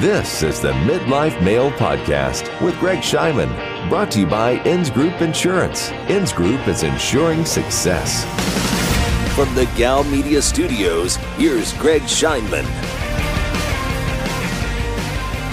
This 0.00 0.42
is 0.42 0.62
the 0.62 0.72
Midlife 0.72 1.44
Male 1.44 1.70
Podcast 1.72 2.58
with 2.62 2.74
Greg 2.80 3.00
Scheinman, 3.00 3.50
brought 3.90 4.10
to 4.12 4.20
you 4.20 4.26
by 4.26 4.54
Ins 4.64 4.88
Group 4.88 5.20
Insurance. 5.20 5.90
Ins 6.08 6.32
Group 6.32 6.66
is 6.68 6.84
insuring 6.84 7.44
success. 7.44 8.24
From 9.34 9.54
the 9.54 9.66
Gal 9.76 10.04
Media 10.04 10.40
Studios, 10.40 11.16
here's 11.36 11.74
Greg 11.74 12.00
Scheinman. 12.04 12.64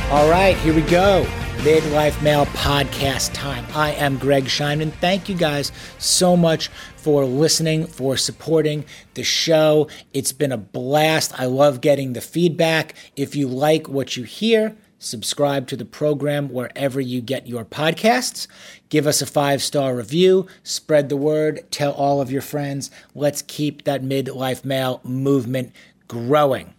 All 0.09 0.29
right, 0.29 0.55
here 0.59 0.73
we 0.73 0.82
go. 0.84 1.27
Midlife 1.57 2.21
Male 2.21 2.45
Podcast 2.47 3.33
time. 3.33 3.65
I 3.73 3.91
am 3.93 4.17
Greg 4.17 4.45
Scheinman. 4.45 4.93
Thank 4.93 5.27
you 5.27 5.35
guys 5.35 5.71
so 5.97 6.37
much 6.37 6.69
for 6.95 7.25
listening, 7.25 7.87
for 7.87 8.15
supporting 8.15 8.85
the 9.15 9.23
show. 9.23 9.89
It's 10.13 10.31
been 10.31 10.51
a 10.51 10.57
blast. 10.57 11.37
I 11.39 11.45
love 11.45 11.81
getting 11.81 12.13
the 12.13 12.21
feedback. 12.21 12.93
If 13.15 13.35
you 13.35 13.47
like 13.47 13.89
what 13.89 14.15
you 14.15 14.23
hear, 14.23 14.77
subscribe 14.99 15.68
to 15.68 15.75
the 15.75 15.83
program 15.83 16.49
wherever 16.49 17.01
you 17.01 17.21
get 17.21 17.47
your 17.47 17.65
podcasts. 17.65 18.47
Give 18.89 19.07
us 19.07 19.21
a 19.21 19.25
five 19.25 19.63
star 19.63 19.96
review, 19.96 20.46
spread 20.63 21.10
the 21.10 21.18
word, 21.18 21.65
tell 21.71 21.91
all 21.91 22.21
of 22.21 22.32
your 22.32 22.43
friends. 22.43 22.91
Let's 23.15 23.41
keep 23.41 23.83
that 23.83 24.04
midlife 24.04 24.63
male 24.63 25.01
movement 25.04 25.74
growing. 26.07 26.75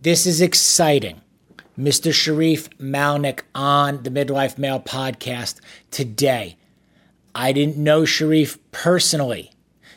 This 0.00 0.24
is 0.24 0.40
exciting. 0.40 1.20
Mr. 1.78 2.10
Shareef 2.10 2.68
Malnik 2.80 3.42
on 3.54 4.02
the 4.02 4.10
Midlife 4.10 4.58
Male 4.58 4.80
podcast 4.80 5.60
today. 5.92 6.56
I 7.36 7.52
didn't 7.52 7.76
know 7.76 8.02
Shareef 8.02 8.58
personally. 8.72 9.52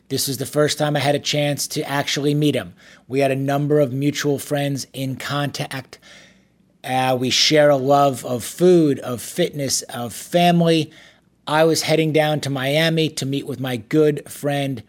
This 0.07 0.27
was 0.27 0.37
the 0.37 0.45
first 0.45 0.77
time 0.77 0.95
I 0.95 0.99
had 0.99 1.15
a 1.15 1.19
chance 1.19 1.67
to 1.69 1.81
actually 1.89 2.35
meet 2.35 2.53
him. 2.53 2.75
We 3.07 3.21
had 3.21 3.31
a 3.31 3.35
number 3.35 3.79
of 3.79 3.91
mutual 3.91 4.37
friends 4.37 4.85
in 4.93 5.15
contact. 5.15 5.97
Uh, 6.83 7.17
we 7.19 7.31
share 7.31 7.71
a 7.71 7.77
love 7.77 8.23
of 8.25 8.43
food, 8.43 8.99
of 8.99 9.19
fitness, 9.19 9.81
of 9.83 10.13
family. 10.13 10.91
I 11.47 11.63
was 11.63 11.81
heading 11.81 12.13
down 12.13 12.41
to 12.41 12.51
Miami 12.51 13.09
to 13.09 13.25
meet 13.25 13.47
with 13.47 13.59
my 13.59 13.77
good 13.77 14.29
friend 14.29 14.83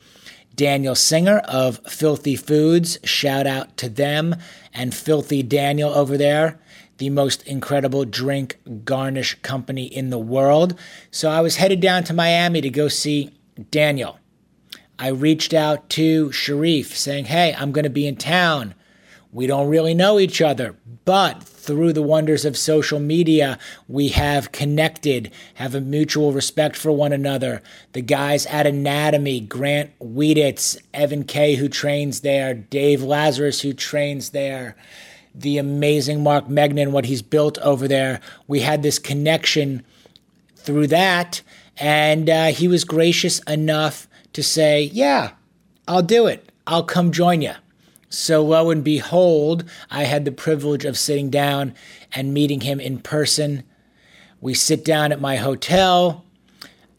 Daniel 0.55 0.95
Singer 0.95 1.39
of 1.49 1.81
Filthy 1.89 2.37
Foods. 2.37 2.99
Shout 3.03 3.47
out 3.47 3.79
to 3.79 3.89
them 3.89 4.37
and 4.75 4.95
Filthy 4.95 5.43
Daniel 5.43 5.89
over 5.89 6.19
there 6.19 6.59
the 7.03 7.11
most 7.11 7.43
incredible 7.49 8.05
drink 8.05 8.61
garnish 8.85 9.35
company 9.43 9.87
in 9.87 10.11
the 10.11 10.21
world. 10.21 10.79
So 11.11 11.29
I 11.29 11.41
was 11.41 11.57
headed 11.57 11.81
down 11.81 12.05
to 12.05 12.15
Miami 12.15 12.61
to 12.61 12.71
go 12.71 12.87
see 12.87 13.33
Daniel. 13.73 14.21
I 15.01 15.09
reached 15.09 15.53
out 15.53 15.91
to 15.91 16.29
Shareef 16.29 16.87
saying, 16.95 17.25
Hey, 17.25 17.57
I'm 17.59 17.73
going 17.73 17.83
to 17.83 17.91
be 17.91 18.07
in 18.07 18.15
town. 18.15 18.77
We 19.33 19.49
don't 19.49 19.67
really 19.67 19.95
know 19.95 20.21
each 20.21 20.41
other, 20.41 20.77
but 21.05 21.43
through 21.43 21.93
the 21.93 22.03
wonders 22.03 22.45
of 22.45 22.57
social 22.57 23.01
media, 23.01 23.59
we 23.89 24.11
have 24.11 24.53
connected, 24.53 25.33
have 25.55 25.75
a 25.75 25.81
mutual 25.81 26.31
respect 26.31 26.77
for 26.77 26.93
one 26.93 27.13
another. 27.13 27.63
The 27.95 28.03
guys 28.03 28.47
at 28.47 28.65
Anatomy, 28.65 29.41
Grant 29.41 29.91
Wieditz, 29.99 30.79
Evan 30.95 31.25
Kay, 31.25 31.57
who 31.57 31.69
trains 31.69 32.21
there, 32.21 32.55
Dave 32.55 33.03
Lazarus, 33.03 33.63
who 33.63 33.73
trains 33.73 34.31
there, 34.31 34.77
the 35.35 35.59
amazing 35.59 36.23
Mark 36.23 36.47
Megnan, 36.47 36.91
what 36.91 37.07
he's 37.07 37.23
built 37.23 37.59
over 37.59 37.89
there. 37.89 38.21
We 38.47 38.61
had 38.61 38.83
this 38.83 38.99
connection 38.99 39.85
through 40.57 40.89
that, 40.89 41.43
and 41.77 42.29
uh, 42.29 42.47
he 42.47 42.69
was 42.69 42.85
gracious 42.85 43.41
enough 43.41 44.09
to 44.33 44.43
say, 44.43 44.85
Yeah, 44.85 45.33
I'll 45.89 46.03
do 46.03 46.27
it. 46.27 46.51
I'll 46.67 46.85
come 46.85 47.13
join 47.13 47.43
you. 47.43 47.55
So 48.09 48.45
lo 48.45 48.71
and 48.71 48.85
behold, 48.85 49.65
I 49.91 50.05
had 50.05 50.25
the 50.25 50.33
privilege 50.33 50.85
of 50.85 50.99
sitting 50.99 51.31
down 51.31 51.75
and 52.13 52.35
meeting 52.35 52.61
him 52.61 52.79
in 52.79 52.99
person. 52.99 53.65
We 54.41 54.55
sit 54.55 54.85
down 54.85 55.13
at 55.13 55.21
my 55.21 55.37
hotel. 55.37 56.25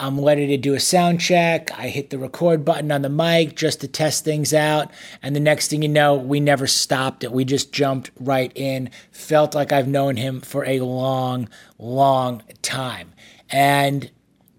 I'm 0.03 0.19
ready 0.19 0.47
to 0.47 0.57
do 0.57 0.73
a 0.73 0.81
sound 0.81 1.21
check. 1.21 1.71
I 1.79 1.87
hit 1.87 2.09
the 2.09 2.17
record 2.17 2.65
button 2.65 2.91
on 2.91 3.03
the 3.03 3.09
mic 3.09 3.55
just 3.55 3.79
to 3.79 3.87
test 3.87 4.25
things 4.25 4.53
out. 4.53 4.91
And 5.21 5.33
the 5.33 5.39
next 5.39 5.69
thing 5.69 5.81
you 5.81 5.87
know, 5.87 6.15
we 6.15 6.41
never 6.41 6.67
stopped 6.67 7.23
it. 7.23 7.31
We 7.31 7.45
just 7.45 7.71
jumped 7.71 8.11
right 8.19 8.51
in. 8.53 8.89
Felt 9.11 9.55
like 9.55 9.71
I've 9.71 9.87
known 9.87 10.17
him 10.17 10.41
for 10.41 10.65
a 10.65 10.81
long, 10.81 11.47
long 11.79 12.43
time. 12.61 13.13
And 13.49 14.11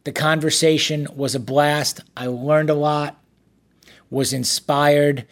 the 0.05 0.13
conversation 0.13 1.09
was 1.15 1.35
a 1.35 1.41
blast. 1.41 2.01
I 2.17 2.29
learned 2.29 2.71
a 2.71 2.75
lot, 2.75 3.23
was 4.09 4.33
inspired, 4.33 5.27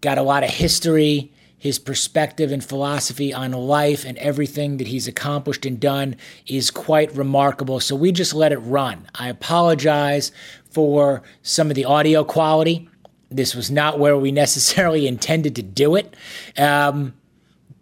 got 0.00 0.16
a 0.16 0.22
lot 0.22 0.44
of 0.44 0.50
history 0.50 1.32
his 1.60 1.78
perspective 1.78 2.50
and 2.50 2.64
philosophy 2.64 3.34
on 3.34 3.52
life 3.52 4.06
and 4.06 4.16
everything 4.16 4.78
that 4.78 4.86
he's 4.86 5.06
accomplished 5.06 5.66
and 5.66 5.78
done 5.78 6.16
is 6.46 6.70
quite 6.70 7.14
remarkable. 7.14 7.78
So 7.80 7.94
we 7.94 8.12
just 8.12 8.32
let 8.32 8.50
it 8.50 8.56
run. 8.60 9.06
I 9.14 9.28
apologize 9.28 10.32
for 10.70 11.22
some 11.42 11.68
of 11.68 11.74
the 11.74 11.84
audio 11.84 12.24
quality. 12.24 12.88
This 13.28 13.54
was 13.54 13.70
not 13.70 13.98
where 13.98 14.16
we 14.16 14.32
necessarily 14.46 15.06
intended 15.06 15.54
to 15.56 15.62
do 15.62 15.96
it. 15.96 16.16
Um, 16.56 17.12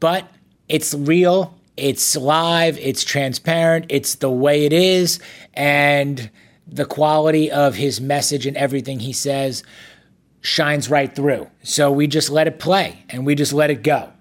but 0.01 0.29
it's 0.69 0.93
real, 0.93 1.57
it's 1.77 2.17
live, 2.17 2.77
it's 2.81 3.05
transparent, 3.05 3.87
it's 3.91 4.17
the 4.17 4.31
way 4.31 4.67
it 4.67 4.73
is. 4.73 5.21
And 5.55 6.29
the 6.67 6.85
quality 6.85 7.49
of 7.49 7.77
his 7.77 8.01
message 8.01 8.45
and 8.45 8.57
everything 8.57 8.99
he 8.99 9.13
says 9.13 9.63
shines 10.41 10.91
right 10.91 11.15
through. 11.15 11.49
So 11.63 11.91
we 11.91 12.07
just 12.07 12.31
let 12.31 12.47
it 12.47 12.59
play 12.59 13.05
and 13.09 13.27
we 13.27 13.35
just 13.35 13.53
let 13.53 13.71
it 13.71 13.83
go. 13.83 14.13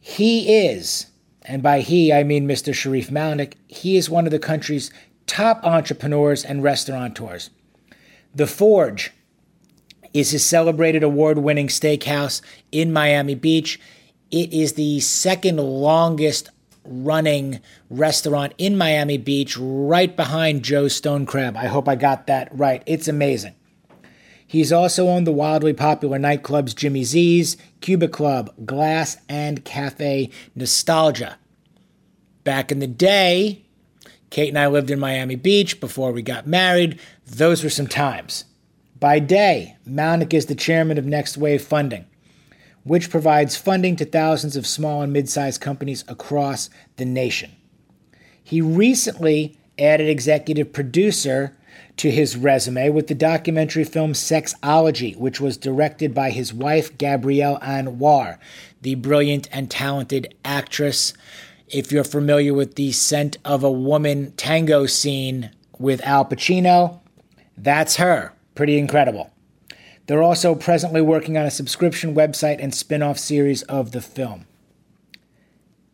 He 0.00 0.66
is, 0.66 1.06
and 1.42 1.62
by 1.62 1.80
he 1.80 2.12
I 2.12 2.22
mean 2.22 2.48
Mr. 2.48 2.72
Shareef 2.72 3.10
Malnik, 3.10 3.54
he 3.66 3.96
is 3.96 4.08
one 4.08 4.24
of 4.24 4.30
the 4.30 4.38
country's 4.38 4.90
top 5.26 5.62
entrepreneurs 5.64 6.44
and 6.44 6.62
restaurateurs. 6.62 7.50
The 8.34 8.46
Forge 8.46 9.12
is 10.14 10.30
his 10.30 10.44
celebrated 10.44 11.02
award 11.02 11.38
winning 11.38 11.68
steakhouse 11.68 12.40
in 12.72 12.92
Miami 12.92 13.34
Beach. 13.34 13.78
It 14.30 14.52
is 14.52 14.74
the 14.74 15.00
second 15.00 15.58
longest 15.58 16.48
running 16.84 17.60
restaurant 17.90 18.54
in 18.56 18.76
Miami 18.76 19.18
Beach, 19.18 19.56
right 19.58 20.14
behind 20.16 20.62
Joe's 20.62 20.96
Stone 20.96 21.26
Crab. 21.26 21.56
I 21.56 21.66
hope 21.66 21.88
I 21.88 21.96
got 21.96 22.26
that 22.26 22.48
right. 22.52 22.82
It's 22.86 23.08
amazing. 23.08 23.54
He's 24.48 24.72
also 24.72 25.08
owned 25.08 25.26
the 25.26 25.32
wildly 25.32 25.74
popular 25.74 26.18
nightclubs 26.18 26.74
Jimmy 26.74 27.04
Z's, 27.04 27.58
Cuba 27.82 28.08
Club, 28.08 28.50
Glass, 28.64 29.18
and 29.28 29.62
Cafe 29.62 30.30
Nostalgia. 30.56 31.36
Back 32.44 32.72
in 32.72 32.78
the 32.78 32.86
day, 32.86 33.66
Kate 34.30 34.48
and 34.48 34.58
I 34.58 34.66
lived 34.66 34.90
in 34.90 34.98
Miami 34.98 35.36
Beach 35.36 35.78
before 35.80 36.12
we 36.12 36.22
got 36.22 36.46
married. 36.46 36.98
Those 37.26 37.62
were 37.62 37.68
some 37.68 37.86
times. 37.86 38.46
By 38.98 39.18
day, 39.18 39.76
Malnik 39.86 40.32
is 40.32 40.46
the 40.46 40.54
chairman 40.54 40.96
of 40.96 41.04
Next 41.04 41.36
Wave 41.36 41.62
Funding, 41.62 42.06
which 42.84 43.10
provides 43.10 43.54
funding 43.54 43.96
to 43.96 44.06
thousands 44.06 44.56
of 44.56 44.66
small 44.66 45.02
and 45.02 45.12
mid 45.12 45.28
sized 45.28 45.60
companies 45.60 46.04
across 46.08 46.70
the 46.96 47.04
nation. 47.04 47.52
He 48.42 48.62
recently 48.62 49.58
added 49.78 50.08
executive 50.08 50.72
producer 50.72 51.54
to 51.98 52.10
his 52.10 52.36
resume 52.36 52.90
with 52.90 53.08
the 53.08 53.14
documentary 53.14 53.84
film 53.84 54.12
Sexology, 54.12 55.16
which 55.16 55.40
was 55.40 55.56
directed 55.56 56.14
by 56.14 56.30
his 56.30 56.54
wife, 56.54 56.96
Gabrielle 56.96 57.58
Anwar, 57.60 58.38
the 58.82 58.94
brilliant 58.94 59.48
and 59.52 59.70
talented 59.70 60.34
actress. 60.44 61.12
If 61.68 61.92
you're 61.92 62.04
familiar 62.04 62.54
with 62.54 62.76
the 62.76 62.92
Scent 62.92 63.36
of 63.44 63.62
a 63.62 63.70
Woman 63.70 64.32
tango 64.32 64.86
scene 64.86 65.50
with 65.78 66.00
Al 66.06 66.24
Pacino, 66.24 67.00
that's 67.56 67.96
her. 67.96 68.32
Pretty 68.54 68.78
incredible. 68.78 69.30
They're 70.06 70.22
also 70.22 70.54
presently 70.54 71.02
working 71.02 71.36
on 71.36 71.44
a 71.44 71.50
subscription 71.50 72.14
website 72.14 72.62
and 72.62 72.74
spin 72.74 73.02
off 73.02 73.18
series 73.18 73.62
of 73.64 73.92
the 73.92 74.00
film. 74.00 74.46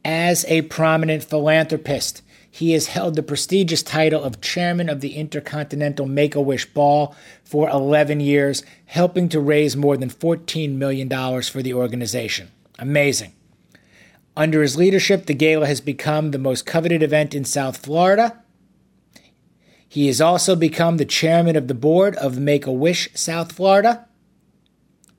As 0.04 0.44
a 0.48 0.62
prominent 0.62 1.24
philanthropist, 1.24 2.22
he 2.54 2.70
has 2.70 2.86
held 2.86 3.16
the 3.16 3.22
prestigious 3.24 3.82
title 3.82 4.22
of 4.22 4.40
chairman 4.40 4.88
of 4.88 5.00
the 5.00 5.16
Intercontinental 5.16 6.06
Make 6.06 6.36
a 6.36 6.40
Wish 6.40 6.66
Ball 6.66 7.12
for 7.42 7.68
11 7.68 8.20
years, 8.20 8.62
helping 8.86 9.28
to 9.30 9.40
raise 9.40 9.76
more 9.76 9.96
than 9.96 10.08
$14 10.08 10.76
million 10.76 11.08
for 11.42 11.62
the 11.62 11.74
organization. 11.74 12.52
Amazing. 12.78 13.32
Under 14.36 14.62
his 14.62 14.76
leadership, 14.76 15.26
the 15.26 15.34
gala 15.34 15.66
has 15.66 15.80
become 15.80 16.30
the 16.30 16.38
most 16.38 16.64
coveted 16.64 17.02
event 17.02 17.34
in 17.34 17.44
South 17.44 17.78
Florida. 17.78 18.40
He 19.88 20.06
has 20.06 20.20
also 20.20 20.54
become 20.54 20.98
the 20.98 21.04
chairman 21.04 21.56
of 21.56 21.66
the 21.66 21.74
board 21.74 22.14
of 22.14 22.38
Make 22.38 22.66
a 22.66 22.72
Wish 22.72 23.08
South 23.14 23.50
Florida. 23.50 24.06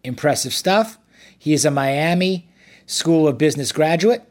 Impressive 0.06 0.54
stuff. 0.54 0.98
He 1.38 1.52
is 1.52 1.66
a 1.66 1.70
Miami 1.70 2.48
School 2.86 3.28
of 3.28 3.38
Business 3.38 3.74
graduate. 3.74 4.24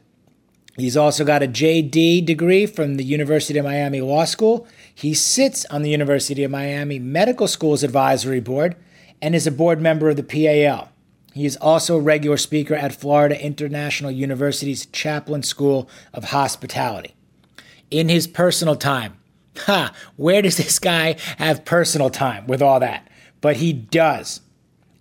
He's 0.77 0.97
also 0.97 1.23
got 1.23 1.41
a 1.41 1.47
JD 1.47 2.25
degree 2.25 2.65
from 2.65 2.95
the 2.97 3.03
University 3.03 3.57
of 3.57 3.65
Miami 3.65 4.01
Law 4.01 4.25
School. 4.25 4.67
He 4.93 5.13
sits 5.13 5.65
on 5.67 5.83
the 5.83 5.89
University 5.89 6.43
of 6.43 6.51
Miami 6.51 6.99
Medical 6.99 7.47
School's 7.47 7.83
advisory 7.83 8.41
board 8.41 8.75
and 9.21 9.33
is 9.33 9.47
a 9.47 9.51
board 9.51 9.79
member 9.79 10.09
of 10.09 10.17
the 10.17 10.23
PAL. 10.23 10.89
He 11.33 11.45
is 11.45 11.57
also 11.57 11.97
a 11.97 12.01
regular 12.01 12.37
speaker 12.37 12.75
at 12.75 12.95
Florida 12.95 13.41
International 13.41 14.11
University's 14.11 14.85
Chaplin 14.87 15.43
School 15.43 15.89
of 16.13 16.25
Hospitality. 16.25 17.13
In 17.91 18.09
his 18.09 18.27
personal 18.27 18.75
time, 18.75 19.17
ha, 19.57 19.93
where 20.15 20.41
does 20.41 20.57
this 20.57 20.79
guy 20.79 21.15
have 21.37 21.65
personal 21.65 22.09
time 22.09 22.47
with 22.47 22.61
all 22.61 22.79
that? 22.79 23.09
But 23.41 23.57
he 23.57 23.73
does. 23.73 24.41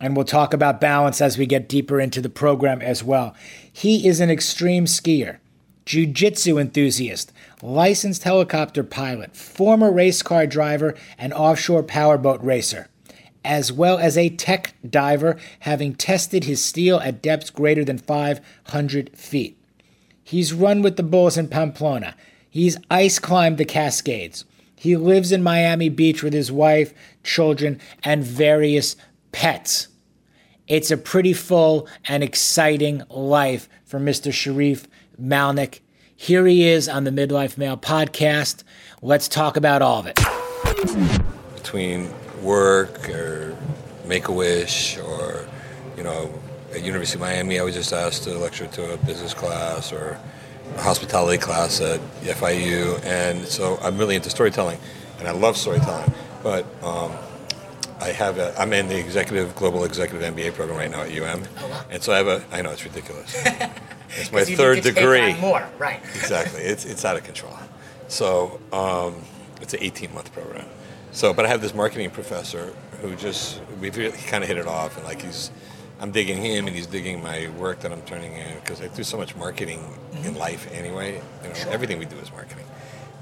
And 0.00 0.16
we'll 0.16 0.24
talk 0.24 0.52
about 0.52 0.80
balance 0.80 1.20
as 1.20 1.38
we 1.38 1.46
get 1.46 1.68
deeper 1.68 2.00
into 2.00 2.20
the 2.20 2.28
program 2.28 2.82
as 2.82 3.02
well. 3.02 3.34
He 3.72 4.06
is 4.06 4.20
an 4.20 4.30
extreme 4.30 4.86
skier, 4.86 5.38
jiu-jitsu 5.84 6.58
enthusiast, 6.58 7.32
licensed 7.62 8.24
helicopter 8.24 8.82
pilot, 8.82 9.36
former 9.36 9.92
race 9.92 10.22
car 10.22 10.46
driver, 10.46 10.94
and 11.18 11.32
offshore 11.32 11.82
powerboat 11.82 12.42
racer 12.42 12.88
as 13.44 13.70
well 13.70 13.98
as 13.98 14.16
a 14.16 14.30
tech 14.30 14.74
diver, 14.88 15.36
having 15.60 15.94
tested 15.94 16.44
his 16.44 16.64
steel 16.64 16.98
at 17.00 17.20
depths 17.20 17.50
greater 17.50 17.84
than 17.84 17.98
500 17.98 19.16
feet. 19.16 19.58
He's 20.22 20.54
run 20.54 20.80
with 20.80 20.96
the 20.96 21.02
bulls 21.02 21.36
in 21.36 21.48
Pamplona. 21.48 22.16
He's 22.48 22.78
ice 22.90 23.18
climbed 23.18 23.58
the 23.58 23.66
Cascades. 23.66 24.46
He 24.76 24.96
lives 24.96 25.32
in 25.32 25.42
Miami 25.42 25.90
Beach 25.90 26.22
with 26.22 26.32
his 26.32 26.50
wife, 26.50 26.94
children, 27.22 27.78
and 28.02 28.24
various 28.24 28.96
pets. 29.32 29.88
It's 30.66 30.90
a 30.90 30.96
pretty 30.96 31.34
full 31.34 31.86
and 32.06 32.22
exciting 32.22 33.02
life 33.10 33.68
for 33.84 34.00
Mr. 34.00 34.32
Shareef 34.32 34.86
Malnik. 35.20 35.80
Here 36.16 36.46
he 36.46 36.66
is 36.66 36.88
on 36.88 37.04
the 37.04 37.10
Midlife 37.10 37.58
Male 37.58 37.76
podcast. 37.76 38.62
Let's 39.02 39.28
talk 39.28 39.56
about 39.56 39.82
all 39.82 40.00
of 40.00 40.06
it. 40.06 40.18
Between 41.54 42.10
work 42.42 43.08
or 43.08 43.56
Make 44.06 44.28
a 44.28 44.32
Wish 44.32 44.98
or, 44.98 45.46
you 45.96 46.02
know, 46.02 46.32
at 46.74 46.82
University 46.82 47.16
of 47.16 47.20
Miami, 47.20 47.58
I 47.58 47.62
was 47.62 47.74
just 47.74 47.92
asked 47.92 48.24
to 48.24 48.38
lecture 48.38 48.66
to 48.66 48.94
a 48.94 48.96
business 48.98 49.34
class 49.34 49.92
or 49.92 50.18
a 50.76 50.82
hospitality 50.82 51.38
class 51.38 51.80
at 51.80 52.00
FIU, 52.22 53.02
and 53.04 53.46
so 53.46 53.78
I'm 53.82 53.96
really 53.98 54.16
into 54.16 54.30
storytelling, 54.30 54.78
and 55.18 55.28
I 55.28 55.32
love 55.32 55.56
storytelling. 55.56 56.12
But 56.42 56.66
um, 56.82 57.12
I 58.04 58.12
have 58.12 58.36
a, 58.38 58.54
I'm 58.60 58.72
in 58.74 58.88
the 58.88 58.98
executive 58.98 59.56
global 59.56 59.84
executive 59.84 60.34
MBA 60.34 60.52
program 60.52 60.76
right 60.76 60.90
now 60.90 61.02
at 61.02 61.10
UM, 61.10 61.42
oh, 61.58 61.68
wow. 61.68 61.84
and 61.90 62.02
so 62.02 62.12
I 62.12 62.18
have 62.18 62.26
a. 62.26 62.44
I 62.52 62.60
know 62.60 62.70
it's 62.70 62.84
ridiculous. 62.84 63.34
it's 64.10 64.30
my 64.30 64.44
third 64.44 64.82
degree. 64.82 65.34
more, 65.40 65.66
right? 65.78 66.00
exactly. 66.14 66.60
It's 66.60 66.84
it's 66.84 67.06
out 67.06 67.16
of 67.16 67.24
control. 67.24 67.56
So 68.08 68.60
um, 68.72 69.22
it's 69.62 69.72
an 69.72 69.80
18 69.82 70.12
month 70.12 70.32
program. 70.34 70.66
So, 71.12 71.32
but 71.32 71.46
I 71.46 71.48
have 71.48 71.62
this 71.62 71.74
marketing 71.74 72.10
professor 72.10 72.74
who 73.00 73.16
just 73.16 73.62
we've 73.80 73.96
really 73.96 74.18
kind 74.18 74.44
of 74.44 74.48
hit 74.48 74.58
it 74.58 74.66
off, 74.66 74.98
and 74.98 75.06
like 75.06 75.22
he's, 75.22 75.50
I'm 75.98 76.10
digging 76.10 76.42
him, 76.42 76.66
and 76.66 76.76
he's 76.76 76.86
digging 76.86 77.22
my 77.22 77.48
work 77.58 77.80
that 77.80 77.90
I'm 77.92 78.02
turning 78.02 78.34
in 78.34 78.54
because 78.56 78.82
I 78.82 78.88
do 78.88 79.02
so 79.02 79.16
much 79.16 79.34
marketing 79.34 79.78
mm-hmm. 79.78 80.28
in 80.28 80.34
life 80.34 80.70
anyway. 80.74 81.22
You 81.42 81.48
know, 81.48 81.54
sure. 81.54 81.72
everything 81.72 81.98
we 81.98 82.04
do 82.04 82.16
is 82.16 82.30
marketing. 82.32 82.66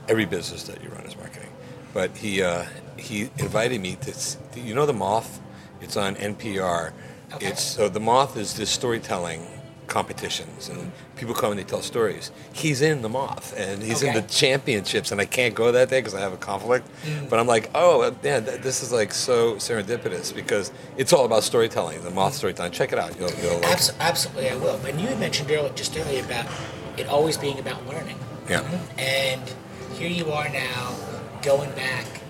Every 0.08 0.24
business 0.24 0.64
that 0.64 0.82
you 0.82 0.88
run 0.88 1.04
is 1.04 1.16
marketing. 1.16 1.50
But 1.94 2.16
he 2.16 2.42
uh, 2.42 2.64
he 3.02 3.22
invited 3.38 3.80
me 3.80 3.96
to, 3.96 4.60
you 4.60 4.74
know, 4.74 4.86
the 4.86 4.92
Moth. 4.92 5.40
It's 5.80 5.96
on 5.96 6.14
NPR. 6.16 6.92
Okay. 7.34 7.46
It's 7.46 7.62
so 7.62 7.88
the 7.88 8.00
Moth 8.00 8.36
is 8.36 8.54
this 8.54 8.70
storytelling 8.70 9.46
competitions 9.88 10.70
and 10.70 10.90
people 11.16 11.34
come 11.34 11.50
and 11.50 11.58
they 11.60 11.64
tell 11.64 11.82
stories. 11.82 12.30
He's 12.52 12.80
in 12.80 13.02
the 13.02 13.08
Moth 13.08 13.54
and 13.58 13.82
he's 13.82 14.02
okay. 14.02 14.08
in 14.08 14.14
the 14.14 14.28
championships, 14.28 15.12
and 15.12 15.20
I 15.20 15.24
can't 15.24 15.54
go 15.54 15.70
that 15.72 15.90
day 15.90 16.00
because 16.00 16.14
I 16.14 16.20
have 16.20 16.32
a 16.32 16.38
conflict. 16.38 16.88
Mm. 17.04 17.28
But 17.28 17.40
I'm 17.40 17.46
like, 17.46 17.70
oh 17.74 18.14
man, 18.22 18.44
this 18.44 18.82
is 18.82 18.92
like 18.92 19.12
so 19.12 19.56
serendipitous 19.56 20.34
because 20.34 20.72
it's 20.96 21.12
all 21.12 21.24
about 21.24 21.42
storytelling, 21.42 22.02
the 22.02 22.10
Moth 22.10 22.34
storytelling. 22.34 22.72
Check 22.72 22.92
it 22.92 22.98
out. 22.98 23.18
You'll, 23.18 23.30
you'll 23.42 23.56
like 23.56 23.72
Abs- 23.72 23.92
absolutely, 24.00 24.50
I 24.50 24.56
will. 24.56 24.76
And 24.86 25.00
you 25.00 25.08
had 25.08 25.20
mentioned 25.20 25.50
earlier, 25.50 25.72
just 25.74 25.96
earlier 25.96 26.24
about 26.24 26.46
it 26.96 27.08
always 27.08 27.36
being 27.36 27.58
about 27.58 27.86
learning. 27.86 28.18
Yeah. 28.48 28.62
And 28.98 29.42
here 29.94 30.08
you 30.08 30.30
are 30.32 30.48
now 30.48 30.94
going 31.42 31.70
back 31.72 32.21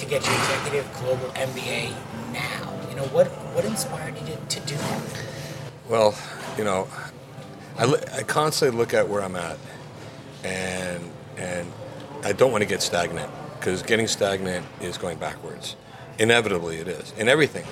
to 0.00 0.06
get 0.06 0.24
your 0.24 0.34
executive 0.34 0.90
global 1.00 1.28
MBA 1.34 1.90
now. 2.32 2.88
You 2.88 2.96
know 2.96 3.04
what? 3.08 3.26
What 3.54 3.64
inspired 3.64 4.16
you 4.18 4.26
to, 4.26 4.36
to 4.36 4.60
do 4.66 4.74
that? 4.74 5.24
Well, 5.88 6.16
you 6.56 6.64
know, 6.64 6.88
I, 7.78 7.84
I 8.16 8.22
constantly 8.22 8.76
look 8.78 8.94
at 8.94 9.08
where 9.08 9.22
I'm 9.22 9.36
at, 9.36 9.58
and 10.42 11.10
and 11.36 11.70
I 12.24 12.32
don't 12.32 12.50
want 12.50 12.62
to 12.62 12.68
get 12.68 12.82
stagnant 12.82 13.30
because 13.58 13.82
getting 13.82 14.06
stagnant 14.06 14.64
is 14.80 14.96
going 14.96 15.18
backwards. 15.18 15.76
Inevitably, 16.18 16.78
it 16.78 16.88
is 16.88 17.12
in 17.18 17.28
everything, 17.28 17.66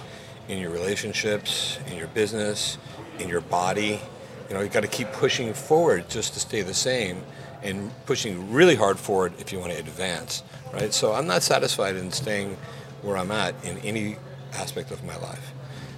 in 0.48 0.58
your 0.58 0.70
relationships, 0.70 1.78
in 1.86 1.96
your 1.96 2.08
business, 2.08 2.76
in 3.18 3.28
your 3.28 3.40
body. 3.40 4.00
You 4.48 4.54
know, 4.54 4.60
you 4.60 4.68
got 4.68 4.80
to 4.80 4.88
keep 4.88 5.12
pushing 5.12 5.52
forward 5.54 6.08
just 6.08 6.34
to 6.34 6.40
stay 6.40 6.62
the 6.62 6.74
same, 6.74 7.22
and 7.62 7.90
pushing 8.06 8.52
really 8.52 8.74
hard 8.74 8.98
forward 8.98 9.32
if 9.38 9.52
you 9.52 9.58
want 9.58 9.72
to 9.72 9.78
advance. 9.78 10.42
Right. 10.72 10.92
So 10.92 11.14
I'm 11.14 11.26
not 11.26 11.42
satisfied 11.42 11.96
in 11.96 12.12
staying 12.12 12.56
where 13.02 13.16
I'm 13.16 13.30
at 13.30 13.54
in 13.64 13.78
any 13.78 14.16
aspect 14.54 14.90
of 14.90 15.02
my 15.04 15.16
life. 15.16 15.52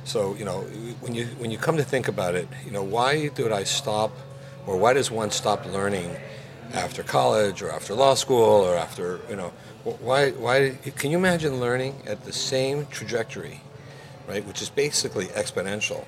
So 0.04 0.34
you 0.34 0.44
know, 0.44 0.60
when 1.00 1.14
you 1.14 1.26
when 1.38 1.50
you 1.50 1.58
come 1.58 1.76
to 1.76 1.84
think 1.84 2.08
about 2.08 2.34
it, 2.34 2.48
you 2.64 2.70
know, 2.70 2.82
why 2.82 3.28
did 3.28 3.52
I 3.52 3.64
stop, 3.64 4.12
or 4.66 4.76
why 4.76 4.92
does 4.92 5.10
one 5.10 5.30
stop 5.30 5.66
learning 5.66 6.16
after 6.72 7.02
college 7.02 7.62
or 7.62 7.70
after 7.70 7.94
law 7.94 8.14
school 8.14 8.64
or 8.64 8.76
after 8.76 9.20
you 9.28 9.36
know, 9.36 9.52
why 9.84 10.30
why 10.30 10.76
can 10.96 11.10
you 11.10 11.18
imagine 11.18 11.60
learning 11.60 12.02
at 12.06 12.24
the 12.24 12.32
same 12.32 12.86
trajectory, 12.86 13.60
right, 14.28 14.44
which 14.46 14.62
is 14.62 14.70
basically 14.70 15.26
exponential, 15.26 16.04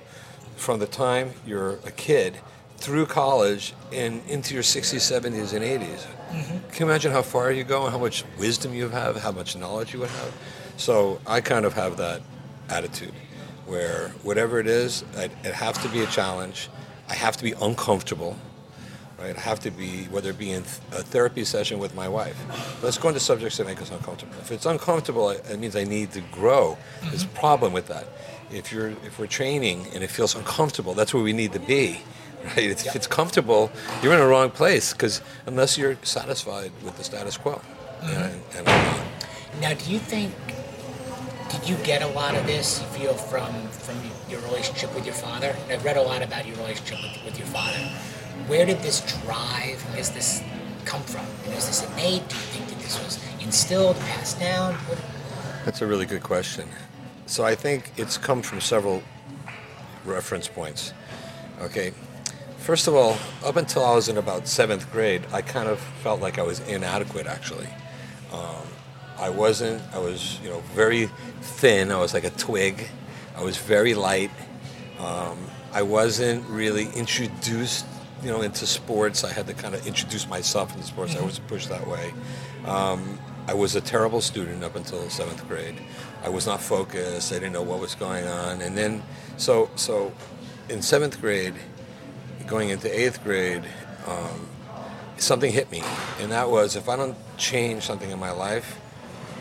from 0.57 0.79
the 0.79 0.87
time 0.87 1.33
you're 1.47 1.75
a 1.85 1.91
kid 1.91 2.39
through 2.83 3.07
college 3.07 3.75
and 3.93 4.21
into 4.29 4.55
your 4.55 4.65
60s, 4.65 4.97
70s, 4.97 5.53
and 5.53 5.63
80s. 5.65 6.05
Mm-hmm. 6.33 6.69
Can 6.71 6.81
you 6.81 6.87
imagine 6.87 7.13
how 7.13 7.23
far 7.23 7.53
you 7.53 7.63
go 7.63 7.85
and 7.85 7.93
how 7.93 7.99
much 7.99 8.25
wisdom 8.39 8.75
you 8.75 8.89
have, 8.89 9.17
how 9.17 9.31
much 9.31 9.57
knowledge 9.57 9.95
you 9.95 10.01
would 10.01 10.11
have? 10.11 10.35
So 10.79 11.21
I 11.25 11.41
kind 11.41 11.65
of 11.65 11.75
have 11.75 11.97
that 11.99 12.23
attitude 12.69 13.15
where 13.67 14.09
whatever 14.25 14.59
it 14.59 14.67
is, 14.67 15.05
it, 15.15 15.31
it 15.45 15.55
has 15.55 15.79
to 15.79 15.89
be 15.91 16.01
a 16.03 16.07
challenge. 16.07 16.69
I 17.09 17.15
have 17.15 17.37
to 17.37 17.45
be 17.45 17.53
uncomfortable, 17.53 18.37
right? 19.17 19.37
I 19.37 19.41
have 19.41 19.61
to 19.61 19.71
be, 19.71 20.05
whether 20.07 20.31
it 20.31 20.39
be 20.39 20.51
in 20.51 20.63
a 20.91 21.05
therapy 21.05 21.45
session 21.45 21.79
with 21.79 21.95
my 21.95 22.09
wife. 22.09 22.37
Let's 22.83 22.99
go 22.99 23.09
into 23.09 23.21
subjects 23.21 23.59
that 23.59 23.67
make 23.69 23.81
us 23.81 23.93
uncomfortable. 23.93 24.35
If 24.41 24.51
it's 24.51 24.67
uncomfortable, 24.67 25.31
it 25.31 25.59
means 25.61 25.77
I 25.77 25.85
need 25.85 26.11
to 26.13 26.21
grow. 26.33 26.77
Mm-hmm. 26.77 27.11
There's 27.11 27.23
a 27.23 27.29
problem 27.29 27.73
with 27.73 27.87
that. 27.87 28.09
If 28.51 28.73
you're, 28.73 28.89
if 28.89 29.21
we're 29.21 29.29
training 29.29 29.87
and 29.95 30.03
it 30.03 30.11
feels 30.11 30.35
uncomfortable, 30.35 30.95
that's 30.95 31.15
where 31.15 31.23
we 31.23 31.33
need 31.33 31.53
to 31.53 31.61
be, 31.61 32.01
right? 32.57 32.71
If 32.71 32.97
it's 32.97 33.07
comfortable, 33.07 33.71
you're 34.03 34.13
in 34.13 34.19
the 34.19 34.27
wrong 34.27 34.51
place 34.51 34.93
because 34.93 35.21
unless 35.47 35.79
you're 35.79 35.97
satisfied 36.03 36.73
with 36.85 36.97
the 36.97 37.05
status 37.05 37.37
quo, 37.37 37.61
mm-hmm. 38.01 38.09
and, 38.09 38.43
and 38.57 39.03
now, 39.61 39.75
do 39.75 39.93
you 39.93 39.99
think 39.99 40.33
did 41.51 41.69
you 41.69 41.77
get 41.85 42.03
a 42.03 42.07
lot 42.09 42.35
of 42.35 42.47
this 42.47 42.81
you 42.81 42.87
feel 42.99 43.15
from 43.15 43.53
from 43.69 43.97
your 44.29 44.41
relationship 44.41 44.95
with 44.95 45.05
your 45.05 45.15
father? 45.15 45.55
I've 45.71 45.85
read 45.85 45.97
a 45.97 46.03
lot 46.03 46.23
about 46.23 46.47
your 46.47 46.57
relationship 46.57 46.99
with, 47.03 47.25
with 47.25 47.39
your 47.39 47.47
father. 47.49 47.79
Where 48.47 48.65
did 48.65 48.79
this 48.79 49.01
drive 49.23 49.85
is 49.97 50.11
this 50.11 50.43
come 50.85 51.03
from? 51.03 51.25
Is 51.53 51.67
this 51.67 51.89
innate? 51.93 52.27
Do 52.29 52.37
you 52.37 52.43
think 52.43 52.69
that 52.69 52.79
this 52.79 52.99
was 53.05 53.19
instilled 53.41 53.97
passed 54.01 54.41
down? 54.41 54.77
That's 55.65 55.83
a 55.83 55.87
really 55.87 56.07
good 56.07 56.23
question. 56.23 56.69
So 57.27 57.45
i 57.45 57.55
think 57.55 57.93
it's 57.97 58.19
come 58.19 58.43
from 58.43 58.61
several 58.61 59.03
reference 60.05 60.49
points 60.49 60.93
okay 61.63 61.93
first 62.63 62.87
of 62.87 62.95
all 62.95 63.17
up 63.45 63.57
until 63.57 63.85
i 63.85 63.95
was 63.95 64.09
in 64.09 64.17
about 64.17 64.47
seventh 64.47 64.91
grade 64.93 65.23
i 65.33 65.43
kind 65.43 65.69
of 65.69 65.79
felt 66.03 66.21
like 66.21 66.39
i 66.39 66.43
was 66.43 66.61
inadequate 66.69 67.27
actually 67.27 67.69
um, 68.33 68.67
I 69.19 69.31
wasn't. 69.31 69.83
I 69.95 69.99
was, 69.99 70.41
you 70.43 70.51
know, 70.51 70.61
very 70.75 71.07
thin. 71.41 71.93
I 71.93 71.99
was 71.99 72.13
like 72.13 72.25
a 72.25 72.31
twig. 72.31 72.89
I 73.37 73.45
was 73.45 73.57
very 73.57 73.95
light. 73.95 74.31
Um, 74.99 75.39
I 75.73 75.83
wasn't 75.83 76.45
really 76.49 76.89
introduced, 76.97 77.87
you 78.23 78.31
know, 78.31 78.43
into 78.43 78.67
sports. 78.67 79.23
I 79.23 79.33
had 79.33 79.47
to 79.47 79.55
kind 79.55 79.75
of 79.75 79.87
introduce 79.87 80.29
myself 80.29 80.75
into 80.75 80.85
sports. 80.85 81.13
Mm-hmm. 81.15 81.23
I 81.23 81.27
was 81.27 81.39
pushed 81.39 81.69
that 81.69 81.87
way. 81.87 82.13
Um, 82.67 83.19
I 83.47 83.55
was 83.55 83.77
a 83.77 83.81
terrible 83.81 84.21
student 84.21 84.65
up 84.65 84.75
until 84.75 85.09
seventh 85.09 85.47
grade. 85.47 85.77
I 86.25 86.29
was 86.29 86.47
not 86.47 86.61
focused. 86.61 87.33
I 87.33 87.37
didn't 87.37 87.53
know 87.53 87.63
what 87.63 87.81
was 87.81 87.95
going 87.95 88.27
on. 88.27 88.61
And 88.61 88.77
then, 88.77 89.03
so 89.37 89.71
so, 89.77 90.13
in 90.69 90.83
seventh 90.83 91.21
grade, 91.21 91.55
going 92.47 92.71
into 92.71 92.89
eighth 92.89 93.23
grade, 93.25 93.63
um, 94.07 94.49
something 95.17 95.53
hit 95.53 95.71
me, 95.71 95.83
and 96.21 96.33
that 96.33 96.51
was 96.51 96.77
if 96.77 96.89
I 96.89 96.97
don't 96.97 97.17
change 97.37 97.85
something 97.85 98.11
in 98.11 98.19
my 98.19 98.31
life, 98.31 98.81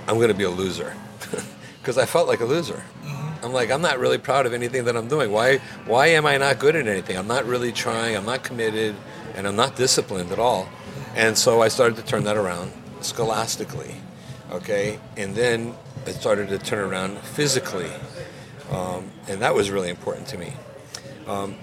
I'm 0.07 0.15
going 0.15 0.29
to 0.29 0.33
be 0.33 0.43
a 0.43 0.49
loser 0.49 0.95
because 1.79 1.97
I 1.97 2.05
felt 2.05 2.27
like 2.27 2.39
a 2.39 2.45
loser. 2.45 2.83
Mm-hmm. 3.03 3.45
I'm 3.45 3.53
like, 3.53 3.71
I'm 3.71 3.81
not 3.81 3.99
really 3.99 4.17
proud 4.17 4.45
of 4.45 4.53
anything 4.53 4.85
that 4.85 4.95
I'm 4.95 5.07
doing. 5.07 5.31
Why, 5.31 5.57
why 5.85 6.07
am 6.07 6.25
I 6.25 6.37
not 6.37 6.59
good 6.59 6.75
at 6.75 6.87
anything? 6.87 7.17
I'm 7.17 7.27
not 7.27 7.45
really 7.45 7.71
trying. 7.71 8.15
I'm 8.15 8.25
not 8.25 8.43
committed, 8.43 8.95
and 9.35 9.47
I'm 9.47 9.55
not 9.55 9.75
disciplined 9.75 10.31
at 10.31 10.39
all. 10.39 10.69
And 11.15 11.37
so 11.37 11.61
I 11.61 11.67
started 11.67 11.97
to 11.97 12.03
turn 12.03 12.23
that 12.25 12.37
around 12.37 12.71
scholastically, 13.01 13.95
okay, 14.51 14.99
and 15.17 15.35
then 15.35 15.75
I 16.05 16.11
started 16.11 16.49
to 16.49 16.57
turn 16.57 16.89
around 16.89 17.17
physically, 17.19 17.91
um, 18.71 19.11
and 19.27 19.41
that 19.41 19.53
was 19.53 19.69
really 19.71 19.89
important 19.89 20.27
to 20.27 20.37
me. 20.37 20.53
Um, 21.27 21.55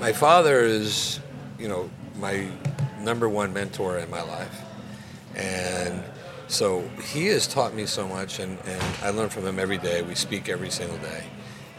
my 0.00 0.12
father 0.12 0.60
is, 0.60 1.20
you 1.58 1.68
know, 1.68 1.90
my 2.18 2.48
number 3.00 3.28
one 3.28 3.52
mentor 3.52 3.98
in 3.98 4.10
my 4.10 4.22
life, 4.22 4.62
and 5.36 6.02
so 6.48 6.82
he 7.12 7.26
has 7.26 7.46
taught 7.46 7.74
me 7.74 7.86
so 7.86 8.08
much, 8.08 8.40
and, 8.40 8.58
and 8.66 8.82
I 9.02 9.10
learn 9.10 9.28
from 9.28 9.46
him 9.46 9.58
every 9.58 9.78
day. 9.78 10.02
We 10.02 10.14
speak 10.14 10.48
every 10.48 10.70
single 10.70 10.98
day, 10.98 11.24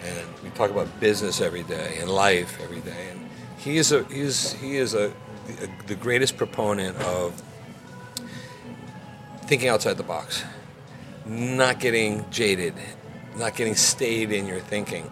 and 0.04 0.28
we 0.44 0.50
talk 0.52 0.70
about 0.70 0.88
business 1.00 1.42
every 1.42 1.64
day 1.64 1.98
and 2.00 2.10
life 2.10 2.60
every 2.62 2.80
day. 2.80 3.10
And 3.12 3.28
he 3.58 3.78
is 3.78 3.92
a 3.92 4.04
he 4.06 4.22
is 4.22 4.54
he 4.54 4.78
is 4.78 4.94
a, 4.94 5.08
a 5.08 5.88
the 5.88 5.96
greatest 5.96 6.38
proponent 6.38 6.96
of 6.98 7.42
thinking 9.46 9.68
outside 9.68 9.98
the 9.98 10.04
box, 10.04 10.44
not 11.26 11.80
getting 11.80 12.30
jaded, 12.30 12.76
not 13.36 13.56
getting 13.56 13.76
stayed 13.76 14.32
in 14.32 14.48
your 14.48 14.60
thinking, 14.60 15.12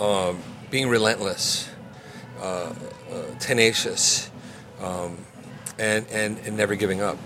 um, 0.00 0.42
being 0.70 0.88
relentless, 0.88 1.68
uh, 2.40 2.72
uh, 3.12 3.22
tenacious, 3.38 4.30
um, 4.80 5.16
and, 5.78 6.06
and, 6.10 6.38
and 6.38 6.56
never 6.56 6.74
giving 6.74 7.00
up 7.00 7.18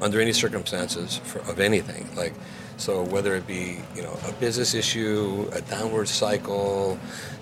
under 0.00 0.20
any 0.20 0.32
circumstances 0.32 1.18
for, 1.24 1.38
of 1.50 1.60
anything. 1.60 2.08
Like, 2.16 2.34
so 2.76 3.02
whether 3.02 3.34
it 3.34 3.46
be 3.46 3.80
you 3.96 4.02
know 4.02 4.16
a 4.26 4.32
business 4.34 4.72
issue, 4.72 5.50
a 5.52 5.60
downward 5.62 6.06
cycle, 6.06 6.98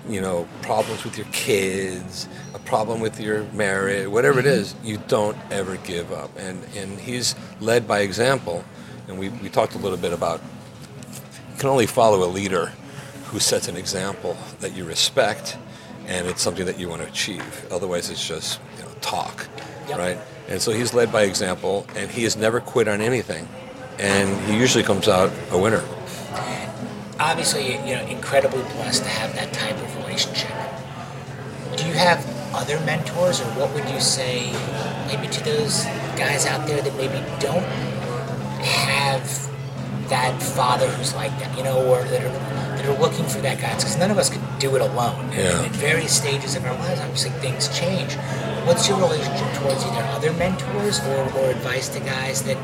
you 0.09 0.23
know 0.23 0.49
problems 0.63 1.05
with 1.05 1.19
your 1.19 1.27
kids, 1.31 2.27
a 2.55 2.59
problem 2.61 3.01
with 3.01 3.21
your 3.21 3.45
marriage, 3.53 4.09
whatever 4.09 4.41
it 4.41 4.47
is, 4.47 4.75
you 4.83 4.97
don't 5.09 5.37
ever 5.51 5.77
give 5.79 6.11
up. 6.11 6.31
And 6.39 6.65
and 6.75 6.99
he's 6.99 7.35
led 7.61 7.87
by 7.87 8.01
example. 8.01 8.65
And 9.09 9.19
we, 9.19 9.29
we 9.29 9.51
talked 9.51 9.75
a 9.75 9.79
little 9.79 9.99
bit 9.99 10.13
about 10.13 10.41
you 11.53 11.59
can 11.59 11.69
only 11.69 11.87
follow 11.87 12.25
a 12.25 12.31
leader 12.31 12.73
who 13.27 13.39
sets 13.41 13.69
an 13.69 13.77
example 13.77 14.37
that 14.61 14.75
you 14.77 14.85
respect 14.85 15.57
and 16.07 16.27
it's 16.29 16.41
something 16.43 16.67
that 16.67 16.79
you 16.79 16.89
want 16.89 17.03
to 17.03 17.09
achieve. 17.09 17.67
Otherwise, 17.71 18.11
it's 18.11 18.27
just 18.27 18.61
you 18.77 18.83
know, 18.85 18.91
talk, 19.01 19.49
Yep. 19.89 19.99
right? 19.99 20.19
And 20.49 20.63
so 20.63 20.71
he's 20.71 20.95
led 20.95 21.11
by 21.11 21.23
example, 21.23 21.85
and 21.97 22.09
he 22.11 22.23
has 22.23 22.37
never 22.37 22.61
quit 22.61 22.87
on 22.87 23.01
anything, 23.01 23.49
and 23.99 24.41
he 24.49 24.57
usually 24.57 24.85
comes 24.85 25.09
out 25.09 25.33
a 25.51 25.59
winner. 25.59 25.83
Obviously, 27.19 27.73
you 27.89 27.97
know, 27.97 28.05
incredibly 28.07 28.63
blessed 28.75 29.03
to 29.03 29.09
have 29.09 29.35
that 29.35 29.53
type 29.53 29.75
of 29.75 29.97
relationship. 29.97 30.51
Do 31.77 31.87
you 31.87 31.95
have 31.95 32.25
other 32.55 32.79
mentors, 32.81 33.41
or 33.41 33.45
what 33.59 33.73
would 33.75 33.89
you 33.89 34.01
say, 34.01 34.53
maybe 35.09 35.27
to 35.29 35.43
those 35.45 35.85
guys 36.17 36.47
out 36.47 36.67
there 36.67 36.81
that 36.83 36.95
maybe 36.97 37.19
don't 37.41 37.65
have 38.63 39.23
that 40.09 40.43
father 40.43 40.89
who's 40.89 41.15
like 41.15 41.37
that, 41.39 41.57
you 41.57 41.65
know, 41.65 41.85
or 41.87 42.03
that 42.05 42.23
are 42.25 42.57
that 42.77 42.87
are 42.87 43.01
looking 43.01 43.25
for 43.27 43.39
that 43.41 43.61
guidance? 43.61 43.85
Because 43.85 43.99
none 43.99 44.11
of 44.11 44.19
us 44.19 44.29
could 44.31 44.43
do 44.59 44.75
it 44.77 44.83
alone. 44.83 45.31
Yeah. 45.33 45.63
At 45.63 45.71
various 45.73 46.17
stages 46.17 46.55
of 46.55 46.65
our 46.65 46.75
lives, 46.75 47.01
obviously 47.01 47.31
things 47.41 47.69
change. 47.77 48.15
What's 48.67 48.89
your 48.89 48.99
relationship 48.99 49.53
towards 49.55 49.85
either 49.85 50.03
other 50.09 50.33
mentors 50.35 51.01
or, 51.01 51.39
or 51.39 51.51
advice 51.51 51.89
to 51.91 52.01
guys 52.01 52.43
that 52.45 52.59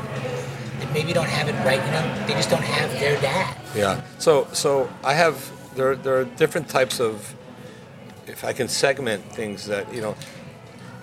that 0.79 0.93
maybe 0.93 1.13
don't 1.13 1.29
have 1.29 1.47
it 1.49 1.55
right? 1.65 1.83
You 1.85 1.91
know, 1.91 2.27
they 2.27 2.33
just 2.33 2.49
don't 2.49 2.63
have 2.63 2.91
their 2.99 3.19
dad. 3.21 3.57
Yeah. 3.75 4.01
So 4.19 4.47
so 4.53 4.89
I 5.03 5.13
have 5.13 5.51
there 5.75 5.95
there 5.95 6.17
are 6.17 6.25
different 6.25 6.69
types 6.69 6.99
of 6.99 7.35
if 8.27 8.43
I 8.43 8.53
can 8.53 8.67
segment 8.67 9.23
things 9.25 9.65
that 9.67 9.93
you 9.93 10.01
know 10.01 10.15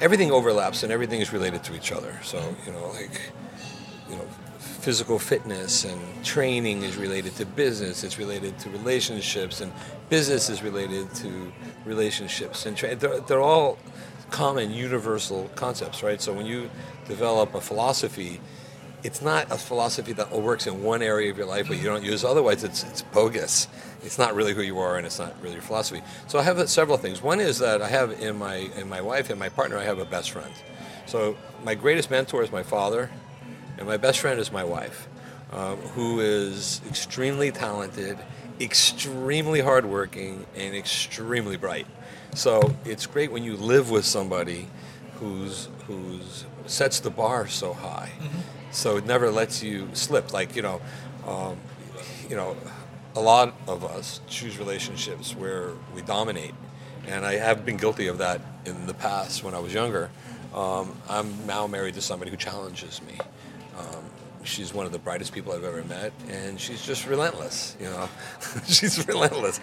everything 0.00 0.30
overlaps 0.30 0.82
and 0.82 0.92
everything 0.92 1.20
is 1.20 1.32
related 1.32 1.62
to 1.64 1.74
each 1.74 1.92
other. 1.92 2.18
So 2.22 2.38
you 2.66 2.72
know 2.72 2.88
like 2.90 3.32
you 4.08 4.16
know 4.16 4.26
physical 4.80 5.18
fitness 5.18 5.84
and 5.84 6.00
training 6.24 6.82
is 6.82 6.96
related 6.96 7.36
to 7.36 7.46
business. 7.46 8.02
It's 8.02 8.18
related 8.18 8.58
to 8.60 8.70
relationships 8.70 9.60
and 9.60 9.72
business 10.08 10.48
is 10.48 10.62
related 10.62 11.14
to 11.16 11.52
relationships 11.84 12.66
and 12.66 12.76
tra- 12.76 12.94
they're, 12.96 13.20
they're 13.20 13.42
all 13.42 13.78
common 14.30 14.72
universal 14.72 15.50
concepts, 15.54 16.02
right? 16.02 16.20
So 16.20 16.32
when 16.32 16.46
you 16.46 16.70
develop 17.06 17.54
a 17.54 17.60
philosophy 17.60 18.40
it's 19.02 19.22
not 19.22 19.50
a 19.50 19.56
philosophy 19.56 20.12
that 20.12 20.30
works 20.30 20.66
in 20.66 20.82
one 20.82 21.02
area 21.02 21.30
of 21.30 21.38
your 21.38 21.46
life 21.46 21.68
but 21.68 21.78
you 21.78 21.84
don't 21.84 22.04
use 22.04 22.24
otherwise 22.24 22.64
it's, 22.64 22.82
it's 22.84 23.02
bogus 23.02 23.66
it's 24.02 24.18
not 24.18 24.34
really 24.34 24.52
who 24.52 24.62
you 24.62 24.78
are 24.78 24.96
and 24.96 25.06
it's 25.06 25.18
not 25.18 25.34
really 25.40 25.54
your 25.54 25.62
philosophy 25.62 26.02
so 26.26 26.38
i 26.38 26.42
have 26.42 26.68
several 26.68 26.96
things 26.98 27.22
one 27.22 27.40
is 27.40 27.58
that 27.58 27.80
i 27.80 27.88
have 27.88 28.10
in 28.20 28.36
my 28.36 28.56
in 28.76 28.88
my 28.88 29.00
wife 29.00 29.30
and 29.30 29.38
my 29.38 29.48
partner 29.48 29.78
i 29.78 29.84
have 29.84 29.98
a 29.98 30.04
best 30.04 30.30
friend 30.30 30.52
so 31.06 31.36
my 31.64 31.74
greatest 31.74 32.10
mentor 32.10 32.42
is 32.42 32.52
my 32.52 32.62
father 32.62 33.10
and 33.80 33.88
my 33.88 33.96
best 33.96 34.20
friend 34.20 34.38
is 34.38 34.52
my 34.52 34.62
wife 34.62 35.08
um, 35.52 35.76
who 35.94 36.20
is 36.20 36.80
extremely 36.86 37.50
talented 37.50 38.16
extremely 38.60 39.60
hardworking 39.60 40.46
and 40.54 40.76
extremely 40.76 41.56
bright 41.56 41.86
so 42.34 42.76
it's 42.84 43.06
great 43.06 43.32
when 43.32 43.42
you 43.42 43.56
live 43.56 43.90
with 43.90 44.04
somebody 44.04 44.68
who's 45.14 45.68
who's 45.88 46.44
sets 46.66 47.00
the 47.00 47.10
bar 47.10 47.48
so 47.48 47.72
high 47.72 48.12
so 48.70 48.96
it 48.96 49.04
never 49.04 49.30
lets 49.30 49.62
you 49.62 49.88
slip. 49.92 50.32
Like 50.32 50.56
you 50.56 50.62
know, 50.62 50.80
um, 51.26 51.56
you 52.28 52.36
know, 52.36 52.56
a 53.14 53.20
lot 53.20 53.54
of 53.66 53.84
us 53.84 54.20
choose 54.28 54.58
relationships 54.58 55.34
where 55.34 55.72
we 55.94 56.02
dominate, 56.02 56.54
and 57.06 57.24
I 57.24 57.34
have 57.34 57.64
been 57.64 57.76
guilty 57.76 58.06
of 58.06 58.18
that 58.18 58.40
in 58.64 58.86
the 58.86 58.94
past 58.94 59.42
when 59.42 59.54
I 59.54 59.58
was 59.58 59.74
younger. 59.74 60.10
Um, 60.54 60.96
I'm 61.08 61.46
now 61.46 61.66
married 61.66 61.94
to 61.94 62.00
somebody 62.00 62.30
who 62.30 62.36
challenges 62.36 63.00
me. 63.02 63.18
Um, 63.78 64.04
she's 64.44 64.72
one 64.74 64.86
of 64.86 64.92
the 64.92 64.98
brightest 64.98 65.32
people 65.32 65.52
I've 65.52 65.64
ever 65.64 65.84
met, 65.84 66.12
and 66.28 66.60
she's 66.60 66.84
just 66.84 67.06
relentless. 67.06 67.76
You 67.80 67.86
know, 67.86 68.08
she's 68.66 69.06
relentless. 69.06 69.60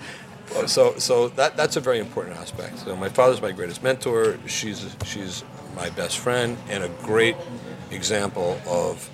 So, 0.65 0.97
so 0.97 1.27
that 1.29 1.57
that's 1.57 1.75
a 1.75 1.81
very 1.81 1.99
important 1.99 2.37
aspect. 2.37 2.79
So, 2.79 2.95
my 2.95 3.09
father's 3.09 3.41
my 3.41 3.51
greatest 3.51 3.83
mentor. 3.83 4.37
She's 4.47 4.95
she's 5.05 5.43
my 5.75 5.89
best 5.91 6.17
friend 6.19 6.57
and 6.69 6.83
a 6.83 6.89
great 7.03 7.35
example 7.91 8.59
of 8.67 9.09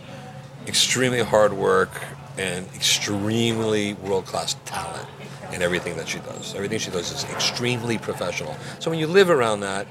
extremely 0.68 1.22
hard 1.22 1.54
work 1.54 1.92
and 2.38 2.66
extremely 2.74 3.94
world 3.96 4.26
class 4.26 4.56
talent 4.66 5.08
in 5.52 5.62
everything 5.62 5.96
that 5.98 6.08
she 6.08 6.20
does. 6.20 6.56
Everything 6.56 6.80
she 6.80 6.90
does 6.92 7.12
is 7.12 7.24
extremely 7.26 7.98
professional. 7.98 8.56
So 8.80 8.90
when 8.90 9.00
you 9.00 9.08
live 9.08 9.30
around 9.30 9.60
that, 9.60 9.88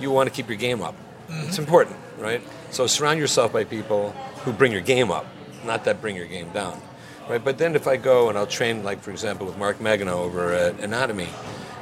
you 0.00 0.10
want 0.10 0.28
to 0.28 0.34
keep 0.34 0.48
your 0.48 0.58
game 0.58 0.82
up. 0.82 0.94
It's 1.28 1.58
important, 1.58 1.96
right? 2.26 2.42
So 2.70 2.86
surround 2.86 3.20
yourself 3.20 3.52
by 3.52 3.64
people 3.64 4.10
who 4.42 4.52
bring 4.52 4.72
your 4.72 4.80
game 4.80 5.10
up, 5.12 5.26
not 5.64 5.84
that 5.84 6.00
bring 6.00 6.16
your 6.16 6.26
game 6.26 6.50
down. 6.50 6.80
Right? 7.28 7.42
But 7.42 7.58
then 7.58 7.74
if 7.76 7.86
I 7.86 7.96
go 7.96 8.28
and 8.28 8.36
I'll 8.36 8.46
train, 8.46 8.82
like 8.82 9.00
for 9.00 9.12
example, 9.12 9.46
with 9.46 9.56
Mark 9.56 9.78
Magano 9.78 10.14
over 10.14 10.52
at 10.52 10.80
Anatomy, 10.80 11.28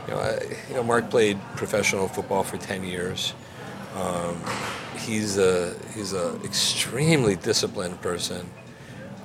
you 0.06 0.14
know, 0.14 0.20
I, 0.20 0.40
you 0.68 0.74
know, 0.74 0.82
Mark 0.82 1.10
played 1.10 1.40
professional 1.56 2.08
football 2.08 2.44
for 2.44 2.58
10 2.58 2.84
years. 2.84 3.32
Um, 3.94 4.38
he's 4.98 5.38
a 5.38 5.74
he's 5.94 6.12
a 6.12 6.36
extremely 6.44 7.36
disciplined 7.36 8.00
person. 8.00 8.48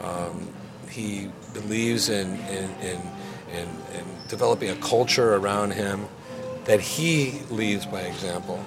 Um, 0.02 0.48
he 0.90 1.30
believes 1.54 2.10
in 2.10 2.36
in, 2.48 2.70
in 2.82 3.02
in 3.52 3.68
in 3.98 4.06
developing 4.28 4.70
a 4.70 4.76
culture 4.76 5.36
around 5.36 5.72
him 5.72 6.08
that 6.66 6.80
he 6.80 7.42
leads 7.50 7.86
by 7.86 8.02
example. 8.02 8.64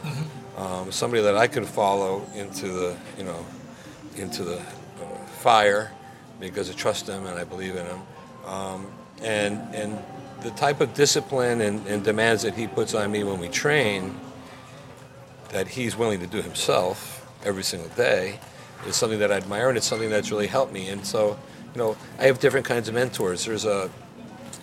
Um, 0.63 0.93
somebody 0.93 1.25
that 1.25 1.37
I 1.37 1.49
can 1.49 1.65
follow 1.65 2.25
into 2.37 2.69
the 2.69 2.97
you 3.19 3.25
know 3.25 3.45
into 4.17 4.45
the 4.45 4.59
uh, 4.59 5.25
fire 5.41 5.91
because 6.39 6.71
I 6.71 6.75
trust 6.75 7.07
them 7.07 7.27
and 7.27 7.37
I 7.37 7.43
believe 7.43 7.75
in 7.75 7.85
them. 7.85 8.03
Um, 8.47 8.87
and 9.23 9.59
and 9.75 9.99
the 10.43 10.51
type 10.53 10.81
of 10.81 10.95
discipline 10.95 11.61
and, 11.63 11.85
and 11.89 12.05
demands 12.05 12.43
that 12.43 12.55
he 12.55 12.69
puts 12.69 12.95
on 12.95 13.11
me 13.11 13.25
when 13.25 13.41
we 13.41 13.49
train 13.49 14.15
that 15.51 15.67
he's 15.67 15.97
willing 15.97 16.21
to 16.21 16.29
do 16.29 16.41
himself 16.41 17.27
every 17.45 17.65
single 17.65 17.89
day 17.91 18.39
is 18.87 18.95
something 18.95 19.19
that 19.19 19.33
I 19.33 19.37
admire 19.39 19.69
and 19.69 19.77
it's 19.77 19.87
something 19.87 20.11
that's 20.11 20.31
really 20.31 20.47
helped 20.47 20.73
me. 20.73 20.89
And 20.91 21.05
so, 21.05 21.39
you 21.75 21.79
know, 21.79 21.97
I 22.19 22.25
have 22.25 22.39
different 22.41 22.67
kinds 22.67 22.89
of 22.89 22.95
mentors. 22.95 23.45
There's 23.45 23.65
a, 23.65 23.91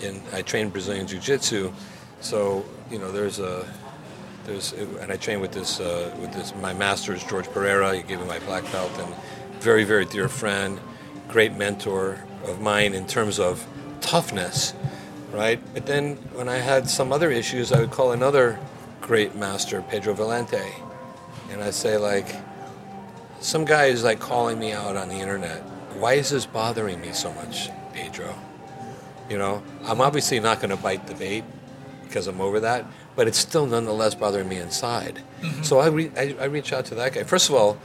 in 0.01 0.21
I 0.33 0.43
train 0.43 0.69
Brazilian 0.69 1.07
Jiu-Jitsu, 1.07 1.73
so 2.21 2.65
you 2.89 2.99
know, 2.99 3.11
there's 3.11 3.39
a, 3.39 3.67
there's, 4.49 4.73
and 4.73 5.11
I 5.11 5.15
trained 5.15 5.41
with 5.41 5.51
this, 5.51 5.79
uh, 5.79 6.13
with 6.19 6.33
this. 6.33 6.53
My 6.55 6.73
master 6.73 7.13
is 7.13 7.23
George 7.23 7.47
Pereira. 7.47 7.95
He 7.95 8.03
gave 8.03 8.19
me 8.19 8.25
my 8.25 8.39
black 8.39 8.69
belt, 8.71 8.91
and 8.97 9.13
very, 9.61 9.83
very 9.83 10.05
dear 10.05 10.27
friend, 10.27 10.79
great 11.27 11.53
mentor 11.53 12.23
of 12.45 12.59
mine 12.59 12.93
in 12.93 13.05
terms 13.05 13.39
of 13.39 13.65
toughness, 14.01 14.73
right? 15.31 15.59
But 15.73 15.85
then 15.85 16.15
when 16.33 16.49
I 16.49 16.57
had 16.57 16.89
some 16.89 17.11
other 17.11 17.29
issues, 17.31 17.71
I 17.71 17.79
would 17.79 17.91
call 17.91 18.11
another 18.11 18.59
great 19.01 19.35
master, 19.35 19.81
Pedro 19.83 20.15
Valente, 20.15 20.73
and 21.51 21.61
I'd 21.61 21.73
say 21.73 21.97
like, 21.97 22.35
some 23.41 23.65
guy 23.65 23.85
is 23.85 24.03
like 24.03 24.19
calling 24.19 24.59
me 24.59 24.71
out 24.71 24.95
on 24.95 25.09
the 25.09 25.15
internet. 25.15 25.61
Why 25.97 26.13
is 26.13 26.29
this 26.29 26.45
bothering 26.45 26.99
me 27.01 27.13
so 27.13 27.31
much, 27.33 27.69
Pedro? 27.93 28.35
You 29.29 29.37
know, 29.37 29.61
I'm 29.85 30.01
obviously 30.01 30.39
not 30.39 30.57
going 30.59 30.71
to 30.71 30.77
bite 30.77 31.05
the 31.07 31.13
bait 31.13 31.43
because 32.03 32.25
I'm 32.25 32.41
over 32.41 32.59
that, 32.61 32.85
but 33.19 33.27
it's 33.27 33.37
still 33.37 33.65
nonetheless 33.65 34.15
bothering 34.15 34.47
me 34.47 34.55
inside. 34.55 35.21
So 35.61 35.79
I, 35.79 35.87
re- 35.87 36.09
I, 36.15 36.37
I 36.39 36.45
reach 36.45 36.71
out 36.71 36.85
to 36.85 36.95
that 36.95 37.11
guy. 37.15 37.23
First 37.23 37.49
of 37.49 37.55
all, 37.55 37.77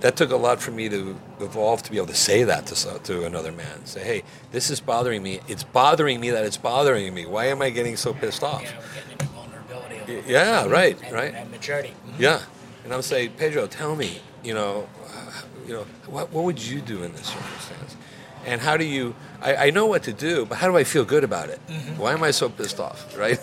that 0.00 0.16
took 0.16 0.30
a 0.32 0.36
lot 0.36 0.60
for 0.60 0.70
me 0.70 0.90
to 0.90 1.16
evolve 1.40 1.82
to 1.84 1.90
be 1.90 1.96
able 1.96 2.08
to 2.08 2.14
say 2.14 2.44
that 2.44 2.66
to 2.66 2.98
to 3.04 3.24
another 3.24 3.52
man. 3.52 3.86
Say, 3.86 4.04
hey, 4.04 4.22
this 4.52 4.68
is 4.68 4.80
bothering 4.80 5.22
me. 5.22 5.40
It's 5.48 5.64
bothering 5.64 6.20
me 6.20 6.28
that 6.28 6.44
it's 6.44 6.58
bothering 6.58 7.14
me. 7.14 7.24
Why 7.24 7.46
am 7.46 7.62
I 7.62 7.70
getting 7.70 7.96
so 7.96 8.12
pissed 8.12 8.42
off? 8.42 8.60
You 8.60 8.68
know, 8.68 8.82
getting 8.94 9.28
vulnerability. 9.28 9.96
a 9.96 10.16
little. 10.16 10.30
Yeah, 10.30 10.66
right, 10.66 11.02
and, 11.02 11.12
right. 11.14 11.34
And 11.34 11.50
maturity. 11.50 11.94
Mhm. 12.06 12.20
Yeah, 12.20 12.42
and 12.84 12.92
I'm 12.92 13.00
saying, 13.00 13.30
Pedro, 13.38 13.66
tell 13.66 13.96
me, 13.96 14.20
you 14.42 14.52
know, 14.52 14.86
uh, 15.08 15.32
you 15.66 15.72
know, 15.72 15.86
what, 16.06 16.30
what 16.32 16.44
would 16.44 16.62
you 16.62 16.82
do 16.82 17.02
in 17.02 17.12
this 17.12 17.28
circumstance? 17.28 17.96
And 18.44 18.60
how 18.60 18.76
do 18.76 18.84
you? 18.84 19.14
I, 19.44 19.66
I 19.66 19.70
know 19.70 19.86
what 19.86 20.02
to 20.04 20.12
do, 20.12 20.46
but 20.46 20.58
how 20.58 20.68
do 20.68 20.76
I 20.76 20.84
feel 20.84 21.04
good 21.04 21.22
about 21.22 21.50
it? 21.50 21.60
Mm-hmm. 21.68 21.98
Why 21.98 22.12
am 22.14 22.22
I 22.22 22.30
so 22.30 22.48
pissed 22.48 22.80
off, 22.80 23.16
right? 23.18 23.38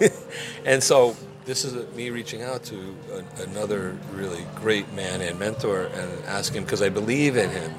and 0.66 0.84
so 0.84 1.16
this 1.46 1.64
is 1.64 1.74
me 1.96 2.10
reaching 2.10 2.42
out 2.42 2.64
to 2.66 2.96
a, 3.14 3.44
another 3.44 3.98
really 4.14 4.46
great 4.56 4.92
man 4.94 5.22
and 5.22 5.40
mentor 5.40 5.86
and 5.86 6.26
asking 6.26 6.64
because 6.64 6.82
I 6.82 6.90
believe 6.90 7.38
in 7.38 7.50
him. 7.50 7.74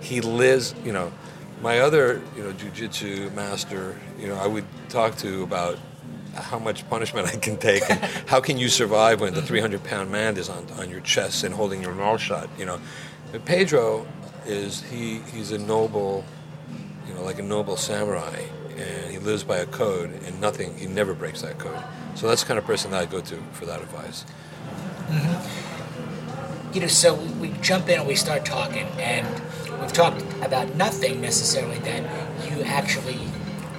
He 0.00 0.20
lives, 0.20 0.74
you 0.84 0.92
know, 0.92 1.12
my 1.62 1.80
other, 1.80 2.22
you 2.36 2.42
know, 2.42 2.52
jujitsu 2.52 3.32
master, 3.34 3.98
you 4.18 4.28
know, 4.28 4.36
I 4.36 4.46
would 4.46 4.66
talk 4.88 5.16
to 5.18 5.42
about 5.42 5.78
how 6.34 6.58
much 6.58 6.88
punishment 6.90 7.28
I 7.34 7.36
can 7.36 7.56
take 7.56 7.88
and 7.88 8.00
how 8.26 8.40
can 8.40 8.58
you 8.58 8.68
survive 8.68 9.20
when 9.20 9.34
the 9.34 9.42
300 9.42 9.82
pound 9.82 10.10
man 10.10 10.36
is 10.36 10.48
on, 10.48 10.66
on 10.78 10.90
your 10.90 11.00
chest 11.00 11.44
and 11.44 11.54
holding 11.54 11.82
your 11.82 11.94
mouth 11.94 12.20
shut, 12.20 12.48
you 12.58 12.66
know. 12.66 12.80
But 13.32 13.44
Pedro 13.44 14.06
is, 14.46 14.82
he, 14.82 15.20
he's 15.32 15.52
a 15.52 15.58
noble, 15.58 16.24
know, 17.14 17.24
like 17.24 17.38
a 17.38 17.42
noble 17.42 17.76
samurai 17.76 18.44
and 18.76 19.10
he 19.10 19.18
lives 19.18 19.44
by 19.44 19.58
a 19.58 19.66
code 19.66 20.10
and 20.24 20.40
nothing, 20.40 20.76
he 20.76 20.86
never 20.86 21.14
breaks 21.14 21.42
that 21.42 21.58
code. 21.58 21.82
So 22.14 22.28
that's 22.28 22.42
the 22.42 22.48
kind 22.48 22.58
of 22.58 22.64
person 22.64 22.90
that 22.92 23.02
I 23.02 23.06
go 23.06 23.20
to 23.20 23.36
for 23.52 23.66
that 23.66 23.80
advice. 23.80 24.24
Mm-hmm. 25.08 26.74
you 26.74 26.80
know, 26.80 26.86
so 26.86 27.14
we, 27.14 27.48
we 27.48 27.48
jump 27.60 27.88
in 27.88 27.98
and 28.00 28.08
we 28.08 28.14
start 28.14 28.44
talking, 28.44 28.86
and 28.98 29.26
we've 29.80 29.92
talked 29.92 30.22
about 30.42 30.74
nothing 30.76 31.20
necessarily 31.20 31.78
that 31.80 32.02
you 32.50 32.62
actually 32.62 33.18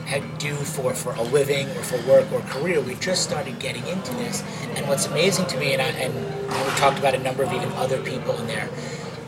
had 0.06 0.38
do 0.38 0.54
for, 0.54 0.94
for 0.94 1.14
a 1.14 1.22
living 1.24 1.68
or 1.70 1.82
for 1.82 1.98
work 2.08 2.32
or 2.32 2.42
career. 2.42 2.80
We've 2.80 3.00
just 3.00 3.24
started 3.24 3.58
getting 3.60 3.86
into 3.88 4.14
this, 4.16 4.44
and 4.76 4.88
what's 4.88 5.08
amazing 5.08 5.48
to 5.48 5.58
me, 5.58 5.74
and 5.74 5.82
I, 5.82 5.88
and 5.88 6.14
we've 6.14 6.78
talked 6.78 7.00
about 7.00 7.16
a 7.16 7.20
number 7.20 7.44
of 7.44 7.52
even 7.52 7.72
other 7.74 8.02
people 8.02 8.38
in 8.38 8.48
there, 8.48 8.70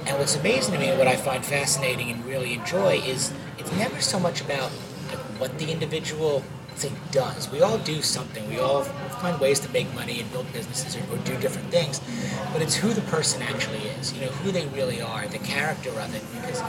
and 0.05 0.19
what's 0.19 0.35
amazing 0.35 0.75
to 0.75 0.79
me 0.79 0.89
and 0.89 0.99
what 0.99 1.07
I 1.07 1.15
find 1.15 1.43
fascinating 1.43 2.11
and 2.11 2.23
really 2.25 2.53
enjoy 2.53 2.97
is 2.99 3.33
it's 3.67 3.77
never 3.77 3.99
so 4.01 4.19
much 4.19 4.39
about 4.41 4.71
like, 5.09 5.19
what 5.39 5.57
the 5.59 5.71
individual 5.71 6.41
thing 6.75 6.95
does. 7.11 7.51
We 7.51 7.61
all 7.61 7.77
do 7.79 8.01
something. 8.01 8.47
We 8.47 8.59
all 8.59 8.83
find 8.83 9.39
ways 9.41 9.59
to 9.61 9.69
make 9.69 9.93
money 9.93 10.21
and 10.21 10.31
build 10.31 10.51
businesses 10.53 10.95
or, 10.95 11.01
or 11.13 11.17
do 11.19 11.37
different 11.37 11.69
things. 11.69 11.99
But 12.53 12.61
it's 12.61 12.75
who 12.75 12.93
the 12.93 13.01
person 13.01 13.41
actually 13.41 13.79
is, 13.79 14.13
you 14.13 14.21
know, 14.21 14.27
who 14.27 14.51
they 14.51 14.67
really 14.67 15.01
are, 15.01 15.27
the 15.27 15.39
character 15.39 15.89
of 15.89 16.15
it. 16.15 16.23
Because 16.33 16.61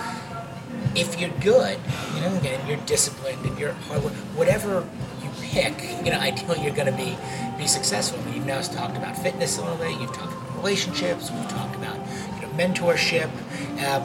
if 0.96 1.20
you're 1.20 1.30
good, 1.40 1.78
you 2.14 2.20
know, 2.20 2.34
again, 2.36 2.66
you're 2.66 2.78
disciplined 2.78 3.44
and 3.44 3.56
you're 3.58 3.72
hard 3.72 4.00
whatever 4.34 4.86
you 5.22 5.30
pick, 5.42 5.80
you 6.04 6.10
know, 6.10 6.18
ideally 6.18 6.62
you're 6.64 6.74
going 6.74 6.90
to 6.90 6.96
be 6.96 7.16
be 7.56 7.68
successful. 7.68 8.18
You've 8.32 8.46
now 8.46 8.60
talked 8.60 8.96
about 8.96 9.16
fitness 9.16 9.58
a 9.58 9.62
little 9.62 9.76
bit. 9.76 10.00
You've 10.00 10.12
talked 10.12 10.32
about 10.32 10.56
relationships. 10.56 11.30
We've 11.30 11.48
talked 11.48 11.76
about 11.76 11.96
you 12.36 12.42
know 12.42 12.48
mentorship, 12.56 13.30
um, 13.86 14.02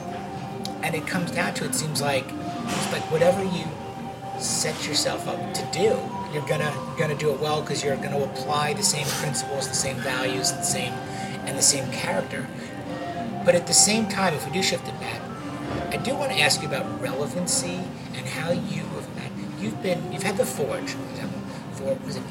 and 0.83 0.93
it 0.93 1.07
comes 1.07 1.31
down 1.31 1.53
to 1.55 1.65
it 1.65 1.73
seems 1.73 2.01
like 2.01 2.25
it's 2.65 2.91
like 2.91 3.03
whatever 3.12 3.43
you 3.43 3.65
set 4.39 4.88
yourself 4.88 5.27
up 5.27 5.53
to 5.53 5.67
do, 5.72 5.98
you're 6.34 6.48
gonna 6.48 6.74
gonna 6.98 7.15
do 7.15 7.32
it 7.32 7.39
well 7.39 7.62
because 7.62 7.84
you're 7.84 7.96
gonna 7.98 8.22
apply 8.22 8.74
the 8.74 8.84
same 8.84 9.05
principles, 9.22 9.67
the 9.67 9.75
same 9.75 9.98
values, 9.98 10.51
the 10.51 10.63
same 10.63 10.93
and 11.46 11.58
the 11.58 11.62
same 11.62 11.89
character. 11.91 12.48
But 13.46 13.55
at 13.55 13.67
the 13.67 13.74
same 13.74 14.08
time, 14.08 14.34
if 14.34 14.46
we 14.46 14.51
do 14.51 14.63
shift 14.63 14.88
it 14.88 15.00
back, 15.00 15.22
I 15.91 15.98
do 15.98 16.15
want 16.15 16.32
to 16.32 16.39
ask 16.39 16.62
you 16.62 16.67
about 16.67 17.01
relevancy 17.01 17.82
and 18.15 18.25
how 18.25 18.51
you 18.51 18.84
have 18.84 19.15
met. 19.15 19.32
You've 19.60 19.82
been 19.84 20.12
you've 20.12 20.24
had 20.24 20.38
the 20.38 20.46
Forge 20.46 20.91
for 20.91 21.10
example, 21.12 21.39
for 21.74 21.96
was 22.05 22.15
it 22.15 22.24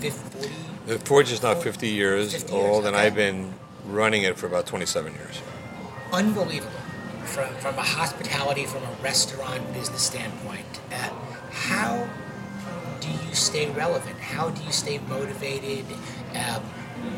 50, 0.00 0.50
The 0.86 0.98
Forge 1.00 1.32
is 1.32 1.42
now 1.42 1.54
50 1.54 1.88
years 1.88 2.32
50 2.32 2.52
years, 2.52 2.66
old, 2.66 2.86
and. 2.86 2.96
I've 2.96 3.14
been 3.14 3.54
running 3.86 4.22
it 4.22 4.36
for 4.36 4.46
about 4.46 4.66
27 4.66 5.14
years. 5.14 5.40
unbelievable 6.12 6.70
from, 7.28 7.54
from 7.56 7.76
a 7.78 7.82
hospitality, 7.82 8.64
from 8.64 8.82
a 8.82 9.02
restaurant 9.02 9.72
business 9.72 10.02
standpoint. 10.02 10.80
Uh, 10.90 11.10
how 11.50 12.08
do 13.00 13.08
you 13.08 13.34
stay 13.34 13.70
relevant? 13.70 14.18
How 14.18 14.50
do 14.50 14.62
you 14.64 14.72
stay 14.72 14.98
motivated? 15.08 15.84
Um, 16.34 16.62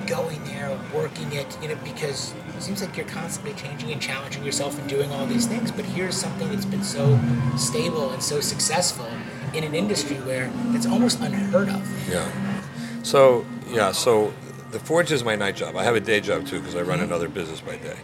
going 0.07 0.43
there, 0.45 0.79
working 0.95 1.33
it, 1.33 1.47
you 1.63 1.69
know, 1.69 1.77
because 1.85 2.35
it 2.57 2.63
seems 2.63 2.83
like 2.83 2.97
you're 2.97 3.07
constantly 3.07 3.55
changing 3.55 3.91
and 3.93 4.01
challenging 4.01 4.45
yourself 4.45 4.79
and 4.79 4.89
doing 4.89 5.11
all 5.13 5.27
these 5.27 5.47
things. 5.47 5.71
But 5.71 5.85
here's 5.85 6.17
something 6.17 6.51
that's 6.51 6.65
been 6.65 6.85
so 6.85 7.19
stable 7.57 8.11
and 8.11 8.23
so 8.23 8.41
successful 8.41 9.09
in 9.55 9.65
an 9.65 9.75
industry 9.75 10.17
where 10.17 10.51
it's 10.71 10.87
almost 10.87 11.21
unheard 11.21 11.69
of. 11.69 12.09
Yeah. 12.09 12.31
So 13.03 13.47
yeah, 13.69 13.93
so 13.93 14.35
the 14.71 14.79
forge 14.79 15.13
is 15.13 15.25
my 15.25 15.37
night 15.37 15.57
job. 15.57 15.77
I 15.77 15.85
have 15.85 15.97
a 15.97 16.01
day 16.01 16.21
job 16.21 16.47
too 16.47 16.59
because 16.61 16.77
I 16.77 16.83
run 16.83 17.01
another 17.01 17.29
business 17.29 17.61
by 17.61 17.77
day, 17.77 17.99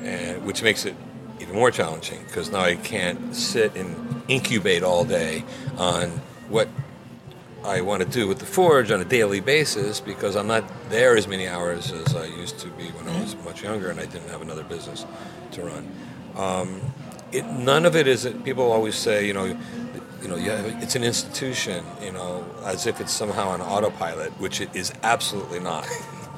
and 0.00 0.44
which 0.44 0.62
makes 0.62 0.84
it 0.84 0.94
even 1.46 1.56
more 1.56 1.70
challenging 1.70 2.22
because 2.26 2.50
now 2.50 2.60
I 2.60 2.74
can't 2.76 3.34
sit 3.34 3.76
and 3.76 4.22
incubate 4.28 4.82
all 4.82 5.04
day 5.04 5.44
on 5.78 6.08
what 6.48 6.68
I 7.64 7.80
want 7.80 8.02
to 8.02 8.08
do 8.08 8.28
with 8.28 8.38
the 8.38 8.46
forge 8.46 8.90
on 8.90 9.00
a 9.00 9.04
daily 9.04 9.40
basis 9.40 10.00
because 10.00 10.36
I'm 10.36 10.46
not 10.46 10.64
there 10.88 11.16
as 11.16 11.26
many 11.26 11.48
hours 11.48 11.92
as 11.92 12.14
I 12.14 12.26
used 12.26 12.58
to 12.60 12.68
be 12.68 12.84
when 12.90 13.08
I 13.08 13.20
was 13.20 13.36
much 13.44 13.62
younger 13.62 13.90
and 13.90 13.98
I 13.98 14.06
didn't 14.06 14.28
have 14.28 14.42
another 14.42 14.64
business 14.64 15.04
to 15.52 15.62
run. 15.62 15.92
Um, 16.36 16.80
it, 17.32 17.44
none 17.44 17.86
of 17.86 17.96
it 17.96 18.06
is. 18.06 18.28
People 18.44 18.70
always 18.70 18.94
say, 18.94 19.26
you 19.26 19.32
know, 19.32 19.46
you 20.22 20.28
know, 20.28 20.36
you 20.36 20.50
have, 20.50 20.82
it's 20.82 20.96
an 20.96 21.04
institution, 21.04 21.84
you 22.02 22.12
know, 22.12 22.44
as 22.64 22.86
if 22.86 23.00
it's 23.00 23.12
somehow 23.12 23.54
an 23.54 23.60
autopilot, 23.60 24.32
which 24.40 24.60
it 24.60 24.74
is 24.74 24.92
absolutely 25.02 25.60
not. 25.60 25.86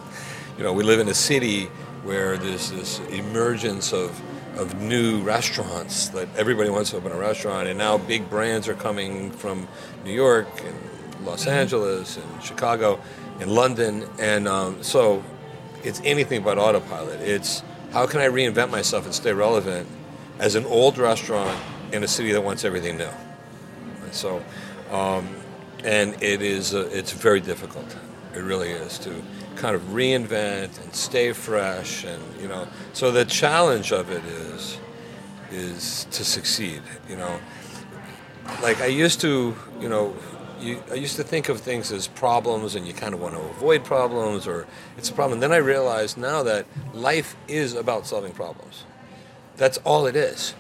you 0.59 0.65
know, 0.65 0.73
we 0.73 0.83
live 0.83 1.01
in 1.01 1.09
a 1.09 1.15
city 1.15 1.65
where 2.05 2.37
there's 2.37 2.71
this 2.71 3.01
emergence 3.11 3.93
of 3.93 4.19
of 4.59 4.81
new 4.81 5.23
restaurants 5.23 6.09
that 6.09 6.29
everybody 6.37 6.69
wants 6.69 6.91
to 6.91 6.97
open 6.97 7.13
a 7.13 7.17
restaurant, 7.17 7.69
and 7.69 7.79
now 7.79 7.97
big 7.97 8.29
brands 8.29 8.69
are 8.69 8.75
coming 8.75 9.31
from 9.31 9.69
New 10.05 10.13
York 10.13 10.49
and 10.65 11.25
Los 11.25 11.47
Angeles 11.47 12.17
and 12.17 12.43
Chicago 12.43 13.01
and 13.41 13.51
London, 13.51 14.05
and 14.19 14.49
um, 14.49 14.83
so 14.83 15.23
it's 15.85 16.01
anything 16.05 16.43
but 16.43 16.59
autopilot. 16.59 17.21
It's 17.21 17.63
how 17.93 18.07
can 18.07 18.21
I 18.21 18.27
reinvent 18.27 18.71
myself 18.71 19.05
and 19.05 19.15
stay 19.15 19.33
relevant 19.33 19.89
as 20.39 20.57
an 20.57 20.65
old 20.67 20.99
restaurant 20.99 21.59
in 21.93 22.03
a 22.05 22.09
city 22.09 22.33
that 22.33 22.43
wants 22.43 22.65
everything 22.65 22.99
new. 22.99 23.09
And 24.03 24.13
so, 24.13 24.43
um, 24.91 25.29
and 25.85 26.21
it 26.23 26.43
is 26.43 26.75
uh, 26.75 26.89
it's 26.93 27.13
very 27.13 27.41
difficult. 27.41 27.97
It 28.35 28.41
really 28.41 28.71
is 28.71 28.99
to 28.99 29.23
kind 29.59 29.75
of 29.77 29.83
reinvent 29.93 30.83
and 30.83 30.95
stay 30.95 31.33
fresh, 31.33 32.05
and 32.05 32.23
you 32.41 32.49
know. 32.49 32.67
So 32.93 33.11
the 33.11 33.25
challenge 33.25 33.93
of 33.93 34.11
it 34.11 34.25
is 34.25 34.79
is 35.51 36.07
to 36.13 36.25
succeed. 36.25 36.83
You 37.09 37.17
know, 37.17 37.39
like 38.63 38.81
I 38.81 38.87
used 38.87 39.21
to, 39.21 39.55
you 39.81 39.89
know. 39.89 40.15
You, 40.61 40.83
I 40.91 40.95
used 40.95 41.15
to 41.17 41.23
think 41.23 41.49
of 41.49 41.61
things 41.61 41.93
as 41.93 42.09
problems, 42.09 42.75
and 42.75 42.85
you 42.85 42.93
kind 42.93 43.15
of 43.15 43.21
want 43.21 43.35
to 43.35 43.41
avoid 43.41 43.85
problems, 43.85 44.49
or 44.49 44.67
it's 44.97 45.09
a 45.09 45.13
problem. 45.13 45.35
And 45.35 45.43
then 45.45 45.53
I 45.53 45.59
realized 45.59 46.19
now 46.19 46.43
that 46.43 46.67
life 46.93 47.37
is 47.47 47.75
about 47.75 48.09
solving 48.09 48.33
problems. 48.33 48.85
That's 49.57 49.79
all 49.85 50.07
it 50.07 50.17
is. 50.17 50.55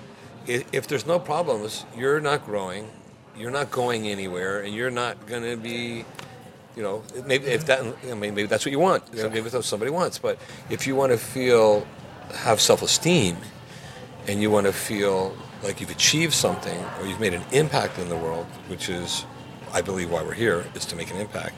If 0.46 0.86
there's 0.86 1.04
no 1.04 1.18
problems, 1.18 1.84
you're 1.96 2.20
not 2.20 2.46
growing, 2.46 2.88
you're 3.36 3.50
not 3.50 3.72
going 3.72 4.06
anywhere, 4.06 4.60
and 4.60 4.72
you're 4.72 4.90
not 4.92 5.26
going 5.26 5.42
to 5.42 5.56
be, 5.56 6.04
you 6.76 6.82
know, 6.82 7.02
maybe 7.26 7.46
if 7.46 7.66
that, 7.66 7.80
I 7.80 8.14
mean, 8.14 8.34
maybe 8.34 8.46
that's 8.46 8.64
what 8.64 8.72
you 8.72 8.78
want. 8.78 9.12
Maybe 9.12 9.40
that's 9.40 9.54
what 9.54 9.64
somebody 9.64 9.90
wants. 9.90 10.18
But 10.18 10.38
if 10.70 10.86
you 10.86 10.94
want 10.94 11.12
to 11.12 11.18
feel, 11.18 11.86
have 12.32 12.60
self-esteem, 12.60 13.36
and 14.26 14.42
you 14.42 14.50
want 14.50 14.66
to 14.66 14.72
feel 14.72 15.36
like 15.62 15.80
you've 15.80 15.90
achieved 15.90 16.34
something 16.34 16.78
or 17.00 17.06
you've 17.06 17.18
made 17.18 17.34
an 17.34 17.42
impact 17.50 17.98
in 17.98 18.08
the 18.08 18.16
world, 18.16 18.46
which 18.68 18.88
is, 18.88 19.24
I 19.72 19.82
believe, 19.82 20.10
why 20.10 20.22
we're 20.22 20.34
here, 20.34 20.66
is 20.74 20.84
to 20.86 20.96
make 20.96 21.10
an 21.10 21.16
impact. 21.16 21.54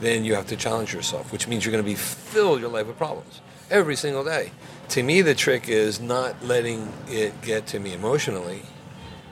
Then 0.00 0.24
you 0.24 0.34
have 0.34 0.46
to 0.46 0.56
challenge 0.56 0.94
yourself, 0.94 1.32
which 1.32 1.46
means 1.46 1.64
you're 1.64 1.72
going 1.72 1.84
to 1.84 1.90
be 1.90 1.96
filled 1.96 2.60
your 2.60 2.70
life 2.70 2.86
with 2.86 2.96
problems 2.96 3.40
every 3.70 3.96
single 3.96 4.24
day. 4.24 4.52
To 4.90 5.02
me, 5.02 5.22
the 5.22 5.34
trick 5.34 5.68
is 5.68 6.00
not 6.00 6.44
letting 6.44 6.92
it 7.08 7.40
get 7.42 7.66
to 7.68 7.78
me 7.78 7.92
emotionally 7.92 8.62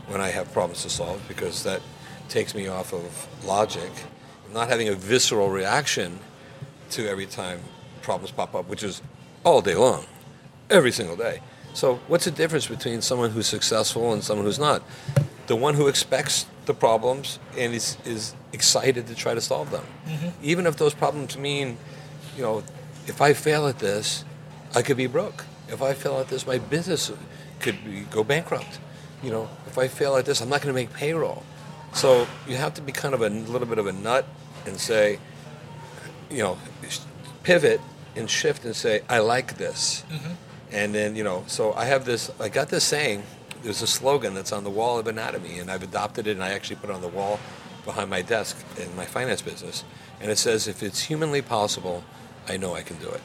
when 0.06 0.20
I 0.20 0.28
have 0.28 0.52
problems 0.52 0.82
to 0.82 0.90
solve, 0.90 1.22
because 1.28 1.62
that 1.64 1.80
takes 2.28 2.54
me 2.54 2.66
off 2.66 2.92
of 2.92 3.28
logic. 3.44 3.90
Not 4.52 4.68
having 4.68 4.88
a 4.88 4.94
visceral 4.94 5.50
reaction 5.50 6.18
to 6.90 7.08
every 7.08 7.26
time 7.26 7.60
problems 8.02 8.32
pop 8.32 8.54
up, 8.54 8.68
which 8.68 8.82
is 8.82 9.02
all 9.44 9.60
day 9.60 9.74
long, 9.74 10.06
every 10.68 10.92
single 10.92 11.16
day. 11.16 11.40
So, 11.72 11.96
what's 12.08 12.24
the 12.24 12.30
difference 12.30 12.66
between 12.66 13.00
someone 13.00 13.30
who's 13.30 13.46
successful 13.46 14.12
and 14.12 14.24
someone 14.24 14.44
who's 14.44 14.58
not? 14.58 14.82
The 15.46 15.54
one 15.56 15.74
who 15.74 15.86
expects 15.86 16.46
the 16.66 16.74
problems 16.74 17.38
and 17.56 17.74
is, 17.74 17.96
is 18.04 18.34
excited 18.52 19.06
to 19.06 19.14
try 19.14 19.34
to 19.34 19.40
solve 19.40 19.70
them. 19.70 19.84
Mm-hmm. 20.06 20.28
Even 20.42 20.66
if 20.66 20.76
those 20.76 20.94
problems 20.94 21.36
mean, 21.38 21.78
you 22.36 22.42
know, 22.42 22.62
if 23.06 23.20
I 23.20 23.32
fail 23.32 23.66
at 23.66 23.78
this, 23.78 24.24
I 24.74 24.82
could 24.82 24.96
be 24.96 25.06
broke. 25.06 25.44
If 25.68 25.82
I 25.82 25.94
fail 25.94 26.18
at 26.18 26.28
this, 26.28 26.46
my 26.46 26.58
business 26.58 27.10
could 27.60 27.84
be, 27.84 28.00
go 28.02 28.24
bankrupt. 28.24 28.78
You 29.22 29.30
know, 29.30 29.48
if 29.66 29.78
I 29.78 29.88
fail 29.88 30.16
at 30.16 30.24
this, 30.24 30.40
I'm 30.40 30.48
not 30.48 30.62
going 30.62 30.74
to 30.74 30.80
make 30.80 30.92
payroll. 30.92 31.44
So 31.92 32.26
you 32.48 32.56
have 32.56 32.74
to 32.74 32.82
be 32.82 32.92
kind 32.92 33.14
of 33.14 33.22
a 33.22 33.28
little 33.28 33.66
bit 33.66 33.78
of 33.78 33.86
a 33.86 33.92
nut 33.92 34.26
and 34.66 34.78
say, 34.78 35.18
you 36.30 36.38
know, 36.38 36.58
pivot 37.42 37.80
and 38.16 38.28
shift 38.28 38.64
and 38.64 38.74
say, 38.74 39.02
I 39.08 39.18
like 39.18 39.56
this. 39.56 40.04
Mm-hmm. 40.10 40.32
And 40.72 40.94
then, 40.94 41.16
you 41.16 41.24
know, 41.24 41.44
so 41.46 41.72
I 41.74 41.86
have 41.86 42.04
this, 42.04 42.30
I 42.38 42.48
got 42.48 42.68
this 42.68 42.84
saying, 42.84 43.22
there's 43.62 43.82
a 43.82 43.86
slogan 43.86 44.34
that's 44.34 44.52
on 44.52 44.64
the 44.64 44.70
wall 44.70 44.98
of 44.98 45.06
anatomy, 45.06 45.58
and 45.58 45.70
I've 45.70 45.82
adopted 45.82 46.26
it 46.26 46.32
and 46.32 46.42
I 46.42 46.50
actually 46.50 46.76
put 46.76 46.90
it 46.90 46.94
on 46.94 47.02
the 47.02 47.08
wall 47.08 47.38
behind 47.84 48.08
my 48.08 48.22
desk 48.22 48.56
in 48.78 48.94
my 48.96 49.04
finance 49.04 49.42
business. 49.42 49.84
And 50.20 50.30
it 50.30 50.38
says, 50.38 50.68
if 50.68 50.82
it's 50.82 51.02
humanly 51.02 51.42
possible, 51.42 52.04
I 52.48 52.56
know 52.56 52.74
I 52.74 52.82
can 52.82 52.98
do 52.98 53.08
it. 53.08 53.20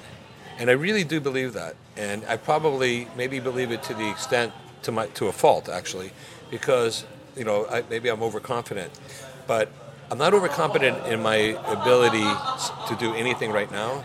And 0.58 0.70
I 0.70 0.74
really 0.74 1.04
do 1.04 1.20
believe 1.20 1.54
that. 1.54 1.76
And 1.98 2.24
I 2.28 2.38
probably 2.38 3.08
maybe 3.16 3.40
believe 3.40 3.72
it 3.72 3.84
to 3.84 3.94
the 3.94 4.10
extent 4.10 4.54
to 4.84 4.92
my 4.92 5.08
to 5.08 5.28
a 5.28 5.32
fault 5.32 5.68
actually, 5.68 6.12
because 6.50 7.06
you 7.36 7.44
know 7.44 7.66
I, 7.68 7.84
maybe 7.90 8.10
I'm 8.10 8.22
overconfident, 8.22 8.92
but 9.48 9.70
I'm 10.12 10.20
not 10.20 10.34
overconfident 10.36 11.08
in 11.08 11.22
my 11.24 11.36
ability 11.36 12.24
to 12.88 12.96
do 13.00 13.14
anything 13.16 13.52
right 13.52 13.72
now. 13.72 14.04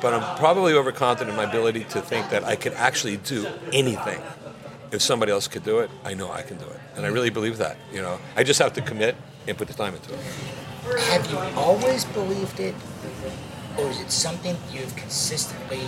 But 0.00 0.14
I'm 0.14 0.38
probably 0.38 0.74
overconfident 0.74 1.30
in 1.30 1.36
my 1.36 1.44
ability 1.44 1.84
to 1.84 2.00
think 2.00 2.30
that 2.30 2.44
I 2.44 2.56
could 2.56 2.74
actually 2.74 3.16
do 3.16 3.46
anything. 3.72 4.20
If 4.92 5.02
somebody 5.02 5.32
else 5.32 5.48
could 5.48 5.64
do 5.64 5.80
it, 5.80 5.90
I 6.04 6.14
know 6.14 6.30
I 6.30 6.42
can 6.42 6.56
do 6.56 6.66
it, 6.66 6.78
and 6.94 7.04
I 7.04 7.08
really 7.08 7.30
believe 7.30 7.58
that. 7.58 7.76
You 7.92 8.00
know, 8.02 8.18
I 8.36 8.44
just 8.44 8.60
have 8.60 8.74
to 8.74 8.82
commit 8.82 9.16
and 9.48 9.58
put 9.58 9.66
the 9.66 9.74
time 9.74 9.94
into 9.94 10.14
it. 10.14 10.20
Have 11.10 11.28
you 11.30 11.38
always 11.58 12.04
believed 12.04 12.60
it, 12.60 12.74
or 13.76 13.88
is 13.88 14.00
it 14.00 14.12
something 14.12 14.56
you've 14.70 14.94
consistently 14.94 15.80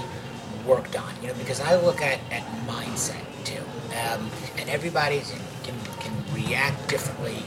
worked 0.66 0.96
on? 0.96 1.12
You 1.22 1.28
know, 1.28 1.34
because 1.34 1.60
I 1.60 1.76
look 1.76 2.02
at, 2.02 2.18
at 2.32 2.42
mindset 2.66 3.22
too, 3.44 3.62
um, 4.10 4.28
and 4.58 4.68
everybody 4.68 5.22
can, 5.62 5.78
can 6.00 6.34
react 6.34 6.88
differently 6.88 7.44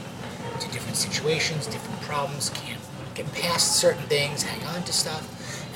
to 0.70 0.72
different 0.72 0.96
situations, 0.96 1.66
different 1.66 2.00
problems, 2.02 2.50
can't 2.50 2.80
get 3.14 3.30
past 3.32 3.76
certain 3.76 4.02
things, 4.04 4.42
hang 4.42 4.66
on 4.74 4.82
to 4.84 4.92
stuff. 4.92 5.26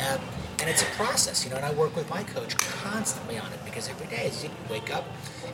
Um, 0.00 0.20
and 0.61 0.70
it's 0.70 0.83
a 0.83 0.87
process, 0.96 1.44
you 1.44 1.50
know, 1.50 1.57
and 1.57 1.64
I 1.64 1.72
work 1.74 1.94
with 1.96 2.09
my 2.09 2.22
coach 2.22 2.57
constantly 2.57 3.38
on 3.38 3.52
it 3.52 3.59
because 3.64 3.88
every 3.88 4.07
day 4.07 4.30
you 4.42 4.50
wake 4.70 4.94
up 4.94 5.04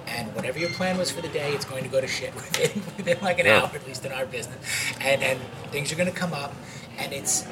and 0.06 0.34
whatever 0.34 0.58
your 0.58 0.70
plan 0.70 0.98
was 0.98 1.10
for 1.10 1.20
the 1.20 1.28
day, 1.28 1.52
it's 1.52 1.64
going 1.64 1.82
to 1.84 1.88
go 1.88 2.00
to 2.00 2.06
shit 2.06 2.34
within, 2.34 2.82
within 2.96 3.18
like 3.22 3.38
an 3.38 3.46
yeah. 3.46 3.62
hour, 3.62 3.70
at 3.74 3.86
least 3.86 4.04
in 4.04 4.12
our 4.12 4.26
business. 4.26 4.58
And, 5.00 5.22
and 5.22 5.40
things 5.70 5.92
are 5.92 5.96
going 5.96 6.10
to 6.10 6.16
come 6.16 6.32
up, 6.32 6.54
and 6.98 7.12
it's, 7.12 7.46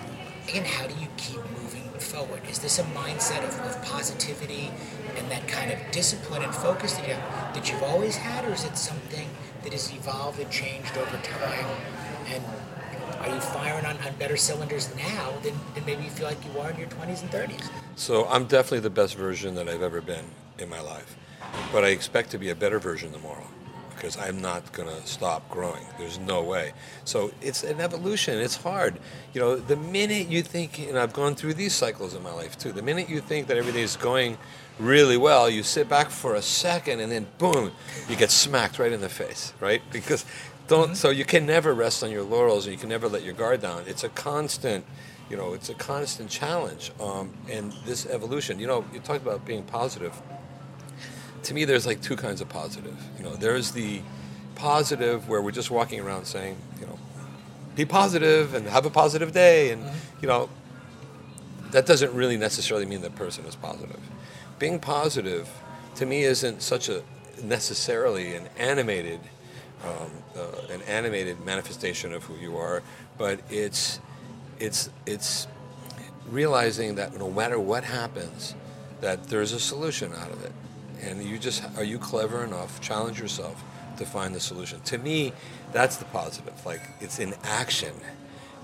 again, 0.49 0.65
how 0.65 0.87
do 0.87 0.95
you 1.01 1.09
keep 1.17 1.39
moving 1.51 1.89
forward? 1.99 2.43
Is 2.51 2.59
this 2.59 2.79
a 2.79 2.85
mindset 2.85 3.45
of, 3.45 3.59
of 3.61 3.83
positivity 3.85 4.71
and 5.17 5.31
that 5.31 5.49
kind 5.49 5.73
of 5.73 5.79
discipline 5.91 6.43
and 6.43 6.55
focus 6.55 6.95
that, 6.95 7.09
you 7.09 7.15
have, 7.15 7.55
that 7.55 7.71
you've 7.71 7.83
always 7.83 8.17
had, 8.17 8.45
or 8.45 8.53
is 8.53 8.65
it 8.65 8.77
something 8.77 9.29
that 9.69 9.75
has 9.75 9.93
evolved 9.93 10.41
and 10.41 10.51
changed 10.51 10.97
over 10.97 11.19
time? 11.19 11.67
And 12.29 12.43
are 13.21 13.35
you 13.35 13.41
firing 13.41 13.85
on, 13.85 13.99
on 13.99 14.15
better 14.19 14.37
cylinders 14.37 14.95
now 14.97 15.35
than, 15.43 15.55
than 15.75 15.85
maybe 15.85 16.05
you 16.05 16.11
feel 16.11 16.27
like 16.27 16.39
you 16.43 16.59
are 16.59 16.71
in 16.71 16.79
your 16.79 16.89
20s 16.89 17.21
and 17.21 17.31
30s? 17.31 17.69
So 17.95 18.27
I'm 18.29 18.47
definitely 18.47 18.81
the 18.81 18.91
best 18.91 19.15
version 19.15 19.55
that 19.57 19.69
I've 19.69 19.83
ever 19.83 20.01
been 20.01 20.25
in 20.59 20.71
my 20.71 20.81
life. 20.81 21.17
But 21.71 21.85
I 21.85 21.89
expect 21.89 22.31
to 22.31 22.39
be 22.39 22.49
a 22.49 22.55
better 22.55 22.79
version 22.79 23.13
tomorrow 23.13 23.47
because 23.95 24.17
I'm 24.17 24.41
not 24.41 24.73
going 24.73 24.89
to 24.89 25.07
stop 25.07 25.47
growing. 25.51 25.85
There's 25.99 26.19
no 26.19 26.43
way. 26.43 26.73
So 27.05 27.31
it's 27.43 27.63
an 27.63 27.81
evolution. 27.81 28.39
It's 28.39 28.57
hard. 28.57 28.99
You 29.35 29.41
know, 29.43 29.57
the 29.57 29.77
minute 29.77 30.29
you 30.29 30.43
think, 30.43 30.79
and 30.79 30.99
I've 30.99 31.13
gone 31.13 31.35
through 31.35 31.55
these 31.55 31.75
cycles 31.75 32.15
in 32.15 32.23
my 32.23 32.33
life 32.33 32.57
too, 32.57 32.73
the 32.73 32.83
minute 32.83 33.11
you 33.11 33.21
think 33.21 33.49
that 33.49 33.59
everything 33.59 33.83
is 33.83 33.97
going 33.97 34.39
really 34.79 35.17
well, 35.17 35.49
you 35.49 35.63
sit 35.63 35.89
back 35.89 36.11
for 36.11 36.35
a 36.35 36.43
second 36.43 37.01
and 37.01 37.11
then 37.11 37.27
boom, 37.39 37.73
you 38.09 38.17
get 38.17 38.31
smacked 38.31 38.79
right 38.79 38.93
in 38.93 39.01
the 39.01 39.09
face, 39.09 39.53
right? 39.61 39.83
Because 39.91 40.25
don't, 40.67 40.87
mm-hmm. 40.87 40.95
so 40.95 41.11
you 41.11 41.25
can 41.25 41.47
never 41.47 41.75
rest 41.75 42.03
on 42.03 42.11
your 42.11 42.23
laurels 42.23 42.67
and 42.67 42.73
you 42.73 42.79
can 42.79 42.89
never 42.89 43.09
let 43.09 43.23
your 43.23 43.35
guard 43.35 43.63
down. 43.63 43.85
It's 43.87 44.05
a 44.05 44.09
constant, 44.11 44.85
you 45.31 45.37
know, 45.37 45.53
it's 45.55 45.69
a 45.69 45.75
constant 45.75 46.31
challenge. 46.31 46.93
Um, 47.01 47.33
and 47.51 47.73
this 47.85 48.07
evolution, 48.07 48.59
you 48.59 48.67
know, 48.67 48.85
you 48.93 49.01
talked 49.01 49.23
about 49.23 49.45
being 49.45 49.65
positive 49.65 50.13
to 51.45 51.55
me, 51.55 51.65
there's 51.65 51.87
like 51.87 52.01
two 52.01 52.17
kinds 52.17 52.41
of 52.41 52.49
positive. 52.49 52.97
You 53.17 53.25
know, 53.25 53.35
there's 53.35 53.73
the 53.73 54.01
positive 54.55 55.29
where 55.29 55.41
we're 55.41 55.51
just 55.51 55.71
walking 55.71 56.01
around 56.01 56.27
saying, 56.27 56.57
you 56.81 56.87
know, 56.87 56.99
be 57.77 57.85
positive 57.85 58.55
and 58.55 58.67
have 58.67 58.87
a 58.87 58.91
positive 58.91 59.33
day, 59.33 59.71
and 59.71 59.83
mm-hmm. 59.83 59.97
you 60.23 60.29
know, 60.29 60.49
that 61.71 61.87
doesn't 61.87 62.13
really 62.13 62.37
necessarily 62.37 62.87
mean 62.87 63.03
the 63.03 63.11
person 63.11 63.45
is 63.45 63.55
positive. 63.57 64.01
Being 64.59 64.81
positive, 64.81 65.49
to 65.97 66.07
me, 66.07 66.23
isn't 66.23 66.63
such 66.63 66.89
a 66.89 67.03
necessarily 67.43 68.35
an 68.35 68.49
animated, 68.59 69.21
um, 69.85 70.11
uh, 70.37 70.73
an 70.73 70.83
animated 70.83 71.45
manifestation 71.45 72.13
of 72.13 72.25
who 72.25 72.37
you 72.37 72.57
are, 72.57 72.83
but 73.17 73.41
it's 73.51 74.01
it's 74.59 74.91
it's 75.07 75.47
realizing 76.29 76.97
that 76.97 77.17
no 77.17 77.31
matter 77.31 77.59
what 77.59 77.85
happens, 77.85 78.55
that 79.01 79.29
there's 79.29 79.53
a 79.53 79.61
solution 79.61 80.13
out 80.15 80.31
of 80.31 80.45
it. 80.45 80.53
And 81.03 81.23
you 81.23 81.39
just 81.39 81.63
are 81.77 81.85
you 81.85 81.99
clever 81.99 82.43
enough 82.45 82.81
challenge 82.81 83.21
yourself 83.21 83.63
to 83.99 84.05
find 84.05 84.35
the 84.35 84.41
solution. 84.41 84.81
To 84.81 84.99
me 84.99 85.33
that's 85.73 85.97
the 85.97 86.05
positive. 86.07 86.67
Like 86.67 86.83
it's 87.01 87.19
in 87.19 87.35
action 87.45 87.93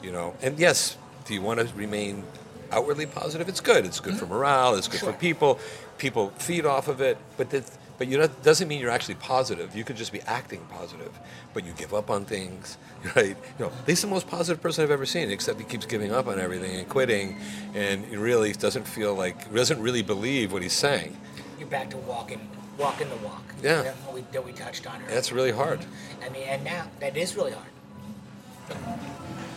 you 0.03 0.13
know? 0.13 0.35
And 0.43 0.59
yes 0.59 0.97
do 1.25 1.35
you 1.35 1.41
want 1.41 1.61
to 1.61 1.75
remain 1.75 2.23
outwardly 2.71 3.07
positive? 3.07 3.49
It's 3.49 3.61
good. 3.61 3.87
It's 3.87 4.01
good 4.01 4.15
mm-hmm. 4.15 4.27
for 4.27 4.35
morale. 4.35 4.75
It's 4.75 4.89
good 4.89 5.01
sure. 5.01 5.13
for 5.13 5.19
people 5.19 5.59
people 6.05 6.31
feed 6.39 6.65
off 6.67 6.87
of 6.89 7.01
it 7.01 7.17
but 7.37 7.51
that 7.51 7.65
but 7.99 8.07
you 8.09 8.19
know 8.19 8.27
doesn't 8.43 8.69
mean 8.69 8.81
you're 8.81 8.97
actually 8.99 9.15
positive 9.15 9.75
you 9.75 9.85
could 9.85 9.97
just 9.97 10.13
be 10.13 10.21
acting 10.23 10.61
positive 10.71 11.13
but 11.55 11.65
you 11.65 11.73
give 11.73 11.93
up 11.95 12.11
on 12.11 12.25
things 12.25 12.77
right 13.17 13.37
you 13.59 13.65
know 13.65 13.73
he's 13.87 14.03
the 14.03 14.07
most 14.07 14.27
positive 14.29 14.61
person 14.63 14.85
i've 14.85 14.91
ever 14.91 15.07
seen 15.07 15.31
except 15.31 15.59
he 15.59 15.65
keeps 15.65 15.87
giving 15.87 16.13
up 16.13 16.27
on 16.27 16.39
everything 16.39 16.77
and 16.77 16.89
quitting 16.89 17.39
and 17.75 18.05
he 18.05 18.17
really 18.17 18.53
doesn't 18.53 18.87
feel 18.87 19.15
like 19.15 19.37
doesn't 19.55 19.81
really 19.81 20.03
believe 20.03 20.53
what 20.53 20.63
he's 20.63 20.79
saying 20.87 21.17
you're 21.59 21.69
back 21.69 21.89
to 21.89 21.97
walking 21.97 22.41
walking 22.79 23.09
the 23.09 23.17
walk. 23.17 23.43
Yeah. 23.63 23.83
That 23.83 23.95
we, 24.13 24.21
that 24.33 24.45
we 24.45 24.53
touched 24.53 24.87
on 24.87 24.97
earlier. 24.97 25.15
That's 25.15 25.33
really 25.33 25.53
hard. 25.53 25.81
I 26.25 26.29
mean, 26.31 26.43
and 26.45 26.65
now 26.65 26.87
that 27.01 27.17
is 27.17 27.37
really 27.37 27.53
hard. 27.53 27.69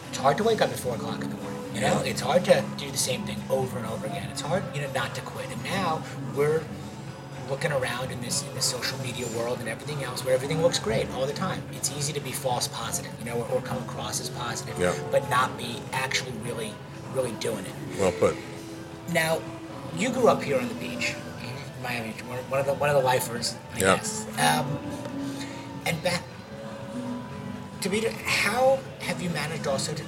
It's 0.09 0.17
hard 0.17 0.37
to 0.37 0.43
wake 0.43 0.61
up 0.61 0.69
at 0.69 0.79
four 0.79 0.95
o'clock 0.95 1.23
in 1.23 1.29
the 1.29 1.35
morning. 1.35 1.56
You 1.77 1.83
know, 1.83 2.01
it's 2.01 2.21
hard 2.21 2.43
to 2.45 2.63
do 2.77 2.89
the 2.89 2.97
same 2.97 3.21
thing 3.21 3.37
over 3.51 3.77
and 3.77 3.85
over 3.85 4.07
again. 4.07 4.27
It's 4.31 4.41
hard, 4.41 4.63
you 4.73 4.81
know, 4.81 4.91
not 4.93 5.13
to 5.13 5.21
quit. 5.21 5.45
And 5.51 5.63
now 5.63 6.01
we're 6.35 6.63
looking 7.51 7.71
around 7.71 8.11
in 8.11 8.19
this 8.19 8.41
in 8.47 8.53
the 8.55 8.63
social 8.63 8.97
media 8.99 9.27
world 9.37 9.59
and 9.59 9.69
everything 9.69 10.03
else, 10.03 10.25
where 10.25 10.33
everything 10.33 10.63
looks 10.63 10.79
great 10.79 11.07
all 11.11 11.27
the 11.27 11.33
time. 11.33 11.61
It's 11.73 11.95
easy 11.95 12.13
to 12.13 12.19
be 12.19 12.31
false 12.31 12.67
positive, 12.67 13.11
you 13.19 13.25
know, 13.25 13.37
or, 13.37 13.57
or 13.57 13.61
come 13.61 13.77
across 13.83 14.19
as 14.19 14.31
positive, 14.31 14.77
yeah. 14.79 14.95
but 15.11 15.29
not 15.29 15.55
be 15.55 15.79
actually 15.93 16.31
really, 16.43 16.73
really 17.13 17.33
doing 17.33 17.63
it. 17.63 17.99
Well 17.99 18.11
put. 18.11 18.35
Now, 19.13 19.39
you 19.95 20.09
grew 20.09 20.29
up 20.29 20.41
here 20.41 20.59
on 20.59 20.67
the 20.67 20.75
beach. 20.75 21.13
Miami, 21.83 22.09
one 22.49 22.59
of 22.59 22.65
the 22.65 22.73
one 22.73 22.89
of 22.89 22.95
the 22.95 23.03
lifers, 23.03 23.55
I 23.75 23.77
yeah. 23.77 23.95
guess. 23.97 24.25
Um, 24.39 24.79
and 25.85 26.01
back, 26.01 26.23
Demeter, 27.81 28.09
how 28.25 28.79
have 29.01 29.21
you 29.21 29.29
managed 29.29 29.67
also 29.67 29.93
to 29.93 30.03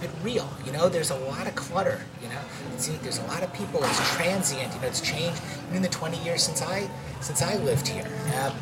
keep 0.00 0.10
it 0.10 0.16
real? 0.22 0.48
You 0.64 0.72
know, 0.72 0.88
there's 0.88 1.10
a 1.10 1.16
lot 1.16 1.46
of 1.46 1.54
clutter. 1.54 2.00
You 2.22 2.28
know, 2.28 2.40
See, 2.76 2.92
there's 3.02 3.18
a 3.18 3.26
lot 3.26 3.42
of 3.42 3.52
people. 3.52 3.82
It's 3.84 4.16
transient. 4.16 4.74
You 4.74 4.80
know, 4.80 4.86
it's 4.86 5.00
changed 5.00 5.40
in 5.72 5.82
the 5.82 5.88
20 5.88 6.22
years 6.24 6.42
since 6.42 6.62
I 6.62 6.88
since 7.20 7.42
I 7.42 7.56
lived 7.56 7.88
here. 7.88 8.06
Um, 8.40 8.52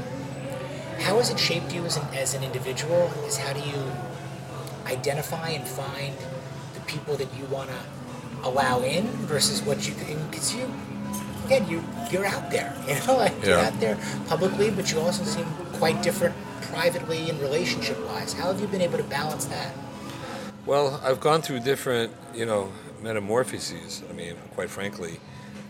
how 1.00 1.16
has 1.18 1.30
it 1.30 1.38
shaped 1.38 1.72
you 1.72 1.84
as 1.84 1.96
an 1.96 2.06
as 2.14 2.34
an 2.34 2.42
individual? 2.42 3.12
Is 3.26 3.36
how 3.36 3.52
do 3.52 3.60
you 3.60 3.92
identify 4.86 5.50
and 5.50 5.66
find 5.66 6.16
the 6.74 6.80
people 6.80 7.16
that 7.16 7.28
you 7.38 7.44
want 7.44 7.70
to 7.70 7.78
allow 8.42 8.80
in 8.80 9.06
versus 9.26 9.62
what 9.62 9.86
you 9.86 9.94
because 10.30 10.54
you 10.54 10.68
again, 11.46 11.68
you 11.68 11.84
you're 12.10 12.26
out 12.26 12.50
there, 12.50 12.74
you 12.88 12.94
know, 13.06 13.16
like 13.16 13.34
yeah. 13.40 13.48
you're 13.48 13.58
out 13.58 13.80
there 13.80 13.98
publicly, 14.26 14.70
but 14.70 14.90
you 14.90 14.98
also 14.98 15.22
seem 15.24 15.46
quite 15.74 16.02
different 16.02 16.34
privately 16.62 17.30
and 17.30 17.40
relationship 17.40 17.98
wise. 18.06 18.32
How 18.32 18.52
have 18.52 18.60
you 18.60 18.66
been 18.66 18.82
able 18.82 18.98
to 18.98 19.04
balance 19.04 19.44
that? 19.46 19.72
Well, 20.68 21.00
I've 21.02 21.18
gone 21.18 21.40
through 21.40 21.60
different, 21.60 22.12
you 22.34 22.44
know, 22.44 22.70
metamorphoses. 23.00 24.02
I 24.10 24.12
mean, 24.12 24.34
quite 24.52 24.68
frankly, 24.68 25.18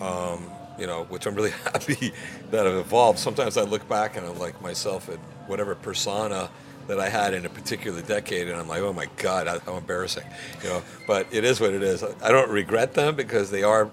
um, 0.01 0.51
you 0.77 0.89
know, 0.89 1.05
which 1.05 1.25
I'm 1.25 1.37
really 1.37 1.51
happy 1.65 2.13
that 2.51 2.67
I've 2.67 2.75
evolved. 2.75 3.21
Sometimes 3.21 3.57
I 3.57 3.63
look 3.63 3.89
back 3.89 4.17
and 4.17 4.27
I'm 4.27 4.41
like 4.41 4.61
myself 4.61 5.09
at 5.09 5.19
whatever 5.47 5.77
persona 5.77 6.51
that 6.89 6.99
I 6.99 7.09
had 7.09 7.33
in 7.33 7.47
a 7.47 7.49
particular 7.49 8.03
decade, 8.03 8.49
and 8.49 8.57
I'm 8.59 8.67
like, 8.67 8.83
oh 8.83 8.93
my 8.93 9.07
God, 9.19 9.47
how 9.65 9.77
embarrassing, 9.77 10.25
you 10.65 10.69
know. 10.69 10.83
But 11.07 11.29
it 11.31 11.45
is 11.45 11.61
what 11.61 11.75
it 11.75 11.85
is. 11.85 12.03
I 12.03 12.33
don't 12.33 12.51
regret 12.51 12.95
them 12.95 13.15
because 13.15 13.53
they 13.53 13.63
are 13.63 13.93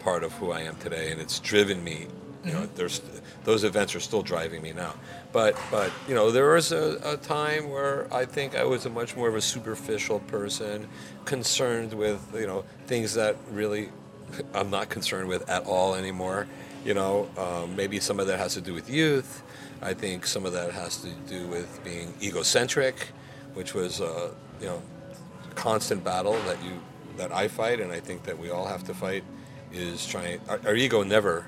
part 0.00 0.24
of 0.24 0.32
who 0.32 0.50
I 0.50 0.62
am 0.62 0.74
today, 0.78 1.12
and 1.12 1.20
it's 1.20 1.38
driven 1.38 1.84
me. 1.84 2.08
You 2.44 2.52
know, 2.52 2.60
mm-hmm. 2.62 2.74
there's 2.74 3.00
those 3.44 3.62
events 3.62 3.94
are 3.94 4.00
still 4.00 4.22
driving 4.22 4.60
me 4.60 4.72
now. 4.72 4.94
But 5.36 5.54
but 5.70 5.92
you 6.08 6.14
know, 6.14 6.30
there 6.30 6.54
was 6.54 6.72
a, 6.72 6.98
a 7.04 7.18
time 7.18 7.68
where 7.68 8.06
I 8.10 8.24
think 8.24 8.56
I 8.56 8.64
was 8.64 8.86
a 8.86 8.88
much 8.88 9.14
more 9.18 9.28
of 9.28 9.34
a 9.34 9.42
superficial 9.42 10.20
person, 10.20 10.88
concerned 11.26 11.92
with 11.92 12.26
you 12.32 12.46
know 12.46 12.64
things 12.86 13.12
that 13.12 13.36
really 13.50 13.90
I'm 14.54 14.70
not 14.70 14.88
concerned 14.88 15.28
with 15.28 15.46
at 15.50 15.66
all 15.66 15.94
anymore. 15.94 16.46
You 16.86 16.94
know, 16.94 17.28
um, 17.36 17.76
maybe 17.76 18.00
some 18.00 18.18
of 18.18 18.28
that 18.28 18.38
has 18.38 18.54
to 18.54 18.62
do 18.62 18.72
with 18.72 18.88
youth. 18.88 19.42
I 19.82 19.92
think 19.92 20.26
some 20.26 20.46
of 20.46 20.54
that 20.54 20.72
has 20.72 20.96
to 21.02 21.10
do 21.28 21.46
with 21.48 21.84
being 21.84 22.14
egocentric, 22.22 23.08
which 23.52 23.74
was, 23.74 24.00
uh, 24.00 24.32
you 24.58 24.68
know, 24.68 24.80
constant 25.54 26.02
battle 26.02 26.40
that 26.46 26.64
you 26.64 26.80
that 27.18 27.30
I 27.30 27.48
fight, 27.48 27.78
and 27.80 27.92
I 27.92 28.00
think 28.00 28.22
that 28.22 28.38
we 28.38 28.48
all 28.48 28.64
have 28.64 28.84
to 28.84 28.94
fight. 28.94 29.22
Is 29.70 30.06
trying. 30.06 30.40
Our, 30.48 30.60
our 30.64 30.74
ego 30.74 31.02
never 31.02 31.44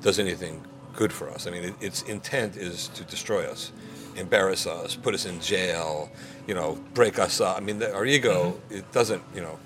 does 0.00 0.18
anything 0.18 0.64
good 0.98 1.12
for 1.12 1.30
us. 1.30 1.46
I 1.46 1.50
mean, 1.52 1.62
it, 1.62 1.74
its 1.80 2.02
intent 2.02 2.56
is 2.56 2.88
to 2.88 3.04
destroy 3.04 3.44
us, 3.44 3.70
embarrass 4.16 4.66
us, 4.66 4.96
put 4.96 5.14
us 5.14 5.26
in 5.26 5.40
jail, 5.40 6.10
you 6.48 6.54
know, 6.54 6.76
break 6.92 7.20
us 7.20 7.40
up. 7.40 7.56
I 7.56 7.60
mean, 7.60 7.78
the, 7.78 7.94
our 7.94 8.04
ego, 8.04 8.36
mm-hmm. 8.38 8.78
it 8.78 8.90
doesn't, 8.90 9.22
you 9.32 9.40
know, 9.40 9.60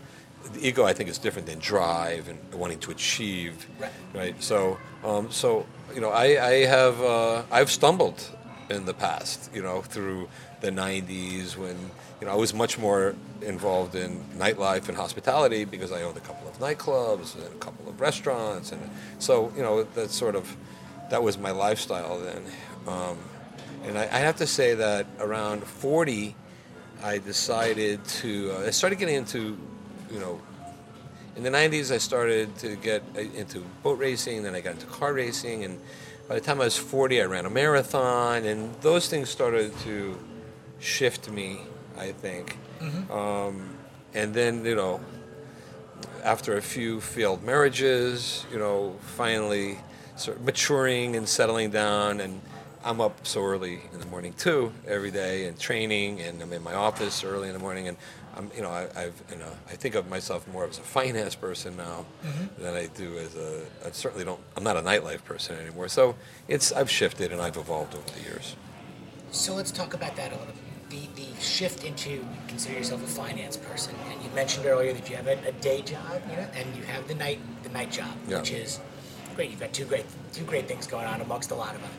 the 0.53 0.69
ego 0.69 0.85
I 0.85 0.93
think 0.93 1.09
is 1.09 1.17
different 1.17 1.47
than 1.49 1.59
drive 1.59 2.29
and 2.29 2.39
wanting 2.53 2.81
to 2.81 2.91
achieve, 2.91 3.67
right? 3.81 3.93
right? 4.15 4.43
So, 4.43 4.77
um, 5.03 5.31
so 5.31 5.65
you 5.95 6.03
know, 6.03 6.11
I, 6.11 6.27
I 6.47 6.55
have 6.67 7.01
uh, 7.01 7.43
I've 7.51 7.71
stumbled 7.71 8.21
in 8.69 8.85
the 8.85 8.93
past, 8.93 9.51
you 9.55 9.63
know, 9.63 9.81
through 9.81 10.29
the 10.61 10.71
'90s 10.71 11.57
when 11.57 11.79
you 12.21 12.27
know 12.27 12.33
I 12.33 12.37
was 12.37 12.53
much 12.53 12.79
more 12.79 13.15
involved 13.41 13.95
in 13.95 14.23
nightlife 14.37 14.89
and 14.89 14.97
hospitality 14.99 15.65
because 15.65 15.93
I 15.93 16.03
owned 16.03 16.19
a 16.19 16.21
couple 16.29 16.47
of 16.49 16.59
nightclubs 16.59 17.37
and 17.37 17.45
a 17.45 17.59
couple 17.59 17.89
of 17.89 18.01
restaurants, 18.01 18.73
and 18.73 18.83
so 19.19 19.51
you 19.57 19.63
know 19.63 19.85
that 19.85 20.11
sort 20.11 20.35
of 20.35 20.45
that 21.13 21.23
was 21.23 21.37
my 21.37 21.51
lifestyle 21.51 22.19
then. 22.19 22.43
Um, 22.87 23.19
and 23.85 23.99
I, 23.99 24.05
I, 24.05 24.21
have 24.21 24.37
to 24.37 24.47
say 24.47 24.75
that 24.75 25.07
around 25.21 25.63
40, 25.63 26.35
I 27.05 27.19
decided 27.19 28.03
to. 28.23 28.53
Uh, 28.53 28.67
I 28.69 28.71
started 28.71 28.99
getting 28.99 29.17
into, 29.17 29.59
you 30.11 30.19
know, 30.19 30.41
in 31.37 31.43
the 31.43 31.51
90s 31.51 31.93
I 31.93 31.99
started 31.99 32.57
to 32.59 32.77
get 32.77 33.03
uh, 33.15 33.21
into 33.21 33.61
boat 33.83 33.99
racing, 33.99 34.43
then 34.43 34.55
I 34.55 34.63
got 34.63 34.73
into 34.73 34.87
car 34.87 35.13
racing, 35.13 35.65
and 35.65 35.79
by 36.29 36.37
the 36.37 36.41
time 36.41 36.63
I 36.63 36.65
was 36.65 36.79
40, 36.79 37.21
I 37.21 37.27
ran 37.27 37.45
a 37.45 37.51
marathon, 37.51 38.47
and 38.47 38.75
those 38.81 39.09
things 39.09 39.29
started 39.29 39.77
to 39.81 40.19
shift 40.81 41.31
me. 41.31 41.61
I 41.99 42.13
think. 42.13 42.57
Mm-hmm. 42.81 43.13
Um, 43.13 43.77
and 44.15 44.33
then, 44.33 44.65
you 44.65 44.75
know, 44.75 45.01
after 46.25 46.57
a 46.57 46.63
few 46.63 47.03
failed 47.03 47.43
marriages, 47.43 48.47
you 48.51 48.59
know, 48.59 48.97
finally 49.03 49.79
sort 50.17 50.39
of 50.39 50.45
maturing 50.45 51.17
and 51.17 51.29
settling 51.29 51.71
down. 51.71 52.21
And 52.21 52.41
I'm 52.85 53.01
up 53.01 53.27
so 53.27 53.43
early 53.43 53.81
in 53.93 54.01
the 54.01 54.07
morning 54.07 54.33
too, 54.35 54.73
every 54.87 55.11
day, 55.11 55.47
and 55.47 55.59
training, 55.59 56.21
and 56.21 56.43
I'm 56.43 56.53
in 56.53 56.63
my 56.63 56.75
office 56.75 57.25
early 57.25 57.49
in 57.49 57.55
the 57.55 57.61
morning. 57.61 57.89
And 57.89 57.97
I'm, 58.37 58.51
you 58.57 58.63
know, 58.63 58.71
I, 58.71 58.89
have 59.01 59.23
you 59.31 59.37
know, 59.37 59.51
I 59.69 59.77
think 59.77 59.95
of 59.95 60.09
myself 60.09 60.47
more 60.49 60.67
as 60.67 60.79
a 60.79 60.83
finance 60.83 61.35
person 61.35 61.77
now 61.77 62.07
mm-hmm. 62.25 62.63
than 62.63 62.75
I 62.75 62.87
do 62.87 63.19
as 63.19 63.37
a. 63.37 63.63
I 63.87 63.91
certainly 63.91 64.25
don't. 64.25 64.41
I'm 64.57 64.65
not 64.65 64.77
a 64.77 64.83
nightlife 64.83 65.25
person 65.25 65.57
anymore. 65.59 65.89
So 65.89 66.17
it's 66.49 66.73
I've 66.73 66.91
shifted 66.91 67.33
and 67.33 67.41
I've 67.41 67.57
evolved 67.57 67.95
over 67.95 68.11
the 68.11 68.23
years. 68.23 68.57
So 69.31 69.55
let's 69.55 69.71
talk 69.71 69.95
about 69.95 70.17
that 70.17 70.33
a 70.33 70.37
little 70.37 70.47
bit 70.47 70.63
the, 70.93 71.09
the 71.17 71.41
shift 71.41 71.85
into 71.85 72.25
consider 72.49 72.77
yourself 72.79 73.03
a 73.03 73.07
finance 73.07 73.57
person, 73.57 73.95
and 74.11 74.23
you 74.23 74.31
mentioned 74.35 74.67
earlier 74.67 74.93
that 74.93 75.09
you 75.09 75.17
have 75.17 75.27
a, 75.27 75.39
a 75.49 75.53
day 75.53 75.83
job, 75.83 76.23
you 76.31 76.37
know, 76.37 76.47
and 76.55 76.77
you 76.77 76.83
have 76.83 77.09
the 77.09 77.15
night 77.15 77.41
the 77.63 77.71
night 77.71 77.91
job, 77.91 78.15
yeah. 78.29 78.39
which 78.39 78.53
is 78.53 78.79
great. 79.33 79.51
You've 79.51 79.61
got 79.61 79.73
two 79.73 79.85
great 79.85 80.05
two 80.33 80.45
great 80.45 80.69
things 80.69 80.87
going 80.87 81.07
on 81.07 81.21
amongst 81.21 81.51
a 81.51 81.55
lot 81.55 81.75
of 81.75 81.83
them. 81.83 81.91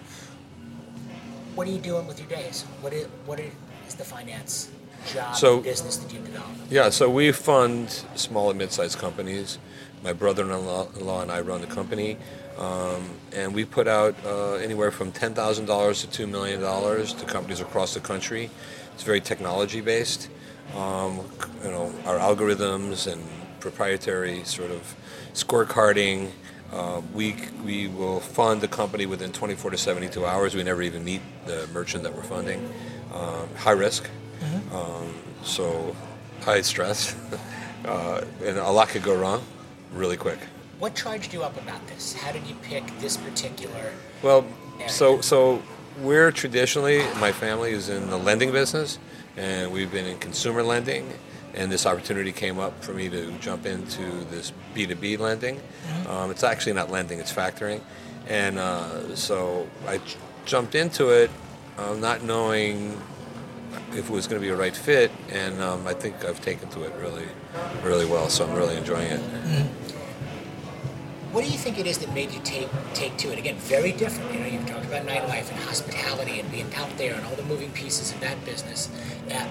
What 1.55 1.67
are 1.67 1.71
you 1.71 1.79
doing 1.79 2.07
with 2.07 2.19
your 2.19 2.29
days? 2.29 2.63
What 2.81 2.93
is 2.93 3.07
what 3.25 3.39
is 3.39 3.95
the 3.95 4.03
finance 4.03 4.69
job 5.13 5.35
so, 5.35 5.59
business 5.59 5.97
that 5.97 6.13
you've 6.13 6.25
developed? 6.25 6.71
Yeah, 6.71 6.89
so 6.89 7.09
we 7.09 7.31
fund 7.31 7.89
small 8.15 8.49
and 8.49 8.57
mid-sized 8.57 8.97
companies. 8.97 9.59
My 10.03 10.13
brother-in-law 10.13 11.21
and 11.21 11.31
I 11.31 11.41
run 11.41 11.61
the 11.61 11.67
company. 11.67 12.17
Um, 12.57 13.09
and 13.31 13.53
we 13.53 13.65
put 13.65 13.87
out 13.87 14.15
uh, 14.25 14.55
anywhere 14.55 14.91
from 14.91 15.11
$10,000 15.11 16.11
to 16.11 16.25
$2 16.27 16.29
million 16.29 16.59
to 16.59 17.25
companies 17.25 17.61
across 17.61 17.93
the 17.93 17.99
country. 17.99 18.49
It's 18.93 19.03
very 19.03 19.21
technology 19.21 19.81
based. 19.81 20.29
Um, 20.75 21.21
you 21.63 21.71
know, 21.71 21.93
our 22.05 22.19
algorithms 22.19 23.11
and 23.11 23.23
proprietary 23.59 24.43
sort 24.43 24.71
of 24.71 24.95
scorecarding. 25.33 26.31
Uh, 26.73 27.01
we, 27.13 27.35
we 27.63 27.87
will 27.87 28.19
fund 28.19 28.59
the 28.59 28.67
company 28.67 29.05
within 29.05 29.31
24 29.31 29.71
to 29.71 29.77
72 29.77 30.25
hours. 30.25 30.55
We 30.55 30.63
never 30.63 30.81
even 30.81 31.03
meet 31.03 31.21
the 31.45 31.67
merchant 31.71 32.03
that 32.03 32.15
we're 32.15 32.23
funding. 32.23 32.67
Um, 33.13 33.47
high 33.55 33.71
risk, 33.71 34.09
mm-hmm. 34.39 34.75
um, 34.75 35.13
so 35.43 35.95
high 36.41 36.61
stress, 36.61 37.15
uh, 37.85 38.25
and 38.43 38.57
a 38.57 38.71
lot 38.71 38.89
could 38.89 39.03
go 39.03 39.15
wrong 39.15 39.43
really 39.93 40.17
quick. 40.17 40.39
What 40.79 40.95
charged 40.95 41.31
you 41.31 41.43
up 41.43 41.55
about 41.61 41.85
this? 41.87 42.13
How 42.13 42.31
did 42.31 42.47
you 42.47 42.55
pick 42.63 42.85
this 42.99 43.17
particular? 43.17 43.91
Well, 44.23 44.43
area? 44.79 44.89
so 44.89 45.21
so 45.21 45.61
we're 46.01 46.31
traditionally, 46.31 47.03
my 47.19 47.31
family 47.31 47.71
is 47.71 47.89
in 47.89 48.09
the 48.09 48.17
lending 48.17 48.51
business, 48.51 48.97
and 49.37 49.71
we've 49.71 49.91
been 49.91 50.05
in 50.05 50.17
consumer 50.17 50.63
lending. 50.63 51.13
And 51.55 51.71
this 51.71 51.85
opportunity 51.85 52.31
came 52.31 52.59
up 52.59 52.83
for 52.83 52.93
me 52.93 53.09
to 53.09 53.31
jump 53.39 53.65
into 53.65 54.01
this 54.25 54.51
B2B 54.73 55.19
lending. 55.19 55.57
Mm-hmm. 55.57 56.09
Um, 56.09 56.31
it's 56.31 56.43
actually 56.43 56.73
not 56.73 56.89
lending, 56.89 57.19
it's 57.19 57.31
factoring. 57.31 57.81
And 58.27 58.57
uh, 58.57 59.15
so 59.15 59.67
I 59.87 59.97
j- 59.97 60.17
jumped 60.45 60.75
into 60.75 61.09
it 61.09 61.29
uh, 61.77 61.93
not 61.95 62.23
knowing 62.23 62.99
if 63.91 64.09
it 64.09 64.09
was 64.09 64.27
going 64.27 64.41
to 64.41 64.45
be 64.45 64.51
a 64.51 64.55
right 64.55 64.75
fit. 64.75 65.11
And 65.29 65.61
um, 65.61 65.87
I 65.87 65.93
think 65.93 66.25
I've 66.25 66.41
taken 66.41 66.69
to 66.69 66.83
it 66.83 66.93
really, 66.99 67.27
really 67.83 68.05
well. 68.05 68.29
So 68.29 68.45
I'm 68.45 68.55
really 68.55 68.75
enjoying 68.77 69.11
it. 69.11 69.19
Mm-hmm. 69.19 69.83
What 71.33 71.43
do 71.43 71.49
you 71.49 71.57
think 71.57 71.79
it 71.79 71.87
is 71.87 71.97
that 71.97 72.13
made 72.13 72.31
you 72.31 72.39
take 72.43 72.69
take 72.93 73.17
to 73.17 73.31
it? 73.31 73.39
Again, 73.39 73.55
very 73.55 73.91
different. 73.91 74.31
You 74.33 74.39
know, 74.39 74.45
you've 74.45 74.67
talked 74.67 74.85
about 74.85 75.07
nightlife 75.07 75.49
and 75.49 75.59
hospitality 75.61 76.39
and 76.39 76.51
being 76.51 76.71
out 76.75 76.95
there 76.97 77.15
and 77.15 77.25
all 77.25 77.35
the 77.35 77.43
moving 77.43 77.71
pieces 77.71 78.11
of 78.11 78.19
that 78.19 78.45
business. 78.45 78.87
Uh, 79.31 79.47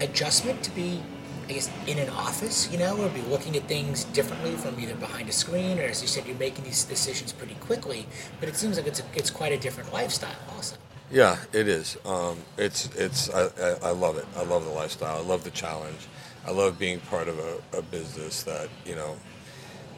adjustment 0.00 0.62
to 0.64 0.70
be, 0.72 1.02
I 1.48 1.52
guess, 1.52 1.70
in 1.86 1.98
an 1.98 2.08
office, 2.10 2.70
you 2.70 2.78
know, 2.78 2.96
or 2.96 3.08
be 3.10 3.22
looking 3.22 3.56
at 3.56 3.64
things 3.64 4.04
differently 4.04 4.52
from 4.52 4.78
either 4.80 4.94
behind 4.94 5.28
a 5.28 5.32
screen 5.32 5.78
or, 5.78 5.82
as 5.82 6.02
you 6.02 6.08
said, 6.08 6.26
you're 6.26 6.36
making 6.36 6.64
these 6.64 6.84
decisions 6.84 7.32
pretty 7.32 7.54
quickly. 7.54 8.06
But 8.38 8.48
it 8.48 8.56
seems 8.56 8.76
like 8.76 8.86
it's 8.86 9.00
a, 9.00 9.04
it's 9.14 9.30
quite 9.30 9.52
a 9.52 9.58
different 9.58 9.92
lifestyle, 9.92 10.36
also. 10.54 10.76
Yeah, 11.10 11.38
it 11.52 11.66
is. 11.66 11.98
Um, 12.04 12.38
it's 12.56 12.86
it's 12.94 13.30
I, 13.30 13.46
I, 13.60 13.76
I, 13.86 13.90
love 13.90 14.16
it. 14.16 14.26
I 14.36 14.44
love 14.44 14.64
the 14.64 14.70
lifestyle. 14.70 15.18
I 15.18 15.22
love 15.22 15.42
the 15.42 15.50
challenge. 15.50 16.06
I 16.46 16.52
love 16.52 16.78
being 16.78 17.00
part 17.00 17.26
of 17.26 17.38
a, 17.38 17.78
a 17.78 17.82
business 17.82 18.44
that 18.44 18.68
you 18.86 18.94
know 18.94 19.16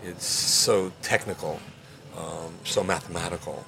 it's 0.03 0.25
so 0.25 0.91
technical, 1.03 1.61
um, 2.17 2.55
so 2.65 2.83
mathematical, 2.83 3.62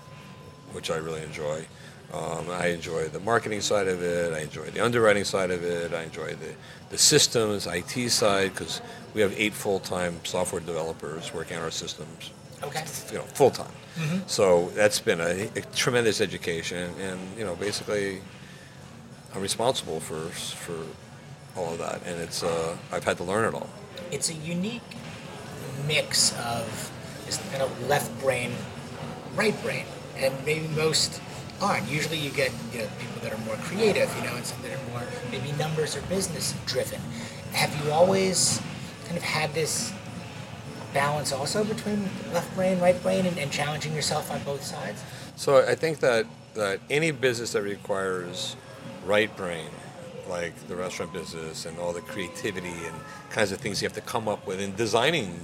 which 0.72 0.90
I 0.90 0.96
really 0.96 1.22
enjoy. 1.22 1.66
Um, 2.14 2.48
I 2.50 2.68
enjoy 2.68 3.08
the 3.08 3.18
marketing 3.20 3.60
side 3.60 3.88
of 3.88 4.00
it. 4.00 4.32
I 4.32 4.40
enjoy 4.40 4.66
the 4.66 4.80
underwriting 4.80 5.24
side 5.24 5.50
of 5.50 5.64
it. 5.64 5.92
I 5.92 6.04
enjoy 6.04 6.28
the, 6.34 6.54
the 6.90 6.98
systems, 6.98 7.66
IT 7.66 8.10
side, 8.10 8.52
because 8.52 8.80
we 9.14 9.20
have 9.20 9.34
eight 9.36 9.52
full-time 9.52 10.20
software 10.24 10.60
developers 10.60 11.34
working 11.34 11.56
on 11.56 11.64
our 11.64 11.72
systems. 11.72 12.30
Okay. 12.62 12.84
You 13.10 13.18
know, 13.18 13.24
full 13.24 13.50
time. 13.50 13.72
Mm-hmm. 13.96 14.18
So 14.26 14.70
that's 14.74 15.00
been 15.00 15.20
a, 15.20 15.48
a, 15.56 15.60
tremendous 15.74 16.20
education, 16.20 16.92
and 17.00 17.20
you 17.36 17.44
know, 17.44 17.56
basically, 17.56 18.20
I'm 19.34 19.42
responsible 19.42 20.00
for 20.00 20.20
for 20.30 20.86
all 21.56 21.72
of 21.72 21.78
that, 21.78 22.00
and 22.06 22.20
it's 22.20 22.42
uh, 22.42 22.76
I've 22.90 23.04
had 23.04 23.16
to 23.18 23.24
learn 23.24 23.44
it 23.44 23.54
all. 23.54 23.68
It's 24.10 24.30
a 24.30 24.34
unique 24.34 24.82
mix 25.86 26.32
of 26.38 26.90
this 27.26 27.38
kind 27.50 27.62
of 27.62 27.88
left 27.88 28.18
brain, 28.20 28.52
right 29.36 29.60
brain, 29.62 29.84
and 30.16 30.32
maybe 30.44 30.66
most 30.68 31.20
aren't. 31.60 31.88
Usually, 31.88 32.18
you 32.18 32.30
get 32.30 32.52
you 32.72 32.80
know, 32.80 32.88
people 32.98 33.22
that 33.22 33.32
are 33.32 33.44
more 33.44 33.56
creative, 33.56 34.14
you 34.16 34.24
know, 34.24 34.36
and 34.36 34.44
some 34.44 34.60
that 34.62 34.72
are 34.72 34.90
more 34.90 35.02
maybe 35.30 35.52
numbers 35.52 35.96
or 35.96 36.02
business 36.02 36.54
driven. 36.66 37.00
Have 37.52 37.84
you 37.84 37.92
always 37.92 38.60
kind 39.04 39.16
of 39.16 39.22
had 39.22 39.52
this 39.54 39.92
balance 40.92 41.32
also 41.32 41.64
between 41.64 42.08
left 42.32 42.54
brain, 42.54 42.78
right 42.80 43.00
brain, 43.02 43.26
and, 43.26 43.38
and 43.38 43.50
challenging 43.50 43.94
yourself 43.94 44.30
on 44.30 44.42
both 44.44 44.62
sides? 44.62 45.02
So 45.36 45.66
I 45.66 45.74
think 45.74 46.00
that 46.00 46.26
that 46.54 46.80
any 46.88 47.10
business 47.10 47.52
that 47.52 47.62
requires 47.62 48.56
right 49.04 49.34
brain 49.36 49.68
like 50.28 50.54
the 50.68 50.76
restaurant 50.76 51.12
business 51.12 51.66
and 51.66 51.78
all 51.78 51.92
the 51.92 52.00
creativity 52.00 52.68
and 52.68 52.94
kinds 53.30 53.52
of 53.52 53.58
things 53.58 53.82
you 53.82 53.86
have 53.86 53.92
to 53.92 54.00
come 54.00 54.28
up 54.28 54.46
with 54.46 54.60
in 54.60 54.74
designing 54.76 55.38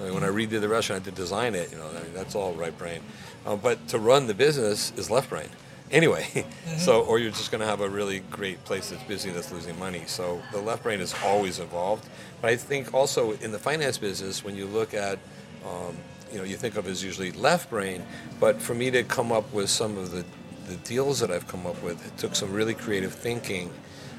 I 0.00 0.04
mean, 0.04 0.14
when 0.14 0.24
I 0.24 0.28
redid 0.28 0.60
the 0.60 0.68
restaurant, 0.68 1.02
I 1.02 1.04
had 1.04 1.16
to 1.16 1.22
design 1.22 1.54
it. 1.54 1.70
You 1.70 1.78
know, 1.78 1.88
I 1.88 2.02
mean, 2.02 2.14
that's 2.14 2.34
all 2.34 2.52
right 2.54 2.76
brain. 2.76 3.00
Uh, 3.46 3.56
but 3.56 3.86
to 3.88 3.98
run 3.98 4.26
the 4.26 4.34
business 4.34 4.92
is 4.96 5.10
left 5.10 5.30
brain. 5.30 5.48
Anyway, 5.90 6.22
mm-hmm. 6.34 6.78
so 6.78 7.02
or 7.02 7.18
you're 7.18 7.30
just 7.30 7.50
going 7.50 7.60
to 7.60 7.66
have 7.66 7.80
a 7.80 7.88
really 7.88 8.20
great 8.30 8.62
place 8.64 8.90
that's 8.90 9.02
busy 9.04 9.30
that's 9.30 9.52
losing 9.52 9.78
money. 9.78 10.02
So 10.06 10.42
the 10.52 10.60
left 10.60 10.82
brain 10.82 11.00
is 11.00 11.14
always 11.24 11.58
involved. 11.58 12.08
But 12.40 12.50
I 12.50 12.56
think 12.56 12.92
also 12.94 13.32
in 13.32 13.52
the 13.52 13.58
finance 13.58 13.98
business, 13.98 14.44
when 14.44 14.56
you 14.56 14.66
look 14.66 14.94
at 14.94 15.18
um, 15.64 15.96
you 16.34 16.38
know, 16.38 16.44
you 16.44 16.56
think 16.56 16.76
of 16.76 16.88
as 16.88 17.02
usually 17.02 17.30
left 17.32 17.70
brain, 17.70 18.04
but 18.40 18.60
for 18.60 18.74
me 18.74 18.90
to 18.90 19.04
come 19.04 19.30
up 19.30 19.50
with 19.52 19.70
some 19.70 19.96
of 19.96 20.10
the, 20.10 20.24
the 20.66 20.76
deals 20.78 21.20
that 21.20 21.30
I've 21.30 21.46
come 21.46 21.64
up 21.64 21.80
with, 21.82 22.04
it 22.04 22.18
took 22.18 22.34
some 22.34 22.52
really 22.52 22.74
creative 22.74 23.14
thinking 23.14 23.70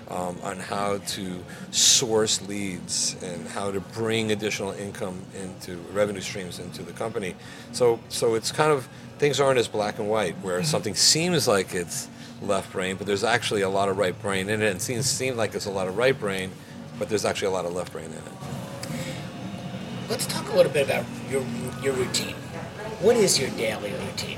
um, 0.10 0.38
on 0.42 0.60
how 0.60 1.00
to 1.00 1.44
source 1.72 2.42
leads 2.48 3.18
and 3.22 3.48
how 3.48 3.70
to 3.72 3.82
bring 3.82 4.32
additional 4.32 4.72
income 4.72 5.20
into 5.36 5.76
revenue 5.92 6.22
streams 6.22 6.60
into 6.60 6.84
the 6.84 6.94
company. 6.94 7.36
So, 7.74 8.00
so 8.08 8.36
it's 8.36 8.52
kind 8.52 8.72
of 8.72 8.88
things 9.18 9.40
aren't 9.40 9.60
as 9.60 9.68
black 9.68 10.00
and 10.00 10.10
white 10.10 10.36
where 10.42 10.60
mm-hmm. 10.60 10.66
something 10.66 10.96
seems 10.96 11.48
like 11.48 11.74
it's 11.74 12.10
left 12.42 12.72
brain, 12.72 12.96
but 12.96 13.08
there's 13.08 13.24
actually 13.24 13.62
a 13.62 13.70
lot 13.70 13.90
of 13.90 13.98
right 13.98 14.20
brain 14.22 14.50
in 14.50 14.62
it, 14.62 14.68
and 14.68 14.78
it 14.78 14.82
seems 14.82 15.06
seem 15.06 15.38
like 15.38 15.56
it's 15.56 15.66
a 15.66 15.72
lot 15.72 15.88
of 15.88 15.98
right 15.98 16.18
brain, 16.20 16.52
but 17.00 17.10
there's 17.10 17.26
actually 17.26 17.48
a 17.48 17.52
lot 17.52 17.66
of 17.66 17.74
left 17.74 17.92
brain 17.92 18.06
in 18.06 18.14
it. 18.14 19.00
Let's 20.10 20.28
talk 20.28 20.52
a 20.52 20.56
little 20.56 20.72
bit 20.72 20.86
about 20.86 21.06
your 21.30 21.44
your 21.82 21.94
routine. 21.94 22.36
What 23.02 23.16
is 23.16 23.40
your 23.40 23.50
daily 23.52 23.92
routine? 23.92 24.38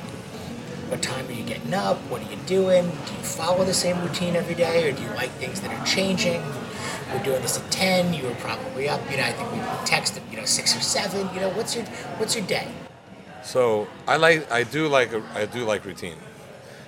What 0.90 1.02
time 1.02 1.28
are 1.28 1.34
you 1.34 1.44
getting 1.44 1.74
up? 1.74 1.98
What 2.10 2.22
are 2.26 2.32
you 2.32 2.38
doing? 2.46 2.86
Do 2.86 3.14
you 3.14 3.24
follow 3.24 3.66
the 3.66 3.74
same 3.74 4.02
routine 4.02 4.36
every 4.36 4.56
day, 4.56 4.90
or 4.90 4.94
do 4.94 5.04
you 5.04 5.10
like 5.10 5.32
things 5.32 5.60
that 5.62 5.72
are 5.72 5.86
changing? 5.86 6.42
We're 7.12 7.24
doing 7.24 7.42
this 7.42 7.58
at 7.58 7.70
ten. 7.72 8.14
You 8.14 8.26
were 8.26 8.36
probably 8.36 8.88
up. 8.88 9.02
You 9.12 9.18
know, 9.18 9.24
I 9.24 9.34
think 9.34 9.52
we 9.52 9.58
texted. 9.86 10.22
You 10.32 10.38
know, 10.38 10.46
six 10.46 10.76
or 10.78 10.82
seven. 10.82 11.34
You 11.34 11.42
know, 11.42 11.50
what's 11.50 11.76
your 11.76 11.84
what's 12.20 12.36
your 12.36 12.46
day? 12.46 12.68
So 13.48 13.88
I 14.06 14.18
like 14.18 14.52
I 14.52 14.64
do 14.64 14.90
like 14.90 15.10
I 15.34 15.46
do 15.46 15.64
like 15.64 15.86
routine. 15.86 16.18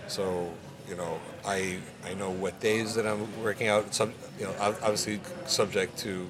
So 0.07 0.51
you 0.89 0.97
know 0.97 1.17
I 1.45 1.79
I 2.05 2.13
know 2.15 2.31
what 2.31 2.59
days 2.59 2.95
that 2.95 3.07
I'm 3.07 3.25
working 3.41 3.69
out. 3.69 3.93
Some 3.93 4.13
you 4.37 4.43
know 4.45 4.53
obviously 4.59 5.21
subject 5.45 5.97
to 5.99 6.29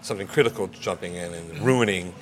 something 0.00 0.28
critical 0.28 0.68
jumping 0.68 1.16
in 1.16 1.34
and 1.34 1.58
ruining 1.58 2.14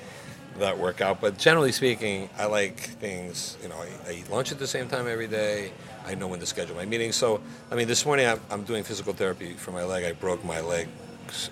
that 0.60 0.78
workout. 0.78 1.20
But 1.20 1.36
generally 1.36 1.72
speaking, 1.72 2.30
I 2.38 2.46
like 2.46 2.80
things. 2.80 3.58
You 3.62 3.68
know, 3.68 3.76
I, 3.76 4.08
I, 4.08 4.12
eat 4.12 4.30
lunch 4.30 4.50
at 4.50 4.58
the 4.58 4.66
same 4.66 4.88
time 4.88 5.06
every 5.06 5.28
day. 5.28 5.72
I 6.06 6.14
know 6.14 6.28
when 6.28 6.40
to 6.40 6.46
schedule 6.46 6.76
my 6.76 6.86
meetings. 6.86 7.16
So, 7.16 7.40
I 7.70 7.74
mean, 7.74 7.86
this 7.86 8.04
morning 8.06 8.26
I'm, 8.26 8.40
I'm 8.50 8.62
doing 8.64 8.82
physical 8.82 9.12
therapy 9.12 9.52
for 9.52 9.72
my 9.72 9.84
leg. 9.84 10.04
I 10.04 10.12
broke 10.12 10.44
my 10.44 10.60
leg 10.60 10.88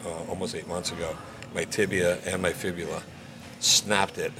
uh, 0.04 0.30
almost 0.30 0.54
eight 0.54 0.68
months 0.68 0.92
ago, 0.92 1.16
my 1.54 1.64
tibia 1.64 2.18
and 2.26 2.42
my 2.42 2.52
fibula, 2.52 3.02
snapped 3.60 4.18
it. 4.18 4.32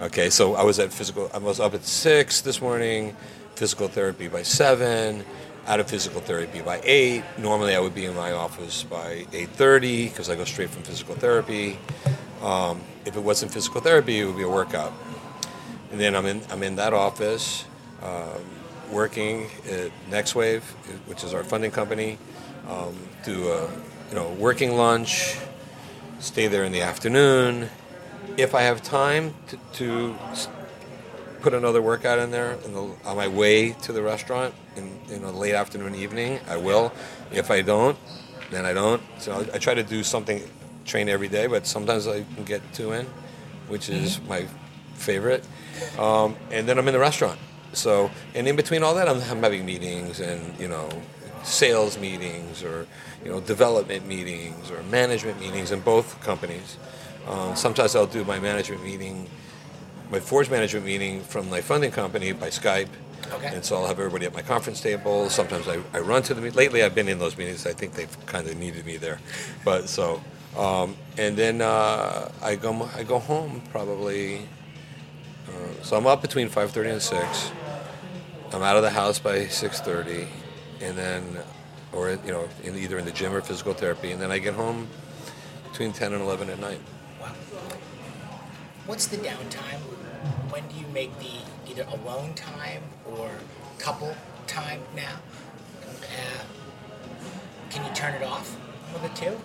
Okay, 0.00 0.30
so 0.30 0.54
I 0.54 0.64
was 0.64 0.78
at 0.78 0.92
physical. 0.92 1.30
I 1.34 1.38
was 1.38 1.60
up 1.60 1.74
at 1.74 1.84
six 1.84 2.40
this 2.40 2.60
morning, 2.60 3.16
physical 3.54 3.88
therapy 3.88 4.28
by 4.28 4.42
seven 4.42 5.24
out 5.66 5.78
of 5.78 5.86
physical 5.88 6.22
therapy 6.22 6.62
by 6.62 6.80
8 6.82 7.22
normally 7.36 7.74
i 7.74 7.78
would 7.78 7.94
be 7.94 8.06
in 8.06 8.16
my 8.16 8.32
office 8.32 8.82
by 8.82 9.26
8.30 9.30 10.08
because 10.08 10.30
i 10.30 10.34
go 10.34 10.44
straight 10.44 10.70
from 10.70 10.82
physical 10.82 11.14
therapy 11.14 11.78
um, 12.42 12.80
if 13.04 13.16
it 13.16 13.20
wasn't 13.20 13.52
physical 13.52 13.80
therapy, 13.80 14.20
it 14.20 14.24
would 14.24 14.36
be 14.36 14.42
a 14.42 14.48
workout. 14.48 14.92
And 15.90 16.00
then 16.00 16.14
I'm 16.14 16.26
in, 16.26 16.40
I'm 16.50 16.62
in 16.62 16.76
that 16.76 16.94
office 16.94 17.64
um, 18.02 18.42
working 18.90 19.48
at 19.68 19.90
NextWave, 20.10 20.62
which 21.06 21.22
is 21.22 21.34
our 21.34 21.44
funding 21.44 21.70
company, 21.70 22.18
um, 22.68 22.96
do 23.24 23.48
a 23.50 23.70
you 24.08 24.14
know, 24.14 24.30
working 24.38 24.76
lunch, 24.76 25.36
stay 26.18 26.46
there 26.46 26.64
in 26.64 26.72
the 26.72 26.80
afternoon. 26.80 27.68
If 28.36 28.54
I 28.54 28.62
have 28.62 28.82
time 28.82 29.34
to, 29.48 29.58
to 29.74 30.16
put 31.40 31.54
another 31.54 31.82
workout 31.82 32.18
in 32.18 32.30
there 32.30 32.52
in 32.64 32.72
the, 32.72 32.82
on 33.04 33.16
my 33.16 33.28
way 33.28 33.72
to 33.82 33.92
the 33.92 34.02
restaurant 34.02 34.54
in, 34.76 34.98
in 35.10 35.24
a 35.24 35.30
late 35.32 35.54
afternoon, 35.54 35.94
evening, 35.94 36.40
I 36.48 36.56
will. 36.56 36.92
If 37.32 37.50
I 37.50 37.62
don't, 37.62 37.96
then 38.50 38.64
I 38.64 38.72
don't. 38.72 39.02
So 39.18 39.32
I, 39.32 39.56
I 39.56 39.58
try 39.58 39.74
to 39.74 39.82
do 39.82 40.02
something 40.02 40.42
train 40.84 41.08
every 41.08 41.28
day, 41.28 41.46
but 41.46 41.66
sometimes 41.66 42.06
I 42.06 42.24
can 42.34 42.44
get 42.44 42.60
two 42.72 42.92
in, 42.92 43.06
which 43.68 43.88
is 43.88 44.18
mm-hmm. 44.18 44.28
my 44.28 44.46
favorite. 44.94 45.46
Um, 45.98 46.36
and 46.50 46.68
then 46.68 46.78
I'm 46.78 46.86
in 46.88 46.94
the 46.94 47.00
restaurant. 47.00 47.38
So, 47.72 48.10
and 48.34 48.48
in 48.48 48.56
between 48.56 48.82
all 48.82 48.94
that, 48.96 49.08
I'm, 49.08 49.20
I'm, 49.22 49.42
having 49.42 49.64
meetings 49.64 50.20
and, 50.20 50.58
you 50.58 50.68
know, 50.68 50.88
sales 51.44 51.98
meetings 51.98 52.64
or, 52.64 52.86
you 53.24 53.30
know, 53.30 53.40
development 53.40 54.06
meetings 54.06 54.70
or 54.70 54.82
management 54.84 55.38
meetings 55.40 55.70
in 55.70 55.80
both 55.80 56.20
companies. 56.20 56.76
Um, 57.26 57.54
sometimes 57.56 57.94
I'll 57.94 58.06
do 58.06 58.24
my 58.24 58.38
management 58.38 58.84
meeting, 58.84 59.28
my 60.10 60.20
Forge 60.20 60.50
management 60.50 60.86
meeting 60.86 61.22
from 61.22 61.48
my 61.50 61.60
funding 61.60 61.90
company 61.90 62.32
by 62.32 62.48
Skype. 62.48 62.88
Okay. 63.32 63.54
And 63.54 63.64
so 63.64 63.76
I'll 63.76 63.86
have 63.86 63.98
everybody 63.98 64.26
at 64.26 64.34
my 64.34 64.42
conference 64.42 64.80
table. 64.80 65.30
Sometimes 65.30 65.68
I, 65.68 65.78
I 65.92 66.00
run 66.00 66.22
to 66.24 66.34
the 66.34 66.40
meet. 66.40 66.56
Lately, 66.56 66.82
I've 66.82 66.94
been 66.94 67.08
in 67.08 67.18
those 67.18 67.36
meetings. 67.38 67.66
I 67.66 67.72
think 67.72 67.94
they've 67.94 68.26
kind 68.26 68.48
of 68.48 68.56
needed 68.56 68.84
me 68.84 68.96
there. 68.96 69.20
But 69.64 69.88
so 69.88 70.20
um, 70.56 70.96
and 71.16 71.36
then 71.36 71.60
uh, 71.60 72.30
I 72.42 72.56
go 72.56 72.88
I 72.96 73.04
go 73.04 73.18
home 73.18 73.62
probably. 73.70 74.38
Uh, 75.48 75.82
so 75.82 75.96
I'm 75.96 76.06
up 76.06 76.22
between 76.22 76.48
5:30 76.48 76.92
and 76.92 77.02
6. 77.02 77.52
I'm 78.52 78.62
out 78.62 78.76
of 78.76 78.82
the 78.82 78.90
house 78.90 79.18
by 79.18 79.46
6:30, 79.46 80.26
and 80.80 80.98
then, 80.98 81.38
or 81.92 82.10
you 82.10 82.32
know, 82.32 82.48
in 82.64 82.76
either 82.76 82.98
in 82.98 83.04
the 83.04 83.12
gym 83.12 83.32
or 83.32 83.40
physical 83.40 83.74
therapy, 83.74 84.10
and 84.10 84.20
then 84.20 84.30
I 84.30 84.38
get 84.38 84.54
home 84.54 84.88
between 85.70 85.92
10 85.92 86.12
and 86.12 86.22
11 86.22 86.50
at 86.50 86.58
night. 86.58 86.80
What's 88.90 89.06
the 89.06 89.18
downtime? 89.18 89.78
When 90.50 90.66
do 90.66 90.74
you 90.74 90.86
make 90.88 91.16
the 91.20 91.70
either 91.70 91.86
alone 91.92 92.34
time 92.34 92.82
or 93.06 93.30
couple 93.78 94.16
time 94.48 94.80
now? 94.96 95.14
Uh, 96.02 96.42
can 97.70 97.86
you 97.86 97.94
turn 97.94 98.14
it 98.14 98.24
off? 98.24 98.58
Of 98.92 99.02
the 99.02 99.08
two. 99.10 99.40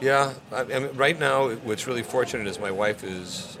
Yeah, 0.00 0.34
I 0.52 0.62
mean, 0.62 0.90
right 0.94 1.18
now, 1.18 1.50
what's 1.50 1.88
really 1.88 2.04
fortunate 2.04 2.46
is 2.46 2.60
my 2.60 2.70
wife 2.70 3.02
is 3.02 3.58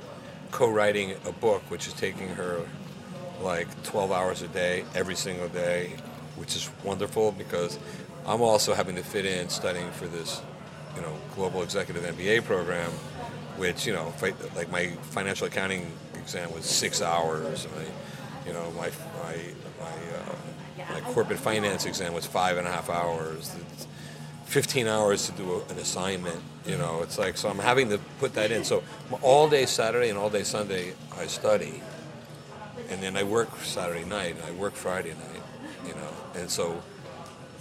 co-writing 0.52 1.16
a 1.26 1.32
book, 1.32 1.62
which 1.72 1.88
is 1.88 1.92
taking 1.92 2.28
her 2.28 2.60
like 3.42 3.82
12 3.82 4.12
hours 4.12 4.42
a 4.42 4.48
day, 4.48 4.84
every 4.94 5.16
single 5.16 5.48
day, 5.48 5.96
which 6.36 6.54
is 6.54 6.70
wonderful 6.84 7.32
because 7.32 7.80
I'm 8.24 8.42
also 8.42 8.74
having 8.74 8.94
to 8.94 9.02
fit 9.02 9.26
in 9.26 9.48
studying 9.48 9.90
for 9.90 10.06
this, 10.06 10.40
you 10.94 11.02
know, 11.02 11.16
global 11.34 11.64
executive 11.64 12.04
MBA 12.04 12.44
program, 12.44 12.92
which 13.60 13.86
you 13.86 13.92
know, 13.92 14.12
like 14.56 14.70
my 14.70 14.86
financial 15.12 15.46
accounting 15.46 15.92
exam 16.14 16.50
was 16.54 16.64
six 16.64 17.02
hours. 17.02 17.68
My, 17.76 17.84
you 18.46 18.54
know, 18.54 18.70
my 18.70 18.90
my 19.22 19.36
my, 19.78 19.96
uh, 20.16 20.94
my 20.94 21.00
corporate 21.12 21.38
finance 21.38 21.84
exam 21.84 22.14
was 22.14 22.24
five 22.24 22.56
and 22.56 22.66
a 22.66 22.70
half 22.70 22.88
hours. 22.88 23.54
It's, 23.72 23.86
15 24.46 24.88
hours 24.88 25.26
to 25.26 25.32
do 25.32 25.62
an 25.70 25.78
assignment. 25.78 26.40
You 26.66 26.76
know, 26.76 27.02
it's 27.02 27.18
like 27.18 27.36
so 27.36 27.48
I'm 27.50 27.58
having 27.58 27.90
to 27.90 27.98
put 28.18 28.34
that 28.34 28.50
in. 28.50 28.64
So 28.64 28.82
all 29.22 29.48
day 29.48 29.66
Saturday 29.66 30.08
and 30.08 30.18
all 30.18 30.30
day 30.30 30.42
Sunday 30.42 30.94
I 31.16 31.26
study, 31.26 31.82
and 32.88 33.00
then 33.00 33.16
I 33.16 33.22
work 33.22 33.54
Saturday 33.58 34.04
night 34.04 34.34
and 34.36 34.44
I 34.44 34.52
work 34.52 34.72
Friday 34.74 35.10
night. 35.10 35.42
You 35.86 35.94
know, 35.94 36.12
and 36.34 36.50
so 36.50 36.82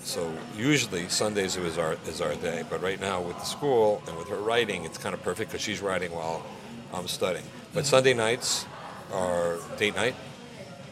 so 0.04 0.32
usually 0.58 1.08
Sundays 1.10 1.56
is 1.58 1.78
our 1.78 1.98
is 2.08 2.22
our 2.22 2.36
day. 2.36 2.64
But 2.70 2.82
right 2.82 3.00
now 3.00 3.22
with 3.22 3.38
the 3.38 3.46
school 3.46 4.02
and 4.08 4.18
with 4.18 4.28
her 4.30 4.38
writing, 4.38 4.86
it's 4.86 4.98
kind 4.98 5.14
of 5.14 5.22
perfect 5.24 5.52
because 5.52 5.64
she's 5.64 5.82
writing 5.82 6.12
while 6.12 6.46
I'm 6.94 7.08
studying. 7.08 7.46
But 7.74 7.86
Sunday 7.86 8.14
nights 8.14 8.66
are 9.14 9.58
date 9.78 9.96
night, 9.96 10.16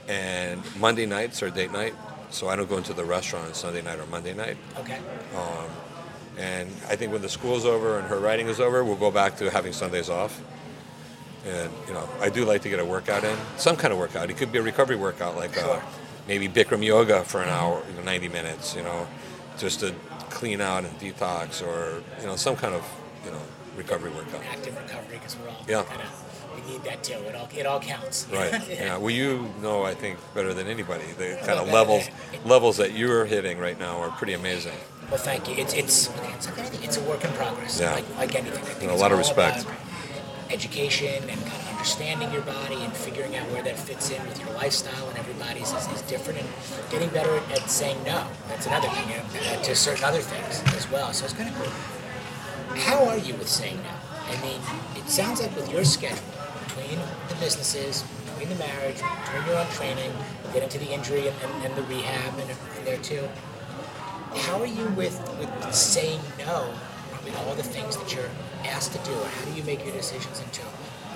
and 0.07 0.61
Monday 0.79 1.05
nights 1.05 1.41
are 1.43 1.49
date 1.49 1.71
night. 1.71 1.93
So 2.29 2.49
I 2.49 2.55
don't 2.55 2.69
go 2.69 2.77
into 2.77 2.93
the 2.93 3.05
restaurant 3.05 3.47
on 3.47 3.53
Sunday 3.53 3.81
night 3.81 3.99
or 3.99 4.05
Monday 4.07 4.33
night. 4.33 4.57
Okay. 4.77 4.99
Um, 5.35 5.69
and 6.37 6.69
I 6.89 6.95
think 6.95 7.11
when 7.11 7.21
the 7.21 7.29
school's 7.29 7.65
over 7.65 7.97
and 7.97 8.07
her 8.07 8.19
writing 8.19 8.47
is 8.47 8.59
over, 8.59 8.83
we'll 8.83 8.95
go 8.95 9.11
back 9.11 9.37
to 9.37 9.49
having 9.49 9.73
Sundays 9.73 10.09
off. 10.09 10.39
And 11.47 11.71
you 11.87 11.93
know, 11.93 12.07
I 12.19 12.29
do 12.29 12.45
like 12.45 12.61
to 12.63 12.69
get 12.69 12.79
a 12.79 12.85
workout 12.85 13.23
in, 13.23 13.37
some 13.57 13.77
kind 13.77 13.93
of 13.93 13.97
workout. 13.97 14.29
It 14.29 14.37
could 14.37 14.51
be 14.51 14.59
a 14.59 14.61
recovery 14.61 14.97
workout, 14.97 15.37
like 15.37 15.57
uh, 15.57 15.79
maybe 16.27 16.47
Bikram 16.47 16.83
yoga 16.83 17.23
for 17.23 17.41
an 17.41 17.49
hour, 17.49 17.81
you 17.89 17.95
know, 17.95 18.03
90 18.03 18.29
minutes. 18.29 18.75
You 18.75 18.83
know, 18.83 19.07
just 19.57 19.79
to 19.79 19.93
clean 20.29 20.61
out 20.61 20.83
and 20.83 20.99
detox, 20.99 21.65
or 21.65 22.03
you 22.19 22.27
know, 22.27 22.35
some 22.35 22.55
kind 22.55 22.73
of 22.73 22.83
you 23.25 23.31
know 23.31 23.41
recovery 23.75 24.11
workout. 24.11 24.41
Active 24.51 24.77
recovery, 24.77 25.17
because 25.17 25.37
we're 25.37 25.49
all 25.49 25.65
yeah. 25.67 25.83
kind 25.83 26.01
of 26.01 26.27
we 26.55 26.71
need 26.71 26.83
that 26.83 27.03
too. 27.03 27.13
It 27.13 27.35
all 27.35 27.49
it 27.55 27.65
all 27.65 27.79
counts. 27.79 28.27
Right. 28.31 28.61
yeah. 28.69 28.97
Well, 28.97 29.09
you 29.09 29.49
know, 29.61 29.83
I 29.83 29.93
think 29.93 30.19
better 30.33 30.53
than 30.53 30.67
anybody. 30.67 31.05
The 31.17 31.39
kind 31.45 31.59
of 31.59 31.69
levels 31.69 32.09
levels 32.45 32.77
that 32.77 32.93
you're 32.93 33.25
hitting 33.25 33.57
right 33.57 33.79
now 33.79 33.99
are 34.01 34.09
pretty 34.09 34.33
amazing. 34.33 34.77
Well, 35.09 35.19
thank 35.19 35.47
you. 35.47 35.55
It's 35.55 35.73
it's 35.73 36.09
it's, 36.35 36.47
it's 36.83 36.97
a 36.97 37.01
work 37.01 37.23
in 37.23 37.31
progress. 37.33 37.79
Yeah. 37.79 37.93
Like, 37.93 38.17
like 38.17 38.35
anything. 38.35 38.63
I 38.63 38.73
think 38.73 38.91
a 38.91 38.95
lot 38.95 39.11
of 39.11 39.17
respect. 39.17 39.65
Education 40.49 41.23
and 41.29 41.39
kind 41.41 41.61
of 41.61 41.66
understanding 41.77 42.31
your 42.31 42.41
body 42.41 42.75
and 42.75 42.91
figuring 42.91 43.35
out 43.35 43.47
where 43.51 43.61
that 43.61 43.77
fits 43.77 44.09
in 44.09 44.21
with 44.25 44.39
your 44.39 44.49
lifestyle 44.55 45.07
and 45.09 45.17
everybody's 45.17 45.71
is, 45.71 45.87
is 45.91 46.01
different 46.03 46.39
and 46.39 46.49
getting 46.89 47.09
better 47.09 47.37
at, 47.51 47.69
saying 47.69 47.97
no. 48.03 48.25
That's 48.47 48.65
another 48.65 48.89
thing 48.89 49.09
know, 49.09 49.23
uh, 49.51 49.61
to 49.61 49.75
certain 49.75 50.03
other 50.03 50.21
things 50.21 50.63
as 50.75 50.89
well. 50.89 51.13
So 51.13 51.25
it's 51.25 51.33
kind 51.33 51.49
of 51.49 51.55
cool. 51.55 51.71
How 52.81 53.05
are 53.05 53.17
you 53.17 53.35
with 53.35 53.47
saying 53.47 53.77
no? 53.77 53.93
I 54.25 54.41
mean, 54.41 54.59
it 54.95 55.07
sounds 55.07 55.39
like 55.39 55.55
with 55.55 55.71
your 55.71 55.85
schedule 55.85 56.17
between 56.67 56.99
the 57.29 57.35
businesses, 57.35 58.03
between 58.25 58.49
the 58.49 58.55
marriage, 58.55 58.97
between 59.25 59.45
your 59.45 59.59
own 59.59 59.67
training, 59.67 60.11
get 60.53 60.63
into 60.63 60.79
the 60.79 60.91
injury 60.91 61.27
and, 61.27 61.35
and, 61.43 61.65
and 61.65 61.75
the 61.75 61.83
rehab 61.83 62.33
and, 62.39 62.49
and 62.49 62.87
there 62.87 62.97
too 62.97 63.27
how 64.35 64.59
are 64.59 64.67
you 64.67 64.85
with, 64.89 65.19
with 65.39 65.73
saying 65.73 66.19
no 66.39 66.73
with 67.23 67.35
all 67.39 67.55
the 67.55 67.63
things 67.63 67.97
that 67.97 68.13
you're 68.13 68.29
asked 68.65 68.93
to 68.93 68.99
do? 68.99 69.13
Or 69.13 69.25
how 69.25 69.45
do 69.45 69.53
you 69.53 69.63
make 69.63 69.83
your 69.83 69.93
decisions 69.93 70.39
into 70.39 70.61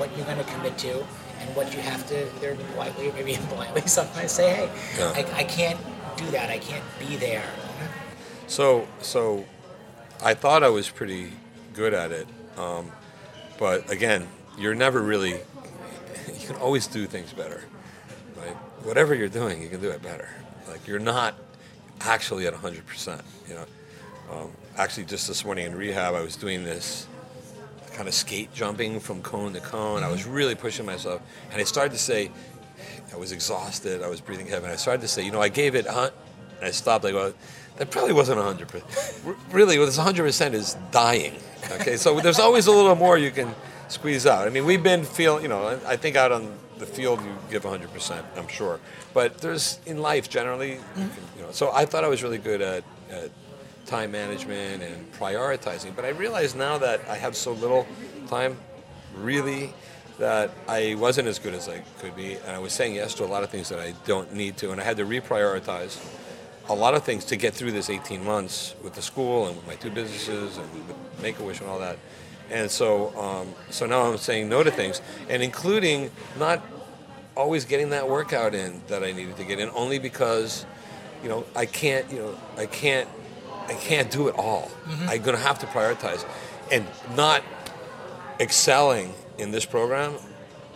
what 0.02 0.18
you're 0.18 0.26
going 0.26 0.44
to 0.44 0.52
commit 0.56 0.76
to 0.80 0.98
and 0.98 1.56
what 1.56 1.72
you 1.76 1.80
have 1.80 2.08
to 2.08 2.26
either 2.38 2.56
politely 2.74 3.08
or 3.08 3.14
maybe 3.14 3.34
impolitely 3.42 3.84
sometimes 3.86 4.32
say, 4.32 4.52
hey, 4.52 4.70
yeah. 4.98 5.14
I, 5.16 5.42
I 5.42 5.44
can't 5.44 5.80
do 6.18 6.26
that. 6.32 6.50
I 6.50 6.58
can't 6.58 6.84
be 7.00 7.18
there. 7.18 7.44
So, 8.48 8.88
so 9.00 9.46
I 10.24 10.34
thought 10.34 10.64
I 10.64 10.70
was 10.70 10.90
pretty 10.90 11.34
good 11.76 11.94
at 11.94 12.12
it, 12.12 12.28
um, 12.58 12.92
but 13.60 13.92
again, 13.92 14.28
you're 14.58 14.76
never 14.76 15.02
really. 15.02 15.40
You 16.28 16.48
can 16.48 16.56
always 16.56 16.88
do 16.88 17.06
things 17.06 17.34
better, 17.34 17.62
right? 18.36 18.56
Whatever 18.84 19.14
you're 19.14 19.30
doing, 19.30 19.62
you 19.62 19.70
can 19.70 19.80
do 19.80 19.90
it 19.90 20.02
better. 20.02 20.28
Like 20.68 20.88
you're 20.88 21.00
not 21.00 21.36
actually 22.02 22.48
at 22.48 22.54
100 22.54 22.86
percent. 22.86 23.22
You 23.48 23.56
know, 23.56 23.66
um, 24.32 24.52
actually, 24.76 25.06
just 25.06 25.28
this 25.28 25.46
morning 25.46 25.68
in 25.68 25.76
rehab, 25.76 26.16
I 26.16 26.22
was 26.22 26.36
doing 26.36 26.64
this 26.64 27.08
kind 28.02 28.08
of 28.08 28.16
skate 28.16 28.52
jumping 28.52 29.00
from 29.00 29.22
cone 29.22 29.54
to 29.54 29.60
cone. 29.60 30.02
I 30.02 30.10
was 30.10 30.26
really 30.26 30.56
pushing 30.56 30.88
myself, 30.88 31.22
and 31.52 31.62
I 31.62 31.64
started 31.66 31.92
to 31.92 32.00
say, 32.00 32.32
I 33.14 33.16
was 33.16 33.32
exhausted. 33.32 34.02
I 34.02 34.08
was 34.08 34.20
breathing 34.20 34.48
heavy. 34.48 34.66
I 34.66 34.76
started 34.76 35.02
to 35.02 35.08
say, 35.08 35.24
you 35.24 35.32
know, 35.32 35.40
I 35.40 35.50
gave 35.50 35.76
it, 35.76 35.86
a 35.86 35.92
hun-" 35.92 36.12
and 36.58 36.66
I 36.66 36.72
stopped. 36.72 37.06
I 37.06 37.12
go, 37.12 37.32
that 37.78 37.92
probably 37.92 38.14
wasn't 38.14 38.40
100. 38.40 38.70
percent 38.70 39.38
Really, 39.52 39.78
what 39.78 39.88
is 39.88 39.98
100 39.98 40.24
percent 40.24 40.56
is 40.56 40.78
dying. 40.90 41.36
Okay, 41.74 41.96
so 41.96 42.20
there's 42.20 42.40
always 42.40 42.66
a 42.66 42.72
little 42.72 42.96
more 42.96 43.20
you 43.20 43.30
can 43.30 43.54
squeeze 43.88 44.26
out. 44.26 44.48
I 44.48 44.50
mean, 44.50 44.66
we've 44.66 44.82
been 44.82 45.04
feeling, 45.04 45.44
you 45.44 45.50
know, 45.50 45.80
I 45.86 45.96
think 45.96 46.16
out 46.16 46.32
on 46.32 46.58
the 46.80 46.88
field 46.88 47.22
you 47.22 47.38
give 47.52 47.66
100 47.66 47.94
percent. 47.94 48.26
I'm 48.36 48.48
sure, 48.48 48.80
but 49.14 49.38
there's 49.38 49.78
in 49.86 50.02
life 50.02 50.28
generally, 50.28 50.72
you, 50.72 50.80
can, 50.96 51.24
you 51.38 51.44
know. 51.44 51.52
So 51.52 51.72
I 51.72 51.86
thought 51.86 52.04
I 52.04 52.08
was 52.08 52.24
really 52.24 52.40
good 52.40 52.64
at, 52.64 52.84
at 53.12 53.30
time 53.86 54.12
management 54.12 54.84
and 54.84 55.12
prioritizing. 55.14 55.96
But 55.96 56.06
I 56.06 56.10
realize 56.10 56.56
now 56.56 56.78
that 56.78 57.02
I 57.10 57.16
have 57.18 57.36
so 57.36 57.54
little 57.54 57.88
time, 58.28 58.58
really, 59.16 59.74
that 60.18 60.52
I 60.68 60.96
wasn't 60.96 61.28
as 61.28 61.40
good 61.40 61.54
as 61.54 61.68
I 61.68 61.80
could 62.00 62.16
be. 62.16 62.36
And 62.36 62.52
I 62.52 62.60
was 62.60 62.74
saying 62.74 62.96
yes 62.96 63.14
to 63.16 63.24
a 63.24 63.26
lot 63.26 63.44
of 63.44 63.50
things 63.50 63.70
that 63.70 63.80
I 63.80 63.94
don't 64.06 64.34
need 64.34 64.58
to. 64.58 64.72
And 64.72 64.80
I 64.80 64.84
had 64.84 64.98
to 64.98 65.06
reprioritize 65.06 66.00
a 66.70 66.76
lot 66.76 66.94
of 66.94 67.04
things 67.04 67.26
to 67.26 67.36
get 67.36 67.54
through 67.54 67.72
this 67.72 67.90
18 67.90 68.24
months 68.24 68.76
with 68.84 68.94
the 68.94 69.02
school 69.02 69.48
and 69.48 69.56
with 69.56 69.68
my 69.68 69.76
two 69.76 69.90
businesses 69.90 70.58
and 70.58 70.68
Make-A-Wish 71.22 71.60
and 71.60 71.70
all 71.70 71.80
that. 71.80 71.98
And 72.50 72.70
so, 72.70 73.18
um, 73.20 73.56
so 73.70 73.86
now 73.86 74.02
I'm 74.02 74.18
saying 74.18 74.50
no 74.50 74.62
to 74.62 74.72
things, 74.72 75.02
and 75.30 75.42
including 75.42 76.12
not 76.38 76.64
always 77.36 77.66
getting 77.66 77.90
that 77.92 78.10
workout 78.10 78.54
in 78.54 78.82
that 78.88 79.04
I 79.04 79.14
needed 79.14 79.38
to 79.38 79.44
get 79.44 79.60
in, 79.60 79.70
only 79.70 80.00
because, 80.00 80.66
you 81.24 81.30
know, 81.30 81.46
I 81.56 81.66
can't, 81.66 82.10
you 82.12 82.20
know, 82.20 82.38
I 82.58 82.66
can't 82.66 83.08
I 83.72 83.76
can't 83.76 84.12
do 84.12 84.28
it 84.28 84.36
all. 84.38 84.70
Mm-hmm. 84.86 85.10
I'm 85.10 85.22
going 85.22 85.38
to 85.38 85.44
have 85.44 85.60
to 85.60 85.66
prioritize, 85.68 86.26
and 86.72 86.86
not 87.16 87.44
excelling 88.40 89.14
in 89.38 89.52
this 89.52 89.66
program, 89.66 90.14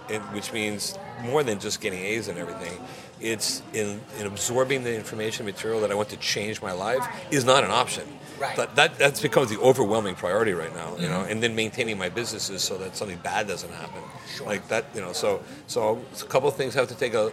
it, 0.09 0.19
which 0.33 0.53
means 0.53 0.97
more 1.21 1.43
than 1.43 1.59
just 1.59 1.81
getting 1.81 1.99
A's 1.99 2.27
and 2.27 2.37
everything. 2.37 2.79
It's 3.19 3.61
in, 3.73 4.01
in 4.19 4.27
absorbing 4.27 4.83
the 4.83 4.95
information 4.95 5.45
material 5.45 5.81
that 5.81 5.91
I 5.91 5.95
want 5.95 6.09
to 6.09 6.17
change 6.17 6.61
my 6.61 6.73
life 6.73 7.05
is 7.31 7.45
not 7.45 7.63
an 7.63 7.71
option. 7.71 8.07
Right. 8.39 8.55
But 8.55 8.75
that 8.75 8.97
that's 8.97 9.21
becomes 9.21 9.49
the 9.49 9.59
overwhelming 9.59 10.15
priority 10.15 10.51
right 10.51 10.73
now, 10.75 10.97
you 10.97 11.07
know, 11.07 11.19
mm-hmm. 11.19 11.31
and 11.31 11.41
then 11.41 11.55
maintaining 11.55 11.97
my 11.97 12.09
businesses 12.09 12.61
so 12.61 12.77
that 12.79 12.97
something 12.97 13.17
bad 13.19 13.47
doesn't 13.47 13.71
happen. 13.71 14.01
Sure. 14.35 14.45
Like 14.45 14.67
that, 14.67 14.85
you 14.93 14.99
know. 14.99 15.13
So 15.13 15.41
so 15.67 16.01
a 16.21 16.25
couple 16.25 16.49
of 16.49 16.55
things 16.55 16.73
have 16.73 16.89
to 16.89 16.95
take 16.95 17.13
a 17.13 17.31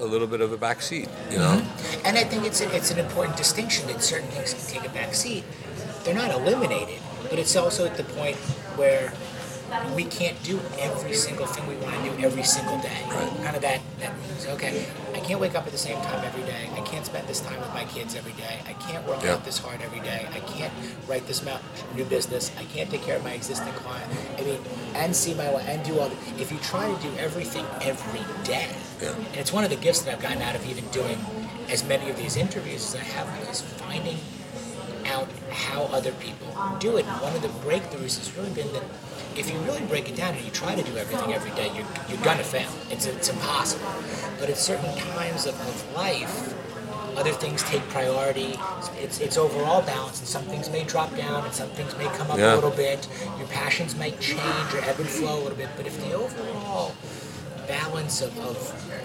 a 0.00 0.04
little 0.04 0.26
bit 0.26 0.40
of 0.40 0.52
a 0.52 0.56
back 0.56 0.82
seat, 0.82 1.08
you 1.30 1.38
know. 1.38 1.60
Mm-hmm. 1.60 2.06
And 2.06 2.18
I 2.18 2.24
think 2.24 2.44
it's 2.44 2.60
a, 2.60 2.74
it's 2.74 2.90
an 2.90 2.98
important 2.98 3.36
distinction 3.36 3.86
that 3.88 4.02
certain 4.02 4.28
things 4.28 4.54
can 4.54 4.80
take 4.80 4.90
a 4.90 4.92
back 4.94 5.14
seat. 5.14 5.44
They're 6.04 6.14
not 6.14 6.30
eliminated, 6.30 6.98
but 7.28 7.38
it's 7.38 7.56
also 7.56 7.86
at 7.86 7.96
the 7.96 8.04
point 8.04 8.36
where 8.76 9.12
we 9.94 10.04
can't 10.04 10.40
do 10.42 10.58
every 10.78 11.14
single 11.14 11.46
thing 11.46 11.66
we 11.68 11.76
want 11.76 11.94
to 11.96 12.10
do 12.10 12.24
every 12.24 12.42
single 12.42 12.78
day. 12.80 13.02
Kind 13.08 13.56
of 13.56 13.62
that, 13.62 13.80
that 14.00 14.16
means, 14.18 14.46
okay, 14.46 14.86
I 15.20 15.22
can't 15.24 15.38
wake 15.40 15.54
up 15.54 15.66
at 15.66 15.72
the 15.72 15.78
same 15.78 16.00
time 16.00 16.24
every 16.24 16.42
day. 16.44 16.70
I 16.74 16.80
can't 16.80 17.04
spend 17.04 17.28
this 17.28 17.40
time 17.40 17.60
with 17.60 17.68
my 17.74 17.84
kids 17.84 18.14
every 18.14 18.32
day. 18.32 18.60
I 18.66 18.72
can't 18.72 19.06
work 19.06 19.22
out 19.26 19.44
this 19.44 19.58
hard 19.58 19.82
every 19.82 20.00
day. 20.00 20.26
I 20.32 20.40
can't 20.40 20.72
write 21.06 21.26
this 21.26 21.44
new 21.94 22.04
business. 22.06 22.50
I 22.58 22.64
can't 22.64 22.90
take 22.90 23.02
care 23.02 23.16
of 23.16 23.22
my 23.24 23.32
existing 23.32 23.74
client. 23.74 24.10
I 24.38 24.42
mean, 24.42 24.58
and 24.94 25.14
see 25.14 25.34
my 25.34 25.52
wife 25.52 25.68
and 25.68 25.84
do 25.84 26.00
all. 26.00 26.08
The, 26.08 26.16
if 26.40 26.50
you 26.50 26.56
try 26.60 26.90
to 26.92 27.02
do 27.02 27.12
everything 27.18 27.66
every 27.82 28.24
day, 28.44 28.68
Yeah. 29.02 29.14
and 29.14 29.36
it's 29.36 29.52
one 29.52 29.62
of 29.62 29.68
the 29.70 29.76
gifts 29.76 30.00
that 30.02 30.14
I've 30.14 30.22
gotten 30.22 30.40
out 30.40 30.56
of 30.56 30.66
even 30.66 30.88
doing 30.88 31.18
as 31.68 31.84
many 31.86 32.08
of 32.08 32.16
these 32.16 32.36
interviews 32.38 32.82
as 32.94 33.00
I 33.00 33.04
have 33.04 33.48
is 33.50 33.60
finding 33.60 34.16
out 35.04 35.28
how 35.50 35.82
other 35.92 36.12
people 36.12 36.48
do 36.78 36.96
it. 36.96 37.04
And 37.04 37.20
one 37.20 37.36
of 37.36 37.42
the 37.42 37.48
breakthroughs 37.68 38.16
has 38.18 38.34
really 38.38 38.50
been 38.50 38.72
that 38.72 38.84
if 39.36 39.50
you 39.50 39.58
really 39.60 39.84
break 39.86 40.08
it 40.08 40.16
down 40.16 40.34
and 40.34 40.44
you 40.44 40.50
try 40.50 40.74
to 40.74 40.82
do 40.82 40.96
everything 40.96 41.32
every 41.32 41.50
day, 41.52 41.70
you're, 41.74 41.86
you're 42.08 42.24
gonna 42.24 42.44
fail. 42.44 42.70
It's, 42.90 43.06
it's 43.06 43.28
impossible. 43.28 43.86
But 44.38 44.50
at 44.50 44.56
certain 44.56 44.94
times 44.98 45.46
of, 45.46 45.54
of 45.60 45.94
life, 45.94 46.54
other 47.16 47.32
things 47.32 47.62
take 47.64 47.82
priority. 47.88 48.58
It's, 48.98 49.20
it's 49.20 49.36
overall 49.36 49.82
balance, 49.82 50.20
and 50.20 50.28
some 50.28 50.42
things 50.44 50.70
may 50.70 50.84
drop 50.84 51.14
down, 51.16 51.44
and 51.44 51.52
some 51.52 51.68
things 51.70 51.96
may 51.98 52.06
come 52.16 52.30
up 52.30 52.38
Yeah. 52.38 52.54
a 52.54 52.56
little 52.56 52.70
bit. 52.70 53.08
Your 53.38 53.48
passions 53.48 53.96
might 53.96 54.18
change 54.20 54.72
or 54.74 54.78
ebb 54.78 54.98
and 54.98 55.08
flow 55.08 55.40
a 55.40 55.42
little 55.42 55.56
bit. 55.58 55.68
But 55.76 55.86
if 55.86 55.98
the 56.00 56.12
overall 56.12 56.94
balance 57.66 58.20
of, 58.20 58.36
of 58.40 58.56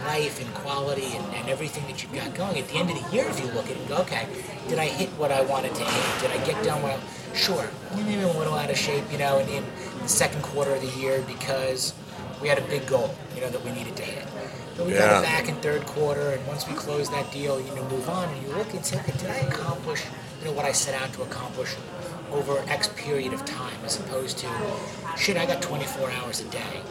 life 0.06 0.42
and 0.44 0.52
quality 0.56 1.16
and, 1.16 1.36
and 1.36 1.50
everything 1.50 1.86
that 1.86 2.02
you've 2.02 2.14
got 2.14 2.34
going. 2.34 2.58
At 2.58 2.68
the 2.68 2.76
end 2.76 2.90
of 2.90 2.98
the 3.00 3.16
year, 3.16 3.26
if 3.28 3.40
you 3.40 3.46
look 3.52 3.66
at 3.66 3.72
it 3.72 3.78
and 3.78 3.88
go, 3.88 3.98
okay, 3.98 4.28
did 4.68 4.80
I 4.80 4.86
hit 4.86 5.10
what 5.20 5.32
I 5.32 5.42
wanted 5.44 5.76
to 5.76 5.84
hit? 5.84 6.22
Did 6.22 6.32
I 6.32 6.44
get 6.46 6.64
done 6.64 6.82
what 6.82 6.94
I, 6.94 7.36
sure, 7.36 7.70
maybe 7.96 8.16
I'm 8.16 8.36
a 8.36 8.38
little 8.40 8.56
out 8.56 8.72
of 8.72 8.78
shape, 8.78 9.04
you 9.12 9.20
know, 9.20 9.38
in, 9.38 9.48
in 9.50 9.64
the 10.06 10.10
second 10.10 10.42
quarter 10.44 10.72
of 10.76 10.82
the 10.82 11.00
year 11.00 11.24
because 11.28 11.94
we 12.42 12.48
had 12.48 12.58
a 12.60 12.62
big 12.64 12.86
goal, 12.86 13.14
you 13.34 13.42
know, 13.42 13.50
that 13.50 13.64
we 13.66 13.72
needed 13.72 13.96
to 13.98 14.04
hit. 14.04 14.24
But 14.78 14.86
we 14.86 14.94
got 14.94 15.00
Yeah. 15.10 15.20
it 15.20 15.24
back 15.24 15.48
in 15.50 15.56
third 15.62 15.86
quarter, 15.88 16.30
and 16.32 16.46
once 16.48 16.68
we 16.68 16.76
close 16.76 17.10
that 17.10 17.32
deal, 17.32 17.60
you 17.60 17.74
know, 17.76 17.84
move 17.86 18.08
on, 18.10 18.30
and 18.30 18.42
you 18.46 18.54
look 18.56 18.72
and 18.74 18.86
say, 18.86 19.00
did 19.18 19.30
I 19.30 19.38
accomplish, 19.50 20.04
you 20.40 20.46
know, 20.46 20.52
what 20.52 20.66
I 20.66 20.74
set 20.74 20.94
out 21.02 21.12
to 21.14 21.24
accomplish 21.24 21.72
over 22.32 22.64
X 22.68 22.90
period 22.96 23.34
of 23.34 23.46
time, 23.46 23.78
as 23.86 24.00
opposed 24.00 24.38
to, 24.40 24.48
shit, 25.18 25.38
I 25.38 25.46
got 25.46 25.62
24 25.62 26.12
hours 26.12 26.40
a 26.42 26.46
day. 26.46 26.82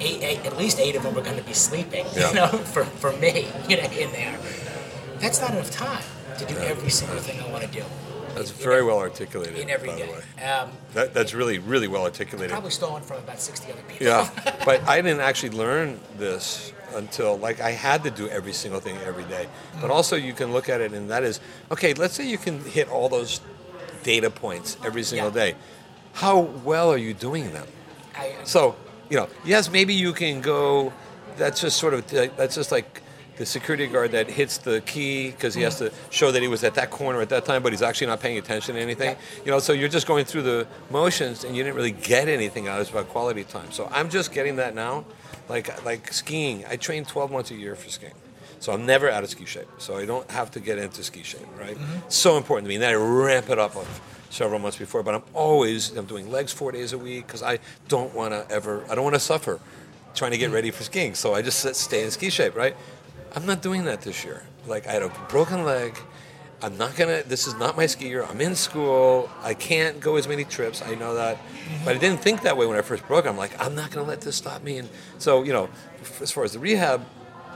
Eight, 0.00 0.22
eight, 0.22 0.46
at 0.46 0.56
least 0.58 0.78
eight 0.78 0.94
of 0.96 1.02
them 1.02 1.16
are 1.16 1.22
going 1.22 1.36
to 1.36 1.42
be 1.42 1.54
sleeping, 1.54 2.04
Yeah. 2.14 2.28
you 2.28 2.34
know, 2.34 2.46
for, 2.74 2.84
for 2.84 3.12
me, 3.12 3.48
you 3.68 3.76
know, 3.78 3.88
in 3.90 4.12
there. 4.12 4.36
That's 5.18 5.40
not 5.40 5.50
enough 5.52 5.70
time 5.70 6.02
to 6.38 6.44
do 6.44 6.56
every 6.58 6.90
single 6.90 7.18
thing 7.18 7.40
I 7.40 7.50
want 7.50 7.62
to 7.64 7.68
do. 7.70 7.84
That's 8.38 8.50
in- 8.50 8.56
very 8.64 8.80
in- 8.80 8.86
well 8.86 8.98
articulated. 8.98 9.58
in 9.58 9.70
every 9.70 9.88
by 9.88 9.96
day. 9.96 10.06
the 10.06 10.12
way. 10.12 10.44
Um, 10.44 10.70
That, 10.94 11.14
that's 11.14 11.34
really, 11.34 11.58
really 11.58 11.88
well 11.88 12.04
articulated. 12.04 12.50
probably 12.50 12.70
stolen 12.70 13.02
from 13.02 13.18
about 13.18 13.40
60 13.40 13.72
other 13.72 13.82
people. 13.88 14.06
Yeah, 14.06 14.30
but 14.64 14.82
I 14.88 15.00
didn't 15.02 15.20
actually 15.20 15.50
learn 15.50 16.00
this 16.18 16.72
until 16.94 17.36
like 17.36 17.60
I 17.60 17.70
had 17.72 18.02
to 18.04 18.10
do 18.10 18.28
every 18.28 18.52
single 18.54 18.80
thing 18.80 18.96
every 19.06 19.24
day. 19.24 19.46
But 19.80 19.90
also 19.90 20.16
you 20.16 20.32
can 20.32 20.52
look 20.52 20.68
at 20.68 20.80
it 20.80 20.92
and 20.92 21.10
that 21.10 21.22
is 21.22 21.40
okay. 21.70 21.92
Let's 21.94 22.14
say 22.14 22.26
you 22.26 22.38
can 22.38 22.60
hit 22.64 22.88
all 22.88 23.08
those 23.10 23.40
data 24.04 24.30
points 24.30 24.76
every 24.84 25.02
single 25.02 25.28
Yeah. 25.28 25.44
day. 25.52 25.54
How 26.14 26.38
well 26.64 26.90
are 26.90 26.96
you 26.96 27.12
doing 27.12 27.52
them? 27.52 27.66
I, 28.16 28.34
So 28.44 28.74
you 29.10 29.16
know, 29.18 29.28
yes, 29.44 29.70
maybe 29.70 29.92
you 29.94 30.12
can 30.14 30.40
go. 30.40 30.92
That's 31.36 31.60
just 31.60 31.76
sort 31.78 31.92
of 31.94 32.06
that's 32.36 32.54
just 32.54 32.72
like 32.72 33.02
the 33.38 33.46
security 33.46 33.86
guard 33.86 34.10
that 34.12 34.28
hits 34.28 34.58
the 34.58 34.80
key 34.82 35.30
because 35.30 35.54
he 35.54 35.62
has 35.62 35.78
to 35.78 35.92
show 36.10 36.32
that 36.32 36.42
he 36.42 36.48
was 36.48 36.64
at 36.64 36.74
that 36.74 36.90
corner 36.90 37.20
at 37.20 37.28
that 37.30 37.44
time, 37.44 37.62
but 37.62 37.72
he's 37.72 37.82
actually 37.82 38.08
not 38.08 38.20
paying 38.20 38.36
attention 38.36 38.74
to 38.74 38.80
anything. 38.80 39.16
You 39.44 39.52
know, 39.52 39.60
so 39.60 39.72
you're 39.72 39.88
just 39.88 40.06
going 40.06 40.24
through 40.24 40.42
the 40.42 40.66
motions 40.90 41.44
and 41.44 41.56
you 41.56 41.62
didn't 41.62 41.76
really 41.76 41.92
get 41.92 42.28
anything 42.28 42.68
out. 42.68 42.76
of 42.76 42.82
It's 42.82 42.90
about 42.90 43.08
quality 43.08 43.44
time. 43.44 43.70
So 43.70 43.88
I'm 43.92 44.10
just 44.10 44.32
getting 44.32 44.56
that 44.56 44.74
now, 44.74 45.04
like 45.48 45.84
like 45.84 46.12
skiing. 46.12 46.64
I 46.68 46.76
train 46.76 47.04
12 47.04 47.30
months 47.30 47.50
a 47.50 47.54
year 47.54 47.74
for 47.76 47.88
skiing. 47.88 48.14
So 48.60 48.72
I'm 48.72 48.84
never 48.84 49.08
out 49.08 49.22
of 49.22 49.30
ski 49.30 49.44
shape. 49.44 49.68
So 49.78 49.96
I 49.96 50.04
don't 50.04 50.28
have 50.32 50.50
to 50.52 50.60
get 50.60 50.78
into 50.78 51.04
ski 51.04 51.22
shape, 51.22 51.46
right? 51.58 51.76
Mm-hmm. 51.76 52.08
So 52.08 52.36
important 52.36 52.66
to 52.66 52.68
me. 52.68 52.74
And 52.74 52.82
then 52.82 52.90
I 52.90 52.94
ramp 52.94 53.50
it 53.50 53.58
up 53.58 53.76
several 54.30 54.58
months 54.58 54.76
before. 54.76 55.04
But 55.04 55.14
I'm 55.14 55.22
always 55.32 55.96
I'm 55.96 56.06
doing 56.06 56.30
legs 56.30 56.52
four 56.52 56.72
days 56.72 56.92
a 56.92 56.98
week 56.98 57.26
because 57.26 57.42
I 57.42 57.60
don't 57.86 58.12
want 58.14 58.32
to 58.32 58.52
ever 58.52 58.84
I 58.90 58.96
don't 58.96 59.04
want 59.04 59.14
to 59.14 59.20
suffer 59.20 59.60
trying 60.14 60.32
to 60.32 60.38
get 60.38 60.50
mm. 60.50 60.54
ready 60.54 60.70
for 60.70 60.82
skiing. 60.82 61.14
So 61.14 61.34
I 61.34 61.42
just 61.42 61.74
stay 61.74 62.02
in 62.02 62.10
ski 62.10 62.30
shape, 62.30 62.56
right? 62.56 62.76
I'm 63.34 63.46
not 63.46 63.62
doing 63.62 63.84
that 63.84 64.02
this 64.02 64.24
year. 64.24 64.42
Like 64.66 64.86
I 64.86 64.92
had 64.92 65.02
a 65.02 65.08
broken 65.28 65.64
leg. 65.64 65.98
I'm 66.60 66.76
not 66.76 66.96
gonna. 66.96 67.22
This 67.22 67.46
is 67.46 67.54
not 67.54 67.76
my 67.76 67.86
ski 67.86 68.08
year. 68.08 68.24
I'm 68.24 68.40
in 68.40 68.56
school. 68.56 69.30
I 69.42 69.54
can't 69.54 70.00
go 70.00 70.16
as 70.16 70.26
many 70.26 70.44
trips. 70.44 70.82
I 70.82 70.94
know 70.96 71.14
that, 71.14 71.38
but 71.84 71.94
I 71.94 71.98
didn't 71.98 72.20
think 72.20 72.42
that 72.42 72.56
way 72.56 72.66
when 72.66 72.76
I 72.76 72.82
first 72.82 73.06
broke. 73.06 73.26
I'm 73.26 73.36
like, 73.36 73.52
I'm 73.64 73.74
not 73.76 73.92
gonna 73.92 74.06
let 74.06 74.22
this 74.22 74.36
stop 74.36 74.64
me. 74.64 74.78
And 74.78 74.88
so, 75.18 75.44
you 75.44 75.52
know, 75.52 75.68
as 76.20 76.32
far 76.32 76.42
as 76.42 76.52
the 76.54 76.58
rehab, 76.58 77.06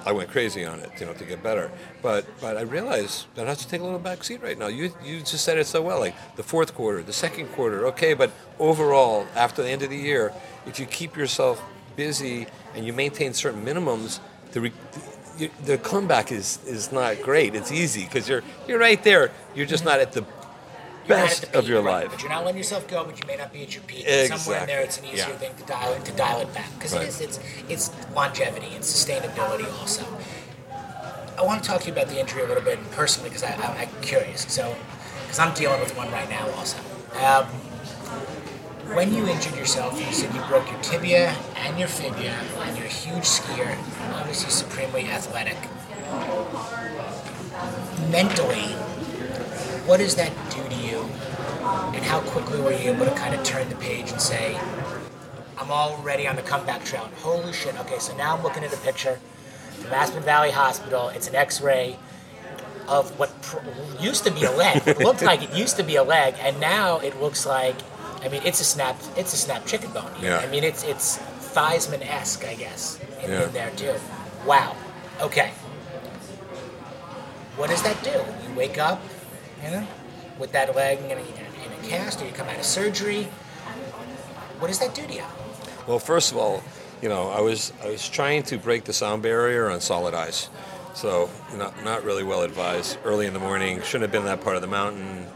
I 0.04 0.12
went 0.12 0.30
crazy 0.30 0.64
on 0.64 0.80
it, 0.80 0.90
you 1.00 1.06
know, 1.06 1.14
to 1.14 1.24
get 1.24 1.42
better. 1.42 1.70
But 2.00 2.26
but 2.40 2.56
I 2.56 2.62
realized 2.62 3.26
that 3.34 3.46
I 3.46 3.48
have 3.48 3.58
to 3.58 3.68
take 3.68 3.80
a 3.80 3.84
little 3.84 3.98
back 3.98 4.22
seat 4.22 4.40
right 4.40 4.58
now. 4.58 4.68
You 4.68 4.92
you 5.04 5.18
just 5.18 5.44
said 5.44 5.58
it 5.58 5.66
so 5.66 5.82
well. 5.82 5.98
Like 5.98 6.14
the 6.36 6.44
fourth 6.44 6.72
quarter, 6.74 7.02
the 7.02 7.12
second 7.12 7.48
quarter, 7.48 7.86
okay. 7.88 8.14
But 8.14 8.30
overall, 8.60 9.26
after 9.34 9.62
the 9.64 9.70
end 9.70 9.82
of 9.82 9.90
the 9.90 9.98
year, 9.98 10.32
if 10.66 10.78
you 10.78 10.86
keep 10.86 11.16
yourself 11.16 11.60
busy 11.96 12.46
and 12.74 12.86
you 12.86 12.92
maintain 12.92 13.34
certain 13.34 13.64
minimums, 13.64 14.20
the 14.52 14.60
re- 14.60 14.72
you, 15.38 15.50
the 15.64 15.78
comeback 15.78 16.30
is 16.32 16.58
is 16.66 16.92
not 16.92 17.20
great. 17.22 17.54
It's 17.54 17.72
easy 17.72 18.04
because 18.04 18.28
you're 18.28 18.42
you're 18.68 18.78
right 18.78 19.02
there. 19.02 19.30
You're 19.54 19.66
just 19.66 19.84
not 19.84 20.00
at 20.00 20.12
the 20.12 20.20
You're 20.22 21.08
best 21.08 21.50
the 21.52 21.58
of 21.58 21.68
your 21.68 21.82
right, 21.82 22.02
life. 22.04 22.10
But 22.12 22.22
you're 22.22 22.30
not 22.30 22.44
letting 22.44 22.58
yourself 22.58 22.86
go, 22.88 23.04
but 23.04 23.18
you 23.20 23.26
may 23.26 23.36
not 23.36 23.52
be 23.52 23.62
at 23.62 23.74
your 23.74 23.82
peak. 23.84 24.04
And 24.06 24.28
Somewhere 24.38 24.60
in 24.62 24.66
there, 24.66 24.80
it's 24.80 24.98
an 24.98 25.04
easier 25.06 25.24
Exactly. 25.24 25.48
thing 25.48 25.56
to 25.56 25.64
dial 25.64 25.92
it 25.94 26.04
to 26.04 26.12
dial 26.12 26.40
it 26.40 26.54
back 26.54 26.70
because 26.74 26.92
Right. 26.94 27.02
it 27.02 27.08
is. 27.08 27.20
It's 27.20 27.40
it's 27.68 27.90
longevity 28.14 28.68
and 28.74 28.82
sustainability 28.84 29.66
also. 29.80 30.04
I 31.38 31.42
want 31.44 31.62
to 31.62 31.68
talk 31.68 31.80
to 31.82 31.86
you 31.86 31.92
about 31.92 32.08
the 32.08 32.20
injury 32.20 32.42
a 32.42 32.46
little 32.46 32.62
bit 32.62 32.78
personally 32.92 33.30
because 33.30 33.42
I, 33.42 33.54
I'm 33.54 33.88
curious. 34.02 34.42
So, 34.52 34.74
because 35.22 35.38
I'm 35.38 35.54
dealing 35.54 35.80
with 35.80 35.96
one 35.96 36.10
right 36.12 36.28
now 36.28 36.48
also. 36.52 36.76
Um, 37.24 37.46
when 38.94 39.14
you 39.14 39.26
injured 39.26 39.56
yourself, 39.56 39.98
you 39.98 40.12
said 40.12 40.34
you 40.34 40.40
broke 40.42 40.70
your 40.70 40.80
tibia 40.80 41.34
and 41.56 41.78
your 41.78 41.88
fibia, 41.88 42.34
and 42.60 42.76
you're 42.76 42.86
a 42.86 42.90
huge 42.90 43.24
skier, 43.24 43.76
obviously 44.14 44.50
supremely 44.50 45.06
athletic. 45.08 45.56
Mentally, 48.10 48.72
what 49.86 49.98
does 49.98 50.14
that 50.16 50.32
do 50.50 50.62
to 50.68 50.74
you? 50.74 51.00
And 51.94 52.04
how 52.04 52.20
quickly 52.20 52.60
were 52.60 52.72
you 52.72 52.92
able 52.92 53.06
to 53.06 53.12
kind 53.12 53.34
of 53.34 53.42
turn 53.44 53.68
the 53.68 53.76
page 53.76 54.10
and 54.10 54.20
say, 54.20 54.58
I'm 55.58 55.70
already 55.70 56.26
on 56.26 56.36
the 56.36 56.42
comeback 56.42 56.84
trail? 56.84 57.04
And 57.04 57.14
holy 57.14 57.52
shit, 57.52 57.78
okay, 57.80 57.98
so 57.98 58.16
now 58.16 58.36
I'm 58.36 58.42
looking 58.42 58.64
at 58.64 58.72
a 58.74 58.78
picture 58.78 59.18
from 59.78 59.92
Aspen 59.92 60.22
Valley 60.22 60.50
Hospital. 60.50 61.08
It's 61.08 61.28
an 61.28 61.34
x 61.34 61.60
ray 61.60 61.98
of 62.88 63.18
what 63.18 63.40
pr- 63.42 63.58
used 64.00 64.24
to 64.24 64.30
be 64.30 64.44
a 64.44 64.50
leg. 64.50 64.82
It 64.86 64.98
looked 64.98 65.22
like 65.22 65.42
it 65.42 65.54
used 65.54 65.76
to 65.76 65.82
be 65.82 65.96
a 65.96 66.02
leg, 66.02 66.34
and 66.40 66.60
now 66.60 66.98
it 66.98 67.20
looks 67.20 67.46
like, 67.46 67.76
I 68.22 68.28
mean, 68.28 68.42
it's 68.44 68.60
a 68.60 68.64
snap, 68.64 68.96
it's 69.16 69.32
a 69.34 69.36
snap 69.36 69.66
chicken 69.66 69.90
bone. 69.92 70.10
Yeah. 70.20 70.38
I 70.38 70.46
mean, 70.46 70.62
it's 70.64 70.84
it's 70.84 71.18
Theismann 71.54 72.06
esque, 72.06 72.44
I 72.44 72.54
guess, 72.54 72.98
in, 73.22 73.30
Yeah. 73.30 73.42
in 73.44 73.52
there 73.52 73.70
too. 73.70 73.94
Wow. 74.46 74.76
Okay. 75.20 75.50
What 77.56 77.68
does 77.70 77.82
that 77.82 78.02
do? 78.02 78.10
You 78.10 78.54
wake 78.56 78.78
up, 78.78 79.02
you 79.62 79.70
know, 79.70 79.86
with 80.38 80.52
that 80.52 80.74
leg 80.74 80.98
in 81.00 81.10
a, 81.10 81.14
in 81.14 81.84
a 81.84 81.88
cast, 81.88 82.22
or 82.22 82.26
you 82.26 82.32
come 82.32 82.48
out 82.48 82.56
of 82.58 82.64
surgery. 82.64 83.24
What 84.58 84.68
does 84.68 84.78
that 84.78 84.94
do 84.94 85.06
to 85.06 85.12
you? 85.12 85.24
Well, 85.86 85.98
first 85.98 86.30
of 86.32 86.38
all, 86.38 86.62
you 87.02 87.08
know, 87.08 87.28
I 87.30 87.40
was 87.40 87.72
I 87.82 87.88
was 87.88 88.08
trying 88.08 88.44
to 88.44 88.56
break 88.56 88.84
the 88.84 88.92
sound 88.92 89.22
barrier 89.22 89.68
on 89.68 89.80
solid 89.80 90.14
ice, 90.14 90.48
so 90.94 91.28
not 91.56 91.84
not 91.84 92.04
really 92.04 92.22
well 92.24 92.42
advised. 92.42 92.98
Early 93.04 93.26
in 93.26 93.34
the 93.34 93.40
morning, 93.40 93.82
shouldn't 93.82 94.02
have 94.02 94.12
been 94.12 94.24
that 94.24 94.40
part 94.42 94.56
of 94.56 94.62
the 94.62 94.68
mountain. 94.68 95.26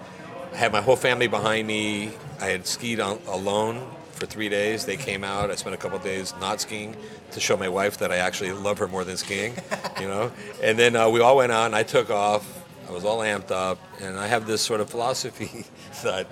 I 0.53 0.57
had 0.57 0.72
my 0.72 0.80
whole 0.80 0.97
family 0.97 1.26
behind 1.26 1.66
me. 1.66 2.12
I 2.41 2.47
had 2.47 2.66
skied 2.66 3.01
on, 3.01 3.18
alone 3.26 3.87
for 4.12 4.26
three 4.26 4.49
days. 4.49 4.84
They 4.84 4.97
came 4.97 5.24
out. 5.24 5.51
I 5.51 5.55
spent 5.55 5.74
a 5.74 5.78
couple 5.78 5.99
days 5.99 6.34
not 6.41 6.61
skiing 6.61 6.97
to 7.32 7.41
show 7.41 7.57
my 7.57 7.68
wife 7.68 7.99
that 7.99 8.11
I 8.11 8.16
actually 8.16 8.53
love 8.53 8.78
her 8.78 8.89
more 8.89 9.05
than 9.05 9.16
skiing, 9.16 9.55
you 10.01 10.09
know. 10.09 10.32
And 10.62 10.78
then 10.78 10.97
uh, 10.97 11.09
we 11.09 11.20
all 11.20 11.37
went 11.37 11.53
out, 11.53 11.66
and 11.66 11.74
I 11.74 11.82
took 11.82 12.11
off. 12.11 12.64
I 12.89 12.93
was 12.93 13.05
all 13.05 13.18
amped 13.18 13.51
up, 13.51 13.78
and 14.01 14.16
I 14.16 14.26
have 14.26 14.47
this 14.47 14.62
sort 14.62 14.80
of 14.80 14.89
philosophy 14.89 15.66
that 16.03 16.26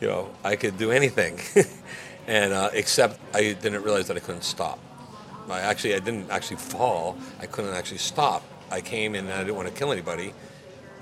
you 0.00 0.08
know, 0.08 0.30
I 0.44 0.56
could 0.56 0.76
do 0.76 0.90
anything, 0.90 1.38
and 2.26 2.52
uh, 2.52 2.70
except 2.72 3.18
I 3.34 3.52
didn't 3.52 3.82
realize 3.82 4.08
that 4.08 4.16
I 4.16 4.20
couldn't 4.20 4.44
stop. 4.44 4.78
I 5.48 5.60
actually, 5.60 5.94
I 5.94 5.98
didn't 5.98 6.30
actually 6.30 6.56
fall. 6.56 7.16
I 7.40 7.46
couldn't 7.46 7.74
actually 7.74 7.98
stop. 7.98 8.42
I 8.70 8.80
came 8.80 9.14
in 9.14 9.26
and 9.26 9.34
I 9.34 9.38
didn't 9.38 9.56
want 9.56 9.68
to 9.68 9.74
kill 9.74 9.92
anybody 9.92 10.32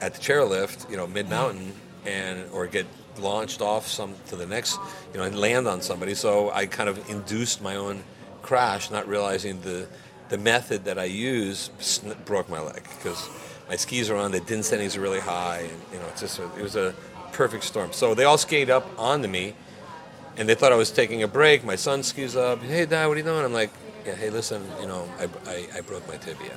at 0.01 0.15
the 0.15 0.21
chairlift, 0.21 0.91
you 0.91 0.97
know, 0.97 1.07
mid 1.07 1.29
mountain, 1.29 1.73
and 2.05 2.51
or 2.51 2.67
get 2.67 2.87
launched 3.19 3.61
off 3.61 3.87
some 3.87 4.15
to 4.29 4.37
the 4.37 4.47
next, 4.47 4.79
you 5.13 5.19
know, 5.19 5.25
and 5.25 5.39
land 5.39 5.69
on 5.69 5.81
somebody. 5.81 6.15
So 6.15 6.51
I 6.51 6.67
kind 6.67 6.89
of 6.89 7.09
induced 7.09 7.63
my 7.63 7.77
own 7.77 8.03
crash, 8.43 8.91
not 8.91 9.07
realizing 9.09 9.61
the 9.63 9.87
the 10.29 10.39
method 10.39 10.85
that 10.87 10.99
I 10.99 11.05
use 11.05 11.71
broke 12.25 12.49
my 12.49 12.59
leg 12.59 12.83
because 12.97 13.29
my 13.69 13.77
skis 13.77 14.09
are 14.09 14.17
on, 14.17 14.33
the 14.33 14.41
density 14.41 14.87
are 14.99 15.01
really 15.01 15.21
high, 15.21 15.59
and 15.59 15.81
you 15.93 15.99
know, 15.99 16.07
it's 16.09 16.23
just 16.23 16.39
a, 16.39 16.45
it 16.59 16.63
was 16.63 16.75
a 16.75 16.95
perfect 17.33 17.65
storm. 17.65 17.93
So 17.93 18.15
they 18.15 18.25
all 18.25 18.39
skate 18.39 18.71
up 18.71 18.89
onto 18.99 19.29
me, 19.29 19.55
and 20.39 20.49
they 20.49 20.55
thought 20.55 20.73
I 20.73 20.77
was 20.77 20.91
taking 20.91 21.23
a 21.23 21.29
break. 21.29 21.65
My 21.65 21.77
son 21.77 22.03
skis 22.03 22.35
up. 22.35 22.63
Hey, 22.63 22.87
Dad, 22.87 23.07
what 23.07 23.15
are 23.15 23.19
you 23.19 23.25
doing? 23.25 23.45
I'm 23.45 23.53
like, 23.53 23.71
yeah. 24.07 24.15
Hey, 24.15 24.31
listen, 24.31 24.63
you 24.81 24.87
know, 24.87 25.09
I, 25.19 25.29
I, 25.51 25.67
I 25.77 25.81
broke 25.83 26.07
my 26.09 26.17
tibia 26.17 26.53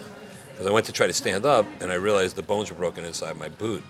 because 0.52 0.68
I 0.68 0.72
went 0.72 0.86
to 0.86 0.94
try 0.94 1.08
to 1.08 1.14
stand 1.14 1.46
up, 1.46 1.66
and 1.82 1.92
I 1.92 1.96
realized 1.96 2.38
the 2.38 2.44
bones 2.44 2.70
were 2.70 2.78
broken 2.78 3.04
inside 3.04 3.38
my 3.38 3.50
boot. 3.50 3.84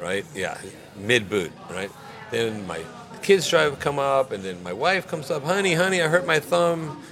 Right? 0.00 0.24
Yeah, 0.34 0.58
mid 0.96 1.28
boot. 1.28 1.52
Right? 1.70 1.90
Then 2.30 2.66
my 2.66 2.82
kids 3.22 3.48
try 3.48 3.68
to 3.68 3.76
come 3.76 3.98
up, 3.98 4.32
and 4.32 4.42
then 4.42 4.62
my 4.62 4.72
wife 4.72 5.06
comes 5.06 5.30
up. 5.30 5.42
Honey, 5.44 5.74
honey, 5.74 6.00
I 6.02 6.08
hurt 6.08 6.26
my 6.26 6.40
thumb. 6.40 7.02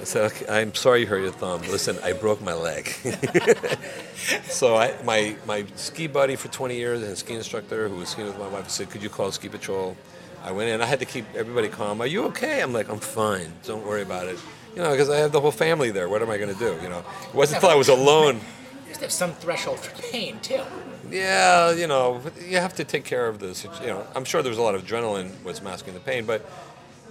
I 0.00 0.04
said, 0.04 0.24
okay, 0.32 0.46
I'm 0.48 0.74
sorry 0.74 1.00
you 1.00 1.06
hurt 1.06 1.22
your 1.22 1.32
thumb. 1.32 1.62
Listen, 1.62 1.98
I 2.04 2.12
broke 2.12 2.40
my 2.42 2.52
leg. 2.52 2.88
so 4.44 4.76
I, 4.76 4.94
my, 5.02 5.36
my 5.46 5.64
ski 5.74 6.06
buddy 6.06 6.36
for 6.36 6.48
20 6.48 6.76
years 6.76 7.02
and 7.02 7.16
ski 7.16 7.34
instructor 7.34 7.88
who 7.88 7.96
was 7.96 8.10
skiing 8.10 8.28
with 8.28 8.38
my 8.38 8.46
wife 8.46 8.68
said, 8.68 8.90
could 8.90 9.02
you 9.02 9.08
call 9.08 9.32
ski 9.32 9.48
patrol? 9.48 9.96
I 10.44 10.52
went 10.52 10.68
in. 10.70 10.80
I 10.80 10.84
had 10.84 11.00
to 11.00 11.06
keep 11.06 11.24
everybody 11.34 11.68
calm. 11.68 12.00
Are 12.00 12.06
you 12.06 12.24
okay? 12.26 12.62
I'm 12.62 12.72
like, 12.72 12.88
I'm 12.88 13.00
fine. 13.00 13.52
Don't 13.64 13.84
worry 13.84 14.02
about 14.02 14.26
it. 14.28 14.38
You 14.76 14.82
know, 14.82 14.90
because 14.90 15.08
I 15.08 15.16
have 15.16 15.32
the 15.32 15.40
whole 15.40 15.50
family 15.50 15.90
there. 15.90 16.08
What 16.08 16.22
am 16.22 16.30
I 16.30 16.36
going 16.36 16.52
to 16.52 16.58
do? 16.58 16.78
You 16.82 16.88
know, 16.88 17.02
it 17.28 17.34
wasn't 17.34 17.56
until 17.56 17.70
I 17.70 17.74
was 17.74 17.88
alone. 17.88 18.40
You 18.86 19.02
have 19.02 19.12
some 19.12 19.32
threshold 19.32 19.80
for 19.80 20.00
pain 20.00 20.38
too. 20.40 20.62
Yeah, 21.10 21.72
you 21.72 21.86
know, 21.86 22.20
you 22.46 22.58
have 22.58 22.74
to 22.74 22.84
take 22.84 23.04
care 23.04 23.28
of 23.28 23.38
this. 23.38 23.64
You 23.80 23.88
know, 23.88 24.06
I'm 24.14 24.24
sure 24.24 24.42
there 24.42 24.50
was 24.50 24.58
a 24.58 24.62
lot 24.62 24.74
of 24.74 24.84
adrenaline 24.84 25.42
was 25.44 25.62
masking 25.62 25.94
the 25.94 26.00
pain, 26.00 26.26
but 26.26 26.44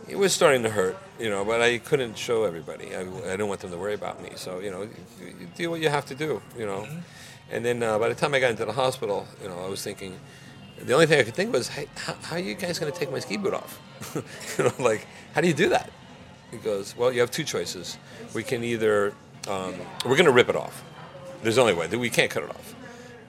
it 0.07 0.17
was 0.17 0.33
starting 0.33 0.63
to 0.63 0.69
hurt. 0.69 0.97
You 1.19 1.29
know, 1.29 1.45
but 1.45 1.61
I 1.61 1.77
couldn't 1.77 2.17
show 2.17 2.43
everybody. 2.43 2.95
I, 2.95 3.01
I 3.01 3.31
didn't 3.31 3.47
want 3.47 3.61
them 3.61 3.71
to 3.71 3.77
worry 3.77 3.93
about 3.93 4.21
me. 4.21 4.31
So 4.35 4.59
you 4.59 4.71
know, 4.71 4.83
you, 4.83 4.89
you 5.39 5.47
do 5.55 5.69
what 5.69 5.81
you 5.81 5.89
have 5.89 6.05
to 6.07 6.15
do. 6.15 6.41
You 6.57 6.65
know, 6.65 6.87
and 7.51 7.63
then 7.63 7.81
uh, 7.83 7.99
by 7.99 8.09
the 8.09 8.15
time 8.15 8.33
I 8.33 8.39
got 8.39 8.51
into 8.51 8.65
the 8.65 8.73
hospital, 8.73 9.27
you 9.41 9.49
know, 9.49 9.59
I 9.59 9.69
was 9.69 9.83
thinking. 9.83 10.19
The 10.77 10.93
only 10.93 11.05
thing 11.05 11.21
I 11.21 11.23
could 11.23 11.33
think 11.33 11.53
was, 11.53 11.69
hey, 11.69 11.87
how, 11.95 12.15
how 12.15 12.35
are 12.35 12.39
you 12.39 12.53
guys 12.53 12.79
going 12.79 12.91
to 12.91 12.99
take 12.99 13.09
my 13.09 13.19
ski 13.19 13.37
boot 13.37 13.53
off? 13.53 13.79
you 14.57 14.65
know, 14.65 14.73
like, 14.77 15.07
how 15.33 15.39
do 15.39 15.47
you 15.47 15.53
do 15.53 15.69
that? 15.69 15.89
He 16.51 16.57
goes, 16.57 16.97
well, 16.97 17.13
you 17.13 17.21
have 17.21 17.31
two 17.31 17.45
choices. 17.45 17.97
We 18.33 18.43
can 18.43 18.61
either, 18.61 19.13
um, 19.47 19.73
we're 20.03 20.17
going 20.17 20.25
to 20.25 20.31
rip 20.31 20.49
it 20.49 20.55
off. 20.55 20.83
There's 21.43 21.57
only 21.57 21.73
way. 21.73 21.87
We 21.87 22.09
can't 22.09 22.29
cut 22.29 22.43
it 22.43 22.49
off. 22.49 22.75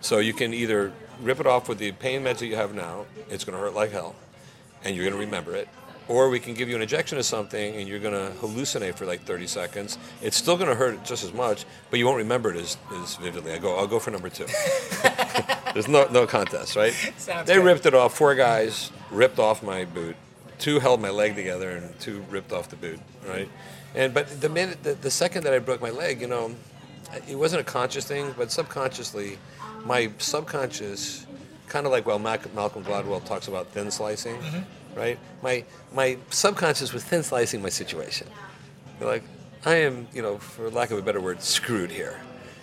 So 0.06 0.20
you 0.20 0.34
can 0.34 0.54
either 0.54 0.92
rip 1.20 1.40
it 1.40 1.48
off 1.48 1.68
with 1.68 1.78
the 1.78 1.90
pain 1.90 2.22
meds 2.22 2.38
that 2.38 2.46
you 2.46 2.54
have 2.54 2.76
now. 2.76 3.06
It's 3.28 3.42
going 3.42 3.58
to 3.58 3.64
hurt 3.64 3.74
like 3.74 3.90
hell, 3.90 4.14
and 4.84 4.94
you're 4.94 5.04
going 5.04 5.16
to 5.16 5.18
remember 5.18 5.56
it. 5.56 5.68
Or 6.06 6.28
we 6.28 6.38
can 6.38 6.54
give 6.54 6.68
you 6.68 6.76
an 6.76 6.82
injection 6.82 7.18
of 7.18 7.24
something, 7.24 7.74
and 7.74 7.88
you're 7.88 7.98
going 7.98 8.14
to 8.14 8.32
hallucinate 8.38 8.94
for 8.94 9.04
like 9.04 9.22
30 9.22 9.48
seconds. 9.48 9.98
It's 10.22 10.36
still 10.36 10.56
going 10.56 10.68
to 10.68 10.76
hurt 10.76 11.04
just 11.04 11.24
as 11.24 11.32
much, 11.32 11.64
but 11.90 11.98
you 11.98 12.06
won't 12.06 12.18
remember 12.18 12.54
it 12.54 12.56
as, 12.58 12.76
as 13.02 13.16
vividly. 13.16 13.52
I 13.52 13.58
go, 13.58 13.74
I'll 13.74 13.88
go 13.88 13.98
for 13.98 14.12
number 14.12 14.28
two. 14.28 14.46
There's 15.74 15.88
no 15.88 16.06
no 16.12 16.24
contest, 16.24 16.76
right? 16.76 16.92
Sounds 17.18 17.48
they 17.48 17.56
good. 17.56 17.64
ripped 17.64 17.86
it 17.86 17.94
off. 17.94 18.16
Four 18.16 18.36
guys 18.36 18.92
ripped 19.10 19.40
off 19.40 19.64
my 19.64 19.86
boot. 19.86 20.14
Two 20.60 20.78
held 20.78 21.00
my 21.00 21.10
leg 21.10 21.34
together, 21.34 21.70
and 21.70 21.98
two 21.98 22.24
ripped 22.30 22.52
off 22.52 22.68
the 22.68 22.76
boot, 22.76 23.00
right? 23.26 23.48
And 23.96 24.14
but 24.14 24.40
the 24.40 24.48
minute, 24.48 24.84
the, 24.84 24.94
the 24.94 25.10
second 25.10 25.42
that 25.42 25.52
I 25.52 25.58
broke 25.58 25.82
my 25.82 25.90
leg, 25.90 26.20
you 26.20 26.28
know, 26.28 26.54
it 27.28 27.36
wasn't 27.36 27.60
a 27.60 27.64
conscious 27.64 28.04
thing, 28.04 28.32
but 28.38 28.52
subconsciously, 28.52 29.38
my 29.86 30.10
subconscious, 30.18 31.26
kind 31.68 31.86
of 31.86 31.92
like 31.92 32.06
well, 32.06 32.18
Malcolm 32.18 32.52
Gladwell 32.54 33.24
talks 33.24 33.48
about 33.48 33.68
thin 33.68 33.90
slicing, 33.90 34.36
mm-hmm. 34.36 34.98
right? 34.98 35.18
My 35.42 35.64
my 35.94 36.18
subconscious 36.30 36.92
was 36.92 37.04
thin 37.04 37.22
slicing 37.22 37.62
my 37.62 37.68
situation. 37.68 38.28
You're 39.00 39.08
like, 39.08 39.24
I 39.64 39.76
am, 39.76 40.08
you 40.12 40.22
know, 40.22 40.38
for 40.38 40.70
lack 40.70 40.90
of 40.90 40.98
a 40.98 41.02
better 41.02 41.20
word, 41.20 41.42
screwed 41.42 41.90
here. 41.90 42.20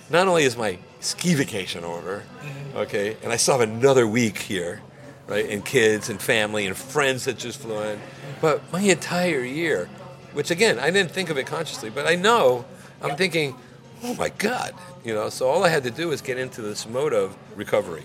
Not 0.09 0.27
only 0.27 0.43
is 0.43 0.57
my 0.57 0.77
ski 0.99 1.33
vacation 1.33 1.83
over, 1.83 2.23
mm-hmm. 2.41 2.77
okay, 2.77 3.17
and 3.23 3.31
I 3.31 3.37
still 3.37 3.57
have 3.57 3.67
another 3.67 4.05
week 4.05 4.37
here, 4.37 4.81
right, 5.27 5.49
and 5.49 5.63
kids 5.63 6.09
and 6.09 6.21
family 6.21 6.67
and 6.67 6.75
friends 6.75 7.25
that 7.25 7.37
just 7.37 7.59
flew 7.59 7.79
in, 7.81 7.99
but 8.41 8.61
my 8.73 8.81
entire 8.81 9.43
year, 9.43 9.89
which 10.33 10.51
again, 10.51 10.79
I 10.79 10.91
didn't 10.91 11.11
think 11.11 11.29
of 11.29 11.37
it 11.37 11.47
consciously, 11.47 11.89
but 11.89 12.05
I 12.05 12.15
know, 12.15 12.65
I'm 13.01 13.15
thinking, 13.15 13.55
oh 14.03 14.13
my 14.15 14.29
God, 14.29 14.73
you 15.03 15.13
know, 15.13 15.29
so 15.29 15.47
all 15.49 15.63
I 15.63 15.69
had 15.69 15.83
to 15.83 15.91
do 15.91 16.09
was 16.09 16.21
get 16.21 16.37
into 16.37 16.61
this 16.61 16.87
mode 16.87 17.13
of 17.13 17.35
recovery. 17.55 18.03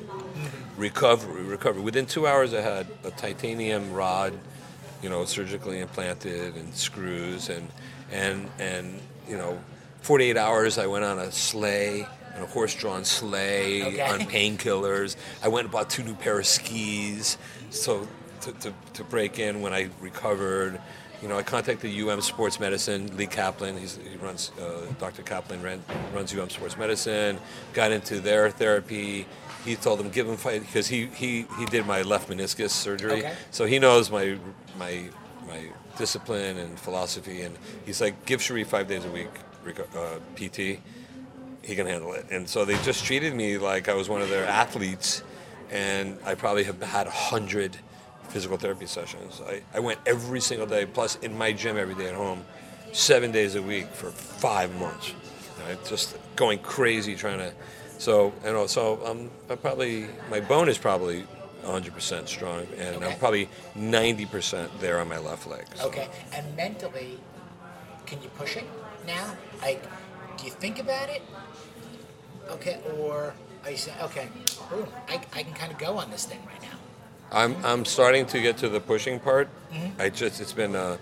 Recovery, 0.76 1.42
recovery. 1.42 1.82
Within 1.82 2.06
two 2.06 2.26
hours, 2.26 2.54
I 2.54 2.60
had 2.60 2.86
a 3.04 3.10
titanium 3.10 3.92
rod, 3.92 4.32
you 5.02 5.08
know, 5.08 5.24
surgically 5.24 5.80
implanted 5.80 6.54
and 6.56 6.74
screws 6.74 7.48
and 7.48 7.68
and 8.12 8.48
and 8.58 9.00
you 9.28 9.36
know, 9.36 9.58
48 10.02 10.36
hours 10.36 10.78
I 10.78 10.86
went 10.86 11.04
on 11.04 11.18
a 11.18 11.30
sleigh, 11.32 12.06
on 12.36 12.42
a 12.42 12.46
horse-drawn 12.46 13.04
sleigh 13.04 13.82
Okay. 13.82 14.00
on 14.00 14.20
painkillers. 14.20 15.16
I 15.42 15.48
went 15.48 15.64
and 15.66 15.72
bought 15.72 15.90
two 15.90 16.02
new 16.02 16.14
pair 16.14 16.38
of 16.38 16.46
skis, 16.46 17.36
so 17.70 18.06
to, 18.42 18.52
to, 18.52 18.72
to 18.94 19.04
break 19.04 19.38
in 19.38 19.60
when 19.60 19.74
I 19.74 19.90
recovered. 20.00 20.80
You 21.22 21.26
know, 21.28 21.36
I 21.36 21.42
contacted 21.42 21.90
UM 21.98 22.20
Sports 22.20 22.60
Medicine, 22.60 23.16
Lee 23.16 23.26
Kaplan. 23.26 23.76
He's, 23.76 23.96
he 23.96 24.16
runs, 24.18 24.52
uh, 24.60 24.86
Dr. 25.00 25.22
Kaplan 25.22 25.60
ran, 25.62 25.82
runs 26.14 26.32
UM 26.32 26.48
Sports 26.48 26.76
Medicine. 26.76 27.38
Got 27.72 27.90
into 27.90 28.20
their 28.20 28.50
therapy. 28.50 29.26
He 29.64 29.74
told 29.74 29.98
them 29.98 30.10
give 30.10 30.28
him 30.28 30.36
fight 30.36 30.60
because 30.60 30.86
he, 30.86 31.06
he, 31.06 31.44
he 31.58 31.66
did 31.66 31.86
my 31.86 32.02
left 32.02 32.30
meniscus 32.30 32.70
surgery, 32.70 33.18
Okay. 33.18 33.34
so 33.50 33.66
he 33.66 33.78
knows 33.80 34.10
my 34.10 34.38
my 34.78 35.04
my 35.46 35.64
discipline 35.96 36.56
and 36.58 36.78
philosophy. 36.78 37.42
And 37.42 37.56
he's 37.84 38.00
like, 38.00 38.24
give 38.24 38.40
Shareef 38.40 38.66
five 38.66 38.86
days 38.86 39.04
a 39.04 39.10
week 39.10 39.28
uh, 39.96 40.18
PT. 40.36 40.78
He 41.62 41.74
can 41.74 41.86
handle 41.86 42.12
it. 42.12 42.26
And 42.30 42.48
so 42.48 42.64
they 42.64 42.76
just 42.84 43.04
treated 43.04 43.34
me 43.34 43.58
like 43.58 43.88
I 43.88 43.94
was 43.94 44.08
one 44.08 44.22
of 44.22 44.28
their 44.30 44.46
athletes, 44.46 45.22
and 45.70 46.16
I 46.24 46.34
probably 46.36 46.64
have 46.64 46.80
had 46.80 47.08
a 47.08 47.10
hundred 47.10 47.76
physical 48.28 48.56
therapy 48.56 48.86
sessions. 48.86 49.40
I, 49.46 49.62
I 49.74 49.80
went 49.80 49.98
every 50.06 50.40
single 50.40 50.66
day, 50.66 50.86
plus 50.86 51.16
in 51.16 51.36
my 51.36 51.52
gym 51.52 51.76
every 51.76 51.94
day 51.94 52.08
at 52.08 52.14
home, 52.14 52.44
seven 52.92 53.32
days 53.32 53.54
a 53.54 53.62
week 53.62 53.86
for 53.88 54.10
five 54.10 54.74
months. 54.78 55.12
Right? 55.66 55.82
Just 55.84 56.16
going 56.36 56.58
crazy 56.60 57.14
trying 57.14 57.38
to. 57.38 57.52
So 57.98 58.32
you 58.44 58.52
know, 58.52 58.66
so 58.66 59.04
um, 59.04 59.30
I 59.50 59.56
probably 59.56 60.06
my 60.30 60.40
bone 60.40 60.68
is 60.68 60.78
probably 60.78 61.24
100% 61.64 62.28
strong, 62.28 62.66
and 62.78 62.96
Okay. 62.96 63.06
I'm 63.12 63.18
probably 63.18 63.48
90% 63.76 64.68
there 64.80 65.00
on 65.00 65.08
my 65.08 65.18
left 65.18 65.46
leg. 65.46 65.66
so- 65.74 65.88
Okay. 65.88 66.08
And 66.32 66.56
mentally, 66.56 67.18
can 68.06 68.22
you 68.22 68.28
push 68.30 68.56
it 68.56 68.64
now? 69.06 69.36
Like, 69.60 69.82
do 70.38 70.44
you 70.44 70.52
think 70.52 70.78
about 70.78 71.08
it? 71.10 71.20
Okay. 72.50 72.78
Or 72.96 73.34
are 73.64 73.70
you 73.70 73.76
saying, 73.76 73.98
okay, 74.04 74.28
boom, 74.70 74.86
I, 75.08 75.14
I 75.34 75.42
can 75.42 75.52
kind 75.52 75.72
of 75.72 75.78
go 75.78 75.98
on 75.98 76.10
this 76.10 76.24
thing 76.24 76.38
right 76.46 76.62
now? 76.62 76.77
I'm 77.32 77.56
I'm 77.64 77.84
starting 77.84 78.26
to 78.26 78.40
get 78.40 78.56
to 78.58 78.68
the 78.68 78.80
pushing 78.80 79.20
part. 79.20 79.48
Mm-hmm. 79.72 80.00
I 80.00 80.08
just 80.10 80.40
it's 80.40 80.52
been 80.52 80.74
uh, 80.74 80.96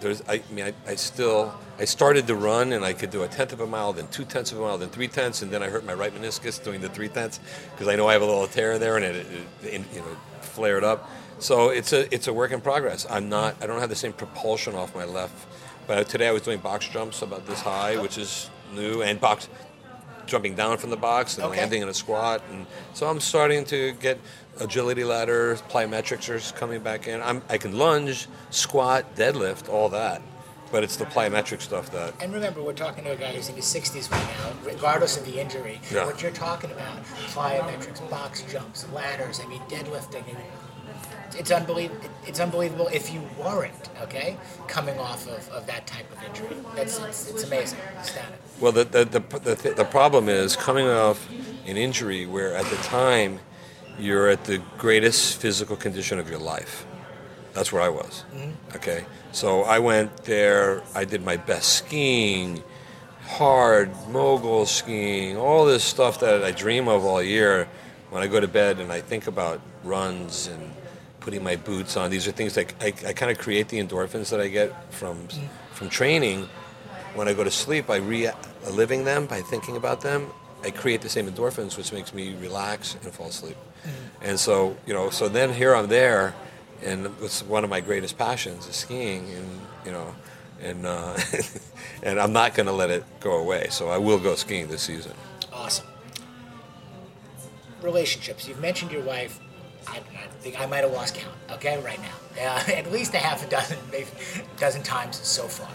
there's 0.00 0.22
I, 0.28 0.34
I 0.34 0.52
mean 0.52 0.64
I, 0.66 0.74
I 0.86 0.94
still 0.94 1.54
I 1.78 1.84
started 1.84 2.26
to 2.26 2.34
run 2.34 2.72
and 2.72 2.84
I 2.84 2.92
could 2.92 3.10
do 3.10 3.22
a 3.22 3.28
tenth 3.28 3.52
of 3.52 3.60
a 3.60 3.66
mile, 3.66 3.92
then 3.92 4.08
two 4.08 4.24
tenths 4.24 4.52
of 4.52 4.58
a 4.58 4.62
mile, 4.62 4.78
then 4.78 4.90
three 4.90 5.08
tenths, 5.08 5.42
and 5.42 5.50
then 5.50 5.62
I 5.62 5.68
hurt 5.68 5.84
my 5.84 5.94
right 5.94 6.14
meniscus 6.14 6.62
doing 6.62 6.80
the 6.80 6.88
three 6.88 7.08
tenths 7.08 7.40
because 7.72 7.88
I 7.88 7.96
know 7.96 8.08
I 8.08 8.12
have 8.12 8.22
a 8.22 8.26
little 8.26 8.46
tear 8.46 8.78
there 8.78 8.96
and 8.96 9.04
it, 9.04 9.16
it, 9.16 9.46
it 9.64 9.82
you 9.94 10.00
know 10.00 10.16
flared 10.40 10.84
up. 10.84 11.08
So 11.38 11.70
it's 11.70 11.92
a 11.92 12.12
it's 12.14 12.28
a 12.28 12.32
work 12.32 12.52
in 12.52 12.60
progress. 12.60 13.06
I'm 13.08 13.28
not 13.28 13.56
I 13.62 13.66
don't 13.66 13.80
have 13.80 13.88
the 13.88 13.96
same 13.96 14.12
propulsion 14.12 14.74
off 14.74 14.94
my 14.94 15.04
left. 15.04 15.46
But 15.86 16.08
today 16.08 16.28
I 16.28 16.32
was 16.32 16.42
doing 16.42 16.60
box 16.60 16.86
jumps 16.88 17.22
about 17.22 17.46
this 17.46 17.60
high, 17.60 18.00
which 18.00 18.16
is 18.18 18.48
new, 18.74 19.02
and 19.02 19.18
box 19.20 19.48
jumping 20.26 20.54
down 20.54 20.78
from 20.78 20.90
the 20.90 20.96
box 20.96 21.36
and 21.36 21.46
Okay. 21.46 21.58
landing 21.58 21.82
in 21.82 21.88
a 21.88 21.94
squat, 21.94 22.40
and 22.52 22.64
so 22.94 23.08
I'm 23.08 23.18
starting 23.18 23.64
to 23.64 23.90
get 23.92 24.20
agility 24.60 25.04
ladder, 25.04 25.56
plyometrics 25.68 26.28
are 26.28 26.56
coming 26.56 26.80
back 26.82 27.08
in. 27.08 27.20
I'm, 27.22 27.42
I 27.48 27.58
can 27.58 27.76
lunge, 27.76 28.28
squat, 28.50 29.16
deadlift, 29.16 29.68
all 29.68 29.88
that, 29.90 30.22
but 30.70 30.84
it's 30.84 30.96
the 30.96 31.06
plyometric 31.06 31.60
stuff 31.60 31.90
that 31.92 32.14
And 32.20 32.32
remember, 32.32 32.62
we're 32.62 32.72
talking 32.72 33.04
to 33.04 33.12
a 33.12 33.16
guy 33.16 33.32
who's 33.32 33.48
in 33.48 33.56
his 33.56 33.64
60s 33.64 34.10
right 34.10 34.22
now, 34.22 34.52
regardless 34.70 35.16
of 35.16 35.24
the 35.24 35.40
injury. 35.40 35.80
Yeah. 35.90 36.06
What 36.06 36.22
you're 36.22 36.30
talking 36.30 36.70
about, 36.70 37.02
plyometrics, 37.04 38.08
box 38.10 38.42
jumps, 38.50 38.86
ladders, 38.92 39.40
I 39.40 39.46
mean, 39.46 39.60
deadlifting, 39.62 40.24
it's 41.38 41.50
unbelievable. 41.50 42.00
It's 42.26 42.40
unbelievable 42.40 42.88
if 42.88 43.12
you 43.12 43.22
weren't 43.38 43.88
okay 44.02 44.36
coming 44.66 44.98
off 44.98 45.26
of, 45.28 45.48
of 45.50 45.66
that 45.66 45.86
type 45.86 46.10
of 46.12 46.22
injury. 46.24 46.56
That's 46.74 46.98
it's, 46.98 47.30
it's 47.30 47.44
amazing. 47.44 47.78
Well, 48.60 48.72
the 48.72 48.84
the, 48.84 49.04
the, 49.04 49.20
the, 49.20 49.74
the 49.76 49.84
problem 49.84 50.28
is 50.28 50.56
coming 50.56 50.88
off 50.88 51.28
an 51.66 51.76
injury 51.76 52.26
where 52.26 52.54
at 52.54 52.66
the 52.66 52.76
time 52.76 53.38
you're 54.00 54.28
at 54.28 54.44
the 54.44 54.58
greatest 54.78 55.40
physical 55.40 55.76
condition 55.76 56.18
of 56.18 56.28
your 56.28 56.38
life. 56.38 56.86
That's 57.52 57.72
where 57.72 57.82
I 57.82 57.88
was. 57.88 58.24
Mm-hmm. 58.34 58.76
Okay. 58.76 59.04
So 59.32 59.62
I 59.62 59.78
went 59.78 60.24
there, 60.24 60.82
I 60.94 61.04
did 61.04 61.24
my 61.24 61.36
best 61.36 61.74
skiing, 61.74 62.62
hard 63.22 63.90
mogul 64.08 64.66
skiing, 64.66 65.36
all 65.36 65.64
this 65.64 65.84
stuff 65.84 66.20
that 66.20 66.42
I 66.42 66.50
dream 66.50 66.88
of 66.88 67.04
all 67.04 67.22
year. 67.22 67.68
When 68.10 68.22
I 68.22 68.26
go 68.26 68.40
to 68.40 68.48
bed 68.48 68.80
and 68.80 68.90
I 68.90 69.00
think 69.00 69.28
about 69.28 69.60
runs 69.84 70.48
and 70.48 70.72
putting 71.20 71.44
my 71.44 71.54
boots 71.54 71.96
on, 71.96 72.10
these 72.10 72.26
are 72.26 72.32
things 72.32 72.54
that 72.54 72.74
I, 72.80 72.86
I 73.06 73.12
kind 73.12 73.30
of 73.30 73.38
create 73.38 73.68
the 73.68 73.78
endorphins 73.78 74.30
that 74.30 74.40
I 74.40 74.48
get 74.48 74.92
from 74.92 75.28
mm. 75.28 75.48
from 75.72 75.88
training 75.88 76.48
when 77.14 77.28
I 77.28 77.34
go 77.34 77.44
to 77.44 77.50
sleep, 77.50 77.86
by 77.86 77.96
reliving 77.96 79.04
them, 79.04 79.26
by 79.26 79.40
thinking 79.40 79.76
about 79.76 80.00
them, 80.00 80.28
I 80.62 80.70
create 80.70 81.00
the 81.00 81.08
same 81.08 81.26
endorphins, 81.26 81.76
which 81.76 81.92
makes 81.92 82.12
me 82.12 82.34
relax 82.34 82.94
and 83.02 83.12
fall 83.12 83.28
asleep. 83.28 83.56
And 84.22 84.38
so, 84.38 84.76
you 84.86 84.92
know, 84.92 85.10
so 85.10 85.28
then 85.28 85.52
here 85.52 85.74
I'm 85.74 85.88
there, 85.88 86.34
and 86.82 87.08
it's 87.22 87.42
one 87.42 87.64
of 87.64 87.70
my 87.70 87.80
greatest 87.80 88.18
passions 88.18 88.66
is 88.66 88.76
skiing, 88.76 89.30
and 89.30 89.60
you 89.86 89.92
know, 89.92 90.14
and 90.60 90.86
uh, 90.86 91.18
and 92.02 92.20
I'm 92.20 92.32
not 92.32 92.54
going 92.54 92.66
to 92.66 92.72
let 92.72 92.90
it 92.90 93.04
go 93.20 93.38
away. 93.38 93.68
So 93.70 93.88
I 93.88 93.98
will 93.98 94.18
go 94.18 94.34
skiing 94.34 94.68
this 94.68 94.82
season. 94.82 95.12
Awesome. 95.52 95.86
Relationships. 97.80 98.46
You've 98.46 98.60
mentioned 98.60 98.92
your 98.92 99.02
wife. 99.02 99.40
I, 99.86 99.96
I 99.96 100.26
think 100.40 100.60
I 100.60 100.66
might 100.66 100.84
have 100.84 100.92
lost 100.92 101.14
count. 101.14 101.34
Okay, 101.52 101.82
right 101.82 101.98
now, 102.00 102.14
uh, 102.42 102.62
at 102.72 102.92
least 102.92 103.14
a 103.14 103.18
half 103.18 103.46
a 103.46 103.50
dozen, 103.50 103.78
maybe 103.90 104.08
a 104.36 104.60
dozen 104.60 104.82
times 104.82 105.16
so 105.16 105.44
far. 105.44 105.74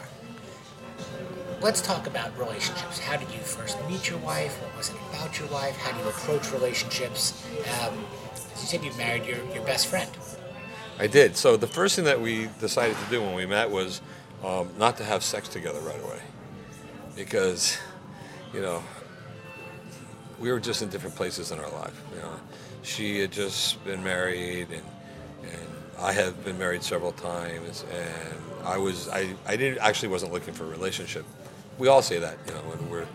Let's 1.62 1.82
talk 1.82 2.06
about 2.06 2.38
relationships. 2.38 3.00
How 3.00 3.18
did 3.18 3.30
you 3.32 3.40
first 3.40 3.78
meet 3.90 4.10
your 4.10 4.20
wife? 4.20 4.62
What 4.62 4.78
was 4.78 4.90
it 4.90 4.96
about 5.10 5.40
your 5.40 5.48
wife? 5.50 5.76
How 5.78 5.92
do 5.98 6.04
you 6.04 6.10
approach 6.10 6.52
relationships? 6.52 7.46
Um, 7.82 8.06
as 8.36 8.62
you 8.62 8.68
said, 8.68 8.84
you 8.84 8.94
married 8.98 9.26
your, 9.26 9.38
your 9.54 9.64
best 9.64 9.88
friend. 9.88 10.10
I 11.00 11.08
did. 11.08 11.36
So 11.36 11.58
the 11.58 11.68
first 11.68 11.96
thing 11.96 12.06
that 12.06 12.20
we 12.20 12.50
decided 12.60 12.98
to 12.98 13.10
do 13.10 13.22
when 13.22 13.34
we 13.36 13.46
met 13.46 13.70
was 13.70 14.02
um, 14.44 14.70
not 14.78 14.98
to 14.98 15.04
have 15.04 15.24
sex 15.24 15.48
together 15.48 15.80
right 15.80 16.02
away, 16.04 16.20
because 17.16 17.78
you 18.54 18.62
know 18.62 18.84
we 20.40 20.52
were 20.52 20.60
just 20.60 20.82
in 20.82 20.90
different 20.90 21.16
places 21.16 21.52
in 21.52 21.60
our 21.60 21.70
life. 21.72 22.00
You 22.14 22.22
know, 22.22 22.40
she 22.84 23.20
had 23.20 23.32
just 23.32 23.84
been 23.84 24.04
married, 24.04 24.68
and 24.72 24.84
and 25.44 25.68
I 26.00 26.14
had 26.14 26.44
been 26.46 26.58
married 26.58 26.84
several 26.84 27.12
times, 27.12 27.86
and 27.92 28.40
I 28.64 28.78
was 28.78 29.10
I 29.10 29.34
I 29.46 29.56
didn't 29.58 29.80
actually 29.80 30.10
wasn't 30.10 30.32
looking 30.32 30.54
for 30.54 30.66
a 30.66 30.70
relationship. 30.70 31.26
We 31.78 31.88
all 31.88 32.02
say 32.02 32.20
that, 32.20 32.38
you 32.48 32.54
know, 32.54 32.60
when 32.62 32.90
we're 32.90 33.08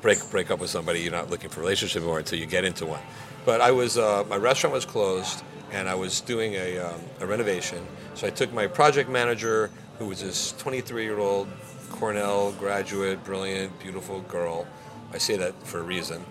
break 0.00 0.18
break 0.30 0.50
up 0.50 0.60
with 0.60 0.70
somebody, 0.70 1.00
you're 1.00 1.12
not 1.12 1.30
looking 1.30 1.48
for 1.50 1.60
a 1.60 1.62
relationship 1.62 2.02
anymore 2.02 2.18
until 2.18 2.38
you 2.38 2.46
get 2.46 2.64
into 2.64 2.86
one. 2.86 3.00
But 3.44 3.60
I 3.60 3.70
was 3.70 3.98
uh, 3.98 4.24
my 4.28 4.36
restaurant 4.36 4.74
was 4.74 4.84
closed, 4.84 5.42
and 5.72 5.88
I 5.88 5.94
was 5.94 6.20
doing 6.20 6.54
a, 6.54 6.78
um, 6.78 7.00
a 7.20 7.26
renovation. 7.26 7.84
So 8.14 8.26
I 8.26 8.30
took 8.30 8.52
my 8.52 8.66
project 8.66 9.10
manager, 9.10 9.70
who 9.98 10.06
was 10.06 10.20
this 10.20 10.52
23 10.58 11.04
year 11.04 11.18
old 11.18 11.48
Cornell 11.90 12.52
graduate, 12.52 13.22
brilliant, 13.24 13.78
beautiful 13.80 14.20
girl. 14.22 14.66
I 15.12 15.18
say 15.18 15.36
that 15.36 15.54
for 15.66 15.80
a 15.80 15.82
reason. 15.82 16.24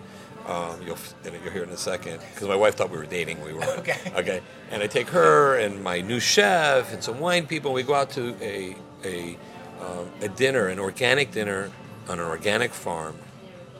Um, 0.46 0.78
you'll, 0.84 0.98
you'll 1.24 1.50
hear 1.50 1.62
it 1.62 1.68
in 1.68 1.74
a 1.74 1.76
second 1.76 2.20
because 2.34 2.48
my 2.48 2.56
wife 2.56 2.74
thought 2.74 2.90
we 2.90 2.98
were 2.98 3.06
dating. 3.06 3.42
We 3.42 3.54
were 3.54 3.64
Okay. 3.78 3.96
Okay. 4.16 4.42
And 4.70 4.82
I 4.82 4.86
take 4.86 5.08
her 5.08 5.56
and 5.58 5.82
my 5.82 6.02
new 6.02 6.20
chef 6.20 6.92
and 6.92 7.02
some 7.02 7.18
wine 7.18 7.46
people. 7.46 7.70
And 7.70 7.76
we 7.76 7.82
go 7.82 7.94
out 7.94 8.10
to 8.10 8.36
a 8.42 8.76
a 9.04 9.38
um, 9.80 10.10
a 10.20 10.28
dinner, 10.28 10.68
an 10.68 10.78
organic 10.78 11.30
dinner 11.32 11.70
on 12.08 12.18
an 12.18 12.26
organic 12.26 12.72
farm 12.72 13.16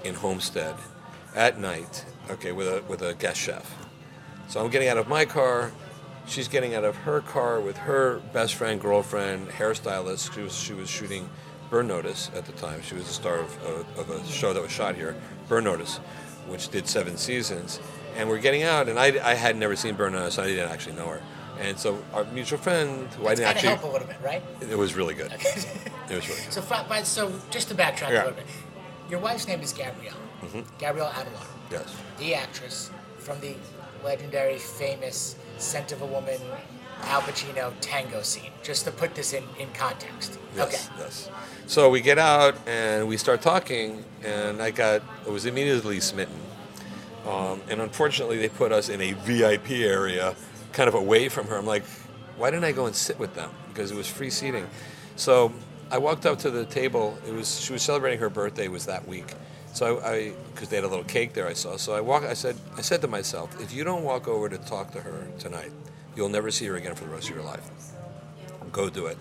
in 0.02 0.14
Homestead 0.14 0.74
at 1.34 1.58
night. 1.58 2.04
Okay, 2.30 2.52
with 2.52 2.66
a 2.66 2.82
with 2.88 3.02
a 3.02 3.14
guest 3.14 3.38
chef. 3.38 3.74
So 4.48 4.64
I'm 4.64 4.70
getting 4.70 4.88
out 4.88 4.98
of 4.98 5.08
my 5.08 5.24
car. 5.24 5.72
She's 6.26 6.48
getting 6.48 6.74
out 6.74 6.84
of 6.84 6.96
her 6.96 7.20
car 7.20 7.60
with 7.60 7.76
her 7.76 8.20
best 8.32 8.54
friend, 8.54 8.80
girlfriend, 8.80 9.48
hairstylist. 9.48 10.32
She 10.34 10.40
was 10.40 10.56
she 10.56 10.72
was 10.72 10.88
shooting 10.88 11.28
Burn 11.70 11.86
Notice 11.86 12.30
at 12.34 12.46
the 12.46 12.52
time. 12.52 12.80
She 12.82 12.94
was 12.94 13.06
the 13.06 13.12
star 13.12 13.40
of, 13.40 13.62
of, 13.64 13.98
of 13.98 14.10
a 14.10 14.24
show 14.26 14.52
that 14.52 14.62
was 14.62 14.70
shot 14.70 14.94
here, 14.94 15.16
Burn 15.48 15.64
Notice, 15.64 15.98
which 16.46 16.68
did 16.68 16.86
seven 16.86 17.16
seasons. 17.16 17.80
And 18.16 18.28
we're 18.28 18.38
getting 18.38 18.62
out, 18.62 18.88
and 18.88 18.98
I, 18.98 19.06
I 19.28 19.34
had 19.34 19.56
never 19.56 19.74
seen 19.74 19.96
Burn 19.96 20.12
Notice. 20.12 20.38
I 20.38 20.46
didn't 20.46 20.70
actually 20.70 20.96
know 20.96 21.08
her. 21.08 21.22
And 21.60 21.78
so 21.78 22.02
our 22.12 22.24
mutual 22.24 22.58
friend, 22.58 23.06
who 23.14 23.26
I 23.28 23.34
didn't 23.34 23.56
to 23.58 23.66
help 23.68 23.84
a 23.84 23.86
little 23.86 24.06
bit, 24.08 24.16
right? 24.22 24.42
it 24.60 24.76
was 24.76 24.94
really 24.94 25.14
good. 25.14 25.32
It 25.32 26.14
was 26.16 26.28
really 26.28 26.40
good. 26.42 26.52
So, 26.52 26.62
but- 26.68 27.06
so 27.06 27.32
just 27.50 27.68
to 27.68 27.74
backtrack 27.74 28.10
Yeah. 28.10 28.24
a 28.24 28.28
little 28.28 28.32
bit, 28.32 28.46
your 29.10 29.20
wife's 29.20 29.46
name 29.48 29.60
is 29.60 29.72
Gabrielle. 29.72 30.14
Gabrielle 30.78 31.08
Anwar, 31.10 31.46
Yes. 31.70 31.84
the 32.18 32.34
actress 32.34 32.90
from 33.18 33.40
the 33.40 33.54
legendary, 34.04 34.58
famous 34.58 35.36
"Scent 35.58 35.90
of 35.92 36.02
a 36.02 36.06
Woman" 36.06 36.38
Al 37.04 37.22
Pacino 37.22 37.72
tango 37.80 38.20
scene. 38.22 38.50
Just 38.62 38.84
to 38.84 38.90
put 38.90 39.14
this 39.14 39.32
in, 39.32 39.44
in 39.58 39.72
context. 39.72 40.38
Yes, 40.54 40.66
Okay. 40.68 41.02
yes. 41.02 41.30
So 41.66 41.88
we 41.88 42.00
get 42.02 42.18
out 42.18 42.54
and 42.66 43.08
we 43.08 43.16
start 43.16 43.40
talking, 43.40 44.04
and 44.22 44.60
I 44.62 44.70
got 44.70 45.02
I 45.26 45.30
was 45.30 45.46
immediately 45.46 45.98
smitten. 46.00 46.38
Um, 47.26 47.62
and 47.70 47.80
unfortunately, 47.80 48.36
they 48.38 48.50
put 48.50 48.70
us 48.70 48.88
in 48.90 49.00
a 49.00 49.12
VIP 49.12 49.82
area, 49.82 50.34
kind 50.74 50.88
of 50.88 50.94
away 50.94 51.28
from 51.30 51.46
her. 51.46 51.56
I'm 51.56 51.66
like, 51.66 51.84
why 52.36 52.50
didn't 52.50 52.64
I 52.64 52.72
go 52.72 52.86
and 52.86 52.94
sit 52.94 53.18
with 53.18 53.34
them? 53.34 53.50
Because 53.68 53.90
it 53.90 53.96
was 53.96 54.06
free 54.06 54.30
seating. 54.30 54.66
So 55.16 55.52
I 55.90 55.98
walked 55.98 56.26
up 56.26 56.38
to 56.40 56.50
the 56.50 56.66
table. 56.66 57.16
It 57.26 57.32
was 57.32 57.60
she 57.60 57.72
was 57.72 57.82
celebrating 57.82 58.18
her 58.20 58.28
birthday. 58.28 58.68
Was 58.68 58.86
that 58.86 59.08
week. 59.08 59.32
So 59.72 60.00
I, 60.00 60.32
because 60.52 60.68
they 60.68 60.76
had 60.76 60.84
a 60.84 60.88
little 60.88 61.04
cake 61.04 61.32
there, 61.32 61.48
I 61.48 61.52
saw. 61.52 61.76
So 61.76 61.94
I 61.94 62.00
walked. 62.00 62.26
I 62.26 62.34
said, 62.34 62.56
I 62.76 62.80
said 62.80 63.00
to 63.00 63.08
myself, 63.08 63.60
if 63.60 63.72
you 63.72 63.82
don't 63.82 64.04
walk 64.04 64.28
over 64.28 64.48
to 64.48 64.58
talk 64.58 64.92
to 64.92 65.00
her 65.00 65.26
tonight, 65.38 65.72
you'll 66.14 66.28
never 66.28 66.50
see 66.50 66.66
her 66.66 66.76
again 66.76 66.94
for 66.94 67.04
the 67.04 67.10
rest 67.10 67.28
of 67.28 67.34
your 67.34 67.44
life. 67.44 67.68
Go 68.70 68.88
do 68.88 69.06
it. 69.06 69.18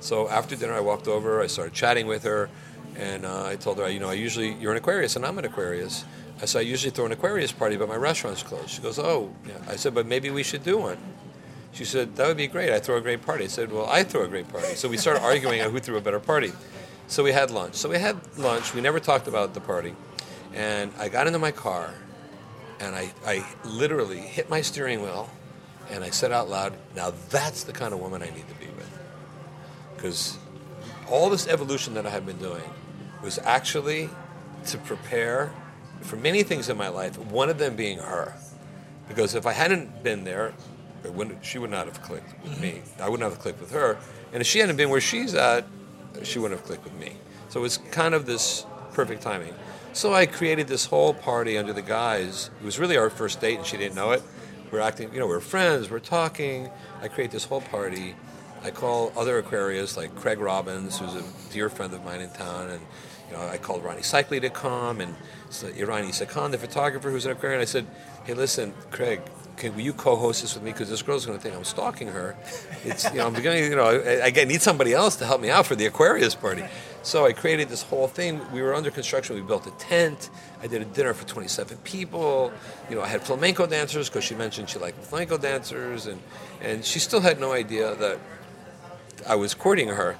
So 0.00 0.28
after 0.28 0.54
dinner, 0.54 0.74
I 0.74 0.80
walked 0.80 1.08
over. 1.08 1.42
I 1.42 1.48
started 1.48 1.74
chatting 1.74 2.06
with 2.06 2.22
her, 2.24 2.48
and 2.96 3.26
uh, 3.26 3.46
I 3.46 3.56
told 3.56 3.78
her, 3.78 3.88
you 3.88 3.98
know, 3.98 4.08
I 4.08 4.14
usually 4.14 4.52
you're 4.54 4.72
an 4.72 4.78
Aquarius, 4.78 5.16
and 5.16 5.26
I'm 5.26 5.38
an 5.38 5.44
Aquarius. 5.44 6.04
I 6.40 6.44
said 6.44 6.60
I 6.60 6.62
usually 6.62 6.90
throw 6.90 7.06
an 7.06 7.12
Aquarius 7.12 7.52
party, 7.52 7.76
but 7.76 7.88
my 7.88 7.96
restaurant's 7.96 8.42
closed. 8.42 8.70
She 8.70 8.82
goes, 8.82 8.98
oh, 8.98 9.34
yeah. 9.46 9.54
I 9.68 9.76
said, 9.76 9.94
but 9.94 10.06
maybe 10.06 10.30
we 10.30 10.42
should 10.42 10.62
do 10.62 10.78
one. 10.78 10.98
She 11.72 11.84
said 11.84 12.16
that 12.16 12.26
would 12.26 12.36
be 12.36 12.46
great. 12.46 12.70
I 12.70 12.78
throw 12.78 12.96
a 12.96 13.00
great 13.00 13.22
party. 13.22 13.44
I 13.44 13.48
said, 13.48 13.70
well, 13.70 13.86
I 13.86 14.02
throw 14.02 14.24
a 14.24 14.28
great 14.28 14.48
party. 14.48 14.74
So 14.74 14.88
we 14.88 14.96
started 14.96 15.22
arguing 15.22 15.60
on 15.60 15.70
who 15.70 15.80
threw 15.80 15.96
a 15.96 16.00
better 16.00 16.20
party. 16.20 16.52
So 17.08 17.22
we 17.22 17.32
had 17.32 17.50
lunch. 17.50 17.74
So 17.74 17.88
we 17.88 17.98
had 17.98 18.16
lunch. 18.38 18.74
We 18.74 18.80
never 18.80 19.00
talked 19.00 19.28
about 19.28 19.54
the 19.54 19.60
party, 19.60 19.94
and 20.54 20.92
I 20.98 21.08
got 21.08 21.26
into 21.26 21.38
my 21.38 21.52
car, 21.52 21.94
and 22.80 22.94
I, 22.94 23.12
I 23.26 23.46
literally 23.64 24.18
hit 24.18 24.50
my 24.50 24.60
steering 24.60 25.02
wheel, 25.02 25.30
and 25.90 26.04
I 26.04 26.10
said 26.10 26.32
out 26.32 26.50
loud, 26.50 26.74
now 26.94 27.12
that's 27.30 27.64
the 27.64 27.72
kind 27.72 27.94
of 27.94 28.00
woman 28.00 28.22
I 28.22 28.26
need 28.26 28.48
to 28.48 28.54
be 28.54 28.66
with 28.66 28.98
because 29.98 30.38
all 31.10 31.28
this 31.28 31.48
evolution 31.48 31.94
that 31.94 32.06
I 32.06 32.10
have 32.10 32.24
been 32.24 32.38
doing 32.38 32.62
was 33.20 33.38
actually 33.40 34.08
to 34.66 34.78
prepare 34.78 35.52
for 36.00 36.16
many 36.16 36.42
things 36.42 36.68
in 36.68 36.76
my 36.76 36.88
life, 36.88 37.18
one 37.18 37.48
of 37.48 37.58
them 37.58 37.76
being 37.76 37.98
her. 37.98 38.34
Because 39.08 39.34
if 39.34 39.46
I 39.46 39.52
hadn't 39.52 40.02
been 40.02 40.24
there, 40.24 40.52
it 41.04 41.12
wouldn't, 41.12 41.44
she 41.44 41.58
would 41.58 41.70
not 41.70 41.86
have 41.86 42.02
clicked 42.02 42.32
with 42.42 42.60
me. 42.60 42.82
Mm-hmm. 42.82 43.02
I 43.02 43.08
wouldn't 43.08 43.30
have 43.30 43.40
clicked 43.40 43.60
with 43.60 43.72
her. 43.72 43.98
And 44.32 44.40
if 44.40 44.46
she 44.46 44.58
hadn't 44.58 44.76
been 44.76 44.90
where 44.90 45.00
she's 45.00 45.34
at, 45.34 45.64
she 46.22 46.38
wouldn't 46.38 46.60
have 46.60 46.66
clicked 46.66 46.84
with 46.84 46.94
me. 46.94 47.12
So 47.48 47.60
it 47.60 47.62
was 47.62 47.78
kind 47.78 48.14
of 48.14 48.26
this 48.26 48.66
perfect 48.92 49.22
timing. 49.22 49.54
So 49.92 50.12
I 50.12 50.26
created 50.26 50.68
this 50.68 50.84
whole 50.84 51.14
party 51.14 51.56
under 51.56 51.72
the 51.72 51.82
guise. 51.82 52.50
It 52.60 52.64
was 52.64 52.78
really 52.78 52.96
our 52.96 53.10
first 53.10 53.40
date, 53.40 53.56
and 53.56 53.66
she 53.66 53.76
didn't 53.76 53.94
know 53.94 54.12
it. 54.12 54.22
We're 54.70 54.80
acting, 54.80 55.12
you 55.14 55.18
know, 55.18 55.26
we're 55.26 55.40
friends, 55.40 55.90
we're 55.90 55.98
talking. 55.98 56.68
I 57.00 57.08
create 57.08 57.30
this 57.30 57.44
whole 57.44 57.62
party. 57.62 58.14
I 58.62 58.70
call 58.70 59.12
other 59.16 59.38
Aquarius 59.38 59.96
like 59.96 60.14
Craig 60.16 60.40
Robins, 60.40 60.98
who's 60.98 61.14
a 61.14 61.24
dear 61.52 61.70
friend 61.70 61.92
of 61.94 62.04
mine 62.04 62.20
in 62.20 62.30
town, 62.30 62.70
and 62.70 62.80
you 63.30 63.36
know, 63.36 63.46
I 63.46 63.56
called 63.56 63.84
Ronnie 63.84 64.02
Cycli 64.02 64.40
to 64.40 64.50
come, 64.50 65.00
and 65.00 65.14
so 65.50 65.68
Iran 65.68 66.04
Issa-Khan, 66.04 66.50
the 66.50 66.58
photographer 66.58 67.10
who's 67.10 67.26
an 67.26 67.32
Aquarian. 67.32 67.60
I 67.60 67.64
said, 67.64 67.86
"Hey, 68.24 68.34
listen, 68.34 68.74
Craig, 68.90 69.20
can 69.58 69.74
will 69.74 69.82
you 69.82 69.92
co-host 69.92 70.42
this 70.42 70.54
with 70.54 70.62
me? 70.62 70.72
Because 70.72 70.88
this 70.88 71.02
girl's 71.02 71.26
going 71.26 71.36
to 71.36 71.42
think 71.42 71.54
I'm 71.54 71.64
stalking 71.64 72.08
her. 72.08 72.36
It's 72.84 73.04
you 73.10 73.18
know 73.18 73.26
I'm 73.26 73.34
beginning 73.34 73.64
you 73.64 73.76
know 73.76 73.86
I, 73.86 74.26
I 74.26 74.44
need 74.44 74.62
somebody 74.62 74.92
else 74.92 75.16
to 75.16 75.26
help 75.26 75.40
me 75.40 75.50
out 75.50 75.66
for 75.66 75.74
the 75.74 75.86
Aquarius 75.86 76.34
party. 76.34 76.64
So 77.02 77.26
I 77.26 77.32
created 77.32 77.68
this 77.68 77.82
whole 77.82 78.08
thing. 78.08 78.40
We 78.52 78.62
were 78.62 78.74
under 78.74 78.90
construction. 78.90 79.36
We 79.36 79.42
built 79.42 79.66
a 79.66 79.70
tent. 79.72 80.30
I 80.62 80.66
did 80.66 80.82
a 80.82 80.84
dinner 80.84 81.14
for 81.14 81.26
27 81.26 81.76
people. 81.78 82.52
You 82.88 82.96
know 82.96 83.02
I 83.02 83.08
had 83.08 83.22
flamenco 83.22 83.66
dancers 83.66 84.08
because 84.08 84.24
she 84.24 84.34
mentioned 84.34 84.70
she 84.70 84.78
liked 84.78 85.02
flamenco 85.04 85.38
dancers, 85.38 86.06
and 86.06 86.20
and 86.60 86.84
she 86.84 86.98
still 86.98 87.20
had 87.20 87.40
no 87.40 87.52
idea 87.52 87.94
that 87.96 88.18
I 89.28 89.34
was 89.34 89.52
courting 89.52 89.88
her. 89.88 90.16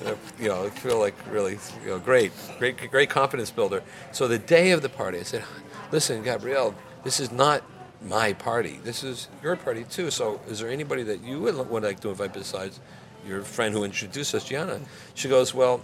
you 0.40 0.48
know, 0.48 0.64
I 0.64 0.70
feel 0.70 0.98
like 0.98 1.14
really, 1.30 1.58
you 1.84 1.90
know, 1.90 1.98
great, 2.00 2.32
great, 2.58 2.90
great 2.90 3.08
confidence 3.08 3.52
builder. 3.52 3.84
So 4.10 4.26
the 4.26 4.38
day 4.38 4.72
of 4.72 4.82
the 4.82 4.88
party, 4.88 5.20
I 5.20 5.22
said, 5.22 5.44
"Listen, 5.92 6.22
Gabrielle, 6.24 6.74
this 7.04 7.20
is 7.20 7.30
not 7.30 7.62
my 8.04 8.32
party. 8.32 8.80
This 8.82 9.04
is 9.04 9.28
your 9.42 9.54
party 9.54 9.84
too. 9.84 10.10
So 10.10 10.40
is 10.48 10.58
there 10.58 10.68
anybody 10.68 11.04
that 11.04 11.22
you 11.22 11.40
would, 11.40 11.56
would 11.70 11.84
like 11.84 12.00
to 12.00 12.08
invite 12.08 12.32
besides 12.32 12.80
your 13.26 13.42
friend 13.42 13.72
who 13.72 13.84
introduced 13.84 14.34
us, 14.34 14.44
Gianna?" 14.44 14.80
She 15.14 15.28
goes, 15.28 15.54
"Well, 15.54 15.80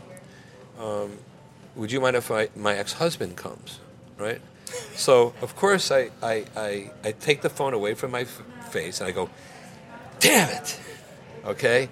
um, 0.81 1.13
would 1.77 1.93
you 1.93 2.01
mind 2.01 2.17
if 2.17 2.29
I, 2.33 2.49
my 2.57 2.77
ex-husband 2.77 3.37
comes?" 3.37 3.79
Right. 4.19 4.41
So 4.97 5.33
of 5.41 5.55
course 5.55 5.93
I, 5.93 6.11
I, 6.21 6.45
I, 6.57 6.91
I 7.05 7.13
take 7.13 7.41
the 7.41 7.49
phone 7.49 7.73
away 7.73 7.95
from 7.95 8.11
my 8.11 8.23
f- 8.23 8.43
face 8.71 9.01
and 9.01 9.09
I 9.09 9.13
go, 9.13 9.31
"Damn 10.19 10.51
it!" 10.51 10.81
Okay 11.45 11.89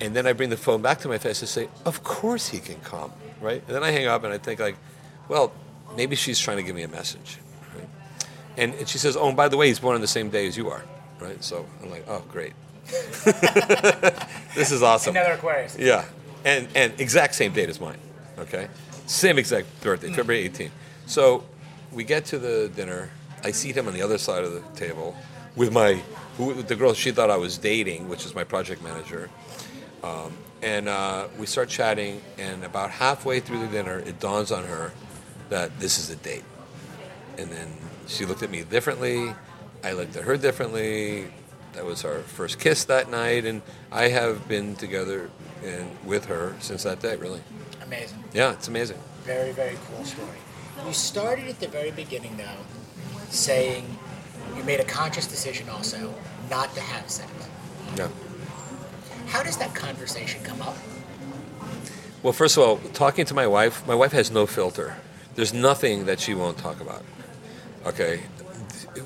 and 0.00 0.14
then 0.14 0.26
I 0.26 0.32
bring 0.32 0.50
the 0.50 0.56
phone 0.56 0.82
back 0.82 1.00
to 1.00 1.08
my 1.08 1.18
face 1.18 1.40
and 1.40 1.48
say, 1.48 1.68
"Of 1.84 2.02
course 2.04 2.48
he 2.48 2.58
can 2.58 2.80
come," 2.80 3.12
right? 3.40 3.62
And 3.66 3.76
then 3.76 3.82
I 3.82 3.90
hang 3.90 4.06
up 4.06 4.24
and 4.24 4.32
I 4.32 4.38
think 4.38 4.60
like, 4.60 4.76
well, 5.28 5.52
maybe 5.96 6.16
she's 6.16 6.38
trying 6.38 6.58
to 6.58 6.62
give 6.62 6.74
me 6.76 6.82
a 6.82 6.88
message, 6.88 7.38
right? 7.74 7.88
And, 8.56 8.74
and 8.74 8.88
she 8.88 8.98
says, 8.98 9.16
"Oh, 9.16 9.28
and 9.28 9.36
by 9.36 9.48
the 9.48 9.56
way, 9.56 9.68
he's 9.68 9.78
born 9.78 9.94
on 9.94 10.00
the 10.00 10.06
same 10.06 10.30
day 10.30 10.46
as 10.46 10.56
you 10.56 10.68
are," 10.70 10.84
right? 11.20 11.42
So 11.42 11.66
I'm 11.82 11.90
like, 11.90 12.04
"Oh, 12.08 12.22
great, 12.28 12.52
this 14.54 14.70
is 14.70 14.82
awesome." 14.82 15.16
Another 15.16 15.32
Aquarius. 15.34 15.76
Yeah, 15.78 16.04
and 16.44 16.68
and 16.74 16.92
exact 17.00 17.34
same 17.34 17.52
date 17.52 17.68
as 17.68 17.80
mine. 17.80 17.98
Okay, 18.38 18.68
same 19.06 19.38
exact 19.38 19.66
birthday, 19.82 20.12
February 20.12 20.48
18th. 20.48 20.70
So 21.06 21.44
we 21.92 22.04
get 22.04 22.26
to 22.26 22.38
the 22.38 22.70
dinner. 22.74 23.10
I 23.44 23.52
seat 23.52 23.76
him 23.76 23.86
on 23.86 23.94
the 23.94 24.02
other 24.02 24.18
side 24.18 24.44
of 24.44 24.52
the 24.52 24.60
table 24.78 25.16
with 25.54 25.72
my 25.72 26.02
who, 26.36 26.62
the 26.62 26.76
girl 26.76 26.92
she 26.92 27.10
thought 27.10 27.30
I 27.30 27.36
was 27.36 27.58
dating, 27.58 28.08
which 28.08 28.26
is 28.26 28.34
my 28.34 28.44
project 28.44 28.82
manager. 28.82 29.30
Um, 30.06 30.32
and 30.62 30.88
uh, 30.88 31.28
we 31.38 31.46
start 31.46 31.68
chatting, 31.68 32.20
and 32.38 32.64
about 32.64 32.90
halfway 32.90 33.40
through 33.40 33.60
the 33.60 33.66
dinner, 33.66 33.98
it 33.98 34.20
dawns 34.20 34.52
on 34.52 34.64
her 34.64 34.92
that 35.48 35.78
this 35.80 35.98
is 35.98 36.10
a 36.10 36.16
date. 36.16 36.44
And 37.38 37.50
then 37.50 37.68
she 38.06 38.24
looked 38.24 38.42
at 38.42 38.50
me 38.50 38.62
differently. 38.62 39.34
I 39.84 39.92
looked 39.92 40.16
at 40.16 40.24
her 40.24 40.36
differently. 40.36 41.26
That 41.72 41.84
was 41.84 42.04
our 42.04 42.20
first 42.20 42.58
kiss 42.58 42.84
that 42.84 43.10
night, 43.10 43.44
and 43.44 43.62
I 43.92 44.08
have 44.08 44.48
been 44.48 44.76
together 44.76 45.30
and 45.62 45.90
with 46.04 46.24
her 46.26 46.54
since 46.60 46.84
that 46.84 47.00
day. 47.00 47.16
Really, 47.16 47.42
Amazing. 47.84 48.22
yeah, 48.32 48.52
it's 48.52 48.68
amazing. 48.68 48.98
Very, 49.24 49.52
very 49.52 49.76
cool 49.88 50.04
story. 50.04 50.38
You 50.86 50.92
started 50.92 51.48
at 51.48 51.60
the 51.60 51.68
very 51.68 51.90
beginning, 51.90 52.36
though, 52.36 52.64
saying 53.28 53.84
you 54.56 54.62
made 54.64 54.80
a 54.80 54.84
conscious 54.84 55.26
decision 55.26 55.68
also 55.68 56.14
not 56.48 56.74
to 56.74 56.80
have 56.80 57.10
sex. 57.10 57.30
Yeah. 57.96 58.08
How 59.26 59.42
does 59.42 59.56
that 59.58 59.74
conversation 59.74 60.42
come 60.44 60.62
up? 60.62 60.76
Well, 62.22 62.32
first 62.32 62.56
of 62.56 62.62
all, 62.62 62.78
talking 62.92 63.24
to 63.26 63.34
my 63.34 63.46
wife, 63.46 63.86
my 63.86 63.94
wife 63.94 64.12
has 64.12 64.30
no 64.30 64.46
filter. 64.46 64.96
There's 65.34 65.52
nothing 65.52 66.06
that 66.06 66.18
she 66.18 66.34
won't 66.34 66.58
talk 66.58 66.80
about. 66.80 67.04
Okay, 67.84 68.22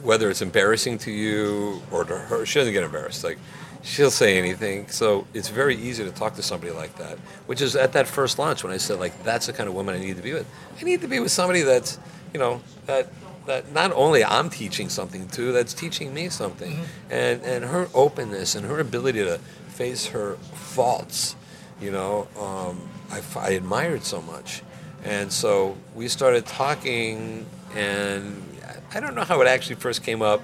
whether 0.02 0.30
it's 0.30 0.42
embarrassing 0.42 0.98
to 0.98 1.10
you 1.10 1.82
or 1.90 2.04
to 2.04 2.16
her, 2.16 2.46
she 2.46 2.58
doesn't 2.58 2.72
get 2.72 2.84
embarrassed. 2.84 3.24
Like 3.24 3.38
she'll 3.82 4.10
say 4.10 4.38
anything. 4.38 4.88
So 4.88 5.26
it's 5.34 5.48
very 5.48 5.76
easy 5.76 6.04
to 6.04 6.10
talk 6.10 6.34
to 6.36 6.42
somebody 6.42 6.72
like 6.72 6.96
that. 6.96 7.18
Which 7.46 7.60
is 7.60 7.76
at 7.76 7.92
that 7.92 8.06
first 8.06 8.38
lunch 8.38 8.62
when 8.64 8.72
I 8.72 8.76
said 8.76 9.00
like 9.00 9.22
that's 9.22 9.46
the 9.46 9.52
kind 9.52 9.68
of 9.68 9.74
woman 9.74 9.94
I 9.94 9.98
need 9.98 10.16
to 10.16 10.22
be 10.22 10.32
with. 10.32 10.46
I 10.80 10.84
need 10.84 11.00
to 11.02 11.08
be 11.08 11.20
with 11.20 11.32
somebody 11.32 11.62
that's 11.62 11.98
you 12.32 12.40
know 12.40 12.60
that 12.86 13.08
that 13.46 13.72
not 13.72 13.92
only 13.92 14.24
I'm 14.24 14.50
teaching 14.50 14.88
something 14.88 15.26
to, 15.28 15.52
that's 15.52 15.74
teaching 15.74 16.14
me 16.14 16.28
something, 16.28 16.72
mm-hmm. 16.72 17.12
and 17.12 17.42
and 17.42 17.64
her 17.64 17.88
openness 17.94 18.54
and 18.54 18.66
her 18.66 18.78
ability 18.78 19.24
to 19.24 19.40
face 19.80 20.08
her 20.08 20.34
faults, 20.52 21.34
you 21.80 21.90
know, 21.90 22.28
um, 22.38 22.86
I, 23.10 23.22
I 23.38 23.50
admired 23.52 24.04
so 24.04 24.20
much. 24.20 24.60
And 25.04 25.32
so 25.32 25.74
we 25.94 26.06
started 26.08 26.44
talking, 26.44 27.46
and 27.74 28.44
I 28.92 29.00
don't 29.00 29.14
know 29.14 29.24
how 29.24 29.40
it 29.40 29.46
actually 29.46 29.76
first 29.76 30.02
came 30.02 30.20
up, 30.20 30.42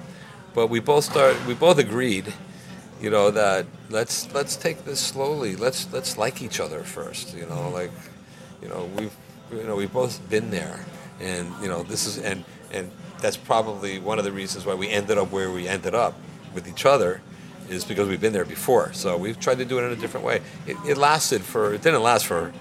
but 0.55 0.71
we 0.71 0.79
both 0.79 1.03
started. 1.03 1.45
We 1.45 1.53
both 1.53 1.77
agreed, 1.77 2.33
you 2.99 3.11
know, 3.11 3.29
that 3.29 3.67
let's 3.91 4.27
let's 4.33 4.55
take 4.55 4.85
this 4.85 4.99
slowly. 4.99 5.55
Let's 5.55 5.87
let's 5.93 6.17
like 6.17 6.41
each 6.41 6.59
other 6.59 6.79
first. 6.79 7.37
You 7.37 7.45
know, 7.45 7.69
like, 7.69 7.91
you 8.59 8.69
know, 8.69 8.89
we've 8.97 9.15
you 9.51 9.65
know 9.67 9.75
we've 9.75 9.93
both 9.93 10.27
been 10.31 10.49
there, 10.49 10.83
and 11.21 11.53
you 11.61 11.67
know 11.67 11.83
this 11.83 12.07
is 12.07 12.17
and 12.17 12.43
and 12.73 12.89
that's 13.21 13.37
probably 13.37 13.99
one 13.99 14.17
of 14.17 14.25
the 14.25 14.31
reasons 14.31 14.65
why 14.65 14.73
we 14.73 14.89
ended 14.89 15.19
up 15.19 15.29
where 15.29 15.51
we 15.51 15.67
ended 15.67 15.93
up 15.93 16.15
with 16.55 16.67
each 16.67 16.87
other 16.87 17.21
is 17.69 17.83
because 17.85 18.07
we've 18.07 18.21
been 18.21 18.33
there 18.33 18.45
before. 18.45 18.93
So 18.93 19.17
we've 19.17 19.39
tried 19.39 19.57
to 19.59 19.65
do 19.65 19.79
it 19.79 19.83
in 19.83 19.91
a 19.91 19.95
different 19.95 20.25
way. 20.25 20.41
It, 20.65 20.77
it 20.85 20.97
lasted 20.97 21.41
for, 21.41 21.73
it 21.73 21.81
didn't 21.81 22.03
last 22.03 22.25
for, 22.25 22.53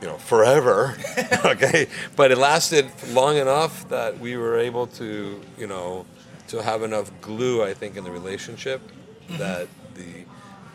you 0.00 0.08
know, 0.08 0.16
forever, 0.18 0.96
okay? 1.44 1.88
But 2.14 2.30
it 2.30 2.38
lasted 2.38 2.90
long 3.10 3.36
enough 3.36 3.88
that 3.88 4.18
we 4.18 4.36
were 4.36 4.58
able 4.58 4.86
to, 4.88 5.40
you 5.58 5.66
know, 5.66 6.06
to 6.48 6.62
have 6.62 6.82
enough 6.82 7.10
glue, 7.20 7.62
I 7.62 7.74
think, 7.74 7.96
in 7.96 8.04
the 8.04 8.10
relationship 8.10 8.80
mm-hmm. 9.28 9.38
that 9.38 9.68
the, 9.94 10.24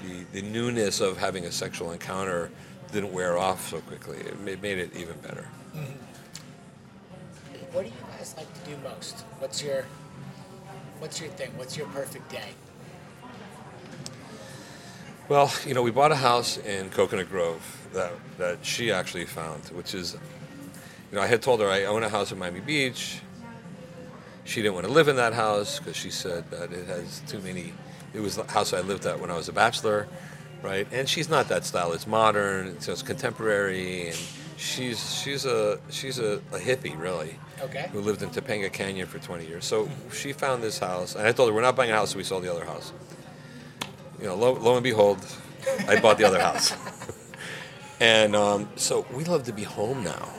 the, 0.06 0.42
the 0.42 0.42
newness 0.42 1.00
of 1.00 1.18
having 1.18 1.46
a 1.46 1.52
sexual 1.52 1.92
encounter 1.92 2.52
didn't 2.92 3.14
wear 3.14 3.38
off 3.38 3.70
so 3.70 3.80
quickly. 3.82 4.18
It 4.18 4.40
made 4.42 4.78
it 4.78 4.96
even 4.96 5.18
better. 5.20 5.48
Mm-hmm. 5.76 5.94
What 7.72 7.84
do 7.84 7.88
you 7.88 7.96
guys 8.18 8.34
like 8.36 8.54
to 8.54 8.70
do 8.70 8.76
most? 8.84 9.22
What's 9.40 9.64
your 9.64 9.86
What's 11.02 11.20
your 11.20 11.30
thing? 11.30 11.50
What's 11.58 11.76
your 11.76 11.88
perfect 11.88 12.30
day? 12.30 12.50
Well, 15.30 15.52
you 15.66 15.74
know, 15.74 15.82
we 15.82 15.92
bought 15.92 16.12
a 16.12 16.16
house 16.16 16.58
in 16.58 16.90
Coconut 16.90 17.30
Grove 17.30 17.88
that, 17.94 18.12
that 18.38 18.66
she 18.66 18.92
actually 18.92 19.26
found, 19.26 19.64
which 19.70 19.94
is, 19.94 20.18
you 21.10 21.16
know, 21.16 21.22
I 21.22 21.28
had 21.28 21.42
told 21.42 21.62
her 21.62 21.70
I 21.70 21.86
own 21.86 22.04
a 22.04 22.10
house 22.10 22.32
in 22.32 22.40
Miami 22.40 22.60
Beach. 22.60 23.22
She 24.44 24.62
didn't 24.62 24.74
want 24.74 24.88
to 24.88 24.92
live 24.92 25.08
in 25.08 25.16
that 25.18 25.34
house 25.34 25.80
because 25.80 25.96
she 25.96 26.10
said 26.10 26.50
that 26.52 26.74
it 26.74 26.88
has 26.88 27.22
too 27.28 27.40
many. 27.40 27.74
It 28.14 28.20
was 28.20 28.36
the 28.36 28.44
house 28.44 28.74
I 28.74 28.82
lived 28.82 29.06
at 29.06 29.20
when 29.20 29.32
I 29.32 29.38
was 29.38 29.48
a 29.48 29.54
bachelor, 29.54 30.08
right? 30.62 30.88
And 30.92 31.08
she's 31.08 31.30
not 31.30 31.48
that 31.48 31.64
style. 31.64 31.94
It's 31.94 32.08
modern. 32.08 32.68
It's, 32.70 32.90
it's 32.90 33.02
contemporary, 33.02 34.08
and 34.10 34.18
she's 34.58 35.22
she's 35.22 35.46
a 35.46 35.80
she's 35.90 36.20
a, 36.20 36.42
a 36.52 36.60
hippie 36.60 37.00
really. 37.00 37.36
Okay. 37.62 37.88
Who 37.94 38.02
lived 38.02 38.24
in 38.24 38.30
Topanga 38.32 38.74
Canyon 38.74 39.08
for 39.08 39.20
20 39.20 39.46
years. 39.46 39.64
So 39.64 39.88
she 40.12 40.34
found 40.34 40.64
this 40.64 40.80
house, 40.80 41.16
and 41.16 41.26
I 41.28 41.32
told 41.32 41.48
her 41.50 41.56
we're 41.56 41.62
not 41.62 41.76
buying 41.76 41.92
a 41.92 41.96
house, 41.96 42.12
so 42.12 42.18
we 42.18 42.24
sold 42.24 42.44
the 42.44 42.52
other 42.52 42.66
house 42.66 42.92
you 44.22 44.28
know, 44.28 44.36
lo, 44.36 44.54
lo 44.54 44.76
and 44.76 44.84
behold, 44.84 45.20
I 45.88 46.00
bought 46.00 46.18
the 46.18 46.26
other 46.26 46.40
house. 46.40 46.74
and 48.00 48.36
um, 48.36 48.70
so 48.76 49.06
we 49.14 49.24
love 49.26 49.44
to 49.44 49.54
be 49.54 49.64
home 49.64 50.04
now. 50.04 50.30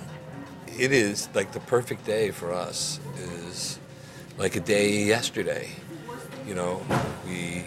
It 0.79 0.93
is 0.93 1.29
like 1.35 1.53
the 1.53 1.61
perfect 1.61 2.05
day 2.07 2.31
for 2.31 2.53
us 2.53 2.99
is 3.19 3.79
like 4.39 4.57
a 4.57 4.61
day 4.61 5.05
yesterday. 5.05 5.69
You 6.47 6.55
know, 6.55 6.83
we 7.27 7.65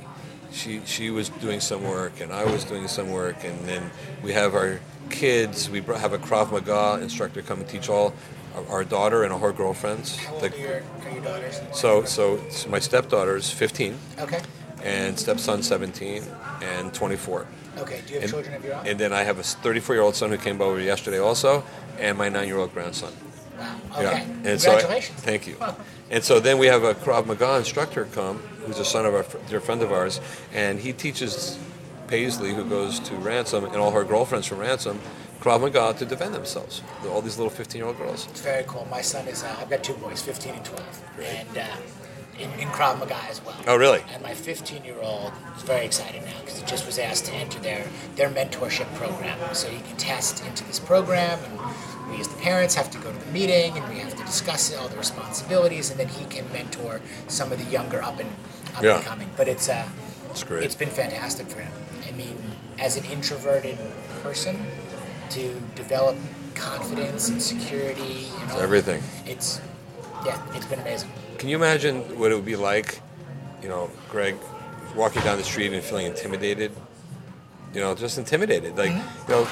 she 0.51 0.81
she 0.85 1.09
was 1.11 1.29
doing 1.29 1.59
some 1.59 1.83
work 1.83 2.19
and 2.21 2.31
I 2.33 2.45
was 2.45 2.63
doing 2.63 2.87
some 2.87 3.11
work, 3.11 3.43
and 3.43 3.59
then 3.67 3.91
we 4.23 4.33
have 4.33 4.55
our 4.55 4.79
kids. 5.09 5.69
We 5.69 5.81
have 5.81 6.13
a 6.13 6.17
Krav 6.17 6.51
Maga 6.51 7.01
instructor 7.01 7.41
come 7.41 7.59
and 7.59 7.69
teach 7.69 7.89
all 7.89 8.13
our, 8.55 8.67
our 8.77 8.83
daughter 8.83 9.23
and 9.23 9.31
all 9.31 9.39
her 9.39 9.53
girlfriends. 9.53 10.15
How 10.17 10.33
old 10.33 10.41
The- 10.43 10.53
are 10.53 10.57
your, 10.57 10.83
are 11.05 11.11
your 11.11 11.23
daughters? 11.23 11.61
so 11.73 12.03
so 12.05 12.39
so 12.49 12.69
my 12.69 12.79
stepdaughter's 12.79 13.51
15 13.51 13.97
Okay. 14.19 14.41
And 14.85 15.17
stepson 15.19 15.61
17 15.63 16.23
and 16.61 16.93
24. 16.93 17.45
Okay. 17.79 18.01
Do 18.07 18.13
you 18.13 18.19
have 18.21 18.23
And, 18.23 18.31
children 18.31 18.55
of 18.55 18.63
your 18.63 18.75
own? 18.75 18.87
and 18.87 18.97
then 18.99 19.11
I 19.11 19.23
have 19.23 19.39
a 19.39 19.43
34 19.43 19.95
year 19.95 20.03
old 20.03 20.15
son 20.15 20.29
who 20.29 20.37
came 20.37 20.61
over 20.61 20.79
yesterday 20.79 21.19
also, 21.19 21.63
and 21.99 22.17
my 22.17 22.29
nine 22.29 22.47
year 22.47 22.57
old 22.57 22.73
grandson. 22.73 23.11
Wow. 23.59 23.75
Yeah. 23.99 24.09
Okay. 24.09 24.21
And 24.45 24.61
so 24.61 24.69
I- 24.71 24.79
Congratulations. 24.79 25.19
thank 25.21 25.47
you. 25.47 25.57
And 26.11 26.23
so 26.23 26.39
then 26.39 26.57
we 26.59 26.67
have 26.67 26.83
a 26.83 26.93
Krav 26.93 27.25
Maga 27.25 27.55
instructor 27.57 28.05
come, 28.13 28.37
who's 28.65 28.79
a 28.79 28.85
son 28.85 29.05
of 29.05 29.13
a 29.13 29.25
dear 29.49 29.59
friend 29.59 29.81
of 29.81 29.91
ours, 29.91 30.21
and 30.53 30.79
he 30.79 30.93
teaches 30.93 31.57
Paisley, 32.07 32.53
who 32.53 32.63
goes 32.63 32.99
to 32.99 33.15
Ransom, 33.15 33.65
and 33.65 33.77
all 33.77 33.91
her 33.91 34.03
girlfriends 34.03 34.45
from 34.45 34.59
Ransom, 34.59 34.99
Krav 35.41 35.61
Maga 35.61 35.93
to 35.97 36.05
defend 36.05 36.35
themselves. 36.35 36.81
All 37.09 37.21
these 37.21 37.37
little 37.39 37.51
15-year-old 37.51 37.97
girls. 37.97 38.27
It's 38.29 38.41
very 38.41 38.63
cool. 38.67 38.87
My 38.91 39.01
son 39.01 39.27
is, 39.27 39.43
uh, 39.43 39.55
I've 39.59 39.69
got 39.69 39.83
two 39.83 39.93
boys, 39.95 40.21
15 40.21 40.53
and 40.55 40.63
12, 40.65 41.01
and 41.23 41.57
uh, 41.57 41.61
in, 42.39 42.51
in 42.59 42.67
Krav 42.69 42.99
Maga 42.99 43.17
as 43.29 43.43
well. 43.43 43.55
Oh, 43.67 43.75
really? 43.75 44.03
And 44.13 44.21
my 44.21 44.33
15 44.33 44.83
year 44.83 44.97
old 45.01 45.31
is 45.55 45.63
very 45.63 45.85
excited 45.85 46.21
now 46.23 46.39
because 46.41 46.59
he 46.59 46.65
just 46.65 46.85
was 46.85 46.99
asked 46.99 47.25
to 47.25 47.33
enter 47.33 47.59
their, 47.59 47.85
their 48.15 48.29
mentorship 48.29 48.93
program. 48.95 49.37
So 49.53 49.69
he 49.69 49.81
can 49.81 49.97
test 49.97 50.45
into 50.45 50.63
this 50.65 50.79
program, 50.79 51.39
and 51.43 52.11
we 52.11 52.19
as 52.19 52.27
the 52.27 52.37
parents 52.41 52.75
have 52.75 52.91
to 52.91 52.97
go 52.99 53.11
to 53.11 53.17
the 53.17 53.31
meeting 53.31 53.77
and 53.77 53.87
we 53.89 53.99
have 53.99 54.15
to 54.15 54.23
discuss 54.23 54.75
all 54.75 54.87
the 54.87 54.97
responsibilities, 54.97 55.89
and 55.91 55.99
then 55.99 56.07
he 56.07 56.25
can 56.25 56.51
mentor 56.51 57.01
some 57.27 57.51
of 57.51 57.57
the 57.63 57.69
younger 57.71 58.01
up 58.03 58.19
and 58.19 58.29
up 58.75 58.83
Yeah. 58.83 58.95
and 58.97 59.05
coming. 59.05 59.29
But 59.37 59.47
it's 59.47 59.69
uh, 59.69 59.87
it's 60.29 60.43
great. 60.43 60.63
it's 60.63 60.75
been 60.75 60.89
fantastic 60.89 61.47
for 61.47 61.61
him. 61.61 61.71
I 62.07 62.11
mean, 62.11 62.37
as 62.79 62.97
an 62.97 63.05
introverted 63.05 63.77
person, 64.21 64.59
to 65.31 65.59
develop 65.75 66.15
confidence 66.53 67.29
and 67.29 67.41
security 67.41 68.27
and 68.41 68.51
all 68.51 68.59
everything. 68.59 69.01
It's 69.25 69.59
yeah, 70.25 70.39
it's 70.55 70.65
been 70.65 70.79
amazing. 70.79 71.09
Can 71.37 71.49
you 71.49 71.55
imagine 71.55 72.01
what 72.19 72.31
it 72.31 72.35
would 72.35 72.45
be 72.45 72.55
like, 72.55 73.01
you 73.61 73.69
know, 73.69 73.89
Greg, 74.09 74.35
walking 74.95 75.21
down 75.23 75.37
the 75.37 75.43
street 75.43 75.73
and 75.73 75.83
feeling 75.83 76.05
intimidated? 76.07 76.71
You 77.73 77.81
know, 77.81 77.93
just 77.95 78.17
intimidated, 78.17 78.77
like 78.77 78.91
Mm-hmm. 78.91 79.31
you 79.31 79.37
know, 79.37 79.47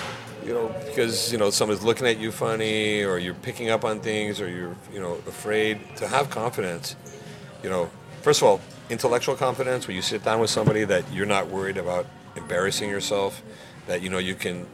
you 0.46 0.54
know, 0.54 0.76
because 0.86 1.32
you 1.32 1.38
know 1.38 1.50
someone's 1.50 1.84
looking 1.84 2.08
at 2.08 2.18
you 2.20 2.32
funny, 2.32 3.04
or 3.04 3.18
you're 3.18 3.34
picking 3.34 3.70
up 3.70 3.84
on 3.86 4.00
things, 4.00 4.40
or 4.42 4.50
you're 4.50 4.76
you 4.94 5.00
know 5.00 5.14
afraid 5.28 5.80
to 5.98 6.08
have 6.08 6.30
confidence. 6.30 6.96
You 7.64 7.70
know, 7.70 7.90
first 8.22 8.42
of 8.42 8.48
all, 8.48 8.62
intellectual 8.90 9.36
confidence, 9.36 9.88
where 9.88 9.96
you 9.96 10.02
sit 10.02 10.24
down 10.24 10.40
with 10.40 10.50
somebody 10.50 10.84
that 10.86 11.04
you're 11.14 11.26
not 11.26 11.48
worried 11.48 11.78
about 11.78 12.06
embarrassing 12.36 12.90
yourself, 12.90 13.42
that 13.88 14.02
you 14.02 14.10
know 14.10 14.18
you 14.20 14.36
can 14.36 14.68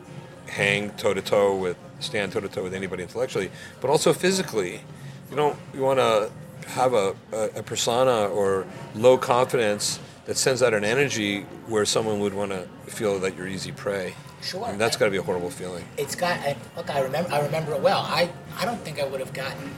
hang 0.48 0.90
toe 0.92 1.14
to 1.14 1.22
toe 1.22 1.56
with, 1.56 1.78
stand 2.00 2.32
toe 2.32 2.40
to 2.40 2.50
toe 2.50 2.64
with 2.64 2.74
anybody 2.74 3.04
intellectually, 3.04 3.52
but 3.82 3.90
also 3.90 4.14
physically. 4.14 4.82
You 5.30 5.36
don't 5.36 5.58
you 5.76 5.82
want 5.82 6.00
to 6.00 6.32
have 6.68 6.94
a, 6.94 7.16
a, 7.32 7.64
persona 7.64 8.28
or 8.28 8.66
low 8.96 9.18
confidence 9.18 10.00
that 10.26 10.38
sends 10.38 10.62
out 10.62 10.74
an 10.74 10.84
energy 10.84 11.42
where 11.68 11.86
someone 11.86 12.20
would 12.20 12.34
want 12.34 12.52
to 12.52 12.68
feel 12.86 13.20
that 13.20 13.36
you're 13.36 13.48
easy 13.48 13.72
prey. 13.72 14.14
Sure. 14.42 14.66
And 14.68 14.80
that's 14.80 14.96
got 14.96 15.06
to 15.06 15.12
be 15.12 15.18
a 15.18 15.24
horrible 15.24 15.50
feeling. 15.50 15.84
It's 15.98 16.16
got 16.16 16.40
and 16.46 16.58
look. 16.78 16.90
I 16.90 17.02
remember. 17.02 17.32
I 17.32 17.42
remember 17.42 17.74
it 17.74 17.82
well. 17.82 18.00
I 18.00 18.30
I 18.58 18.66
don't 18.66 18.80
think 18.82 19.00
I 19.00 19.06
would 19.06 19.20
have 19.20 19.34
gotten 19.34 19.70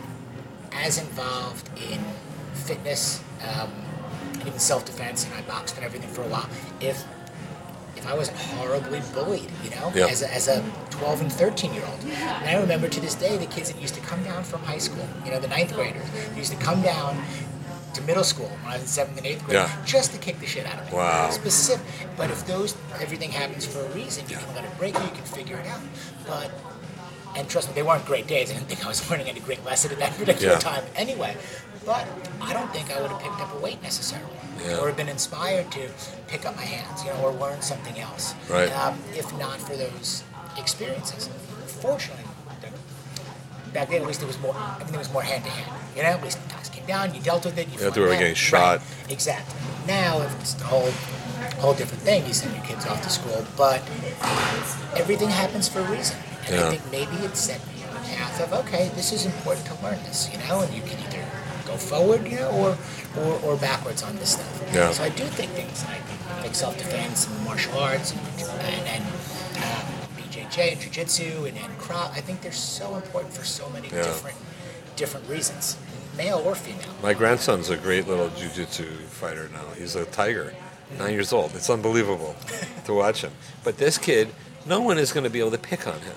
as 0.72 1.00
involved 1.00 1.70
in 1.90 2.00
fitness 2.54 3.22
um, 3.42 3.72
and 4.34 4.42
even 4.48 4.60
self 4.60 4.86
defense, 4.86 5.26
and 5.26 5.34
I 5.34 5.42
boxed 5.42 5.78
and 5.78 5.86
everything 5.86 6.10
for 6.10 6.22
a 6.22 6.28
while. 6.28 6.48
If 6.80 7.04
if 8.02 8.08
I 8.08 8.16
wasn't 8.16 8.38
horribly 8.38 9.02
bullied, 9.14 9.49
you 9.64 9.70
know, 9.70 9.91
Yeah. 9.93 10.08
as, 10.08 10.24
a, 10.24 10.34
as 10.34 10.47
a 10.47 10.64
12 10.89 11.22
and 11.22 11.32
13 11.32 11.74
year 11.74 11.84
old. 11.86 11.99
And 12.04 12.49
I 12.49 12.60
remember 12.60 12.88
to 12.89 12.99
this 12.99 13.14
day 13.16 13.38
the 13.38 13.45
kids 13.45 13.72
that 13.72 13.80
used 13.80 13.93
to 13.95 14.02
come 14.02 14.24
down 14.24 14.43
from 14.43 14.62
high 14.64 14.80
school, 14.80 15.08
you 15.24 15.32
know, 15.32 15.39
the 15.39 15.47
ninth 15.47 15.74
graders, 15.76 16.06
used 16.36 16.52
to 16.52 16.58
come 16.58 16.82
down 16.82 17.22
to 17.93 18.02
middle 18.04 18.24
school 18.24 18.47
when 18.47 18.72
I 18.72 18.74
was 18.74 18.82
in 18.82 18.88
seventh 18.88 19.18
and 19.18 19.28
eighth 19.28 19.43
grade 19.45 19.56
Yeah. 19.56 19.70
just 19.86 20.14
to 20.14 20.18
kick 20.18 20.39
the 20.39 20.47
shit 20.47 20.66
out 20.66 20.80
of 20.80 20.89
me. 20.91 20.97
Wow. 20.97 21.30
Specific. 21.30 21.86
But 22.18 22.32
if 22.32 22.47
those, 22.47 22.76
everything 22.99 23.30
happens 23.32 23.66
for 23.66 23.82
a 23.86 23.89
reason, 23.89 24.26
you 24.30 24.38
can 24.38 24.56
let 24.56 24.64
it 24.64 24.76
break 24.80 24.95
you, 24.97 25.04
you 25.04 25.10
can 25.12 25.24
figure 25.24 25.58
it 25.58 25.68
out. 25.68 25.82
But, 26.26 26.49
and 27.38 27.47
trust 27.49 27.68
me, 27.70 27.76
they 27.76 27.84
weren't 27.84 28.06
great 28.06 28.26
days. 28.28 28.49
I 28.49 28.56
didn't 28.56 28.68
think 28.68 28.84
I 28.84 28.88
was 28.88 29.08
learning 29.12 29.28
any 29.28 29.41
great 29.41 29.64
lesson 29.64 29.91
at 29.91 29.99
that 29.99 30.18
particular 30.18 30.54
Yeah. 30.54 30.60
time 30.60 30.84
anyway. 30.95 31.38
But 31.86 32.08
I 32.42 32.54
don't 32.54 32.72
think 32.72 32.92
I 32.92 33.02
would 33.02 33.12
have 33.12 33.22
picked 33.22 33.40
up 33.40 33.54
a 33.56 33.60
weight 33.60 33.82
necessarily. 33.82 34.30
Yeah. 34.64 34.78
Or 34.78 34.92
been 34.92 35.10
inspired 35.10 35.72
to 35.72 35.90
pick 36.28 36.46
up 36.46 36.56
my 36.56 36.66
hands, 36.66 37.04
you 37.04 37.12
know, 37.12 37.20
or 37.24 37.32
learn 37.32 37.62
something 37.62 38.00
else. 38.00 38.36
Right. 38.50 38.72
Um, 38.72 39.00
if 39.16 39.36
not 39.40 39.60
for 39.60 39.76
those 39.76 40.24
experiences. 40.58 41.30
Fortunately, 41.82 42.24
back 43.74 43.90
then 43.90 44.02
at 44.02 44.08
least 44.08 44.22
it 44.22 44.28
was 44.28 44.40
more 44.40 44.56
everything 44.76 45.00
was 45.00 45.12
more 45.12 45.24
hand 45.24 45.44
to 45.44 45.50
hand. 45.50 45.82
You 45.96 46.04
know, 46.04 46.10
at 46.10 46.24
least 46.24 46.38
guys 46.50 46.70
came 46.70 46.86
down, 46.86 47.14
you 47.16 47.22
dealt 47.22 47.46
with 47.46 47.58
it, 47.58 47.68
you 47.70 47.80
Yeah, 47.84 47.90
they 47.90 48.02
were 48.02 48.10
getting 48.10 48.36
shot. 48.36 48.80
Right, 48.80 49.12
exactly. 49.12 49.60
Now 49.88 50.22
it's 50.22 50.60
a 50.62 50.66
whole 50.66 50.92
whole 51.60 51.74
different 51.74 52.04
thing. 52.04 52.26
You 52.28 52.34
send 52.34 52.56
your 52.56 52.64
kids 52.66 52.86
off 52.86 53.02
to 53.02 53.10
school, 53.10 53.46
but 53.58 53.82
everything 54.96 55.30
happens 55.30 55.68
for 55.68 55.80
a 55.80 55.92
reason. 55.92 56.18
And 56.46 56.56
Yeah. 56.56 56.68
I 56.68 56.70
think 56.76 56.92
maybe 56.92 57.16
it 57.26 57.36
set 57.36 57.60
me 57.68 57.84
on 57.90 57.96
a 57.96 58.00
path 58.00 58.42
of 58.42 58.54
okay, 58.66 58.90
this 58.96 59.12
is 59.12 59.26
important 59.26 59.66
to 59.68 59.74
learn 59.84 59.98
this, 60.04 60.30
you 60.32 60.38
know, 60.40 60.62
and 60.62 60.74
you 60.74 60.82
can 60.82 61.00
go 61.72 61.78
forward, 61.78 62.28
you 62.28 62.38
know, 62.40 62.52
or 62.52 62.78
or, 63.24 63.34
or 63.46 63.58
backwards 63.58 64.04
on 64.04 64.16
this 64.18 64.34
stuff. 64.34 64.54
Yeah. 64.74 64.92
So 64.92 65.04
I 65.04 65.10
do 65.10 65.24
think 65.38 65.52
things 65.52 65.84
like 65.86 66.02
like 66.44 66.56
self 66.56 66.78
defense 66.78 67.28
and 67.28 67.46
martial 67.46 67.78
arts 67.80 68.12
and 68.12 68.22
and, 68.76 68.88
and 68.96 69.04
um, 69.66 69.86
BJJ 70.18 70.72
and 70.74 70.82
jiu-jitsu 70.82 71.46
and, 71.48 71.58
and 71.58 71.72
Krav, 71.80 72.12
I 72.12 72.22
think 72.22 72.42
they're 72.42 72.52
so 72.78 72.96
important 72.96 73.34
for 73.34 73.46
so 73.46 73.70
many 73.70 73.88
Yeah. 73.88 74.04
different 74.04 74.38
different 74.96 75.28
reasons, 75.30 75.78
male 76.18 76.42
or 76.46 76.56
female. 76.56 76.94
My 77.02 77.14
grandson's 77.14 77.70
a 77.70 77.78
great 77.78 78.08
little 78.08 78.30
jujitsu 78.30 78.86
fighter 79.22 79.50
now. 79.54 79.66
He's 79.78 79.96
a 79.96 80.06
tiger, 80.06 80.54
nine 81.00 81.14
years 81.14 81.34
old. 81.34 81.52
It's 81.56 81.70
unbelievable 81.70 82.36
to 82.86 82.94
watch 82.94 83.22
him. 83.24 83.32
But 83.64 83.78
this 83.78 83.98
kid, 83.98 84.28
no 84.66 84.82
one 84.82 84.97
is 84.97 85.12
going 85.12 85.24
to 85.24 85.30
be 85.30 85.39
able 85.39 85.51
to 85.51 85.57
pick 85.57 85.88
on 85.88 85.99
him. 86.01 86.16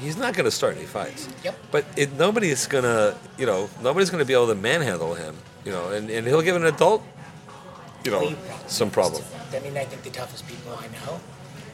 He's 0.00 0.16
not 0.16 0.34
going 0.34 0.44
to 0.44 0.50
start 0.50 0.76
any 0.76 0.86
fights. 0.86 1.26
Mm-hmm. 1.26 1.44
Yep. 1.44 1.58
But 1.70 1.84
it, 1.96 2.12
nobody's 2.14 2.66
going 2.66 2.84
to, 2.84 3.16
you 3.36 3.46
know, 3.46 3.68
nobody's 3.82 4.10
going 4.10 4.20
to 4.20 4.26
be 4.26 4.32
able 4.32 4.46
to 4.48 4.54
manhandle 4.54 5.14
him. 5.14 5.36
You 5.64 5.72
know, 5.72 5.90
and, 5.90 6.08
and 6.08 6.26
he'll 6.26 6.42
give 6.42 6.56
an 6.56 6.64
adult, 6.64 7.02
you 8.04 8.10
know, 8.10 8.34
some 8.68 8.90
problem. 8.90 9.22
I 9.52 9.58
mean, 9.60 9.76
I 9.76 9.84
think 9.84 10.02
the 10.02 10.10
toughest 10.10 10.46
people 10.46 10.72
I 10.78 10.86
know 11.04 11.20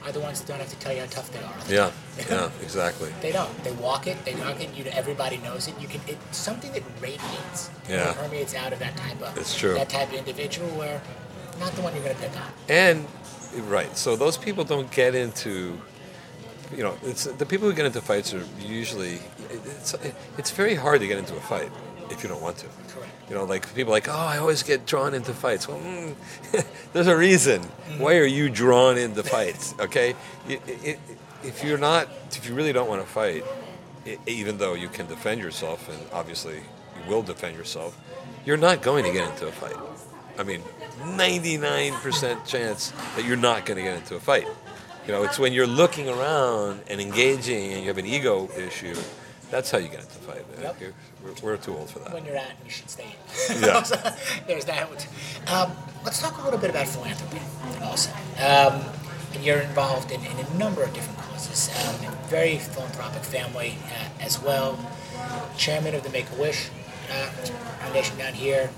are 0.05 0.13
the 0.13 0.21
ones 0.21 0.41
that 0.41 0.49
don't 0.49 0.59
have 0.59 0.69
to 0.69 0.79
tell 0.79 0.93
you 0.93 1.01
how 1.01 1.07
tough 1.07 1.31
they 1.33 1.43
are. 1.43 1.55
Yeah, 1.69 1.91
yeah, 2.31 2.51
exactly. 2.63 3.11
They 3.21 3.33
don't. 3.33 3.65
They 3.65 3.73
walk 3.73 4.07
it. 4.07 4.23
They 4.25 4.35
walk 4.35 4.61
it. 4.61 4.75
You. 4.75 4.85
Everybody 4.87 5.39
knows 5.39 5.69
it. 5.69 5.81
You 5.81 5.89
can. 5.89 6.01
It's 6.07 6.37
something 6.37 6.73
that 6.73 6.83
radiates. 7.01 7.71
Yeah. 7.89 8.13
permeates 8.15 8.55
out 8.55 8.73
of 8.73 8.79
that 8.81 8.97
type 8.97 9.21
of. 9.23 9.37
It's 9.39 9.57
true. 9.57 9.75
That 9.75 9.89
type 9.89 10.09
of 10.09 10.15
individual 10.15 10.69
where, 10.71 11.01
not 11.59 11.73
the 11.73 11.83
one 11.83 11.95
you're 11.95 12.05
going 12.05 12.17
to 12.17 12.23
pick 12.23 12.37
on. 12.37 12.49
And 12.69 13.07
right, 13.69 13.97
so 13.97 14.17
those 14.17 14.37
people 14.37 14.65
don't 14.65 14.91
get 14.91 15.15
into, 15.15 15.81
you 16.73 16.83
know, 16.83 16.97
it's 17.03 17.25
the 17.25 17.47
people 17.47 17.69
who 17.69 17.75
get 17.75 17.87
into 17.87 18.01
fights 18.01 18.35
are 18.35 18.45
usually 18.61 19.21
it's 19.51 19.95
it's 20.39 20.51
very 20.51 20.75
hard 20.75 21.01
to 21.01 21.07
get 21.07 21.19
into 21.19 21.37
a 21.37 21.41
fight 21.41 21.71
if 22.11 22.23
you 22.23 22.29
don't 22.29 22.43
want 22.43 22.59
to. 22.59 22.67
Correct. 22.89 23.11
You 23.29 23.35
know, 23.37 23.45
like 23.45 23.73
people 23.75 23.93
like, 23.93 24.09
oh, 24.09 24.13
I 24.13 24.39
always 24.39 24.63
get 24.63 24.87
drawn 24.87 25.15
into 25.15 25.33
fights. 25.33 25.69
Well, 25.69 25.79
mm, 25.79 26.15
there's 26.93 27.07
a 27.07 27.17
reason. 27.17 27.63
Why 27.99 28.17
are 28.19 28.27
you 28.27 28.51
drawn 28.51 28.99
into 28.99 29.23
fights? 29.23 29.75
Okay, 29.81 30.15
it, 30.49 30.61
it, 30.67 30.99
if 31.43 31.65
you're 31.65 31.79
not, 31.79 32.09
if 32.33 32.49
you 32.49 32.55
really 32.55 32.73
don't 32.73 32.89
want 32.89 33.03
to 33.03 33.09
fight, 33.09 33.45
e- 34.07 34.17
even 34.27 34.59
though 34.59 34.75
you 34.75 34.89
can 34.89 35.07
defend 35.07 35.41
yourself, 35.41 35.89
and 35.89 35.99
obviously 36.13 36.57
you 36.57 37.09
will 37.09 37.23
defend 37.23 37.57
yourself, 37.57 37.99
you're 38.45 38.57
not 38.57 38.83
going 38.83 39.05
to 39.05 39.13
get 39.13 39.29
into 39.29 39.47
a 39.47 39.53
fight. 39.53 39.77
I 40.39 40.43
mean, 40.43 40.63
99% 41.03 42.47
chance 42.47 42.93
that 43.17 43.25
you're 43.25 43.37
not 43.37 43.67
going 43.67 43.77
to 43.77 43.83
get 43.83 43.97
into 43.97 44.17
a 44.17 44.21
fight. 44.21 44.47
You 45.07 45.13
know, 45.13 45.23
it's 45.23 45.39
when 45.39 45.53
you're 45.53 45.67
looking 45.67 46.09
around 46.09 46.81
and 46.89 47.01
engaging 47.01 47.73
and 47.73 47.83
you 47.83 47.89
have 47.89 47.99
an 47.99 48.07
ego 48.07 48.49
issue, 48.57 48.97
that's 49.51 49.71
how 49.71 49.79
you 49.79 49.89
get 49.89 50.01
into 50.01 50.15
fight. 50.15 50.45
Yep. 50.61 50.77
We're, 51.23 51.33
we're 51.43 51.57
too 51.59 51.77
old 51.77 51.91
for 51.91 51.99
that. 52.01 52.13
When 52.13 52.25
you're 52.25 52.37
at, 52.37 52.53
you 52.65 52.71
should 52.71 52.89
stay. 52.89 53.15
Yeah. 53.61 53.83
There's 54.47 54.65
that. 54.65 55.07
Um, 55.47 55.73
let's 56.05 56.21
talk 56.21 56.39
a 56.39 56.43
little 56.43 56.59
bit 56.59 56.71
about 56.71 56.89
philanthropy 56.89 57.41
also. 57.83 58.11
Um, 58.39 58.83
and 59.35 59.45
you're 59.45 59.61
involved 59.61 60.11
in, 60.11 60.25
in 60.25 60.39
a 60.39 60.55
number 60.55 60.83
of 60.83 60.93
different 60.95 61.19
causes. 61.19 61.69
Um, 61.87 62.13
a 62.13 62.17
very 62.29 62.59
philanthropic 62.59 63.25
family 63.25 63.77
uh, 63.87 64.23
as 64.23 64.41
well. 64.41 64.79
Chairman 65.57 65.95
of 65.95 66.03
the 66.03 66.11
Make 66.11 66.31
a 66.31 66.41
Wish 66.41 66.71
uh, 67.11 67.27
Foundation 67.83 68.17
down 68.17 68.33
here. 68.33 68.71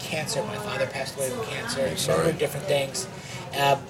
Cancer. 0.00 0.42
My 0.44 0.56
father 0.56 0.86
passed 0.86 1.16
away 1.16 1.30
from 1.30 1.44
cancer. 1.46 1.80
A 1.80 2.08
number 2.08 2.30
of 2.30 2.38
different 2.38 2.66
things. 2.66 3.08
Um, 3.58 3.80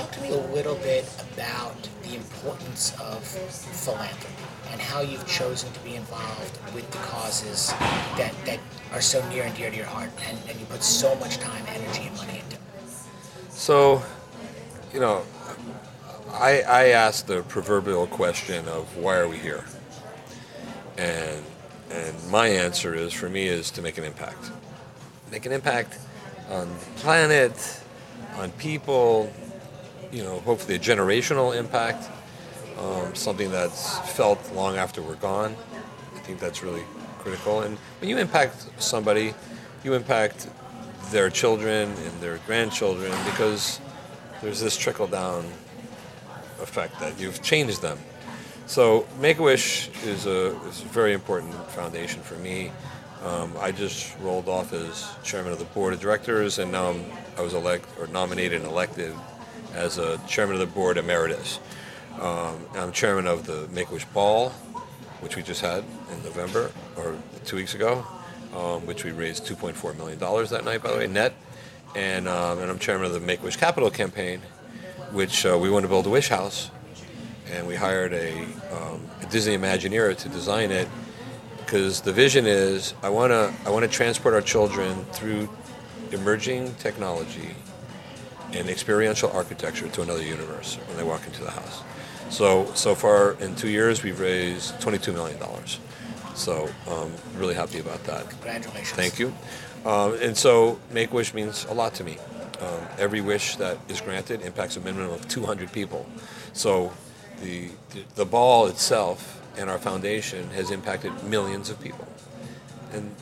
talk 0.00 0.12
to 0.12 0.20
me 0.22 0.30
a 0.30 0.52
little 0.52 0.76
bit 0.76 1.06
about 1.34 1.76
the 2.04 2.14
importance 2.16 2.98
of 3.00 3.22
philanthropy 3.22 4.34
and 4.72 4.80
how 4.80 5.02
you've 5.02 5.26
chosen 5.26 5.70
to 5.72 5.80
be 5.80 5.94
involved 5.94 6.58
with 6.74 6.90
the 6.90 6.98
causes 6.98 7.68
that, 8.16 8.32
that 8.46 8.58
are 8.92 9.02
so 9.02 9.26
near 9.28 9.42
and 9.42 9.54
dear 9.56 9.70
to 9.70 9.76
your 9.76 9.84
heart 9.84 10.10
and, 10.26 10.38
and 10.48 10.58
you 10.58 10.64
put 10.66 10.82
so 10.82 11.14
much 11.16 11.36
time, 11.38 11.62
energy, 11.68 12.04
and 12.06 12.16
money 12.16 12.38
into. 12.38 12.56
So, 13.50 14.02
you 14.94 15.00
know, 15.00 15.22
I, 16.32 16.62
I 16.62 16.84
asked 16.88 17.26
the 17.26 17.42
proverbial 17.42 18.06
question 18.06 18.66
of 18.68 18.96
why 18.96 19.18
are 19.18 19.28
we 19.28 19.36
here? 19.36 19.64
And 20.96 21.44
and 21.90 22.30
my 22.30 22.46
answer 22.46 22.94
is 22.94 23.12
for 23.12 23.28
me 23.28 23.48
is 23.48 23.72
to 23.72 23.82
make 23.82 23.98
an 23.98 24.04
impact. 24.04 24.52
Make 25.32 25.44
an 25.44 25.50
impact 25.50 25.98
on 26.48 26.68
the 26.68 27.00
planet, 27.00 27.80
on 28.36 28.52
people, 28.52 29.32
you 30.12 30.22
know, 30.22 30.40
hopefully 30.40 30.76
a 30.76 30.78
generational 30.78 31.56
impact, 31.56 32.08
um, 32.78 33.14
something 33.14 33.50
that's 33.50 33.98
felt 34.10 34.38
long 34.54 34.76
after 34.76 35.02
we're 35.02 35.16
gone. 35.16 35.54
I 36.14 36.18
think 36.20 36.40
that's 36.40 36.62
really 36.62 36.82
critical. 37.18 37.60
And 37.60 37.76
when 38.00 38.10
you 38.10 38.18
impact 38.18 38.66
somebody, 38.78 39.34
you 39.84 39.94
impact 39.94 40.48
their 41.10 41.30
children 41.30 41.90
and 41.90 42.20
their 42.20 42.38
grandchildren 42.46 43.12
because 43.24 43.80
there's 44.42 44.60
this 44.60 44.76
trickle 44.76 45.06
down 45.06 45.44
effect 46.60 46.98
that 47.00 47.18
you've 47.18 47.42
changed 47.42 47.82
them. 47.82 47.98
So 48.66 49.06
Make 49.18 49.38
a 49.38 49.42
Wish 49.42 49.90
is 50.04 50.26
a, 50.26 50.56
is 50.68 50.82
a 50.82 50.86
very 50.86 51.12
important 51.12 51.54
foundation 51.70 52.20
for 52.22 52.36
me. 52.36 52.70
Um, 53.24 53.52
I 53.58 53.72
just 53.72 54.16
rolled 54.20 54.48
off 54.48 54.72
as 54.72 55.12
chairman 55.22 55.52
of 55.52 55.58
the 55.58 55.64
board 55.66 55.92
of 55.92 56.00
directors, 56.00 56.58
and 56.58 56.72
now 56.72 56.90
I'm, 56.90 57.04
I 57.36 57.42
was 57.42 57.52
elect 57.52 57.86
or 57.98 58.06
nominated 58.06 58.62
and 58.62 58.70
elected 58.70 59.14
as 59.74 59.98
a 59.98 60.18
chairman 60.26 60.54
of 60.54 60.60
the 60.60 60.66
board 60.66 60.98
emeritus. 60.98 61.60
Um, 62.20 62.58
I'm 62.74 62.92
chairman 62.92 63.26
of 63.26 63.46
the 63.46 63.68
Make 63.72 63.90
a 63.90 63.94
Wish 63.94 64.04
Ball, 64.06 64.50
which 65.20 65.36
we 65.36 65.42
just 65.42 65.60
had 65.60 65.84
in 66.10 66.22
November 66.24 66.70
or 66.96 67.16
two 67.44 67.56
weeks 67.56 67.74
ago, 67.74 68.04
um, 68.54 68.86
which 68.86 69.04
we 69.04 69.12
raised 69.12 69.46
2.4 69.46 69.96
million 69.96 70.18
dollars 70.18 70.50
that 70.50 70.64
night, 70.64 70.82
by 70.82 70.90
the 70.90 70.98
way, 70.98 71.06
net. 71.06 71.34
And 71.96 72.28
um, 72.28 72.58
and 72.58 72.70
I'm 72.70 72.78
chairman 72.78 73.06
of 73.06 73.12
the 73.12 73.20
Make 73.20 73.40
a 73.40 73.44
Wish 73.44 73.56
Capital 73.56 73.90
campaign, 73.90 74.40
which 75.12 75.44
uh, 75.46 75.58
we 75.58 75.70
want 75.70 75.84
to 75.84 75.88
build 75.88 76.06
a 76.06 76.10
wish 76.10 76.28
house, 76.28 76.70
and 77.50 77.66
we 77.66 77.74
hired 77.74 78.12
a, 78.12 78.42
um, 78.72 79.08
a 79.22 79.26
Disney 79.30 79.56
Imagineer 79.56 80.16
to 80.16 80.28
design 80.28 80.70
it 80.70 80.88
because 81.58 82.00
the 82.00 82.12
vision 82.12 82.46
is 82.46 82.94
I 83.02 83.08
want 83.08 83.30
to 83.30 83.52
I 83.64 83.70
want 83.70 83.84
to 83.84 83.90
transport 83.90 84.34
our 84.34 84.40
children 84.40 85.04
through 85.12 85.48
emerging 86.12 86.74
technology 86.74 87.54
and 88.52 88.68
experiential 88.68 89.30
architecture 89.32 89.88
to 89.88 90.02
another 90.02 90.22
universe 90.22 90.76
when 90.86 90.96
they 90.96 91.04
walk 91.04 91.26
into 91.26 91.42
the 91.42 91.50
house. 91.50 91.82
So 92.30 92.70
so 92.74 92.94
far 92.94 93.32
in 93.40 93.54
two 93.56 93.68
years 93.68 94.02
we've 94.02 94.20
raised 94.20 94.80
22 94.80 95.12
million 95.12 95.38
dollars. 95.38 95.78
So 96.34 96.68
um, 96.88 97.12
really 97.36 97.54
happy 97.54 97.80
about 97.80 98.02
that. 98.04 98.28
Congratulations. 98.30 98.92
Thank 98.92 99.18
you. 99.18 99.34
Um, 99.84 100.14
and 100.20 100.36
so 100.36 100.78
Make 100.92 101.12
Wish 101.12 101.34
means 101.34 101.66
a 101.66 101.74
lot 101.74 101.94
to 101.94 102.04
me. 102.04 102.18
Um, 102.60 102.86
every 102.98 103.20
wish 103.20 103.56
that 103.56 103.78
is 103.88 104.00
granted 104.00 104.42
impacts 104.42 104.76
a 104.76 104.80
minimum 104.80 105.10
of 105.10 105.26
200 105.28 105.72
people. 105.72 106.06
So 106.52 106.92
the, 107.42 107.68
the 107.90 108.04
the 108.16 108.24
ball 108.24 108.66
itself 108.66 109.40
and 109.56 109.70
our 109.70 109.78
foundation 109.78 110.50
has 110.50 110.70
impacted 110.70 111.12
millions 111.24 111.70
of 111.70 111.80
people, 111.80 112.06
and 112.92 113.14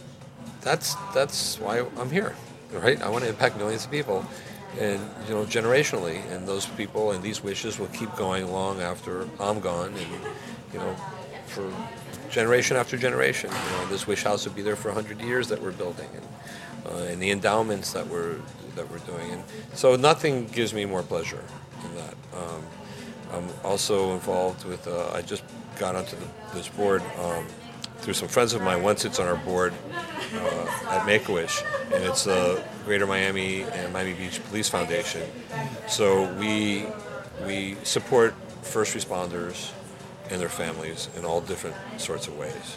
that's 0.61 0.95
that's 1.14 1.59
why 1.61 1.85
I'm 1.99 2.11
here, 2.11 2.35
right? 2.72 3.01
I 3.01 3.09
want 3.09 3.24
to 3.24 3.31
impact 3.31 3.57
millions 3.57 3.85
of 3.85 3.91
people, 3.91 4.24
and 4.79 5.01
you 5.27 5.35
know 5.35 5.45
generationally, 5.45 6.21
and 6.31 6.47
those 6.47 6.66
people 6.66 7.12
and 7.12 7.23
these 7.23 7.43
wishes 7.43 7.79
will 7.79 7.89
keep 7.89 8.14
going 8.16 8.51
long 8.53 8.81
after 8.81 9.29
I'm 9.41 9.61
gone, 9.61 9.95
and 9.95 10.07
you 10.73 10.79
know 10.79 10.95
for 11.47 11.73
generation 12.31 12.77
after 12.77 12.97
generation. 12.97 13.51
You 13.51 13.79
know, 13.79 13.87
this 13.89 14.07
wish 14.07 14.23
house 14.23 14.47
will 14.47 14.53
be 14.53 14.62
there 14.62 14.77
for 14.77 14.89
100 14.89 15.21
years 15.25 15.49
that 15.49 15.61
we're 15.61 15.73
building, 15.73 16.09
and, 16.14 16.93
uh, 16.93 17.05
and 17.05 17.23
the 17.23 17.31
endowments 17.31 17.93
that 17.93 18.07
we're 18.07 18.37
that 18.77 18.91
we're 18.91 18.99
doing, 18.99 19.31
and 19.33 19.43
so 19.75 19.97
nothing 19.97 20.47
gives 20.47 20.73
me 20.73 20.85
more 20.85 21.03
pleasure 21.03 21.43
than 21.83 21.95
that. 21.97 22.14
Um, 22.35 22.62
I'm 23.33 23.49
also 23.64 24.12
involved 24.12 24.64
with. 24.64 24.87
Uh, 24.87 25.11
I 25.12 25.23
just 25.23 25.43
got 25.79 25.95
onto 25.95 26.16
the, 26.16 26.27
this 26.55 26.69
board 26.69 27.03
um, 27.21 27.47
through 27.99 28.14
some 28.14 28.28
friends 28.28 28.55
of 28.55 28.62
mine. 28.62 28.82
One 28.82 28.96
sits 28.96 29.18
on 29.18 29.26
our 29.26 29.36
board 29.36 29.74
uh, 30.34 30.88
at 30.90 31.07
Make 31.07 31.28
a 31.28 31.32
Wish, 31.32 31.62
and 31.92 32.05
it's 32.05 32.24
the 32.24 32.62
Greater 32.84 33.07
Miami 33.07 33.62
and 33.62 33.92
Miami 33.92 34.14
Beach 34.14 34.42
Police 34.49 34.68
Foundation. 34.68 35.28
So 35.88 36.32
we 36.34 36.86
we 37.46 37.76
support 37.84 38.34
first 38.62 38.96
responders 38.96 39.72
and 40.30 40.40
their 40.40 40.49
families 40.49 41.09
in 41.16 41.24
all 41.24 41.40
different 41.40 41.76
sorts 41.99 42.26
of 42.26 42.36
ways. 42.38 42.76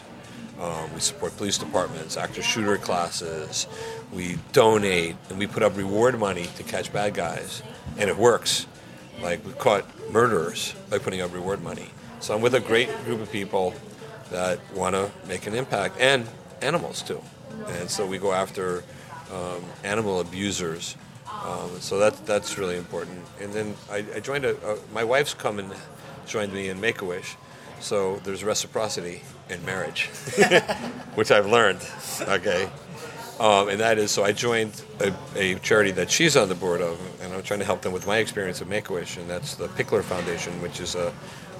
Um, 0.60 0.92
we 0.94 1.00
support 1.00 1.36
police 1.36 1.58
departments, 1.58 2.16
active 2.16 2.44
shooter 2.44 2.76
classes. 2.76 3.66
We 4.12 4.38
donate 4.52 5.16
and 5.28 5.38
we 5.38 5.46
put 5.46 5.62
up 5.62 5.76
reward 5.76 6.18
money 6.18 6.48
to 6.56 6.62
catch 6.62 6.92
bad 6.92 7.14
guys, 7.14 7.62
and 7.98 8.08
it 8.08 8.16
works. 8.16 8.66
Like 9.22 9.44
we 9.46 9.52
caught 9.52 9.84
murderers 10.10 10.74
by 10.90 10.98
putting 10.98 11.20
up 11.20 11.32
reward 11.32 11.62
money. 11.62 11.88
So 12.20 12.34
I'm 12.34 12.40
with 12.40 12.54
a 12.54 12.60
great 12.60 12.88
group 13.04 13.20
of 13.20 13.30
people 13.30 13.74
that 14.32 14.58
want 14.74 14.94
to 14.94 15.10
make 15.28 15.46
an 15.46 15.54
impact, 15.54 15.96
and 16.00 16.26
animals 16.60 17.02
too. 17.02 17.20
And 17.66 17.90
so 17.90 18.06
we 18.06 18.18
go 18.18 18.32
after 18.32 18.82
um, 19.32 19.64
animal 19.84 20.20
abusers. 20.20 20.96
Um, 21.44 21.80
so 21.80 21.98
that 21.98 22.26
that's 22.26 22.58
really 22.58 22.76
important. 22.76 23.18
And 23.40 23.52
then 23.52 23.74
I, 23.90 24.04
I 24.14 24.20
joined 24.20 24.44
a, 24.44 24.56
a, 24.66 24.78
my 24.92 25.04
wife's 25.04 25.34
come 25.34 25.58
and 25.58 25.72
joined 26.26 26.52
me 26.52 26.68
in 26.68 26.80
Make 26.80 27.02
a 27.02 27.04
Wish. 27.04 27.36
So 27.80 28.16
there's 28.24 28.44
reciprocity 28.44 29.22
in 29.50 29.64
marriage, 29.64 30.06
which 31.14 31.30
I've 31.30 31.46
learned. 31.46 31.80
Okay. 32.20 32.70
Um, 33.40 33.68
and 33.70 33.80
that 33.80 33.98
is 33.98 34.12
so 34.12 34.22
I 34.22 34.30
joined 34.30 34.82
a, 35.00 35.12
a, 35.34 35.54
charity 35.56 35.90
that 35.92 36.10
she's 36.10 36.36
on 36.36 36.48
the 36.48 36.54
board 36.54 36.80
of, 36.80 37.00
and 37.20 37.32
I'm 37.32 37.42
trying 37.42 37.58
to 37.58 37.66
help 37.66 37.82
them 37.82 37.92
with 37.92 38.06
my 38.06 38.18
experience 38.18 38.60
of 38.60 38.68
Make 38.68 38.88
a 38.88 38.92
Wish, 38.92 39.16
and 39.16 39.28
that's 39.28 39.56
the 39.56 39.66
Pikler 39.68 40.04
Foundation, 40.04 40.52
which 40.62 40.78
is 40.78 40.94
a 40.94 41.12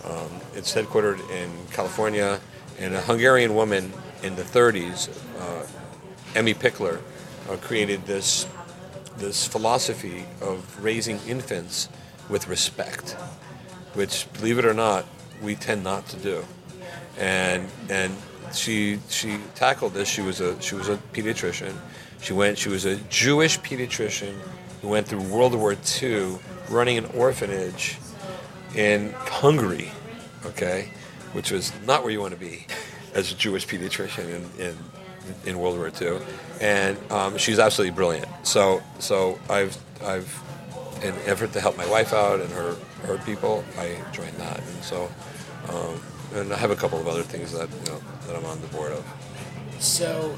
um, 0.04 0.30
it's 0.54 0.74
headquartered 0.74 1.18
in 1.30 1.50
California, 1.72 2.40
and 2.78 2.94
a 2.94 3.00
Hungarian 3.00 3.54
woman 3.54 3.92
in 4.22 4.36
the 4.36 4.42
30s, 4.42 5.08
uh, 5.38 5.66
Emmi 6.34 6.54
Pikler, 6.54 7.00
uh, 7.48 7.56
created 7.56 8.06
this 8.06 8.46
this 9.18 9.46
philosophy 9.46 10.24
of 10.40 10.82
raising 10.82 11.18
infants 11.28 11.88
with 12.30 12.48
respect, 12.48 13.12
which, 13.92 14.26
believe 14.32 14.58
it 14.58 14.64
or 14.64 14.72
not, 14.72 15.04
we 15.42 15.54
tend 15.54 15.84
not 15.84 16.06
to 16.08 16.16
do. 16.16 16.44
And 17.18 17.68
and 17.90 18.16
she 18.54 18.98
she 19.08 19.38
tackled 19.54 19.94
this. 19.94 20.08
She 20.08 20.22
was 20.22 20.40
a 20.40 20.60
she 20.62 20.74
was 20.74 20.88
a 20.88 20.96
pediatrician. 21.12 21.74
She 22.20 22.32
went. 22.32 22.58
She 22.58 22.68
was 22.68 22.84
a 22.84 22.96
Jewish 23.10 23.58
pediatrician 23.60 24.34
who 24.80 24.88
went 24.88 25.06
through 25.06 25.22
World 25.22 25.54
War 25.54 25.76
II, 26.02 26.38
running 26.68 26.98
an 26.98 27.06
orphanage 27.14 27.98
in 28.74 29.12
Hungary, 29.12 29.90
okay, 30.46 30.90
which 31.32 31.50
was 31.50 31.72
not 31.86 32.02
where 32.02 32.12
you 32.12 32.20
want 32.20 32.32
to 32.32 32.40
be 32.40 32.66
as 33.14 33.32
a 33.32 33.34
Jewish 33.34 33.66
pediatrician 33.66 34.26
in, 34.58 34.66
in, 34.66 34.76
in 35.44 35.58
World 35.58 35.76
War 35.76 35.90
II, 36.00 36.18
and 36.60 36.98
um, 37.10 37.36
she's 37.36 37.58
absolutely 37.58 37.94
brilliant. 37.94 38.26
So 38.42 38.82
so 38.98 39.38
I've 39.48 39.76
I've 40.02 40.42
in 41.02 41.14
effort 41.26 41.52
to 41.52 41.60
help 41.60 41.76
my 41.76 41.86
wife 41.90 42.12
out 42.12 42.40
and 42.40 42.50
her 42.50 42.76
her 43.02 43.18
people, 43.18 43.64
I 43.78 43.96
joined 44.12 44.36
that, 44.36 44.58
and 44.58 44.84
so 44.84 45.10
um, 45.68 46.00
and 46.34 46.52
I 46.52 46.56
have 46.56 46.70
a 46.70 46.76
couple 46.76 46.98
of 47.00 47.08
other 47.08 47.22
things 47.22 47.52
that 47.52 47.68
you 47.70 47.92
know 47.92 48.00
that 48.26 48.36
I'm 48.36 48.44
on 48.46 48.60
the 48.60 48.68
board 48.68 48.92
of. 48.92 49.04
So 49.78 50.36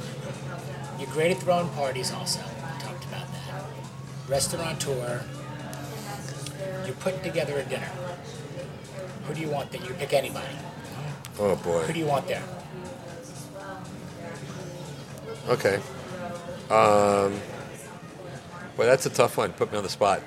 you're 0.98 1.10
great 1.10 1.32
at 1.32 1.38
throwing 1.42 1.68
parties, 1.70 2.12
also. 2.12 2.40
We 2.40 2.82
talked 2.82 3.04
about 3.04 3.26
that. 3.26 3.64
Restaurateur. 4.28 5.22
You're 6.86 6.94
putting 6.96 7.20
together 7.22 7.58
a 7.58 7.64
dinner. 7.64 7.90
Who 9.26 9.34
do 9.34 9.40
you 9.40 9.48
want 9.48 9.72
there? 9.72 9.82
You 9.82 9.94
pick 9.94 10.12
anybody. 10.12 10.54
Oh 11.38 11.56
boy. 11.56 11.82
Who 11.82 11.92
do 11.92 11.98
you 11.98 12.06
want 12.06 12.28
there? 12.28 12.42
Okay. 15.48 15.76
Um, 16.70 17.38
well, 18.76 18.88
that's 18.88 19.04
a 19.06 19.10
tough 19.10 19.36
one. 19.36 19.52
Put 19.52 19.70
me 19.70 19.76
on 19.76 19.82
the 19.84 19.90
spot. 19.90 20.22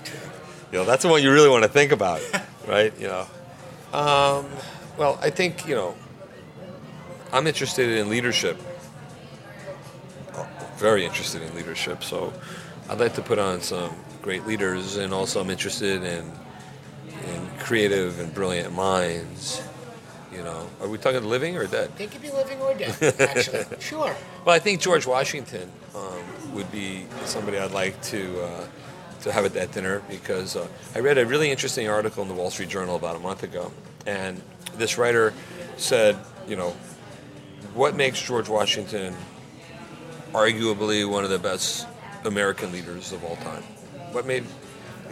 You 0.72 0.80
know, 0.80 0.86
that's 0.86 1.04
the 1.04 1.10
one 1.10 1.24
you 1.24 1.32
really 1.32 1.50
want 1.50 1.64
to 1.64 1.70
think 1.70 1.92
about, 1.92 2.22
right? 2.68 2.94
You 3.00 3.08
know. 3.08 3.28
Um, 3.94 4.46
well, 4.98 5.18
I 5.22 5.30
think 5.30 5.68
you 5.68 5.76
know. 5.76 5.96
I'm 7.34 7.46
interested 7.46 7.90
in 7.90 8.10
leadership. 8.10 8.58
Very 10.78 11.04
interested 11.04 11.42
in 11.42 11.54
leadership. 11.56 12.02
So, 12.04 12.32
I'd 12.90 13.00
like 13.00 13.16
to 13.16 13.22
put 13.22 13.38
on 13.38 13.60
some 13.60 13.94
great 14.22 14.48
leaders, 14.48 14.96
and 14.96 15.14
also 15.14 15.42
I'm 15.42 15.50
interested 15.50 16.04
in 16.04 16.32
in 17.26 17.48
creative 17.60 18.20
and 18.20 18.34
brilliant 18.34 18.74
minds. 18.74 19.62
You 20.38 20.44
know, 20.44 20.70
are 20.80 20.88
we 20.88 21.00
talking 21.00 21.24
living 21.24 21.58
or 21.58 21.66
dead? 21.66 21.90
They 21.98 22.06
could 22.06 22.22
be 22.22 22.30
living 22.30 22.62
or 22.62 22.76
dead, 22.76 22.96
actually. 23.20 23.66
sure. 23.80 24.16
Well, 24.46 24.56
I 24.56 24.60
think 24.60 24.80
George 24.80 25.08
Washington 25.08 25.72
um, 25.96 26.54
would 26.54 26.72
be 26.72 27.08
somebody 27.26 27.58
I'd 27.58 27.72
like 27.72 28.00
to 28.14 28.44
uh, 28.44 28.68
to 29.22 29.32
have 29.32 29.46
at 29.46 29.56
that 29.56 29.72
dinner 29.72 30.04
because 30.08 30.56
uh, 30.56 30.68
I 30.94 31.00
read 31.00 31.18
a 31.18 31.26
really 31.26 31.50
interesting 31.50 31.90
article 31.90 32.22
in 32.22 32.30
the 32.30 32.36
Wall 32.36 32.52
Street 32.52 32.70
Journal 32.70 32.96
about 32.96 33.16
a 33.16 33.20
month 33.20 33.42
ago, 33.42 33.72
and 34.06 34.40
this 34.76 35.00
writer 35.00 35.34
said, 35.78 36.16
you 36.48 36.56
know, 36.56 36.76
what 37.74 37.96
makes 37.96 38.22
George 38.22 38.48
Washington 38.48 39.16
arguably 40.34 41.10
one 41.10 41.24
of 41.24 41.32
the 41.32 41.40
best 41.40 41.88
American 42.26 42.72
leaders 42.72 43.12
of 43.12 43.24
all 43.24 43.38
time? 43.38 43.64
What 44.12 44.28
made 44.28 44.44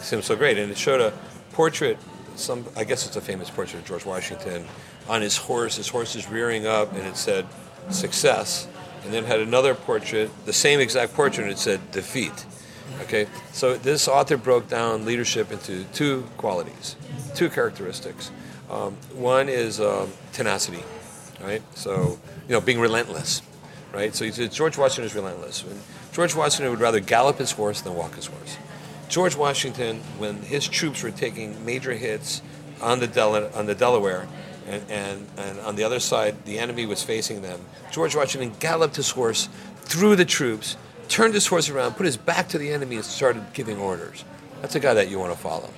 him 0.01 0.21
so 0.21 0.35
great? 0.35 0.59
And 0.59 0.71
it 0.71 0.77
showed 0.77 1.01
a 1.01 1.11
portrait. 1.51 1.97
Some, 2.35 2.65
I 2.75 2.83
guess 2.83 3.07
it's 3.07 3.15
a 3.15 3.21
famous 3.21 3.49
portrait 3.49 3.79
of 3.79 3.85
George 3.87 4.05
Washington 4.05 4.65
on 5.07 5.21
his 5.21 5.37
horse. 5.37 5.77
His 5.77 5.87
horse 5.89 6.15
is 6.15 6.29
rearing 6.29 6.65
up, 6.65 6.93
and 6.93 7.05
it 7.05 7.17
said 7.17 7.45
"success," 7.89 8.67
and 9.03 9.13
then 9.13 9.25
had 9.25 9.39
another 9.39 9.75
portrait, 9.75 10.29
the 10.45 10.53
same 10.53 10.79
exact 10.79 11.13
portrait, 11.13 11.43
and 11.43 11.51
it 11.51 11.59
said 11.59 11.91
"defeat." 11.91 12.45
Okay, 13.01 13.27
so 13.51 13.75
this 13.75 14.07
author 14.07 14.37
broke 14.37 14.69
down 14.69 15.05
leadership 15.05 15.51
into 15.51 15.83
two 15.93 16.25
qualities, 16.37 16.95
two 17.33 17.49
characteristics. 17.49 18.31
Um, 18.69 18.95
one 19.13 19.49
is 19.49 19.79
um, 19.79 20.11
tenacity, 20.33 20.83
right? 21.41 21.61
So, 21.75 22.19
you 22.47 22.53
know, 22.53 22.61
being 22.61 22.79
relentless, 22.79 23.41
right? 23.93 24.15
So 24.15 24.25
he 24.25 24.31
said 24.31 24.51
George 24.51 24.77
Washington 24.77 25.05
is 25.05 25.15
relentless. 25.15 25.63
And 25.63 25.79
George 26.13 26.35
Washington 26.35 26.71
would 26.71 26.79
rather 26.79 26.99
gallop 26.99 27.37
his 27.37 27.51
horse 27.51 27.81
than 27.81 27.95
walk 27.95 28.15
his 28.15 28.27
horse. 28.27 28.57
George 29.07 29.35
Washington, 29.35 29.99
when 30.17 30.37
his 30.41 30.67
troops 30.67 31.03
were 31.03 31.11
taking 31.11 31.63
major 31.63 31.93
hits 31.93 32.41
on 32.81 32.99
the, 32.99 33.07
Del- 33.07 33.53
on 33.55 33.67
the 33.67 33.75
Delaware, 33.75 34.27
and, 34.67 34.83
and, 34.89 35.27
and 35.37 35.59
on 35.59 35.75
the 35.75 35.83
other 35.83 35.99
side, 35.99 36.43
the 36.45 36.59
enemy 36.59 36.85
was 36.85 37.03
facing 37.03 37.41
them, 37.41 37.59
George 37.91 38.15
Washington 38.15 38.53
galloped 38.59 38.95
his 38.95 39.11
horse 39.11 39.49
through 39.77 40.15
the 40.15 40.25
troops, 40.25 40.77
turned 41.07 41.33
his 41.33 41.45
horse 41.47 41.69
around, 41.69 41.93
put 41.95 42.05
his 42.05 42.17
back 42.17 42.49
to 42.49 42.57
the 42.57 42.71
enemy, 42.71 42.95
and 42.95 43.05
started 43.05 43.43
giving 43.53 43.77
orders. 43.77 44.25
That's 44.61 44.75
a 44.75 44.79
guy 44.79 44.95
that 44.95 45.09
you 45.09 45.19
want 45.19 45.33
to 45.33 45.37
follow. 45.37 45.69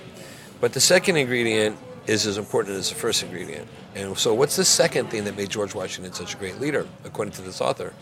But 0.60 0.72
the 0.72 0.80
second 0.80 1.16
ingredient 1.16 1.76
is 2.06 2.26
as 2.26 2.38
important 2.38 2.76
as 2.76 2.88
the 2.88 2.94
first 2.94 3.22
ingredient. 3.22 3.68
And 3.94 4.16
so, 4.16 4.32
what's 4.32 4.56
the 4.56 4.64
second 4.64 5.10
thing 5.10 5.24
that 5.24 5.36
made 5.36 5.50
George 5.50 5.74
Washington 5.74 6.12
such 6.12 6.34
a 6.34 6.38
great 6.38 6.58
leader, 6.58 6.88
according 7.04 7.32
to 7.34 7.42
this 7.42 7.60
author? 7.60 7.92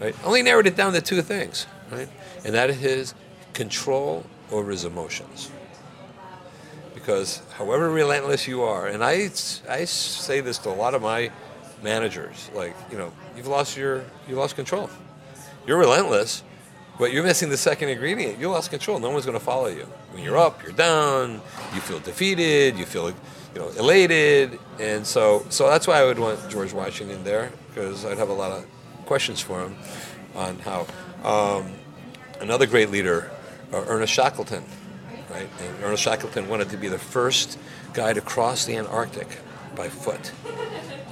Right? 0.00 0.16
Only 0.24 0.42
narrowed 0.42 0.66
it 0.66 0.76
down 0.76 0.94
to 0.94 1.02
two 1.02 1.20
things, 1.20 1.66
right? 1.90 2.08
And 2.44 2.54
that 2.54 2.70
is 2.70 2.78
his 2.78 3.14
control 3.52 4.24
over 4.50 4.70
his 4.70 4.84
emotions. 4.84 5.50
Because 7.00 7.42
however 7.54 7.90
relentless 7.90 8.46
you 8.46 8.62
are, 8.62 8.86
and 8.86 9.02
I, 9.02 9.30
I 9.68 9.84
say 9.84 10.40
this 10.40 10.58
to 10.58 10.68
a 10.68 10.76
lot 10.76 10.94
of 10.94 11.02
my 11.02 11.30
managers, 11.82 12.50
like, 12.54 12.76
you 12.90 12.98
know, 12.98 13.12
you've 13.36 13.46
lost 13.46 13.76
your, 13.76 14.04
you 14.28 14.36
lost 14.36 14.54
control. 14.54 14.90
You're 15.66 15.78
relentless, 15.78 16.42
but 16.98 17.12
you're 17.12 17.24
missing 17.24 17.48
the 17.48 17.56
second 17.56 17.88
ingredient. 17.88 18.38
You 18.38 18.50
lost 18.50 18.70
control. 18.70 18.98
No 18.98 19.10
one's 19.10 19.24
going 19.24 19.38
to 19.38 19.44
follow 19.44 19.68
you. 19.68 19.86
When 20.12 20.22
you're 20.22 20.38
up, 20.38 20.62
you're 20.62 20.72
down. 20.72 21.40
You 21.74 21.80
feel 21.80 21.98
defeated. 22.00 22.76
You 22.76 22.84
feel, 22.84 23.08
you 23.08 23.14
know, 23.54 23.68
elated. 23.70 24.58
And 24.78 25.06
so, 25.06 25.44
so 25.48 25.68
that's 25.68 25.86
why 25.86 26.00
I 26.00 26.04
would 26.04 26.18
want 26.18 26.50
George 26.50 26.72
Washington 26.72 27.24
there 27.24 27.50
because 27.68 28.04
I'd 28.04 28.18
have 28.18 28.28
a 28.28 28.34
lot 28.34 28.52
of 28.52 28.66
questions 29.06 29.40
for 29.40 29.62
him 29.62 29.76
on 30.34 30.58
how. 30.58 30.86
Um, 31.24 31.72
another 32.40 32.66
great 32.66 32.90
leader, 32.90 33.30
uh, 33.72 33.84
Ernest 33.86 34.12
Shackleton, 34.12 34.64
right? 35.30 35.48
And 35.60 35.84
Ernest 35.84 36.02
Shackleton 36.02 36.48
wanted 36.48 36.70
to 36.70 36.76
be 36.76 36.88
the 36.88 36.98
first 36.98 37.58
guy 37.92 38.12
to 38.12 38.20
cross 38.20 38.64
the 38.64 38.76
Antarctic 38.76 39.28
by 39.74 39.88
foot. 39.88 40.32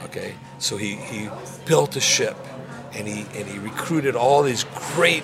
Okay, 0.04 0.34
so 0.58 0.76
he, 0.76 0.96
he 0.96 1.28
built 1.66 1.96
a 1.96 2.00
ship, 2.00 2.36
and 2.94 3.06
he 3.06 3.26
and 3.38 3.46
he 3.46 3.58
recruited 3.58 4.16
all 4.16 4.42
these 4.42 4.64
great, 4.94 5.22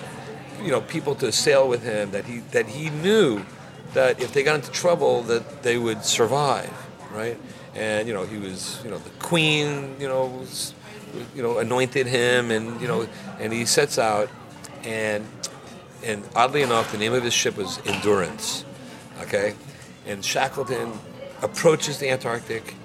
you 0.61 0.69
know, 0.69 0.81
people 0.81 1.15
to 1.15 1.31
sail 1.31 1.67
with 1.67 1.83
him 1.83 2.11
that 2.11 2.25
he 2.25 2.39
that 2.51 2.67
he 2.67 2.89
knew 2.89 3.43
that 3.93 4.21
if 4.21 4.33
they 4.33 4.43
got 4.43 4.55
into 4.55 4.71
trouble 4.71 5.23
that 5.23 5.63
they 5.63 5.77
would 5.77 6.03
survive, 6.03 6.71
right? 7.11 7.37
And 7.73 8.07
you 8.07 8.13
know, 8.13 8.25
he 8.25 8.37
was 8.37 8.81
you 8.83 8.91
know 8.91 8.99
the 8.99 9.09
queen, 9.19 9.95
you 9.99 10.07
know, 10.07 10.25
was, 10.25 10.73
you 11.35 11.41
know 11.41 11.57
anointed 11.57 12.05
him, 12.05 12.51
and 12.51 12.79
you 12.79 12.87
know, 12.87 13.07
and 13.39 13.51
he 13.51 13.65
sets 13.65 13.97
out, 13.97 14.29
and 14.83 15.25
and 16.03 16.23
oddly 16.35 16.61
enough, 16.61 16.91
the 16.91 16.97
name 16.97 17.13
of 17.13 17.23
his 17.23 17.33
ship 17.33 17.57
was 17.57 17.79
Endurance, 17.85 18.65
okay, 19.21 19.55
and 20.05 20.23
Shackleton 20.23 20.91
approaches 21.41 21.99
the 21.99 22.09
Antarctic 22.09 22.75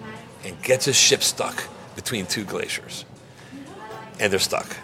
and 0.44 0.60
gets 0.62 0.84
his 0.86 0.96
ship 0.96 1.22
stuck 1.22 1.64
between 1.94 2.26
two 2.26 2.44
glaciers. 2.44 3.04
And 4.18 4.32
they're 4.32 4.38
stuck. 4.38 4.76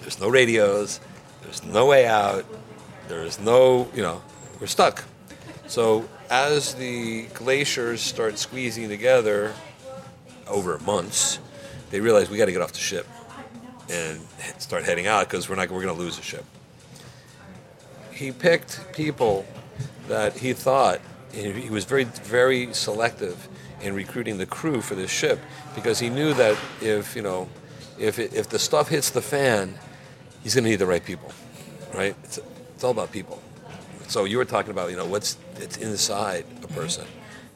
There's 0.00 0.20
no 0.20 0.28
radios, 0.28 1.00
there's 1.42 1.64
no 1.64 1.86
way 1.86 2.06
out, 2.06 2.44
there's 3.08 3.38
no, 3.38 3.88
you 3.94 4.02
know, 4.02 4.22
we're 4.60 4.66
stuck. 4.66 5.04
So 5.66 6.08
as 6.30 6.74
the 6.74 7.26
glaciers 7.34 8.00
start 8.00 8.38
squeezing 8.38 8.88
together 8.88 9.54
over 10.48 10.78
months, 10.80 11.38
they 11.90 12.00
realize 12.00 12.30
we 12.30 12.38
got 12.38 12.46
to 12.46 12.52
get 12.52 12.62
off 12.62 12.72
the 12.72 12.78
ship 12.78 13.06
and 13.90 14.20
start 14.58 14.84
heading 14.84 15.06
out 15.06 15.28
because 15.28 15.48
we're 15.48 15.56
not 15.56 15.70
we're 15.70 15.82
going 15.82 15.94
to 15.94 16.00
lose 16.00 16.16
the 16.16 16.22
ship. 16.22 16.44
He 18.12 18.32
picked 18.32 18.92
people 18.92 19.44
that 20.12 20.36
he 20.36 20.52
thought 20.52 21.00
he 21.32 21.70
was 21.70 21.86
very 21.86 22.04
very 22.04 22.74
selective 22.74 23.48
in 23.80 23.94
recruiting 23.94 24.36
the 24.36 24.44
crew 24.44 24.82
for 24.82 24.94
this 24.94 25.10
ship 25.10 25.38
because 25.74 25.98
he 25.98 26.10
knew 26.10 26.34
that 26.34 26.54
if 26.82 27.16
you 27.16 27.22
know 27.22 27.48
if 27.98 28.18
it, 28.18 28.34
if 28.34 28.46
the 28.50 28.58
stuff 28.58 28.88
hits 28.88 29.08
the 29.08 29.22
fan, 29.22 29.78
he's 30.42 30.54
going 30.54 30.64
to 30.64 30.70
need 30.70 30.76
the 30.76 30.86
right 30.86 31.04
people, 31.04 31.32
right? 31.94 32.14
It's, 32.24 32.38
it's 32.74 32.84
all 32.84 32.90
about 32.90 33.10
people. 33.10 33.40
So 34.08 34.24
you 34.24 34.36
were 34.36 34.44
talking 34.44 34.70
about 34.70 34.90
you 34.90 34.96
know 34.96 35.06
what's 35.06 35.38
it's 35.56 35.78
inside 35.78 36.44
a 36.62 36.68
person, 36.68 37.06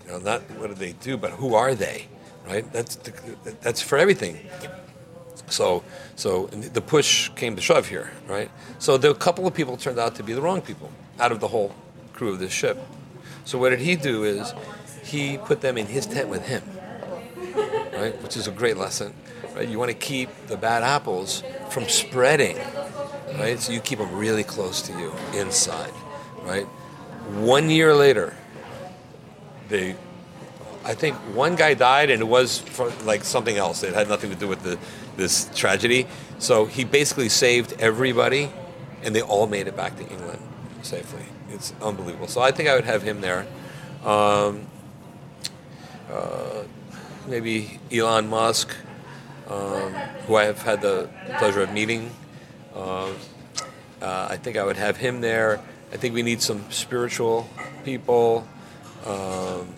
you 0.07 0.13
know 0.13 0.19
not 0.19 0.41
what 0.59 0.69
do 0.69 0.75
they 0.75 0.93
do, 0.93 1.19
but 1.19 1.33
who 1.33 1.55
are 1.55 1.75
they, 1.75 2.07
right? 2.47 2.65
That's 2.73 2.97
the, 2.97 3.13
that's 3.61 3.83
for 3.83 3.99
everything. 3.99 4.39
So 5.49 5.85
so 6.15 6.47
the 6.47 6.81
push 6.81 7.29
came 7.37 7.55
to 7.55 7.61
shove 7.61 7.87
here, 7.87 8.11
right? 8.27 8.51
So 8.79 8.97
the 8.97 9.13
couple 9.15 9.47
of 9.47 9.53
people 9.53 9.77
turned 9.77 9.99
out 9.99 10.15
to 10.15 10.23
be 10.23 10.33
the 10.33 10.41
wrong 10.41 10.63
people 10.63 10.91
out 11.21 11.33
of 11.33 11.41
the 11.41 11.49
whole 11.49 11.75
crew 12.17 12.31
of 12.31 12.39
this 12.39 12.53
ship. 12.53 12.79
So 13.45 13.59
what 13.59 13.71
did 13.71 13.79
he 13.79 13.95
do 13.95 14.25
is 14.25 14.53
he 15.05 15.39
put 15.39 15.61
them 15.61 15.79
in 15.79 15.87
his 15.87 16.07
tent 16.07 16.29
with 16.29 16.47
him, 16.47 16.63
right? 17.93 18.21
Which 18.23 18.37
is 18.37 18.49
a 18.49 18.51
great 18.51 18.77
lesson, 18.77 19.15
right? 19.55 19.69
You 19.69 19.79
want 19.79 19.91
to 19.91 19.97
keep 19.97 20.31
the 20.49 20.57
bad 20.57 20.83
apples 20.83 21.45
from 21.71 21.89
spreading, 21.89 22.59
right? 23.39 23.61
So 23.61 23.73
you 23.73 23.81
keep 23.81 24.01
them 24.01 24.17
really 24.17 24.43
close 24.43 24.83
to 24.83 24.93
you 24.93 25.13
inside, 25.35 25.93
right? 26.43 26.65
One 27.35 27.71
year 27.71 27.95
later, 27.95 28.35
they, 29.69 29.95
I 30.85 30.95
think 30.95 31.17
one 31.35 31.55
guy 31.55 31.75
died 31.75 32.11
and 32.11 32.21
it 32.21 32.27
was 32.27 32.65
like 33.05 33.23
something 33.23 33.57
else. 33.57 33.83
It 33.83 33.95
had 33.95 34.09
nothing 34.09 34.31
to 34.31 34.37
do 34.37 34.49
with 34.49 34.63
the, 34.63 34.79
this 35.17 35.51
tragedy. 35.55 36.07
So 36.39 36.65
he 36.65 36.85
basically 36.85 37.29
saved 37.29 37.75
everybody 37.79 38.51
and 39.03 39.15
they 39.15 39.23
all 39.23 39.47
made 39.47 39.69
it 39.69 39.77
back 39.77 39.97
to 39.97 40.09
England 40.09 40.41
safely. 40.87 41.25
It's 41.51 41.75
unbelievable. 41.83 42.29
So 42.29 42.41
I 42.41 42.51
think 42.53 42.69
I 42.69 42.75
would 42.75 42.85
have 42.85 43.03
him 43.03 43.21
there. 43.21 43.47
Um, 44.05 44.67
uh, 46.11 46.63
maybe 47.27 47.81
Elon 47.93 48.29
Musk, 48.29 48.75
um, 49.49 49.93
who 50.27 50.37
I 50.37 50.45
have 50.45 50.63
had 50.63 50.81
the 50.81 51.09
pleasure 51.39 51.63
of 51.63 51.73
meeting. 51.73 52.11
Uh, 52.75 53.13
uh, 54.01 54.29
I 54.31 54.37
think 54.37 54.57
I 54.57 54.65
would 54.65 54.77
have 54.77 54.97
him 54.97 55.21
there. 55.21 55.61
I 55.93 55.97
think 55.97 56.15
we 56.15 56.23
need 56.23 56.43
some 56.43 56.71
spiritual 56.71 57.49
people. 57.85 58.47
Um, 59.05 59.75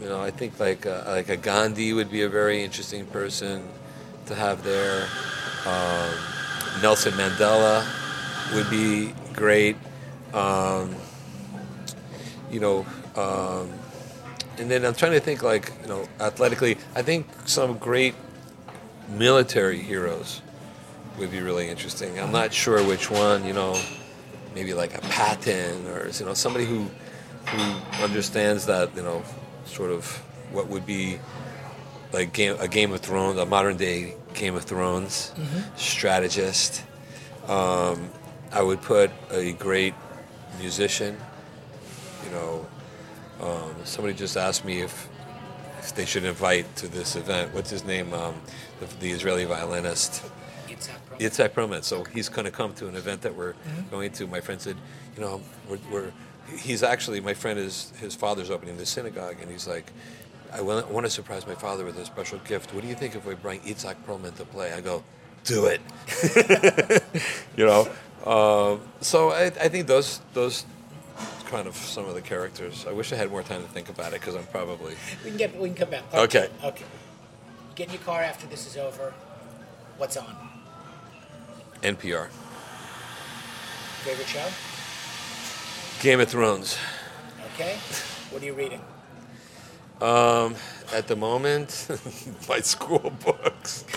you 0.00 0.08
know, 0.08 0.20
I 0.20 0.30
think 0.30 0.58
like 0.60 0.86
a, 0.86 1.04
like 1.06 1.28
a 1.28 1.36
Gandhi 1.36 1.92
would 1.92 2.10
be 2.10 2.22
a 2.22 2.28
very 2.28 2.62
interesting 2.64 3.06
person 3.06 3.68
to 4.26 4.34
have 4.34 4.62
there. 4.62 5.06
Um, 5.66 6.10
Nelson 6.80 7.12
Mandela 7.14 7.84
would 8.54 8.70
be 8.70 9.12
great. 9.34 9.76
Um, 10.32 10.94
you 12.50 12.60
know, 12.60 12.86
um, 13.16 13.70
and 14.58 14.70
then 14.70 14.84
I'm 14.84 14.94
trying 14.94 15.12
to 15.12 15.20
think 15.20 15.42
like 15.42 15.72
you 15.82 15.88
know 15.88 16.08
athletically. 16.20 16.76
I 16.94 17.02
think 17.02 17.26
some 17.46 17.78
great 17.78 18.14
military 19.08 19.78
heroes 19.78 20.42
would 21.18 21.30
be 21.30 21.40
really 21.40 21.68
interesting. 21.68 22.18
I'm 22.18 22.32
not 22.32 22.52
sure 22.52 22.82
which 22.84 23.10
one. 23.10 23.46
You 23.46 23.52
know, 23.52 23.80
maybe 24.54 24.74
like 24.74 24.96
a 24.96 25.00
Patton 25.00 25.86
or 25.88 26.08
you 26.08 26.24
know 26.24 26.34
somebody 26.34 26.64
who 26.64 26.86
who 27.46 28.02
understands 28.02 28.66
that 28.66 28.94
you 28.96 29.02
know 29.02 29.22
sort 29.64 29.90
of 29.90 30.04
what 30.52 30.68
would 30.68 30.86
be 30.86 31.18
like 32.12 32.32
game, 32.32 32.56
a 32.58 32.68
Game 32.68 32.92
of 32.92 33.00
Thrones, 33.00 33.38
a 33.38 33.46
modern 33.46 33.76
day 33.76 34.14
Game 34.34 34.54
of 34.54 34.64
Thrones 34.64 35.32
strategist. 35.76 36.82
Um, 37.46 38.10
I 38.52 38.62
would 38.62 38.80
put 38.82 39.10
a 39.30 39.52
great 39.52 39.94
musician. 40.58 41.16
You 42.24 42.30
know, 42.30 42.66
um, 43.40 43.74
somebody 43.84 44.14
just 44.14 44.36
asked 44.36 44.64
me 44.64 44.80
if, 44.80 45.08
if 45.78 45.94
they 45.94 46.04
should 46.04 46.24
invite 46.24 46.74
to 46.76 46.88
this 46.88 47.16
event. 47.16 47.54
What's 47.54 47.70
his 47.70 47.84
name? 47.84 48.12
Um, 48.12 48.34
the, 48.80 48.86
the 49.00 49.10
Israeli 49.10 49.44
violinist. 49.44 50.24
Itzhak 51.18 51.50
Perlman. 51.50 51.82
So 51.82 52.04
he's 52.04 52.28
going 52.28 52.44
to 52.44 52.50
come 52.50 52.72
to 52.74 52.88
an 52.88 52.94
event 52.94 53.22
that 53.22 53.34
we're 53.34 53.54
going 53.90 54.12
to. 54.12 54.26
My 54.26 54.40
friend 54.40 54.60
said, 54.60 54.76
you 55.16 55.22
know, 55.22 55.40
we're, 55.68 55.78
we're, 55.90 56.12
he's 56.56 56.82
actually, 56.82 57.20
my 57.20 57.34
friend 57.34 57.58
is, 57.58 57.92
his 57.98 58.14
father's 58.14 58.50
opening 58.50 58.76
the 58.76 58.86
synagogue, 58.86 59.36
and 59.40 59.50
he's 59.50 59.66
like, 59.66 59.92
I 60.52 60.60
want, 60.60 60.86
I 60.86 60.90
want 60.90 61.04
to 61.06 61.10
surprise 61.10 61.46
my 61.46 61.54
father 61.54 61.84
with 61.84 61.98
a 61.98 62.04
special 62.04 62.38
gift. 62.40 62.72
What 62.72 62.82
do 62.82 62.88
you 62.88 62.94
think 62.94 63.14
if 63.14 63.26
we 63.26 63.34
bring 63.34 63.60
Itzhak 63.60 63.96
Perlman 64.06 64.34
to 64.36 64.44
play? 64.44 64.72
I 64.72 64.80
go, 64.80 65.02
do 65.44 65.66
it. 65.66 65.80
you 67.56 67.66
know? 67.66 67.88
Um, 68.26 68.80
so 69.00 69.30
I, 69.30 69.46
I 69.46 69.68
think 69.68 69.86
those, 69.86 70.20
those 70.34 70.64
kind 71.46 71.66
of 71.66 71.74
some 71.76 72.06
of 72.06 72.14
the 72.14 72.20
characters. 72.20 72.86
I 72.86 72.92
wish 72.92 73.12
I 73.12 73.16
had 73.16 73.30
more 73.30 73.42
time 73.42 73.62
to 73.62 73.68
think 73.68 73.88
about 73.88 74.12
it 74.12 74.20
because 74.20 74.34
I'm 74.34 74.46
probably. 74.46 74.94
We 75.24 75.30
can 75.30 75.38
get 75.38 75.58
we 75.58 75.68
can 75.68 75.76
come 75.76 75.90
back. 75.90 76.02
Okay. 76.14 76.48
Okay. 76.62 76.84
Get 77.74 77.88
in 77.88 77.94
your 77.94 78.02
car 78.02 78.22
after 78.22 78.46
this 78.46 78.66
is 78.66 78.76
over. 78.76 79.14
What's 79.96 80.16
on? 80.16 80.36
NPR. 81.82 82.28
Favorite 84.02 84.26
show? 84.26 84.48
Game 86.02 86.20
of 86.20 86.28
Thrones. 86.28 86.78
Okay. 87.54 87.76
What 88.30 88.42
are 88.42 88.46
you 88.46 88.54
reading? 88.54 88.80
Um, 90.00 90.54
at 90.92 91.08
the 91.08 91.16
moment, 91.16 91.88
my 92.48 92.60
school 92.60 93.12
books. 93.24 93.84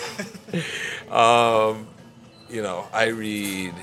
Um, 1.10 1.86
you 2.48 2.62
know, 2.62 2.86
I 2.90 3.08
read, 3.08 3.74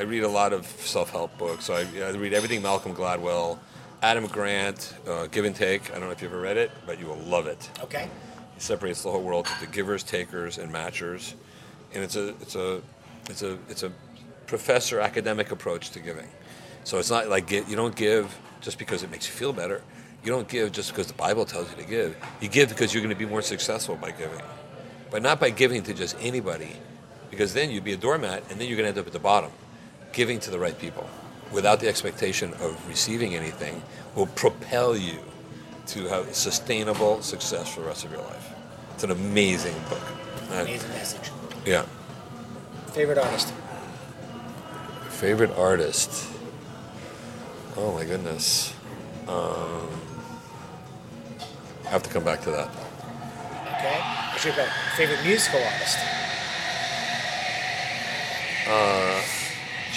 I 0.00 0.04
read 0.04 0.22
a 0.22 0.28
lot 0.28 0.54
of 0.54 0.66
self-help 0.66 1.36
books. 1.36 1.66
So 1.66 1.74
I, 1.74 1.80
I 2.02 2.12
read 2.12 2.32
everything 2.32 2.62
Malcolm 2.62 2.94
Gladwell, 2.94 3.58
Adam 4.00 4.26
Grant, 4.28 4.94
uh, 5.06 5.26
Give 5.26 5.44
and 5.44 5.54
Take. 5.54 5.90
I 5.90 5.98
don't 5.98 6.04
know 6.04 6.10
if 6.10 6.22
you've 6.22 6.32
ever 6.32 6.40
read 6.40 6.56
it, 6.56 6.70
but 6.86 6.98
you 6.98 7.04
will 7.04 7.18
love 7.18 7.46
it. 7.46 7.68
Okay. 7.82 8.08
He 8.54 8.60
separates 8.60 9.02
the 9.02 9.10
whole 9.10 9.22
world 9.22 9.46
into 9.52 9.70
givers, 9.70 10.02
takers, 10.02 10.56
and 10.56 10.72
matchers, 10.72 11.34
and 11.92 12.02
it's 12.02 12.16
a, 12.16 12.28
it's 12.40 12.56
a, 12.56 12.80
it's 13.28 13.42
a, 13.42 13.58
it's 13.68 13.82
a 13.82 13.92
professor 14.46 15.00
academic 15.00 15.50
approach 15.50 15.90
to 15.90 16.00
giving. 16.00 16.28
So 16.84 16.98
it's 16.98 17.10
not 17.10 17.28
like 17.28 17.46
get, 17.46 17.68
you 17.68 17.76
don't 17.76 17.94
give 17.94 18.34
just 18.62 18.78
because 18.78 19.02
it 19.02 19.10
makes 19.10 19.26
you 19.26 19.34
feel 19.34 19.52
better. 19.52 19.82
You 20.24 20.32
don't 20.32 20.48
give 20.48 20.72
just 20.72 20.92
because 20.92 21.08
the 21.08 21.12
Bible 21.12 21.44
tells 21.44 21.70
you 21.72 21.76
to 21.76 21.86
give. 21.86 22.16
You 22.40 22.48
give 22.48 22.70
because 22.70 22.94
you're 22.94 23.02
going 23.02 23.14
to 23.14 23.18
be 23.18 23.26
more 23.26 23.42
successful 23.42 23.96
by 23.96 24.12
giving, 24.12 24.40
but 25.10 25.20
not 25.20 25.40
by 25.40 25.50
giving 25.50 25.82
to 25.82 25.92
just 25.92 26.16
anybody, 26.22 26.72
because 27.30 27.52
then 27.52 27.70
you'd 27.70 27.84
be 27.84 27.92
a 27.92 27.98
doormat, 27.98 28.44
and 28.48 28.58
then 28.58 28.66
you're 28.66 28.78
going 28.78 28.86
to 28.86 28.88
end 28.88 28.98
up 28.98 29.06
at 29.06 29.12
the 29.12 29.18
bottom. 29.18 29.50
Giving 30.12 30.40
to 30.40 30.50
the 30.50 30.58
right 30.58 30.76
people, 30.78 31.08
without 31.52 31.80
the 31.80 31.88
expectation 31.88 32.52
of 32.54 32.88
receiving 32.88 33.34
anything, 33.34 33.82
will 34.16 34.26
propel 34.26 34.96
you 34.96 35.18
to 35.86 36.06
have 36.08 36.34
sustainable 36.34 37.22
success 37.22 37.72
for 37.72 37.80
the 37.80 37.86
rest 37.86 38.04
of 38.04 38.12
your 38.12 38.22
life. 38.22 38.52
It's 38.94 39.04
an 39.04 39.12
amazing 39.12 39.74
book. 39.88 40.02
Amazing 40.50 40.90
message. 40.90 41.30
yeah. 41.64 41.84
Favorite 42.88 43.18
artist? 43.18 43.54
Favorite 45.10 45.52
artist? 45.52 46.26
Oh 47.76 47.92
my 47.92 48.04
goodness. 48.04 48.74
Um, 49.28 49.88
I 51.84 51.88
have 51.88 52.02
to 52.02 52.10
come 52.10 52.24
back 52.24 52.40
to 52.42 52.50
that. 52.50 52.68
Okay. 53.78 54.00
What's 54.32 54.44
your 54.44 54.54
favorite 54.96 55.22
musical 55.24 55.62
artist? 55.62 55.98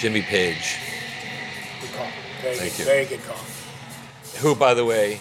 Jimmy 0.04 0.20
Page, 0.20 0.76
Good 1.80 1.92
call. 1.94 2.06
Very 2.42 2.56
Thank 2.56 2.72
good. 2.72 2.78
you. 2.78 2.84
Very 2.84 3.06
good 3.06 3.24
call. 3.24 3.38
who, 4.42 4.54
by 4.54 4.74
the 4.74 4.84
way, 4.84 5.18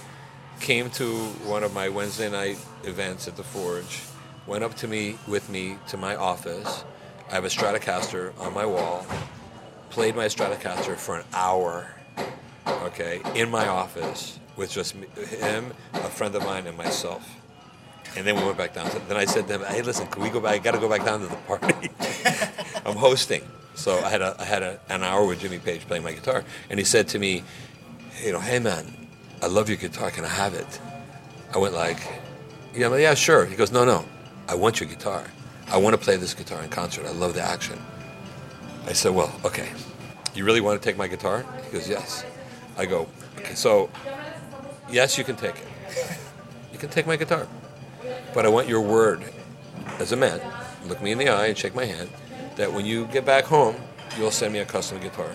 came 0.59 0.89
to 0.89 1.15
one 1.45 1.63
of 1.63 1.73
my 1.73 1.87
Wednesday 1.87 2.29
night 2.29 2.57
events 2.83 3.29
at 3.29 3.37
the 3.37 3.45
Forge, 3.45 4.01
went 4.45 4.61
up 4.61 4.75
to 4.75 4.89
me 4.89 5.17
with 5.25 5.49
me 5.49 5.77
to 5.87 5.95
my 5.95 6.17
office. 6.17 6.83
I 7.29 7.35
have 7.35 7.45
a 7.45 7.47
Stratocaster 7.47 8.37
on 8.41 8.53
my 8.53 8.65
wall. 8.65 9.07
Played 9.89 10.17
my 10.17 10.25
Stratocaster 10.25 10.97
for 10.97 11.17
an 11.17 11.25
hour. 11.33 11.87
Okay, 12.67 13.21
in 13.35 13.49
my 13.49 13.65
office 13.69 14.37
with 14.57 14.69
just 14.69 14.95
me, 14.95 15.07
him, 15.39 15.71
a 15.93 16.09
friend 16.09 16.35
of 16.35 16.43
mine, 16.43 16.67
and 16.67 16.75
myself. 16.75 17.25
And 18.17 18.27
then 18.27 18.35
we 18.35 18.43
went 18.43 18.57
back 18.57 18.73
down. 18.73 18.89
To, 18.89 18.99
then 19.07 19.15
I 19.15 19.23
said 19.23 19.47
to 19.47 19.53
him, 19.53 19.61
"Hey, 19.61 19.81
listen, 19.81 20.07
can 20.07 20.21
we 20.21 20.29
go 20.29 20.41
back? 20.41 20.55
I 20.55 20.57
got 20.57 20.71
to 20.71 20.79
go 20.79 20.89
back 20.89 21.05
down 21.05 21.21
to 21.21 21.27
the 21.27 21.35
party. 21.47 21.89
I'm 22.85 22.97
hosting." 22.97 23.43
So 23.75 23.99
I 23.99 24.09
had 24.09 24.21
a, 24.21 24.35
I 24.39 24.45
had 24.45 24.63
a, 24.63 24.79
an 24.89 25.03
hour 25.03 25.25
with 25.25 25.39
Jimmy 25.39 25.59
Page 25.59 25.87
playing 25.87 26.03
my 26.03 26.13
guitar, 26.13 26.43
and 26.69 26.79
he 26.79 26.85
said 26.85 27.07
to 27.09 27.19
me, 27.19 27.43
"You 28.23 28.31
know, 28.33 28.39
hey 28.39 28.59
man, 28.59 29.07
I 29.41 29.47
love 29.47 29.67
your 29.69 29.77
guitar. 29.77 30.11
Can 30.11 30.25
I 30.25 30.29
have 30.29 30.53
it?" 30.53 30.79
I 31.53 31.57
went 31.57 31.73
like, 31.73 31.97
"Yeah, 32.75 32.87
well, 32.87 32.99
yeah, 32.99 33.13
sure." 33.13 33.45
He 33.45 33.55
goes, 33.55 33.71
"No, 33.71 33.83
no, 33.85 34.05
I 34.47 34.55
want 34.55 34.79
your 34.79 34.89
guitar. 34.89 35.25
I 35.67 35.77
want 35.77 35.95
to 35.95 35.97
play 36.01 36.17
this 36.17 36.33
guitar 36.33 36.61
in 36.61 36.69
concert. 36.69 37.05
I 37.05 37.11
love 37.11 37.33
the 37.33 37.41
action." 37.41 37.79
I 38.85 38.93
said, 38.93 39.13
"Well, 39.13 39.33
okay. 39.43 39.69
You 40.35 40.45
really 40.45 40.61
want 40.61 40.81
to 40.81 40.87
take 40.87 40.97
my 40.97 41.07
guitar?" 41.07 41.45
He 41.65 41.71
goes, 41.71 41.89
"Yes." 41.89 42.23
I 42.77 42.85
go, 42.85 43.07
"Okay, 43.39 43.55
so 43.55 43.89
yes, 44.89 45.17
you 45.17 45.23
can 45.23 45.35
take 45.35 45.55
it. 45.55 45.67
You 46.71 46.79
can 46.79 46.89
take 46.89 47.07
my 47.07 47.15
guitar, 47.15 47.47
but 48.33 48.45
I 48.45 48.49
want 48.49 48.67
your 48.67 48.81
word 48.81 49.23
as 49.99 50.11
a 50.11 50.15
man. 50.15 50.39
Look 50.85 51.01
me 51.01 51.11
in 51.11 51.17
the 51.17 51.29
eye 51.29 51.47
and 51.47 51.57
shake 51.57 51.75
my 51.75 51.85
hand. 51.85 52.09
That 52.55 52.71
when 52.71 52.85
you 52.85 53.05
get 53.05 53.25
back 53.25 53.45
home, 53.45 53.75
you'll 54.17 54.31
send 54.31 54.53
me 54.53 54.59
a 54.59 54.65
custom 54.65 54.99
guitar 54.99 55.29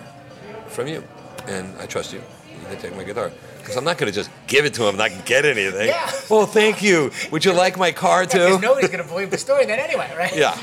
from 0.67 0.87
you, 0.87 1.03
and 1.47 1.75
I 1.79 1.85
trust 1.85 2.13
you. 2.13 2.21
You 2.49 2.67
can 2.67 2.77
take 2.77 2.95
my 2.95 3.03
guitar." 3.03 3.31
Because 3.57 3.75
I'm 3.75 3.83
not 3.83 3.99
going 3.99 4.11
to 4.11 4.15
just 4.15 4.31
give 4.47 4.65
it 4.65 4.73
to 4.75 4.87
him, 4.87 4.97
not 4.97 5.11
get 5.25 5.45
anything. 5.45 5.89
Yeah. 5.89 6.11
Well, 6.29 6.47
thank 6.47 6.81
you. 6.81 7.11
Would 7.31 7.45
you 7.45 7.53
like 7.53 7.77
my 7.77 7.91
car 7.91 8.25
too? 8.25 8.39
Because 8.39 8.61
nobody's 8.61 8.89
going 8.89 9.03
to 9.03 9.07
believe 9.07 9.29
the 9.29 9.37
story 9.37 9.65
then 9.65 9.77
anyway, 9.79 10.11
right? 10.17 10.35
Yeah. 10.35 10.57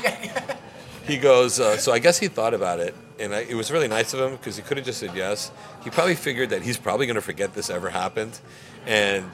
He 1.05 1.17
goes, 1.17 1.57
uh, 1.57 1.77
so 1.77 1.93
I 1.93 1.99
guess 1.99 2.19
he 2.19 2.27
thought 2.27 2.53
about 2.53 2.81
it, 2.81 2.93
and 3.17 3.33
I, 3.33 3.39
it 3.41 3.53
was 3.53 3.71
really 3.71 3.87
nice 3.87 4.13
of 4.13 4.19
him 4.19 4.31
because 4.31 4.57
he 4.57 4.61
could 4.61 4.75
have 4.75 4.85
just 4.85 4.99
said 4.99 5.15
yes. 5.15 5.51
He 5.85 5.89
probably 5.89 6.15
figured 6.15 6.49
that 6.49 6.63
he's 6.63 6.75
probably 6.77 7.05
going 7.05 7.15
to 7.15 7.21
forget 7.21 7.53
this 7.53 7.69
ever 7.69 7.89
happened, 7.89 8.37
and 8.85 9.29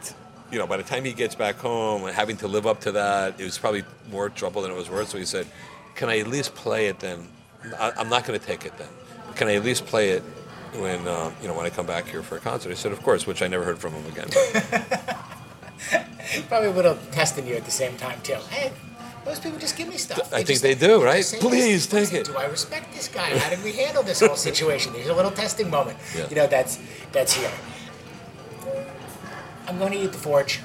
you 0.52 0.60
know, 0.60 0.68
by 0.68 0.78
the 0.78 0.84
time 0.84 1.04
he 1.04 1.14
gets 1.14 1.34
back 1.34 1.56
home 1.56 2.04
and 2.04 2.14
having 2.14 2.38
to 2.38 2.48
live 2.48 2.68
up 2.68 2.82
to 2.82 2.92
that, 2.92 3.40
it 3.42 3.44
was 3.44 3.58
probably 3.58 3.84
more 4.12 4.30
trouble 4.30 4.62
than 4.62 4.70
it 4.70 4.76
was 4.78 4.88
worth. 4.88 5.10
So 5.10 5.18
he 5.18 5.26
said, 5.26 5.48
"Can 5.96 6.10
I 6.10 6.20
at 6.20 6.28
least 6.28 6.56
play 6.56 6.88
it 6.88 7.00
then? 7.00 7.28
I, 7.80 7.92
I'm 7.98 8.10
not 8.10 8.26
going 8.26 8.40
to 8.40 8.46
take 8.46 8.66
it 8.66 8.78
then. 8.78 8.90
Can 9.36 9.48
I 9.48 9.56
at 9.56 9.64
least 9.64 9.86
play 9.86 10.10
it 10.10 10.24
when 10.74 11.08
um, 11.08 11.34
you 11.42 11.48
know 11.48 11.54
when 11.54 11.66
I 11.66 11.70
come 11.70 11.86
back 11.86 12.08
here 12.08 12.24
for 12.24 12.38
a 12.38 12.40
concert?" 12.40 12.72
I 12.72 12.76
said, 12.76 12.92
"Of 12.92 13.02
course," 13.04 13.28
which 13.28 13.42
I 13.42 13.48
never 13.48 13.64
heard 13.64 13.80
from 13.80 13.94
him 13.94 14.06
again. 14.12 14.30
Probably 16.48 16.70
a 16.70 16.72
little 16.72 16.98
testing 17.12 17.46
you 17.48 17.56
at 17.56 17.66
the 17.66 17.72
same 17.72 17.96
time 17.98 18.20
too. 18.22 18.36
Hey, 18.50 18.72
most 19.26 19.44
people 19.44 19.60
just 19.60 19.78
give 19.78 19.88
me 19.88 19.98
stuff. 19.98 20.34
I 20.34 20.44
think 20.44 20.62
they 20.62 20.76
do, 20.76 21.04
right? 21.04 21.24
Please 21.40 21.92
"Listen, 21.94 22.10
take 22.10 22.22
it." 22.22 22.26
Do 22.32 22.38
I 22.38 22.46
respect 22.46 22.94
this 22.94 23.08
guy? 23.08 23.38
How 23.38 23.50
did 23.50 23.64
we 23.64 23.74
handle 23.74 24.04
this 24.04 24.20
whole 24.20 24.36
situation? 24.36 24.94
There's 24.94 25.08
a 25.08 25.14
little 25.14 25.32
testing 25.32 25.70
moment. 25.70 25.98
Yeah. 26.16 26.28
You 26.30 26.36
know, 26.36 26.48
that's 26.48 26.80
that's 27.12 27.34
here. 27.34 27.52
I'm 29.68 29.78
going 29.80 29.94
to 29.94 30.00
eat 30.00 30.12
the 30.12 30.18
forge. 30.18 30.60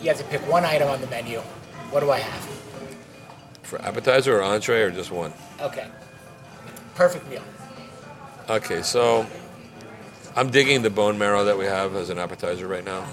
You 0.00 0.08
have 0.08 0.18
to 0.18 0.24
pick 0.24 0.40
one 0.50 0.64
item 0.64 0.88
on 0.88 1.00
the 1.00 1.06
menu. 1.08 1.42
What 1.90 2.00
do 2.00 2.10
I 2.10 2.18
have? 2.18 2.60
for 3.70 3.80
appetizer 3.82 4.36
or 4.36 4.42
entree 4.42 4.82
or 4.82 4.90
just 4.90 5.12
one? 5.12 5.32
Okay. 5.60 5.86
Perfect 6.96 7.30
meal. 7.30 7.42
Okay, 8.48 8.82
so 8.82 9.24
I'm 10.34 10.50
digging 10.50 10.82
the 10.82 10.90
bone 10.90 11.16
marrow 11.18 11.44
that 11.44 11.56
we 11.56 11.66
have 11.66 11.94
as 11.94 12.10
an 12.10 12.18
appetizer 12.18 12.66
right 12.66 12.84
now, 12.84 13.06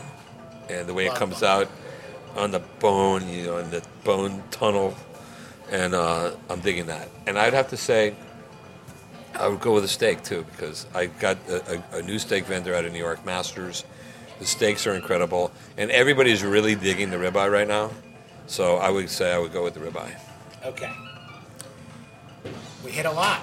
and 0.67 0.87
the 0.87 0.95
way 0.95 1.05
it 1.05 1.13
comes 1.13 1.43
out 1.43 1.69
on 2.35 2.49
the 2.49 2.59
bone, 2.79 3.29
you 3.29 3.45
know, 3.45 3.57
in 3.57 3.69
the 3.69 3.83
bone 4.03 4.43
tunnel, 4.49 4.95
and 5.71 5.93
uh, 5.93 6.31
I'm 6.49 6.59
digging 6.59 6.87
that. 6.87 7.07
And 7.27 7.37
I'd 7.37 7.53
have 7.53 7.69
to 7.69 7.77
say, 7.77 8.15
I 9.35 9.47
would 9.47 9.61
go 9.61 9.75
with 9.75 9.83
a 9.83 9.87
steak 9.87 10.23
too 10.23 10.43
because 10.51 10.87
I 10.95 11.05
got 11.05 11.37
a, 11.47 11.83
a, 11.93 11.99
a 11.99 12.01
new 12.01 12.17
steak 12.17 12.45
vendor 12.45 12.73
out 12.73 12.83
of 12.83 12.91
New 12.91 12.99
York, 12.99 13.23
Masters. 13.25 13.85
The 14.39 14.45
steaks 14.45 14.87
are 14.87 14.95
incredible, 14.95 15.51
and 15.77 15.91
everybody's 15.91 16.43
really 16.43 16.73
digging 16.73 17.11
the 17.11 17.17
ribeye 17.17 17.51
right 17.51 17.67
now. 17.67 17.91
So 18.47 18.77
I 18.77 18.89
would 18.89 19.09
say 19.09 19.33
I 19.33 19.37
would 19.37 19.53
go 19.53 19.63
with 19.63 19.73
the 19.73 19.79
ribeye. 19.79 20.15
Okay. 20.65 20.91
We 22.83 22.91
hit 22.91 23.05
a 23.05 23.11
lot. 23.11 23.41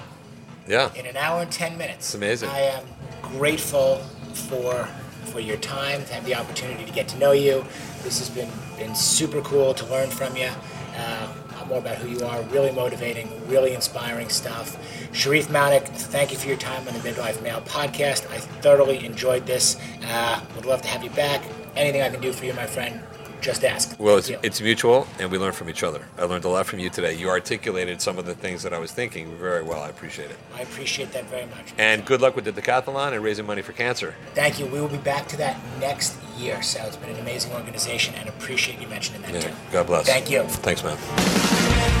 Yeah. 0.67 0.91
in 0.95 1.05
an 1.05 1.15
hour 1.15 1.43
and 1.43 1.51
10 1.51 1.77
minutes. 1.77 2.07
It's 2.07 2.15
amazing. 2.15 2.49
I 2.49 2.61
am 2.61 2.85
grateful 3.21 3.97
for 4.33 4.87
for 5.25 5.39
your 5.39 5.57
time, 5.57 6.05
to 6.05 6.13
have 6.13 6.23
the 6.25 6.35
opportunity 6.35 6.85
to 6.85 6.91
get 6.91 7.07
to 7.09 7.17
know 7.17 7.33
you. 7.33 7.65
This 8.03 8.19
has 8.19 8.29
been, 8.29 8.49
been 8.77 8.95
super 8.95 9.41
cool 9.41 9.73
to 9.73 9.85
learn 9.87 10.09
from 10.09 10.37
you. 10.37 10.49
Uh, 10.95 11.27
more 11.67 11.79
about 11.79 11.97
who 11.97 12.07
you 12.07 12.23
are, 12.25 12.41
really 12.43 12.71
motivating, 12.71 13.27
really 13.47 13.73
inspiring 13.73 14.29
stuff. 14.29 14.77
Shareef 15.11 15.45
Malnik, 15.45 15.87
thank 15.87 16.31
you 16.31 16.37
for 16.37 16.47
your 16.47 16.57
time 16.57 16.87
on 16.87 16.93
the 16.93 16.99
Midlife 16.99 17.41
Male 17.41 17.61
podcast. 17.61 18.29
I 18.31 18.37
thoroughly 18.37 19.03
enjoyed 19.05 19.45
this. 19.45 19.77
Uh, 20.03 20.41
would 20.55 20.65
love 20.65 20.81
to 20.83 20.87
have 20.87 21.03
you 21.03 21.09
back. 21.11 21.43
Anything 21.75 22.01
I 22.01 22.09
can 22.09 22.21
do 22.21 22.31
for 22.31 22.45
you, 22.45 22.53
my 22.53 22.67
friend, 22.67 23.01
just 23.45 23.63
ask. 23.63 23.95
Well, 23.99 24.17
it's, 24.17 24.29
it's 24.29 24.59
mutual, 24.59 25.07
and 25.19 25.29
we 25.31 25.37
learn 25.37 25.53
from 25.53 25.69
each 25.69 25.83
other. 25.83 26.05
I 26.17 26.23
learned 26.23 26.45
a 26.45 26.49
lot 26.49 26.65
from 26.65 26.79
you 26.79 26.89
today. 26.89 27.13
You 27.15 27.29
articulated 27.29 28.01
some 28.01 28.17
of 28.17 28.25
the 28.25 28.33
things 28.33 28.63
that 28.63 28.73
I 28.73 28.79
was 28.79 28.91
thinking 28.91 29.35
very 29.37 29.61
well. 29.61 29.81
I 29.81 29.89
appreciate 29.89 30.31
it. 30.31 30.37
I 30.55 30.61
appreciate 30.61 31.11
that 31.13 31.25
very 31.25 31.45
much. 31.45 31.73
And 31.77 32.03
good 32.05 32.21
luck 32.21 32.35
with 32.35 32.45
the 32.45 32.51
decathlon 32.51 33.13
and 33.13 33.23
raising 33.23 33.45
money 33.45 33.61
for 33.61 33.73
cancer. 33.73 34.15
Thank 34.33 34.59
you. 34.59 34.65
We 34.65 34.81
will 34.81 34.87
be 34.87 34.97
back 34.97 35.27
to 35.27 35.37
that 35.37 35.57
next 35.79 36.17
year. 36.37 36.61
So 36.63 36.81
it's 36.85 36.97
been 36.97 37.11
an 37.11 37.19
amazing 37.19 37.53
organization 37.53 38.15
and 38.15 38.27
appreciate 38.27 38.81
you 38.81 38.87
mentioning 38.87 39.21
that 39.21 39.33
Yeah. 39.35 39.39
too. 39.41 39.53
God 39.71 39.87
bless. 39.87 40.07
Thank 40.07 40.31
you. 40.31 40.43
Thanks, 40.43 40.83
man. 40.83 40.97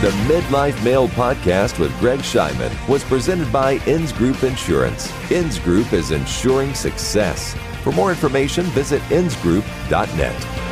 The 0.01 0.09
Midlife 0.33 0.83
Male 0.83 1.07
podcast 1.09 1.77
with 1.79 1.97
Greg 1.99 2.19
Scheinman 2.19 2.71
was 2.89 3.03
presented 3.03 3.51
by 3.53 3.73
Inns 3.85 4.11
Group 4.11 4.43
Insurance. 4.43 5.11
Inns 5.31 5.59
Group 5.59 5.93
is 5.93 6.09
insuring 6.11 6.73
success. 6.73 7.55
For 7.83 7.91
more 7.91 8.09
information, 8.09 8.65
visit 8.67 9.01
innsgroup.net. 9.03 10.64